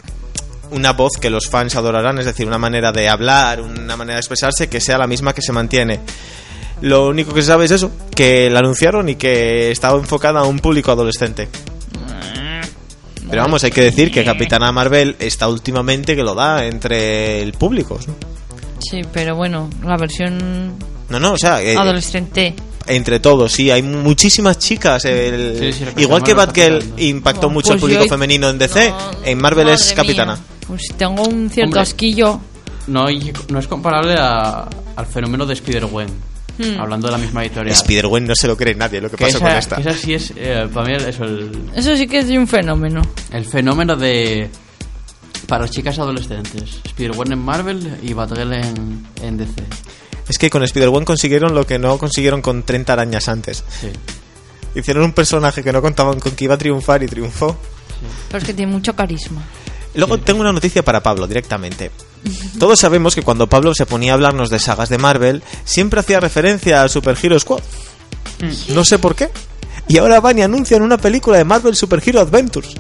una 0.72 0.94
voz 0.94 1.14
que 1.20 1.30
los 1.30 1.48
fans 1.48 1.76
adorarán, 1.76 2.20
es 2.20 2.26
decir, 2.26 2.48
una 2.48 2.58
manera 2.58 2.92
de 2.92 3.08
hablar, 3.08 3.62
una 3.62 3.96
manera 3.96 4.16
de 4.16 4.20
expresarse 4.20 4.68
que 4.68 4.82
sea 4.82 4.98
la 4.98 5.08
misma 5.08 5.34
que 5.34 5.42
se 5.42 5.54
mantiene. 5.54 6.00
Lo 6.82 7.08
único 7.08 7.34
que 7.34 7.42
se 7.42 7.48
sabe 7.48 7.66
es 7.66 7.72
eso, 7.72 7.92
que 8.16 8.50
la 8.50 8.60
anunciaron 8.60 9.10
y 9.10 9.16
que 9.16 9.72
estaba 9.72 9.98
enfocada 9.98 10.42
a 10.42 10.44
un 10.44 10.60
público 10.60 10.92
adolescente. 10.92 11.48
Pero 13.30 13.42
vamos, 13.42 13.64
hay 13.64 13.72
que 13.72 13.82
decir 13.82 14.10
que 14.10 14.24
Capitana 14.24 14.72
Marvel 14.72 15.18
está 15.20 15.50
últimamente 15.50 16.16
que 16.16 16.24
lo 16.24 16.34
da 16.34 16.66
entre 16.66 17.42
el 17.42 17.52
público. 17.54 18.00
¿no? 18.08 18.16
Sí, 18.80 19.02
pero 19.12 19.36
bueno, 19.36 19.70
la 19.84 19.98
versión 19.98 20.78
No, 21.10 21.20
no, 21.20 21.34
o 21.34 21.38
sea, 21.38 21.62
eh, 21.62 21.76
adolescente. 21.76 22.54
Entre 22.88 23.20
todos, 23.20 23.52
sí, 23.52 23.70
hay 23.72 23.82
muchísimas 23.84 24.58
chicas. 24.60 25.06
el- 25.06 25.74
Sí, 25.74 25.84
sí, 25.86 25.86
igual 26.02 26.24
que 26.24 26.34
Batgirl 26.34 26.94
impactó 26.98 27.48
Oh, 27.48 27.50
mucho 27.50 27.74
el 27.74 27.80
pues 27.80 27.82
público 27.92 28.04
yo- 28.06 28.10
femenino 28.10 28.50
en 28.50 28.58
DC, 28.58 28.90
No, 28.90 28.98
en 29.26 29.38
Marvel 29.40 29.70
es 29.70 29.94
Capitana. 29.94 30.36
mía. 30.36 30.44
Pues 30.68 30.82
tengo 30.98 31.24
un 31.24 31.50
cierto 31.50 31.68
Hombre. 31.70 31.82
asquillo. 31.82 32.40
No, 32.88 33.06
no 33.50 33.60
es 33.60 33.68
comparable 33.68 34.16
a- 34.18 34.68
al 34.96 35.06
fenómeno 35.06 35.46
de 35.46 35.54
Spider-Gwen. 35.54 36.08
Hmm. 36.60 36.80
Hablando 36.80 37.08
de 37.08 37.12
la 37.12 37.18
misma 37.20 37.44
editorial. 37.44 37.76
Spider-Gwen 37.76 38.26
no 38.26 38.34
se 38.36 38.48
lo 38.48 38.58
cree 38.58 38.74
nadie 38.74 39.00
lo 39.00 39.12
que, 39.12 39.16
que 39.18 39.26
pasó 39.26 39.38
esa, 39.38 39.48
con 39.48 39.58
esta. 39.58 39.76
esa 39.76 39.94
sí 39.94 40.14
es, 40.16 40.34
eh, 40.36 40.68
para 40.74 40.88
mí, 40.88 40.94
eso, 41.08 41.24
el, 41.26 41.52
Eso 41.76 41.96
sí 41.96 42.08
que 42.08 42.20
es 42.20 42.30
un 42.32 42.48
fenómeno. 42.48 43.02
el 43.32 43.46
fenómeno 43.46 43.96
de. 43.96 44.50
Para 45.48 45.68
chicas 45.70 45.98
adolescentes. 46.00 46.80
Spider-Gwen 46.84 47.32
en 47.34 47.40
Marvel 47.40 47.98
y 48.02 48.12
Batgirl 48.14 48.54
en, 48.54 49.06
en 49.22 49.38
DC. 49.38 49.54
Es 50.30 50.38
que 50.38 50.50
con 50.50 50.64
Spider-Gwen 50.64 51.06
consiguieron 51.06 51.56
lo 51.56 51.66
que 51.66 51.80
no 51.80 51.98
consiguieron 51.98 52.42
con 52.42 52.64
30 52.64 52.94
arañas 52.94 53.28
antes. 53.28 53.64
Sí. 53.80 53.92
Hicieron 54.76 55.04
un 55.04 55.14
personaje 55.14 55.64
que 55.64 55.72
no 55.72 55.82
contaban 55.82 56.20
con 56.20 56.34
que 56.34 56.46
iba 56.46 56.56
a 56.56 56.58
triunfar 56.58 57.02
y 57.04 57.08
triunfó. 57.08 57.58
Pero 58.28 58.40
es 58.40 58.44
que 58.44 58.54
tiene 58.54 58.72
mucho 58.72 58.96
carisma. 58.96 59.44
Luego 59.96 60.20
tengo 60.20 60.42
una 60.42 60.52
noticia 60.52 60.84
para 60.84 61.02
Pablo 61.02 61.26
directamente. 61.28 61.92
Todos 62.60 62.80
sabemos 62.80 63.16
que 63.16 63.24
cuando 63.24 63.48
Pablo 63.48 63.74
se 63.74 63.86
ponía 63.86 64.12
a 64.12 64.16
hablarnos 64.16 64.50
de 64.50 64.60
sagas 64.60 64.90
de 64.90 64.98
Marvel, 64.98 65.42
siempre 65.66 66.00
hacía 66.02 66.20
referencia 66.20 66.84
a 66.84 66.90
Super 66.90 67.18
Hero 67.22 67.40
Squad. 67.40 67.62
No 68.70 68.86
sé 68.86 69.00
por 69.00 69.16
qué. 69.16 69.30
Y 69.88 69.98
ahora 69.98 70.20
van 70.20 70.38
y 70.38 70.42
anuncian 70.42 70.82
una 70.82 70.98
película 70.98 71.38
de 71.38 71.46
Marvel 71.46 71.76
Super 71.76 72.04
Hero 72.06 72.20
Adventures. 72.20 72.76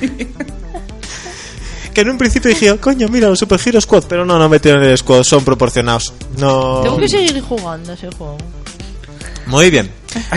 que 1.92 2.00
en 2.02 2.10
un 2.10 2.18
principio 2.18 2.50
dije, 2.50 2.76
coño, 2.78 3.08
mira 3.08 3.28
los 3.28 3.38
Super 3.38 3.60
Hero 3.64 3.80
Squad, 3.80 4.04
pero 4.08 4.24
no, 4.24 4.38
no 4.38 4.48
metieron 4.48 4.82
el 4.82 4.96
Squad, 4.96 5.24
son 5.24 5.44
proporcionados. 5.44 6.12
No. 6.38 6.80
Tengo 6.82 6.98
que 6.98 7.08
seguir 7.08 7.40
jugando 7.40 7.92
ese 7.92 8.08
juego. 8.10 8.38
Muy 9.46 9.70
bien. 9.70 9.90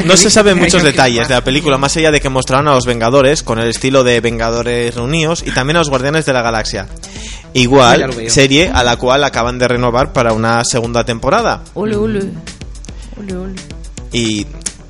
No 0.06 0.18
se 0.18 0.30
saben 0.30 0.58
muchos 0.58 0.84
detalles 0.84 1.28
de 1.28 1.36
la 1.36 1.44
película, 1.44 1.78
más 1.78 1.96
allá 1.98 2.12
de 2.12 2.20
que 2.20 2.30
mostraron 2.30 2.68
a 2.68 2.74
los 2.76 2.86
Vengadores 2.86 3.44
con 3.44 3.60
el 3.60 3.70
estilo 3.70 4.04
de 4.04 4.20
Vengadores 4.22 4.96
Reunidos 4.96 5.44
y 5.46 5.52
también 5.52 5.78
a 5.78 5.80
los 5.80 5.90
Guardianes 5.90 6.26
de 6.26 6.34
la 6.34 6.42
Galaxia. 6.42 6.88
Igual, 7.54 8.30
serie 8.30 8.72
a 8.74 8.84
la 8.84 8.98
cual 8.98 9.24
acaban 9.24 9.60
de 9.60 9.68
renovar 9.68 10.14
para 10.14 10.34
una 10.34 10.64
segunda 10.64 11.04
temporada. 11.04 11.64
Ule, 11.76 11.96
ule. 11.96 12.30
Ule, 13.18 13.38
ule. 13.38 13.56
Y 14.12 14.46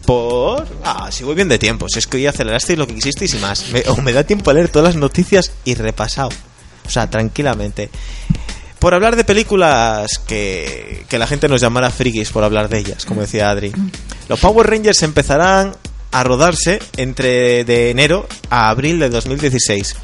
por... 0.06 0.66
Ah, 0.84 1.10
si 1.12 1.24
voy 1.24 1.36
bien 1.36 1.50
de 1.50 1.60
tiempo. 1.60 1.88
Si 1.90 2.00
es 2.00 2.08
que 2.08 2.18
hoy 2.18 2.28
acelerasteis 2.28 2.80
lo 2.80 2.88
que 2.88 2.96
quisisteis 2.96 3.34
y 3.34 3.38
más. 3.40 3.70
Me, 3.72 3.84
o 3.88 3.98
me 4.02 4.14
da 4.14 4.24
tiempo 4.24 4.52
a 4.52 4.54
leer 4.54 4.70
todas 4.70 4.90
las 4.90 4.96
noticias 4.96 5.52
y 5.66 5.76
repasado. 5.76 6.30
O 6.86 6.90
sea, 6.90 7.10
tranquilamente. 7.10 7.90
Por 8.80 8.94
hablar 8.94 9.16
de 9.16 9.24
películas 9.24 10.20
que, 10.28 11.06
que 11.08 11.18
la 11.18 11.28
gente 11.28 11.48
nos 11.48 11.62
llamara 11.62 11.90
frikis 11.90 12.32
por 12.32 12.44
hablar 12.44 12.68
de 12.68 12.80
ellas, 12.80 13.06
como 13.06 13.22
decía 13.22 13.50
Adri. 13.50 13.72
Los 14.28 14.40
Power 14.40 14.68
Rangers 14.68 15.04
empezarán 15.04 15.74
a 16.12 16.24
rodarse 16.24 16.80
entre 16.98 17.64
de 17.64 17.90
enero 17.90 18.28
a 18.50 18.70
abril 18.70 19.00
de 19.00 19.10
2016. 19.10 19.96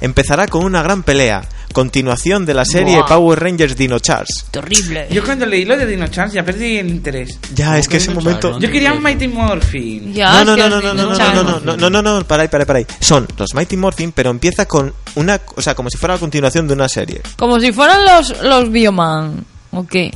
Empezará 0.00 0.46
con 0.46 0.64
una 0.64 0.82
gran 0.82 1.02
pelea, 1.02 1.48
continuación 1.72 2.46
de 2.46 2.54
la 2.54 2.64
serie 2.64 2.96
Buah. 2.96 3.06
Power 3.06 3.40
Rangers 3.40 3.76
Dino 3.76 3.98
Charge. 3.98 4.32
Terrible. 4.50 5.08
Yo 5.10 5.24
cuando 5.24 5.46
leí 5.46 5.64
lo 5.64 5.76
de 5.76 5.86
Dino 5.86 6.06
Charge 6.08 6.36
ya 6.36 6.44
perdí 6.44 6.78
el 6.78 6.88
interés. 6.88 7.38
Ya, 7.54 7.78
es 7.78 7.88
que 7.88 7.96
ese 7.98 8.10
Dino 8.10 8.20
momento... 8.20 8.58
Yo 8.58 8.70
quería 8.70 8.92
un 8.92 9.02
Mighty 9.02 9.28
Morphin. 9.28 10.12
Ya, 10.12 10.44
no, 10.44 10.56
no, 10.56 10.68
no, 10.68 10.80
no, 10.80 10.94
no, 10.94 10.94
no, 10.94 11.04
no, 11.04 11.16
no, 11.16 11.42
no, 11.42 11.60
no, 11.60 11.76
no, 11.76 11.90
no, 11.90 12.02
no, 12.02 12.24
para 12.24 12.42
ahí, 12.42 12.48
para 12.48 12.62
ahí, 12.62 12.66
para 12.66 12.78
ahí. 12.80 12.86
Son 13.00 13.26
los 13.36 13.54
Mighty 13.54 13.76
Morphin, 13.76 14.12
pero 14.12 14.30
empieza 14.30 14.66
con 14.66 14.92
una, 15.14 15.40
o 15.56 15.62
sea, 15.62 15.74
como 15.74 15.90
si 15.90 15.96
fuera 15.96 16.14
la 16.14 16.20
continuación 16.20 16.66
de 16.68 16.74
una 16.74 16.88
serie. 16.88 17.20
Como 17.36 17.60
si 17.60 17.72
fueran 17.72 18.04
los, 18.04 18.42
los 18.42 18.70
Bioman. 18.70 19.44
¿O 19.72 19.86
qué? 19.86 20.12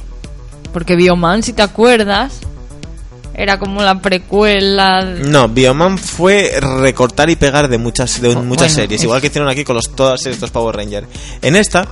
Porque 0.73 0.97
Bioman, 0.97 1.43
si 1.43 1.53
te 1.53 1.63
acuerdas, 1.63 2.41
era 3.39 3.59
como 3.59 3.81
la 3.83 4.01
precuela. 4.01 5.03
No, 5.05 5.49
Bioman 5.49 5.97
fue 5.97 6.53
recortar 6.61 7.31
y 7.31 7.37
pegar 7.37 7.69
de 7.69 7.79
muchas 7.79 8.21
de 8.21 8.31
muchas 8.35 8.47
bueno, 8.47 8.75
series, 8.75 9.01
es- 9.01 9.05
igual 9.05 9.21
que 9.21 9.29
hicieron 9.29 9.49
aquí 9.49 9.65
con 9.65 9.77
los 9.77 9.95
todas 9.95 10.27
estos 10.27 10.51
Power 10.51 10.77
Rangers. 10.77 11.07
En 11.41 11.55
esta 11.57 11.87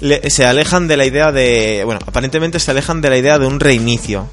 le- 0.00 0.28
se 0.30 0.44
alejan 0.46 0.86
de 0.86 0.96
la 0.96 1.04
idea 1.06 1.32
de, 1.32 1.82
bueno, 1.84 2.00
aparentemente 2.06 2.60
se 2.60 2.70
alejan 2.70 3.00
de 3.00 3.10
la 3.10 3.16
idea 3.18 3.38
de 3.38 3.46
un 3.46 3.58
reinicio. 3.58 4.28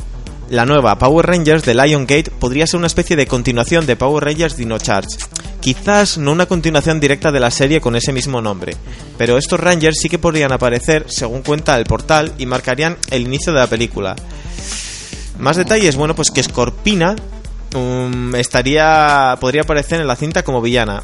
La 0.50 0.66
nueva 0.66 0.98
Power 1.00 1.26
Rangers 1.26 1.64
de 1.66 1.74
Lion 1.74 2.06
Gate 2.06 2.30
podría 2.30 2.68
ser 2.68 2.78
una 2.78 2.86
especie 2.88 3.16
de 3.16 3.26
continuación 3.26 3.88
de 3.88 3.96
Power 3.96 4.24
Rangers 4.26 4.56
Dino 4.58 4.78
Charge. 4.78 5.18
Quizás 5.60 6.20
no 6.20 6.32
una 6.32 6.46
continuación 6.46 7.00
directa 7.00 7.32
de 7.32 7.40
la 7.40 7.50
serie 7.50 7.82
con 7.82 7.96
ese 7.96 8.14
mismo 8.14 8.40
nombre, 8.42 8.76
pero 9.18 9.40
estos 9.40 9.60
Rangers 9.60 9.98
sí 10.00 10.08
que 10.10 10.20
podrían 10.20 10.52
aparecer, 10.52 11.06
según 11.10 11.42
cuenta 11.42 11.76
el 11.80 11.86
portal, 11.86 12.34
y 12.38 12.46
marcarían 12.46 12.98
el 13.10 13.24
inicio 13.24 13.52
de 13.52 13.60
la 13.60 13.66
película. 13.68 14.16
Más 15.40 15.58
detalles, 15.58 15.96
bueno, 15.96 16.16
pues 16.16 16.32
que 16.32 16.42
Scorpina 16.44 17.16
um, 17.76 18.34
estaría 18.36 19.36
podría 19.40 19.62
aparecer 19.64 20.00
en 20.02 20.08
la 20.08 20.16
cinta 20.16 20.44
como 20.44 20.62
villana. 20.62 21.04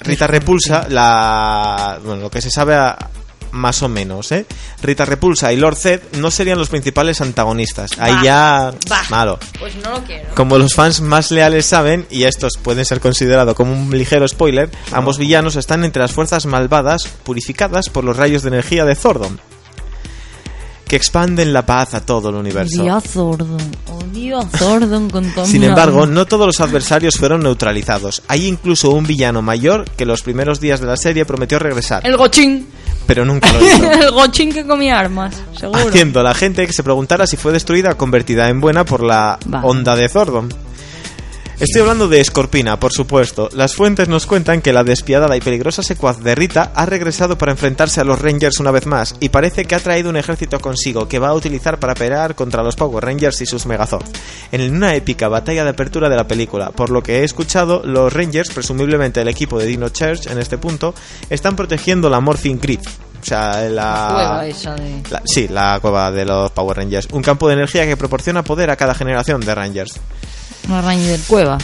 Rita 0.00 0.26
Repulsa, 0.26 0.86
la 0.88 1.98
bueno, 2.04 2.22
lo 2.22 2.30
que 2.30 2.40
se 2.40 2.50
sabe 2.50 2.74
a- 2.74 2.96
más 3.50 3.82
o 3.82 3.88
menos, 3.88 4.30
¿eh? 4.32 4.44
Rita 4.82 5.04
Repulsa 5.06 5.50
y 5.52 5.56
Lord 5.56 5.76
Zed 5.76 6.00
no 6.18 6.30
serían 6.30 6.58
los 6.58 6.68
principales 6.68 7.20
antagonistas. 7.22 7.92
Ahí 7.98 8.12
Bah. 8.12 8.22
ya 8.22 8.72
Bah. 8.88 9.02
malo. 9.08 9.38
Pues 9.58 9.74
no 9.76 9.90
lo 9.92 10.04
quiero. 10.04 10.28
Como 10.34 10.58
los 10.58 10.74
fans 10.74 11.00
más 11.00 11.30
leales 11.30 11.64
saben, 11.64 12.06
y 12.10 12.24
estos 12.24 12.52
pueden 12.62 12.84
ser 12.84 13.00
considerados 13.00 13.54
como 13.54 13.72
un 13.72 13.90
ligero 13.90 14.28
spoiler, 14.28 14.70
ambos 14.92 15.16
villanos 15.18 15.56
están 15.56 15.82
entre 15.84 16.02
las 16.02 16.12
fuerzas 16.12 16.44
malvadas 16.46 17.08
purificadas 17.24 17.88
por 17.88 18.04
los 18.04 18.16
rayos 18.18 18.42
de 18.42 18.48
energía 18.48 18.84
de 18.84 18.94
Zordon, 18.94 19.40
que 20.88 20.96
expanden 20.96 21.52
la 21.52 21.64
paz 21.66 21.94
a 21.94 22.00
todo 22.00 22.30
el 22.30 22.36
universo. 22.36 22.82
Odio 22.82 22.96
a 22.96 23.00
Zordon. 23.00 23.58
Odio 23.86 24.38
a 24.38 24.46
Zordon 24.48 25.10
con 25.10 25.30
todo 25.32 25.44
Sin 25.46 25.62
embargo, 25.62 26.06
no 26.06 26.26
todos 26.26 26.46
los 26.46 26.60
adversarios 26.60 27.16
fueron 27.16 27.42
neutralizados. 27.42 28.22
Hay 28.26 28.46
incluso 28.46 28.90
un 28.90 29.06
villano 29.06 29.42
mayor 29.42 29.84
que 29.96 30.06
los 30.06 30.22
primeros 30.22 30.60
días 30.60 30.80
de 30.80 30.86
la 30.86 30.96
serie 30.96 31.26
prometió 31.26 31.58
regresar, 31.58 32.06
El 32.06 32.16
gochín. 32.16 32.66
pero 33.06 33.24
nunca 33.24 33.52
lo 33.52 33.64
hizo. 33.64 33.92
el 33.92 34.10
gochín 34.12 34.50
que 34.52 34.66
comía 34.66 34.98
armas, 34.98 35.34
seguro. 35.58 35.78
Haciendo 35.78 36.20
a 36.20 36.22
la 36.22 36.34
gente 36.34 36.66
que 36.66 36.72
se 36.72 36.82
preguntara 36.82 37.26
si 37.26 37.36
fue 37.36 37.52
destruida 37.52 37.92
o 37.92 37.96
convertida 37.98 38.48
en 38.48 38.60
buena 38.60 38.84
por 38.84 39.02
la 39.04 39.38
Va. 39.52 39.60
onda 39.64 39.94
de 39.94 40.08
Zordon. 40.08 40.48
Estoy 41.60 41.80
hablando 41.80 42.06
de 42.06 42.24
Scorpina, 42.24 42.78
por 42.78 42.92
supuesto. 42.92 43.48
Las 43.52 43.74
fuentes 43.74 44.06
nos 44.08 44.26
cuentan 44.26 44.62
que 44.62 44.72
la 44.72 44.84
despiadada 44.84 45.36
y 45.36 45.40
peligrosa 45.40 45.82
secuaz 45.82 46.20
de 46.22 46.36
Rita 46.36 46.70
ha 46.72 46.86
regresado 46.86 47.36
para 47.36 47.50
enfrentarse 47.50 48.00
a 48.00 48.04
los 48.04 48.20
Rangers 48.20 48.60
una 48.60 48.70
vez 48.70 48.86
más 48.86 49.16
y 49.18 49.30
parece 49.30 49.64
que 49.64 49.74
ha 49.74 49.80
traído 49.80 50.08
un 50.08 50.16
ejército 50.16 50.60
consigo 50.60 51.08
que 51.08 51.18
va 51.18 51.30
a 51.30 51.34
utilizar 51.34 51.80
para 51.80 51.96
pelear 51.96 52.36
contra 52.36 52.62
los 52.62 52.76
Power 52.76 53.04
Rangers 53.04 53.40
y 53.40 53.46
sus 53.46 53.66
Megazords 53.66 54.08
en 54.52 54.72
una 54.72 54.94
épica 54.94 55.26
batalla 55.26 55.64
de 55.64 55.70
apertura 55.70 56.08
de 56.08 56.14
la 56.14 56.28
película. 56.28 56.70
Por 56.70 56.90
lo 56.90 57.02
que 57.02 57.18
he 57.20 57.24
escuchado, 57.24 57.82
los 57.84 58.12
Rangers, 58.12 58.50
presumiblemente 58.50 59.20
el 59.20 59.28
equipo 59.28 59.58
de 59.58 59.66
Dino 59.66 59.88
Church 59.88 60.28
en 60.28 60.38
este 60.38 60.58
punto, 60.58 60.94
están 61.28 61.56
protegiendo 61.56 62.08
la 62.08 62.20
Morphine 62.20 62.60
Grid. 62.62 62.80
O 63.20 63.24
sea, 63.24 63.62
la... 63.68 64.10
Cueva 64.12 64.46
esa 64.46 64.74
de... 64.76 65.02
La- 65.10 65.22
sí, 65.24 65.48
la 65.48 65.80
cueva 65.82 66.12
de 66.12 66.24
los 66.24 66.52
Power 66.52 66.76
Rangers. 66.76 67.08
Un 67.10 67.22
campo 67.22 67.48
de 67.48 67.54
energía 67.54 67.84
que 67.84 67.96
proporciona 67.96 68.44
poder 68.44 68.70
a 68.70 68.76
cada 68.76 68.94
generación 68.94 69.40
de 69.40 69.52
Rangers. 69.56 69.98
Ranger 70.68 71.20
cueva. 71.26 71.58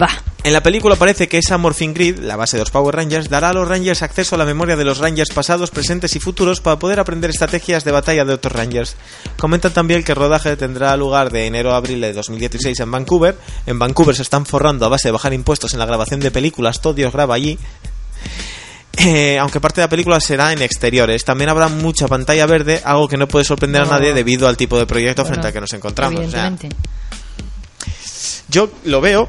Va. 0.00 0.08
En 0.42 0.52
la 0.52 0.62
película 0.62 0.96
parece 0.96 1.26
que 1.26 1.38
esa 1.38 1.56
Morphing 1.56 1.94
Grid, 1.94 2.18
la 2.18 2.36
base 2.36 2.58
de 2.58 2.62
los 2.62 2.70
Power 2.70 2.94
Rangers, 2.94 3.30
dará 3.30 3.50
a 3.50 3.52
los 3.54 3.66
Rangers 3.66 4.02
acceso 4.02 4.34
a 4.34 4.38
la 4.38 4.44
memoria 4.44 4.76
de 4.76 4.84
los 4.84 4.98
Rangers 4.98 5.30
pasados, 5.32 5.70
presentes 5.70 6.16
y 6.16 6.20
futuros 6.20 6.60
para 6.60 6.78
poder 6.78 7.00
aprender 7.00 7.30
estrategias 7.30 7.82
de 7.84 7.92
batalla 7.92 8.26
de 8.26 8.34
otros 8.34 8.52
Rangers. 8.52 8.96
Comentan 9.38 9.72
también 9.72 10.02
que 10.04 10.12
el 10.12 10.16
rodaje 10.16 10.54
tendrá 10.56 10.94
lugar 10.98 11.30
de 11.30 11.46
enero 11.46 11.72
a 11.72 11.78
abril 11.78 12.02
de 12.02 12.12
2016 12.12 12.78
en 12.78 12.90
Vancouver. 12.90 13.38
En 13.64 13.78
Vancouver 13.78 14.14
se 14.14 14.20
están 14.20 14.44
forrando 14.44 14.84
a 14.84 14.90
base 14.90 15.08
de 15.08 15.12
bajar 15.12 15.32
impuestos 15.32 15.72
en 15.72 15.78
la 15.78 15.86
grabación 15.86 16.20
de 16.20 16.30
películas, 16.30 16.82
todo 16.82 16.92
Dios 16.92 17.12
graba 17.12 17.34
allí. 17.34 17.58
Eh, 18.98 19.38
aunque 19.38 19.60
parte 19.60 19.80
de 19.80 19.86
la 19.86 19.90
película 19.90 20.20
será 20.20 20.52
en 20.52 20.60
exteriores, 20.60 21.24
también 21.24 21.50
habrá 21.50 21.68
mucha 21.68 22.06
pantalla 22.06 22.46
verde, 22.46 22.82
algo 22.84 23.08
que 23.08 23.16
no 23.16 23.26
puede 23.26 23.44
sorprender 23.44 23.82
a 23.82 23.86
nadie 23.86 24.12
debido 24.12 24.46
al 24.46 24.56
tipo 24.56 24.78
de 24.78 24.86
proyecto 24.86 25.22
Bueno, 25.22 25.34
frente 25.34 25.46
al 25.48 25.52
que 25.54 25.60
nos 25.60 25.72
encontramos. 25.72 26.20
O 26.20 26.30
sea. 26.30 26.52
Yo 28.48 28.70
lo 28.84 29.00
veo 29.00 29.28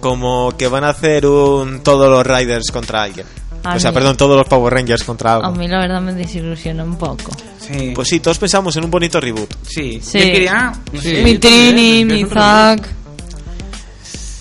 como 0.00 0.54
que 0.56 0.68
van 0.68 0.84
a 0.84 0.90
hacer 0.90 1.26
un 1.26 1.80
todos 1.82 2.08
los 2.10 2.26
Riders 2.26 2.70
contra 2.70 3.02
alguien. 3.02 3.26
A 3.64 3.76
o 3.76 3.80
sea, 3.80 3.90
mí- 3.90 3.94
perdón, 3.94 4.16
todos 4.18 4.36
los 4.36 4.46
Power 4.46 4.74
Rangers 4.74 5.04
contra 5.04 5.32
A 5.32 5.36
algo. 5.36 5.52
mí 5.52 5.66
la 5.66 5.78
verdad 5.78 6.00
me 6.02 6.12
desilusiona 6.12 6.84
un 6.84 6.96
poco. 6.98 7.32
Sí. 7.58 7.92
Pues 7.94 8.08
sí, 8.08 8.20
todos 8.20 8.36
pensamos 8.38 8.76
en 8.76 8.84
un 8.84 8.90
bonito 8.90 9.18
reboot. 9.20 9.54
sí. 9.62 10.00
Sí. 10.02 10.18
Yo 10.18 10.24
quería 10.24 10.72
no 10.92 11.00
Sí. 11.00 11.08
sé, 11.16 11.22
mi 11.22 11.38
Trini, 11.38 12.04
mi 12.04 12.24
Zack. 12.26 12.86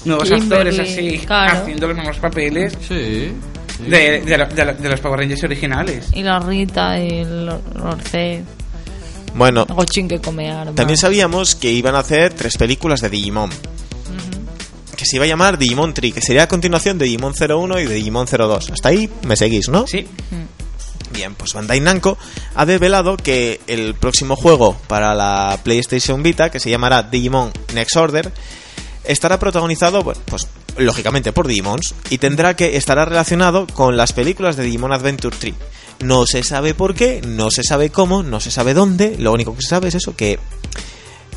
nuevos 0.06 0.30
Kimberly, 0.30 0.70
actores 0.70 0.80
así 0.80 1.18
claro. 1.26 1.60
haciendo 1.60 1.88
los 1.88 1.96
mismos 1.96 2.18
papeles 2.18 2.74
Sí. 2.86 3.32
sí. 3.78 3.86
de, 3.90 4.22
de, 4.22 4.38
de 4.54 4.66
la- 4.66 4.74
de 4.74 4.90
los 4.90 5.00
Power 5.00 5.20
Rangers 5.22 5.44
originales. 5.46 6.08
Y 6.14 6.22
la 6.24 6.40
Rita 6.40 7.00
y 7.00 7.20
el 7.22 7.50
Orce. 7.82 8.44
Bueno, 9.36 9.66
Gochín 9.66 10.08
que 10.10 10.20
come 10.20 10.52
armas. 10.52 10.76
también 10.76 10.98
sabíamos 10.98 11.56
que 11.56 11.72
iban 11.72 11.96
a 11.96 12.00
hacer 12.00 12.34
tres 12.34 12.58
películas 12.58 13.00
de 13.02 13.10
Digimon. 13.10 13.50
Que 15.04 15.10
se 15.10 15.18
iba 15.18 15.26
a 15.26 15.28
llamar 15.28 15.58
Digimon 15.58 15.94
Tree, 15.94 16.14
que 16.14 16.22
sería 16.22 16.44
a 16.44 16.48
continuación 16.48 16.98
de 16.98 17.04
Digimon 17.04 17.34
01 17.38 17.78
y 17.82 17.86
de 17.88 17.94
Digimon 17.94 18.26
02. 18.26 18.70
Hasta 18.70 18.88
ahí 18.88 19.10
me 19.28 19.36
seguís, 19.36 19.68
¿no? 19.68 19.86
Sí. 19.86 20.08
Bien, 21.12 21.36
pues 21.36 21.52
Bandai 21.52 21.82
Namco 21.82 22.18
ha 22.56 22.66
develado 22.66 23.18
que 23.18 23.60
el 23.68 23.96
próximo 23.96 24.38
juego 24.38 24.78
para 24.88 25.14
la 25.14 25.60
PlayStation 25.62 26.24
Vita, 26.24 26.50
que 26.50 26.62
se 26.62 26.70
llamará 26.70 27.04
Digimon 27.04 27.52
Next 27.74 27.98
Order, 27.98 28.32
estará 29.04 29.40
protagonizado, 29.40 30.04
pues 30.04 30.48
lógicamente 30.78 31.34
por 31.34 31.48
Digimons 31.48 31.96
y 32.10 32.20
tendrá 32.20 32.56
que 32.56 32.78
estará 32.78 33.04
relacionado 33.04 33.68
con 33.68 33.98
las 33.98 34.14
películas 34.14 34.56
de 34.56 34.64
Digimon 34.64 34.94
Adventure 34.94 35.36
3. 35.38 35.54
No 36.00 36.26
se 36.26 36.44
sabe 36.44 36.76
por 36.76 36.96
qué, 36.96 37.22
no 37.28 37.52
se 37.52 37.64
sabe 37.64 37.90
cómo, 37.90 38.24
no 38.24 38.40
se 38.40 38.52
sabe 38.52 38.74
dónde, 38.74 39.18
lo 39.20 39.34
único 39.34 39.54
que 39.54 39.64
se 39.64 39.68
sabe 39.68 39.90
es 39.90 39.96
eso 39.96 40.16
que 40.16 40.40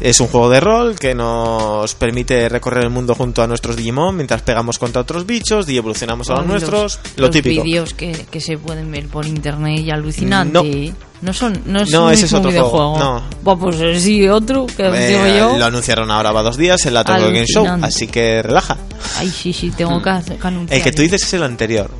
es 0.00 0.20
un 0.20 0.26
juego 0.28 0.50
de 0.50 0.60
rol 0.60 0.98
que 0.98 1.14
nos 1.14 1.94
permite 1.94 2.48
recorrer 2.48 2.84
el 2.84 2.90
mundo 2.90 3.14
junto 3.14 3.42
a 3.42 3.46
nuestros 3.46 3.76
Digimon 3.76 4.16
mientras 4.16 4.42
pegamos 4.42 4.78
contra 4.78 5.02
otros 5.02 5.26
bichos 5.26 5.68
y 5.68 5.76
evolucionamos 5.76 6.28
a 6.30 6.36
los 6.36 6.46
nuestros, 6.46 7.00
lo 7.16 7.26
los 7.26 7.30
típico. 7.30 7.62
vídeos 7.62 7.94
que, 7.94 8.12
que 8.30 8.40
se 8.40 8.58
pueden 8.58 8.90
ver 8.90 9.06
por 9.08 9.26
internet 9.26 9.80
y 9.80 9.90
alucinante. 9.90 10.92
No, 11.22 11.32
son, 11.32 11.62
no 11.64 11.80
es 11.80 11.90
No, 11.90 12.10
ese 12.10 12.26
es 12.26 12.32
otro 12.34 12.50
juego, 12.50 12.98
no. 12.98 13.56
Pues 13.56 13.80
eh, 13.80 14.00
sí, 14.00 14.28
otro, 14.28 14.66
que 14.66 14.86
Eh, 14.86 15.36
yo. 15.38 15.56
Lo 15.56 15.64
anunciaron 15.64 16.10
ahora 16.10 16.30
va 16.30 16.42
dos 16.42 16.58
días 16.58 16.84
en 16.84 16.94
la 16.94 17.04
Tokyo 17.04 17.26
Game 17.26 17.46
Show, 17.46 17.66
así 17.82 18.06
que 18.06 18.42
relaja. 18.42 18.76
Ay, 19.18 19.30
sí, 19.30 19.52
sí, 19.52 19.70
tengo 19.70 20.02
que 20.02 20.10
anunciar. 20.10 20.76
El 20.76 20.82
que 20.82 20.92
tú 20.92 21.02
dices 21.02 21.22
es 21.22 21.32
el 21.32 21.42
anterior. 21.42 21.90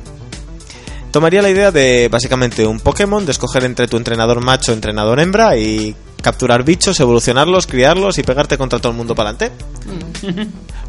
Tomaría 1.11 1.41
la 1.41 1.49
idea 1.49 1.71
de 1.71 2.09
básicamente 2.11 2.67
un 2.67 2.79
Pokémon, 2.79 3.25
de 3.25 3.31
escoger 3.31 3.63
entre 3.63 3.87
tu 3.87 3.97
entrenador 3.97 4.39
macho, 4.43 4.71
entrenador 4.71 5.19
hembra 5.19 5.57
y 5.57 5.95
capturar 6.27 6.63
bichos, 6.63 6.99
evolucionarlos, 6.99 7.67
criarlos 7.67 8.17
y 8.17 8.23
pegarte 8.23 8.57
contra 8.57 8.79
todo 8.79 8.91
el 8.91 8.97
mundo 8.97 9.15
para 9.15 9.29
adelante. 9.29 9.55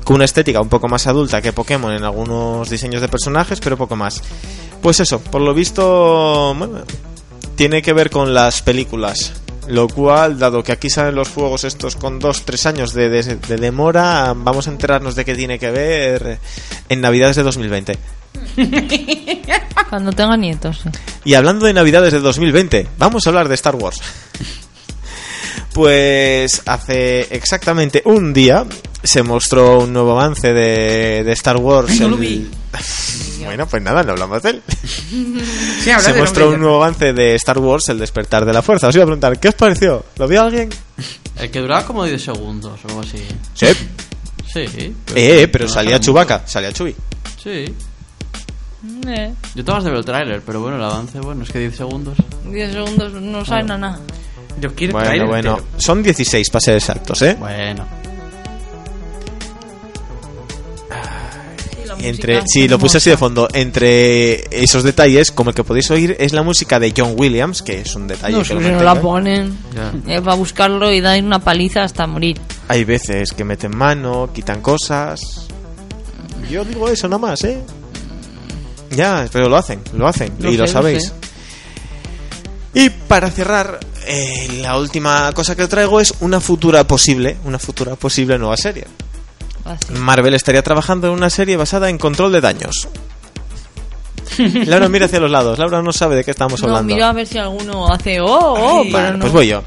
Con 0.03 0.17
una 0.17 0.25
estética 0.25 0.61
un 0.61 0.69
poco 0.69 0.89
más 0.89 1.07
adulta 1.07 1.41
que 1.41 1.53
Pokémon 1.53 1.93
en 1.93 2.03
algunos 2.03 2.69
diseños 2.69 3.01
de 3.01 3.07
personajes, 3.07 3.61
pero 3.61 3.77
poco 3.77 3.95
más. 3.95 4.21
Pues 4.83 4.99
eso, 4.99 5.21
por 5.21 5.41
lo 5.41 5.55
visto, 5.55 6.55
bueno, 6.59 6.81
tiene 7.55 7.83
que 7.83 7.93
ver 7.93 8.11
con 8.11 8.35
las 8.35 8.63
películas. 8.63 9.33
Lo 9.69 9.87
cual, 9.87 10.41
dado 10.41 10.65
que 10.65 10.73
aquí 10.73 10.91
salen 10.91 11.15
los 11.15 11.29
juegos 11.29 11.63
estos 11.63 11.95
con 11.95 12.21
2-3 12.21 12.67
años 12.67 12.93
de, 12.93 13.09
de- 13.09 13.37
de 13.37 13.57
demora, 13.59 14.33
vamos 14.35 14.67
a 14.67 14.71
enterarnos 14.73 15.15
de 15.15 15.25
qué 15.25 15.37
tiene 15.37 15.61
que 15.61 15.71
ver 15.71 16.41
en 16.89 17.01
Navidades 17.01 17.37
de 17.37 17.45
2020. 17.45 17.97
Cuando 19.89 20.11
tenga 20.13 20.37
nietos. 20.37 20.81
Y 21.25 21.35
hablando 21.35 21.67
de 21.67 21.75
Navidades 21.75 22.13
de 22.13 22.19
2020, 22.21 22.89
vamos 22.99 23.25
a 23.27 23.31
hablar 23.31 23.49
de 23.49 23.55
Star 23.55 23.77
Wars. 23.77 24.01
Pues 25.83 26.63
hace 26.67 27.21
exactamente 27.33 28.03
un 28.05 28.33
día 28.35 28.67
se 29.01 29.23
mostró 29.23 29.79
un 29.79 29.93
nuevo 29.93 30.19
avance 30.19 30.53
de, 30.53 31.23
de 31.23 31.33
Star 31.35 31.57
Wars. 31.59 31.89
Ay, 31.93 32.01
no 32.01 32.09
lo 32.09 32.15
el- 32.17 32.21
vi. 32.21 32.51
bueno, 33.45 33.65
pues 33.69 33.81
nada, 33.81 34.03
no 34.03 34.11
hablamos 34.11 34.43
de 34.43 34.51
él. 34.51 34.63
Sí, 35.81 35.91
se 36.01 36.11
del 36.13 36.21
mostró 36.21 36.51
un 36.51 36.59
nuevo 36.59 36.83
avance 36.83 37.13
de 37.13 37.37
Star 37.37 37.59
Wars, 37.59 37.89
El 37.91 38.01
despertar 38.01 38.45
de 38.45 38.53
la 38.53 38.61
fuerza. 38.61 38.89
Os 38.89 38.95
iba 38.97 39.05
a 39.05 39.07
preguntar, 39.07 39.39
¿qué 39.39 39.51
os 39.51 39.55
pareció? 39.55 40.05
¿Lo 40.17 40.27
vio 40.27 40.43
alguien? 40.43 40.69
El 41.37 41.49
que 41.53 41.61
duraba 41.61 41.87
como 41.87 42.05
10 42.05 42.21
segundos 42.21 42.81
o 42.85 42.89
algo 42.89 43.01
así. 43.03 43.19
Sí. 43.55 43.69
Sí. 44.53 44.93
Eh, 45.15 45.47
pero 45.47 45.67
no 45.67 45.71
salía 45.73 46.01
Chubaca, 46.01 46.43
salía 46.45 46.73
Chubi. 46.73 46.91
mucho. 46.91 47.41
Sí. 47.41 47.73
Eh, 49.07 49.33
Yo 49.55 49.65
tengo 49.65 49.75
más 49.77 49.85
de 49.85 49.91
ver 49.91 49.99
el 50.01 50.05
tráiler, 50.05 50.43
pero 50.45 50.61
bueno, 50.61 50.77
el 50.77 50.83
avance, 50.83 51.21
bueno, 51.21 51.45
es 51.45 51.51
que 51.51 51.61
10 51.61 51.77
segundos. 51.77 52.19
10 52.51 52.73
segundos 52.73 53.13
no 53.13 53.45
saben 53.45 53.71
a 53.71 53.79
nada. 53.79 54.01
Yo 54.61 54.75
quiero 54.75 54.93
Bueno, 54.93 55.27
bueno. 55.27 55.61
Son 55.77 56.03
16 56.03 56.51
para 56.51 56.61
ser 56.61 56.75
exactos, 56.77 57.23
¿eh? 57.23 57.37
Bueno. 57.39 57.87
Entre, 62.01 62.43
sí, 62.47 62.69
lo 62.69 62.79
puse 62.79 62.99
así 62.99 63.11
de 63.11 63.17
fondo. 63.17 63.49
Entre 63.53 64.45
esos 64.63 64.83
detalles, 64.83 65.31
como 65.33 65.51
el 65.51 65.57
que 65.57 65.65
podéis 65.65 65.91
oír, 65.91 66.17
es 66.19 66.33
la 66.33 66.43
música 66.43 66.79
de 66.79 66.93
John 66.97 67.15
Williams, 67.17 67.63
que 67.63 67.81
es 67.81 67.95
un 67.95 68.07
detalle 68.07 68.35
No, 68.35 68.39
que 68.41 68.45
si 68.45 68.55
lo 68.55 68.61
no 68.61 68.83
la 68.83 69.01
ponen. 69.01 69.59
Eh, 70.07 70.21
va 70.21 70.33
a 70.33 70.37
buscarlo 70.37 70.93
y 70.93 71.01
dar 71.01 71.23
una 71.23 71.41
paliza 71.41 71.83
hasta 71.83 72.07
morir. 72.07 72.39
Hay 72.69 72.85
veces 72.85 73.33
que 73.33 73.45
meten 73.45 73.77
mano, 73.77 74.31
quitan 74.33 74.61
cosas. 74.61 75.49
Yo 76.51 76.65
digo 76.65 76.89
eso 76.89 77.09
nada 77.09 77.19
más, 77.19 77.43
¿eh? 77.45 77.61
Ya, 78.91 79.27
pero 79.33 79.49
lo 79.49 79.57
hacen, 79.57 79.81
lo 79.93 80.07
hacen, 80.07 80.33
Lo 80.39 80.51
y 80.51 80.57
lo 80.57 80.67
sé, 80.67 80.73
lo 80.73 80.79
sabéis. 80.79 81.13
Y 82.75 82.91
para 82.91 83.31
cerrar, 83.31 83.81
eh, 84.09 84.59
la 84.63 84.77
última 84.79 85.31
cosa 85.33 85.55
que 85.55 85.67
traigo 85.69 86.01
es 86.01 86.15
una 86.21 86.41
futura 86.41 86.85
posible, 86.85 87.37
una 87.45 87.59
futura 87.59 87.95
posible 87.97 88.39
nueva 88.39 88.57
serie. 88.57 88.87
Así. 89.65 89.93
Marvel 89.93 90.35
estaría 90.35 90.63
trabajando 90.63 91.09
en 91.09 91.13
una 91.13 91.31
serie 91.31 91.57
basada 91.57 91.91
en 91.91 91.99
control 91.99 92.33
de 92.33 92.41
daños. 92.41 92.89
Laura 94.67 94.89
mira 94.89 95.07
hacia 95.07 95.21
los 95.21 95.31
lados. 95.31 95.59
Laura 95.59 95.83
no 95.83 95.93
sabe 95.93 96.17
de 96.17 96.25
qué 96.25 96.31
estamos 96.31 96.61
No, 96.63 96.69
hablando. 96.69 96.95
miro 96.95 97.07
a 97.07 97.13
ver 97.13 97.27
si 97.27 97.39
alguno 97.39 97.87
hace 97.93 98.21
oh, 98.21 98.27
oh, 98.27 98.81
Ay, 98.83 98.91
pero 98.93 99.05
Vale, 99.05 99.13
no. 99.13 99.21
Pues 99.21 99.33
voy 99.33 99.49
yo. 99.49 99.63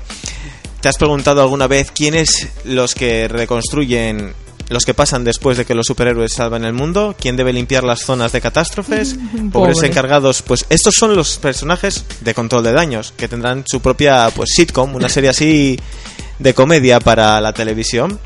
¿Te 0.80 0.90
has 0.90 0.98
preguntado 0.98 1.42
alguna 1.42 1.68
vez 1.68 1.92
quiénes 1.92 2.48
los 2.64 2.96
que 2.96 3.28
reconstruyen, 3.28 4.34
los 4.72 4.86
que 4.86 4.94
pasan 4.94 5.24
después 5.24 5.58
de 5.58 5.66
que 5.66 5.76
los 5.76 5.86
superhéroes 5.88 6.34
salvan 6.34 6.66
el 6.66 6.74
mundo? 6.74 7.16
¿Quién 7.20 7.36
debe 7.38 7.54
limpiar 7.54 7.84
las 7.84 8.02
zonas 8.02 8.32
de 8.32 8.42
catástrofes? 8.42 9.16
Pobres 9.52 9.76
Pobre. 9.78 9.88
encargados. 9.88 10.42
Pues 10.42 10.66
estos 10.70 10.94
son 10.98 11.16
los 11.16 11.38
personajes 11.38 12.06
de 12.22 12.34
control 12.34 12.64
de 12.64 12.72
daños, 12.72 13.14
que 13.16 13.28
tendrán 13.28 13.64
su 13.68 13.82
propia 13.82 14.30
pues 14.36 14.52
sitcom, 14.56 14.96
una 14.96 15.10
serie 15.10 15.30
así 15.30 15.80
de 16.40 16.54
comedia 16.54 17.00
para 17.00 17.40
la 17.42 17.54
televisión. 17.54 18.20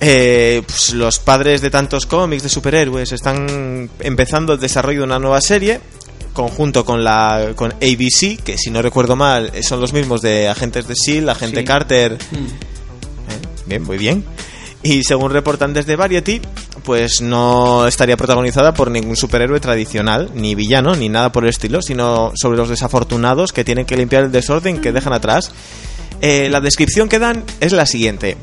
Eh, 0.00 0.62
pues 0.64 0.94
los 0.94 1.18
padres 1.18 1.60
de 1.60 1.70
tantos 1.70 2.06
cómics 2.06 2.44
de 2.44 2.48
superhéroes 2.48 3.10
están 3.10 3.90
empezando 3.98 4.52
el 4.52 4.60
desarrollo 4.60 5.00
de 5.00 5.04
una 5.06 5.18
nueva 5.18 5.40
serie 5.40 5.80
conjunto 6.32 6.84
con 6.84 7.02
la 7.02 7.48
con 7.56 7.72
ABC 7.72 8.40
que 8.44 8.56
si 8.56 8.70
no 8.70 8.80
recuerdo 8.80 9.16
mal 9.16 9.50
son 9.64 9.80
los 9.80 9.92
mismos 9.92 10.22
de 10.22 10.46
agentes 10.46 10.86
de 10.86 10.94
Shield 10.94 11.28
agente 11.30 11.60
Sí. 11.60 11.64
Carter 11.64 12.12
Mm. 12.30 12.36
Eh, 12.36 13.40
bien 13.66 13.82
muy 13.82 13.98
bien 13.98 14.24
y 14.82 15.02
según 15.02 15.32
reportan 15.32 15.74
desde 15.74 15.96
Variety 15.96 16.40
pues 16.84 17.20
no 17.20 17.86
estaría 17.86 18.16
protagonizada 18.16 18.74
por 18.74 18.90
ningún 18.90 19.16
superhéroe 19.16 19.60
tradicional 19.60 20.30
ni 20.34 20.54
villano 20.54 20.94
ni 20.94 21.08
nada 21.08 21.32
por 21.32 21.44
el 21.44 21.50
estilo 21.50 21.82
sino 21.82 22.32
sobre 22.34 22.58
los 22.58 22.68
desafortunados 22.68 23.52
que 23.52 23.64
tienen 23.64 23.86
que 23.86 23.96
limpiar 23.96 24.24
el 24.24 24.32
desorden 24.32 24.80
que 24.80 24.92
dejan 24.92 25.12
atrás. 25.12 25.50
Eh, 26.20 26.48
la 26.50 26.60
descripción 26.60 27.08
que 27.08 27.18
dan 27.18 27.44
es 27.60 27.72
la 27.72 27.86
siguiente 27.86 28.36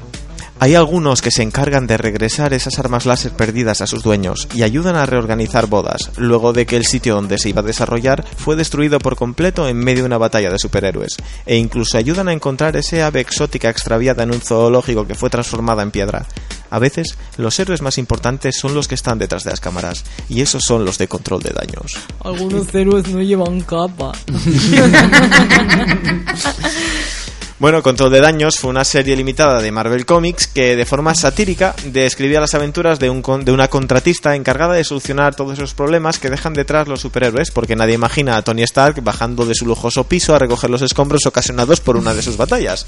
hay 0.66 0.74
algunos 0.74 1.22
que 1.22 1.30
se 1.30 1.44
encargan 1.44 1.86
de 1.86 1.96
regresar 1.96 2.52
esas 2.52 2.80
armas 2.80 3.06
láser 3.06 3.34
perdidas 3.34 3.82
a 3.82 3.86
sus 3.86 4.02
dueños 4.02 4.48
y 4.56 4.64
ayudan 4.64 4.96
a 4.96 5.06
reorganizar 5.06 5.68
bodas, 5.68 6.10
luego 6.18 6.54
de 6.54 6.66
que 6.66 6.76
el 6.76 6.88
sitio 6.88 7.14
donde 7.14 7.38
se 7.38 7.50
iba 7.50 7.62
a 7.62 7.64
desarrollar 7.64 8.26
fue 8.36 8.56
destruido 8.56 8.98
por 8.98 9.16
completo 9.16 9.68
en 9.68 9.78
medio 9.78 10.02
de 10.02 10.08
una 10.08 10.18
batalla 10.18 10.50
de 10.50 10.58
superhéroes, 10.58 11.18
e 11.46 11.58
incluso 11.58 12.00
ayudan 12.00 12.30
a 12.30 12.34
encontrar 12.34 12.76
ese 12.78 13.04
ave 13.04 13.20
exótica 13.20 13.70
extraviada 13.70 14.24
en 14.24 14.34
un 14.34 14.42
zoológico 14.42 15.06
que 15.06 15.14
fue 15.14 15.30
transformada 15.30 15.84
en 15.84 15.92
piedra. 15.92 16.26
A 16.72 16.80
veces, 16.80 17.16
los 17.38 17.60
héroes 17.60 17.84
más 17.84 18.00
importantes 18.00 18.58
son 18.58 18.74
los 18.74 18.88
que 18.88 18.96
están 18.96 19.20
detrás 19.20 19.44
de 19.44 19.52
las 19.52 19.60
cámaras, 19.60 20.04
y 20.30 20.42
esos 20.42 20.64
son 20.64 20.84
los 20.84 20.98
de 20.98 21.08
control 21.08 21.44
de 21.44 21.52
daños. 21.52 21.92
Algunos 22.24 22.74
héroes 22.74 23.08
no 23.10 23.22
llevan 23.22 23.62
capa. 23.62 24.14
Bueno, 27.58 27.82
Control 27.82 28.12
de 28.12 28.20
Daños 28.20 28.60
fue 28.60 28.70
una 28.70 28.84
serie 28.84 29.16
limitada 29.16 29.62
de 29.62 29.72
Marvel 29.72 30.06
Comics 30.06 30.46
que 30.48 30.76
de 30.76 30.86
forma 30.86 31.16
satírica 31.16 31.74
describía 31.86 32.42
las 32.42 32.54
aventuras 32.54 33.00
de, 33.00 33.10
un 33.10 33.22
con- 33.22 33.46
de 33.46 33.54
una 33.54 33.70
contratista 33.70 34.36
encargada 34.36 34.74
de 34.74 34.84
solucionar 34.84 35.36
todos 35.36 35.54
esos 35.54 35.74
problemas 35.74 36.20
que 36.20 36.30
dejan 36.30 36.54
detrás 36.54 36.90
los 36.90 37.00
superhéroes, 37.00 37.52
porque 37.52 37.78
nadie 37.78 37.94
imagina 37.96 38.36
a 38.36 38.42
Tony 38.42 38.64
Stark 38.64 39.02
bajando 39.02 39.46
de 39.46 39.56
su 39.56 39.66
lujoso 39.66 40.04
piso 40.04 40.36
a 40.36 40.40
recoger 40.40 40.70
los 40.70 40.82
escombros 40.82 41.26
ocasionados 41.26 41.80
por 41.80 41.96
una 41.96 42.14
de 42.14 42.22
sus 42.24 42.36
batallas. 42.36 42.86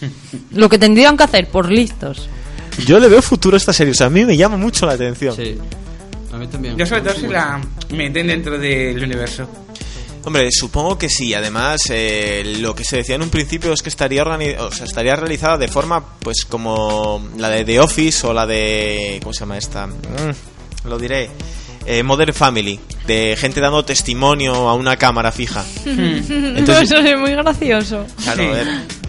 Lo 0.52 0.70
que 0.70 0.78
tendrían 0.78 1.18
que 1.18 1.24
hacer, 1.24 1.48
por 1.50 1.70
listos. 1.70 2.30
Yo 2.86 2.98
le 2.98 3.08
veo 3.08 3.20
futuro 3.20 3.56
a 3.56 3.58
esta 3.58 3.74
serie, 3.74 3.90
o 3.92 3.94
sea, 3.94 4.06
a 4.06 4.10
mí 4.10 4.24
me 4.24 4.34
llama 4.36 4.56
mucho 4.56 4.86
la 4.86 4.92
atención. 4.92 5.36
Sí. 5.36 5.58
A 6.32 6.38
mí 6.38 6.46
también. 6.48 6.74
Yo 6.78 6.86
sobre 6.86 7.02
todo 7.02 7.14
si 7.14 7.26
la 7.26 7.60
meten 7.90 8.26
dentro 8.28 8.58
del 8.58 9.02
universo. 9.02 9.46
Hombre, 10.26 10.48
supongo 10.50 10.98
que 10.98 11.08
sí. 11.08 11.32
Además, 11.34 11.80
eh, 11.90 12.56
lo 12.58 12.74
que 12.74 12.82
se 12.84 12.96
decía 12.96 13.14
en 13.14 13.22
un 13.22 13.30
principio 13.30 13.72
es 13.72 13.80
que 13.80 13.88
estaría, 13.88 14.24
o 14.24 14.70
sea, 14.72 14.84
estaría 14.84 15.14
realizada 15.14 15.56
de 15.56 15.68
forma, 15.68 16.04
pues, 16.18 16.44
como 16.44 17.28
la 17.38 17.48
de 17.48 17.64
The 17.64 17.78
Office 17.80 18.26
o 18.26 18.34
la 18.34 18.44
de. 18.44 19.20
¿Cómo 19.22 19.32
se 19.32 19.40
llama 19.40 19.56
esta? 19.56 19.86
Mm, 19.86 20.88
lo 20.88 20.98
diré. 20.98 21.30
Eh, 21.88 22.02
Modern 22.02 22.34
Family, 22.34 22.80
de 23.06 23.36
gente 23.38 23.60
dando 23.60 23.84
testimonio 23.84 24.52
a 24.68 24.74
una 24.74 24.96
cámara 24.96 25.30
fija. 25.30 25.64
Entonces- 25.86 26.90
Eso 26.90 26.96
es 26.96 27.16
muy 27.18 27.30
gracioso. 27.30 28.04
Claro, 28.24 28.42
Sí. 28.42 29.05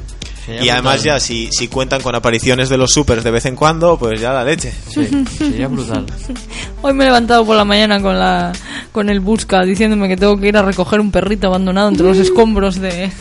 Sería 0.48 0.64
Y 0.64 0.70
además 0.70 0.94
brutal. 1.04 1.16
ya, 1.16 1.20
si, 1.20 1.50
si 1.52 1.68
cuentan 1.68 2.02
con 2.02 2.16
apariciones 2.16 2.70
de 2.70 2.78
los 2.78 2.92
supers 2.92 3.22
de 3.22 3.32
vez 3.32 3.46
en 3.46 3.58
cuando, 3.58 3.98
pues 3.98 4.20
ya 4.22 4.32
la 4.32 4.46
leche. 4.46 4.74
Sí, 4.90 5.06
sería 5.38 5.68
brutal. 5.68 6.06
Hoy 6.82 6.94
me 6.94 7.04
he 7.04 7.08
levantado 7.08 7.46
por 7.46 7.58
la 7.58 7.66
mañana 7.66 8.02
con 8.02 8.18
la 8.18 8.54
con 8.94 9.10
el 9.10 9.20
busca 9.20 9.64
diciéndome 9.64 10.08
que 10.08 10.16
tengo 10.16 10.38
que 10.38 10.48
ir 10.48 10.56
a 10.58 10.62
recoger 10.62 11.02
un 11.02 11.12
perrito 11.12 11.48
abandonado 11.48 11.90
entre 11.90 12.08
los 12.08 12.18
escombros 12.18 12.80
de 12.80 13.12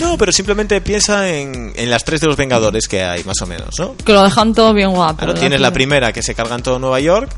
No, 0.00 0.16
pero 0.16 0.30
simplemente 0.32 0.80
piensa 0.80 1.28
en, 1.28 1.72
en 1.74 1.90
las 1.90 2.04
tres 2.04 2.20
de 2.20 2.28
los 2.28 2.36
Vengadores 2.36 2.86
que 2.86 3.02
hay, 3.02 3.24
más 3.24 3.42
o 3.42 3.46
menos, 3.46 3.74
¿no? 3.78 3.96
que 3.96 4.12
lo 4.12 4.22
dejan 4.22 4.54
todo 4.54 4.72
bien 4.72 4.90
guapo. 4.90 5.18
Claro, 5.18 5.34
tienes 5.34 5.60
la 5.60 5.72
primera 5.72 6.12
que 6.12 6.22
se 6.22 6.34
cargan 6.36 6.62
todo 6.62 6.78
Nueva 6.78 7.00
York, 7.00 7.34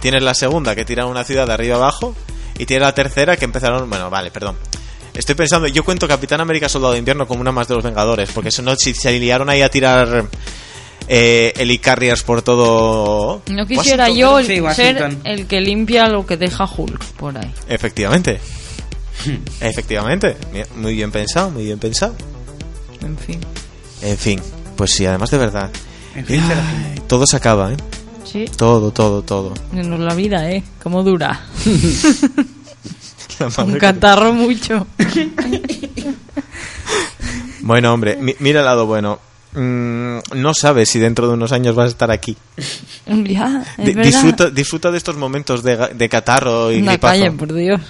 tienes 0.00 0.22
la 0.22 0.32
segunda 0.34 0.74
que 0.74 0.84
tiran 0.86 1.06
una 1.08 1.24
ciudad 1.24 1.46
de 1.46 1.52
arriba 1.52 1.76
abajo 1.76 2.14
y 2.58 2.64
tienes 2.66 2.82
la 2.86 2.94
tercera 2.94 3.36
que 3.36 3.44
empezaron, 3.44 3.88
bueno, 3.90 4.08
vale, 4.10 4.30
perdón. 4.30 4.56
Estoy 5.14 5.34
pensando, 5.34 5.66
yo 5.66 5.84
cuento 5.84 6.06
Capitán 6.06 6.40
América 6.40 6.68
Soldado 6.68 6.92
de 6.92 6.98
Invierno 7.00 7.26
como 7.26 7.40
una 7.40 7.52
más 7.52 7.68
de 7.68 7.74
los 7.74 7.84
Vengadores, 7.84 8.30
porque 8.32 8.50
si 8.50 8.62
no, 8.62 8.74
si 8.76 8.94
se 8.94 9.18
liaron 9.18 9.48
ahí 9.50 9.62
a 9.62 9.68
tirar 9.68 10.26
eh, 11.08 11.52
helicarriers 11.56 12.22
por 12.22 12.42
todo... 12.42 13.42
No 13.48 13.66
quisiera 13.66 14.04
Washington. 14.04 14.44
yo 14.46 14.72
Sí, 14.72 14.74
ser 14.74 15.16
el 15.24 15.46
que 15.46 15.60
limpia 15.60 16.08
lo 16.08 16.24
que 16.24 16.36
deja 16.36 16.64
Hulk 16.64 17.04
por 17.16 17.36
ahí. 17.36 17.52
Efectivamente. 17.68 18.40
Efectivamente. 19.60 20.36
Mira, 20.52 20.66
Muy 20.76 20.94
bien 20.94 21.10
pensado, 21.10 21.50
muy 21.50 21.64
bien 21.64 21.78
pensado. 21.78 22.14
En 23.02 23.18
fin. 23.18 23.40
En 24.02 24.16
fin, 24.16 24.40
pues 24.76 24.92
sí, 24.92 25.04
además 25.04 25.30
de 25.30 25.38
verdad. 25.38 25.70
En 26.14 26.24
fin, 26.24 26.42
Ay, 26.42 27.00
todo 27.06 27.26
se 27.26 27.36
acaba, 27.36 27.72
¿eh? 27.72 27.76
Sí. 28.24 28.44
Todo, 28.56 28.92
todo, 28.92 29.22
todo. 29.22 29.54
Menos 29.72 29.98
la 30.00 30.14
vida, 30.14 30.50
¿eh? 30.50 30.62
¿Cómo 30.82 31.02
dura? 31.02 31.46
La 33.40 33.46
madre 33.48 33.62
Un 33.64 33.72
que- 33.72 33.78
catarro 33.78 34.32
mucho. 34.32 34.86
Bueno, 37.62 37.92
hombre, 37.92 38.16
mi- 38.16 38.34
mira 38.38 38.60
el 38.60 38.66
lado 38.66 38.86
bueno. 38.86 39.18
Mm, 39.52 40.18
no 40.36 40.54
sabes 40.54 40.88
si 40.88 40.98
dentro 40.98 41.26
de 41.28 41.34
unos 41.34 41.52
años 41.52 41.74
vas 41.74 41.86
a 41.86 41.90
estar 41.90 42.10
aquí. 42.10 42.36
Ya, 43.06 43.64
es 43.78 43.96
disfruta, 43.96 44.48
disfruta 44.50 44.90
de 44.90 44.98
estos 44.98 45.16
momentos 45.16 45.62
de, 45.62 45.76
de 45.94 46.08
catarro 46.08 46.70
y 46.72 46.80
Una 46.80 46.92
gripazo. 46.92 47.12
calle, 47.20 47.32
por 47.32 47.52
Dios. 47.52 47.80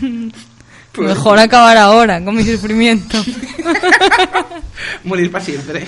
Mejor 0.98 1.38
acabar 1.40 1.76
ahora 1.76 2.24
con 2.24 2.36
mi 2.36 2.44
sufrimiento. 2.44 3.18
morir 5.04 5.30
para 5.30 5.44
siempre. 5.44 5.86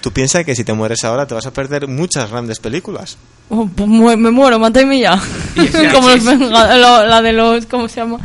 Tú 0.00 0.12
piensas 0.12 0.44
que 0.44 0.54
si 0.54 0.64
te 0.64 0.72
mueres 0.72 1.04
ahora 1.04 1.26
te 1.26 1.34
vas 1.34 1.46
a 1.46 1.52
perder 1.52 1.86
muchas 1.88 2.30
grandes 2.30 2.58
películas. 2.60 3.16
Oh, 3.48 3.68
pues 3.74 3.88
me 3.88 4.30
muero, 4.30 4.58
mátame 4.58 4.98
ya. 5.00 5.20
Y 5.56 5.66
Como 5.92 6.08
los 6.08 6.24
lo- 6.24 7.06
la 7.06 7.22
de 7.22 7.32
los, 7.32 7.66
¿cómo 7.66 7.88
se 7.88 7.96
llama? 8.00 8.18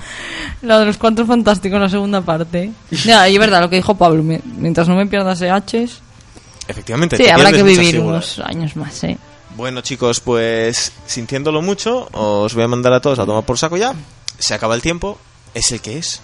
La 0.62 0.80
de 0.80 0.86
los 0.86 0.98
cuatro 0.98 1.26
fantásticos, 1.26 1.80
la 1.80 1.90
segunda 1.90 2.22
parte. 2.22 2.72
Ya, 3.06 3.28
y 3.28 3.34
es 3.34 3.40
verdad 3.40 3.62
lo 3.62 3.70
que 3.70 3.78
dijo 3.78 3.96
Pablo, 3.96 4.24
me- 4.24 4.42
mientras 4.58 4.88
no 4.88 4.96
me 4.96 5.06
pierdas 5.08 5.42
H's. 5.42 6.00
Efectivamente. 6.68 7.18
Sí, 7.18 7.24
te 7.24 7.32
habrá 7.32 7.52
que 7.52 7.64
vivir 7.64 8.00
unos 8.00 8.40
años 8.40 8.76
más, 8.76 9.04
¿eh? 9.04 9.18
Bueno, 9.56 9.82
chicos, 9.82 10.20
pues 10.22 10.92
sintiéndolo 11.06 11.62
mucho, 11.62 12.08
os 12.14 12.54
voy 12.54 12.64
a 12.64 12.68
mandar 12.68 12.94
a 12.94 13.02
todos 13.02 13.20
a 13.20 13.26
tomar 13.26 13.44
por 13.44 13.58
saco 13.58 13.76
ya. 13.78 13.94
Se 14.40 14.54
acaba 14.54 14.76
el 14.76 14.82
tiempo, 14.82 15.20
es 15.54 15.72
el 15.72 15.82
que 15.82 15.98
es. 15.98 16.22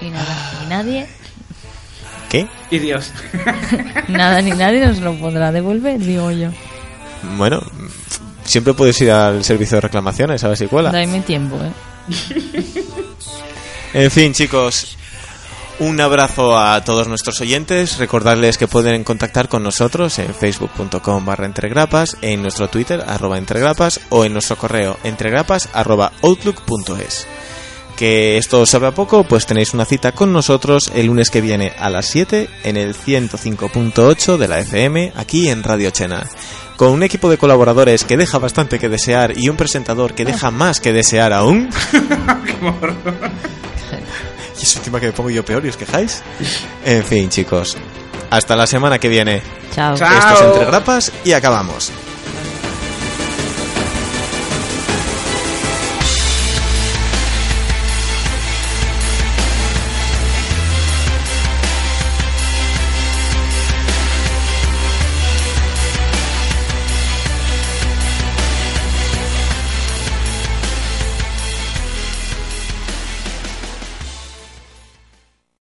Y 0.00 0.10
nada, 0.10 0.52
ni 0.62 0.66
nadie, 0.68 1.06
¿Qué? 2.36 2.48
Y 2.70 2.78
Dios. 2.78 3.10
nada 4.08 4.42
ni 4.42 4.50
nadie 4.50 4.86
nos 4.86 4.98
lo 4.98 5.14
podrá 5.14 5.52
devolver, 5.52 5.98
digo 5.98 6.30
yo. 6.30 6.50
Bueno, 7.36 7.62
siempre 8.44 8.74
puedes 8.74 9.00
ir 9.00 9.10
al 9.10 9.44
servicio 9.44 9.76
de 9.76 9.82
reclamaciones 9.82 10.42
a 10.44 10.48
ver 10.48 10.56
si 10.56 10.66
cuela. 10.66 10.90
Dame 10.90 11.20
tiempo, 11.20 11.56
¿eh? 11.56 11.72
En 13.94 14.10
fin, 14.10 14.34
chicos, 14.34 14.98
un 15.78 15.98
abrazo 16.00 16.58
a 16.58 16.82
todos 16.84 17.08
nuestros 17.08 17.40
oyentes. 17.40 17.96
Recordarles 17.96 18.58
que 18.58 18.68
pueden 18.68 19.04
contactar 19.04 19.48
con 19.48 19.62
nosotros 19.62 20.18
en 20.18 20.34
facebook.com 20.34 21.24
barra 21.24 21.46
entregrapas, 21.46 22.18
en 22.20 22.42
nuestro 22.42 22.68
Twitter 22.68 23.02
arroba 23.06 23.38
entregrapas 23.38 24.00
o 24.10 24.26
en 24.26 24.34
nuestro 24.34 24.56
correo 24.56 24.98
entregrapas 25.02 25.70
arroba 25.72 26.12
outlook.es. 26.22 27.26
Que 27.96 28.36
esto 28.36 28.60
os 28.60 28.68
sabe 28.68 28.88
a 28.88 28.94
poco, 28.94 29.24
pues 29.24 29.46
tenéis 29.46 29.72
una 29.72 29.86
cita 29.86 30.12
con 30.12 30.32
nosotros 30.32 30.92
el 30.94 31.06
lunes 31.06 31.30
que 31.30 31.40
viene 31.40 31.72
a 31.78 31.88
las 31.88 32.06
7 32.06 32.48
en 32.64 32.76
el 32.76 32.94
105.8 32.94 34.36
de 34.36 34.48
la 34.48 34.60
FM 34.60 35.14
aquí 35.16 35.48
en 35.48 35.62
Radio 35.62 35.90
Chena. 35.90 36.26
Con 36.76 36.90
un 36.90 37.02
equipo 37.02 37.30
de 37.30 37.38
colaboradores 37.38 38.04
que 38.04 38.18
deja 38.18 38.38
bastante 38.38 38.78
que 38.78 38.90
desear 38.90 39.38
y 39.38 39.48
un 39.48 39.56
presentador 39.56 40.14
que 40.14 40.26
deja 40.26 40.50
más 40.50 40.80
que 40.80 40.92
desear 40.92 41.32
aún. 41.32 41.70
Y 44.58 44.62
es 44.62 44.76
última 44.76 45.00
que 45.00 45.06
me 45.06 45.12
pongo 45.12 45.30
yo 45.30 45.44
peor 45.44 45.64
y 45.64 45.68
os 45.68 45.76
quejáis. 45.76 46.22
En 46.84 47.04
fin, 47.04 47.28
chicos. 47.28 47.76
Hasta 48.30 48.56
la 48.56 48.66
semana 48.66 48.98
que 48.98 49.08
viene. 49.08 49.42
Chao. 49.74 49.94
Esto 49.94 50.06
es 50.06 50.40
Entre 50.40 50.64
Grapas 50.64 51.12
y 51.24 51.32
acabamos. 51.32 51.92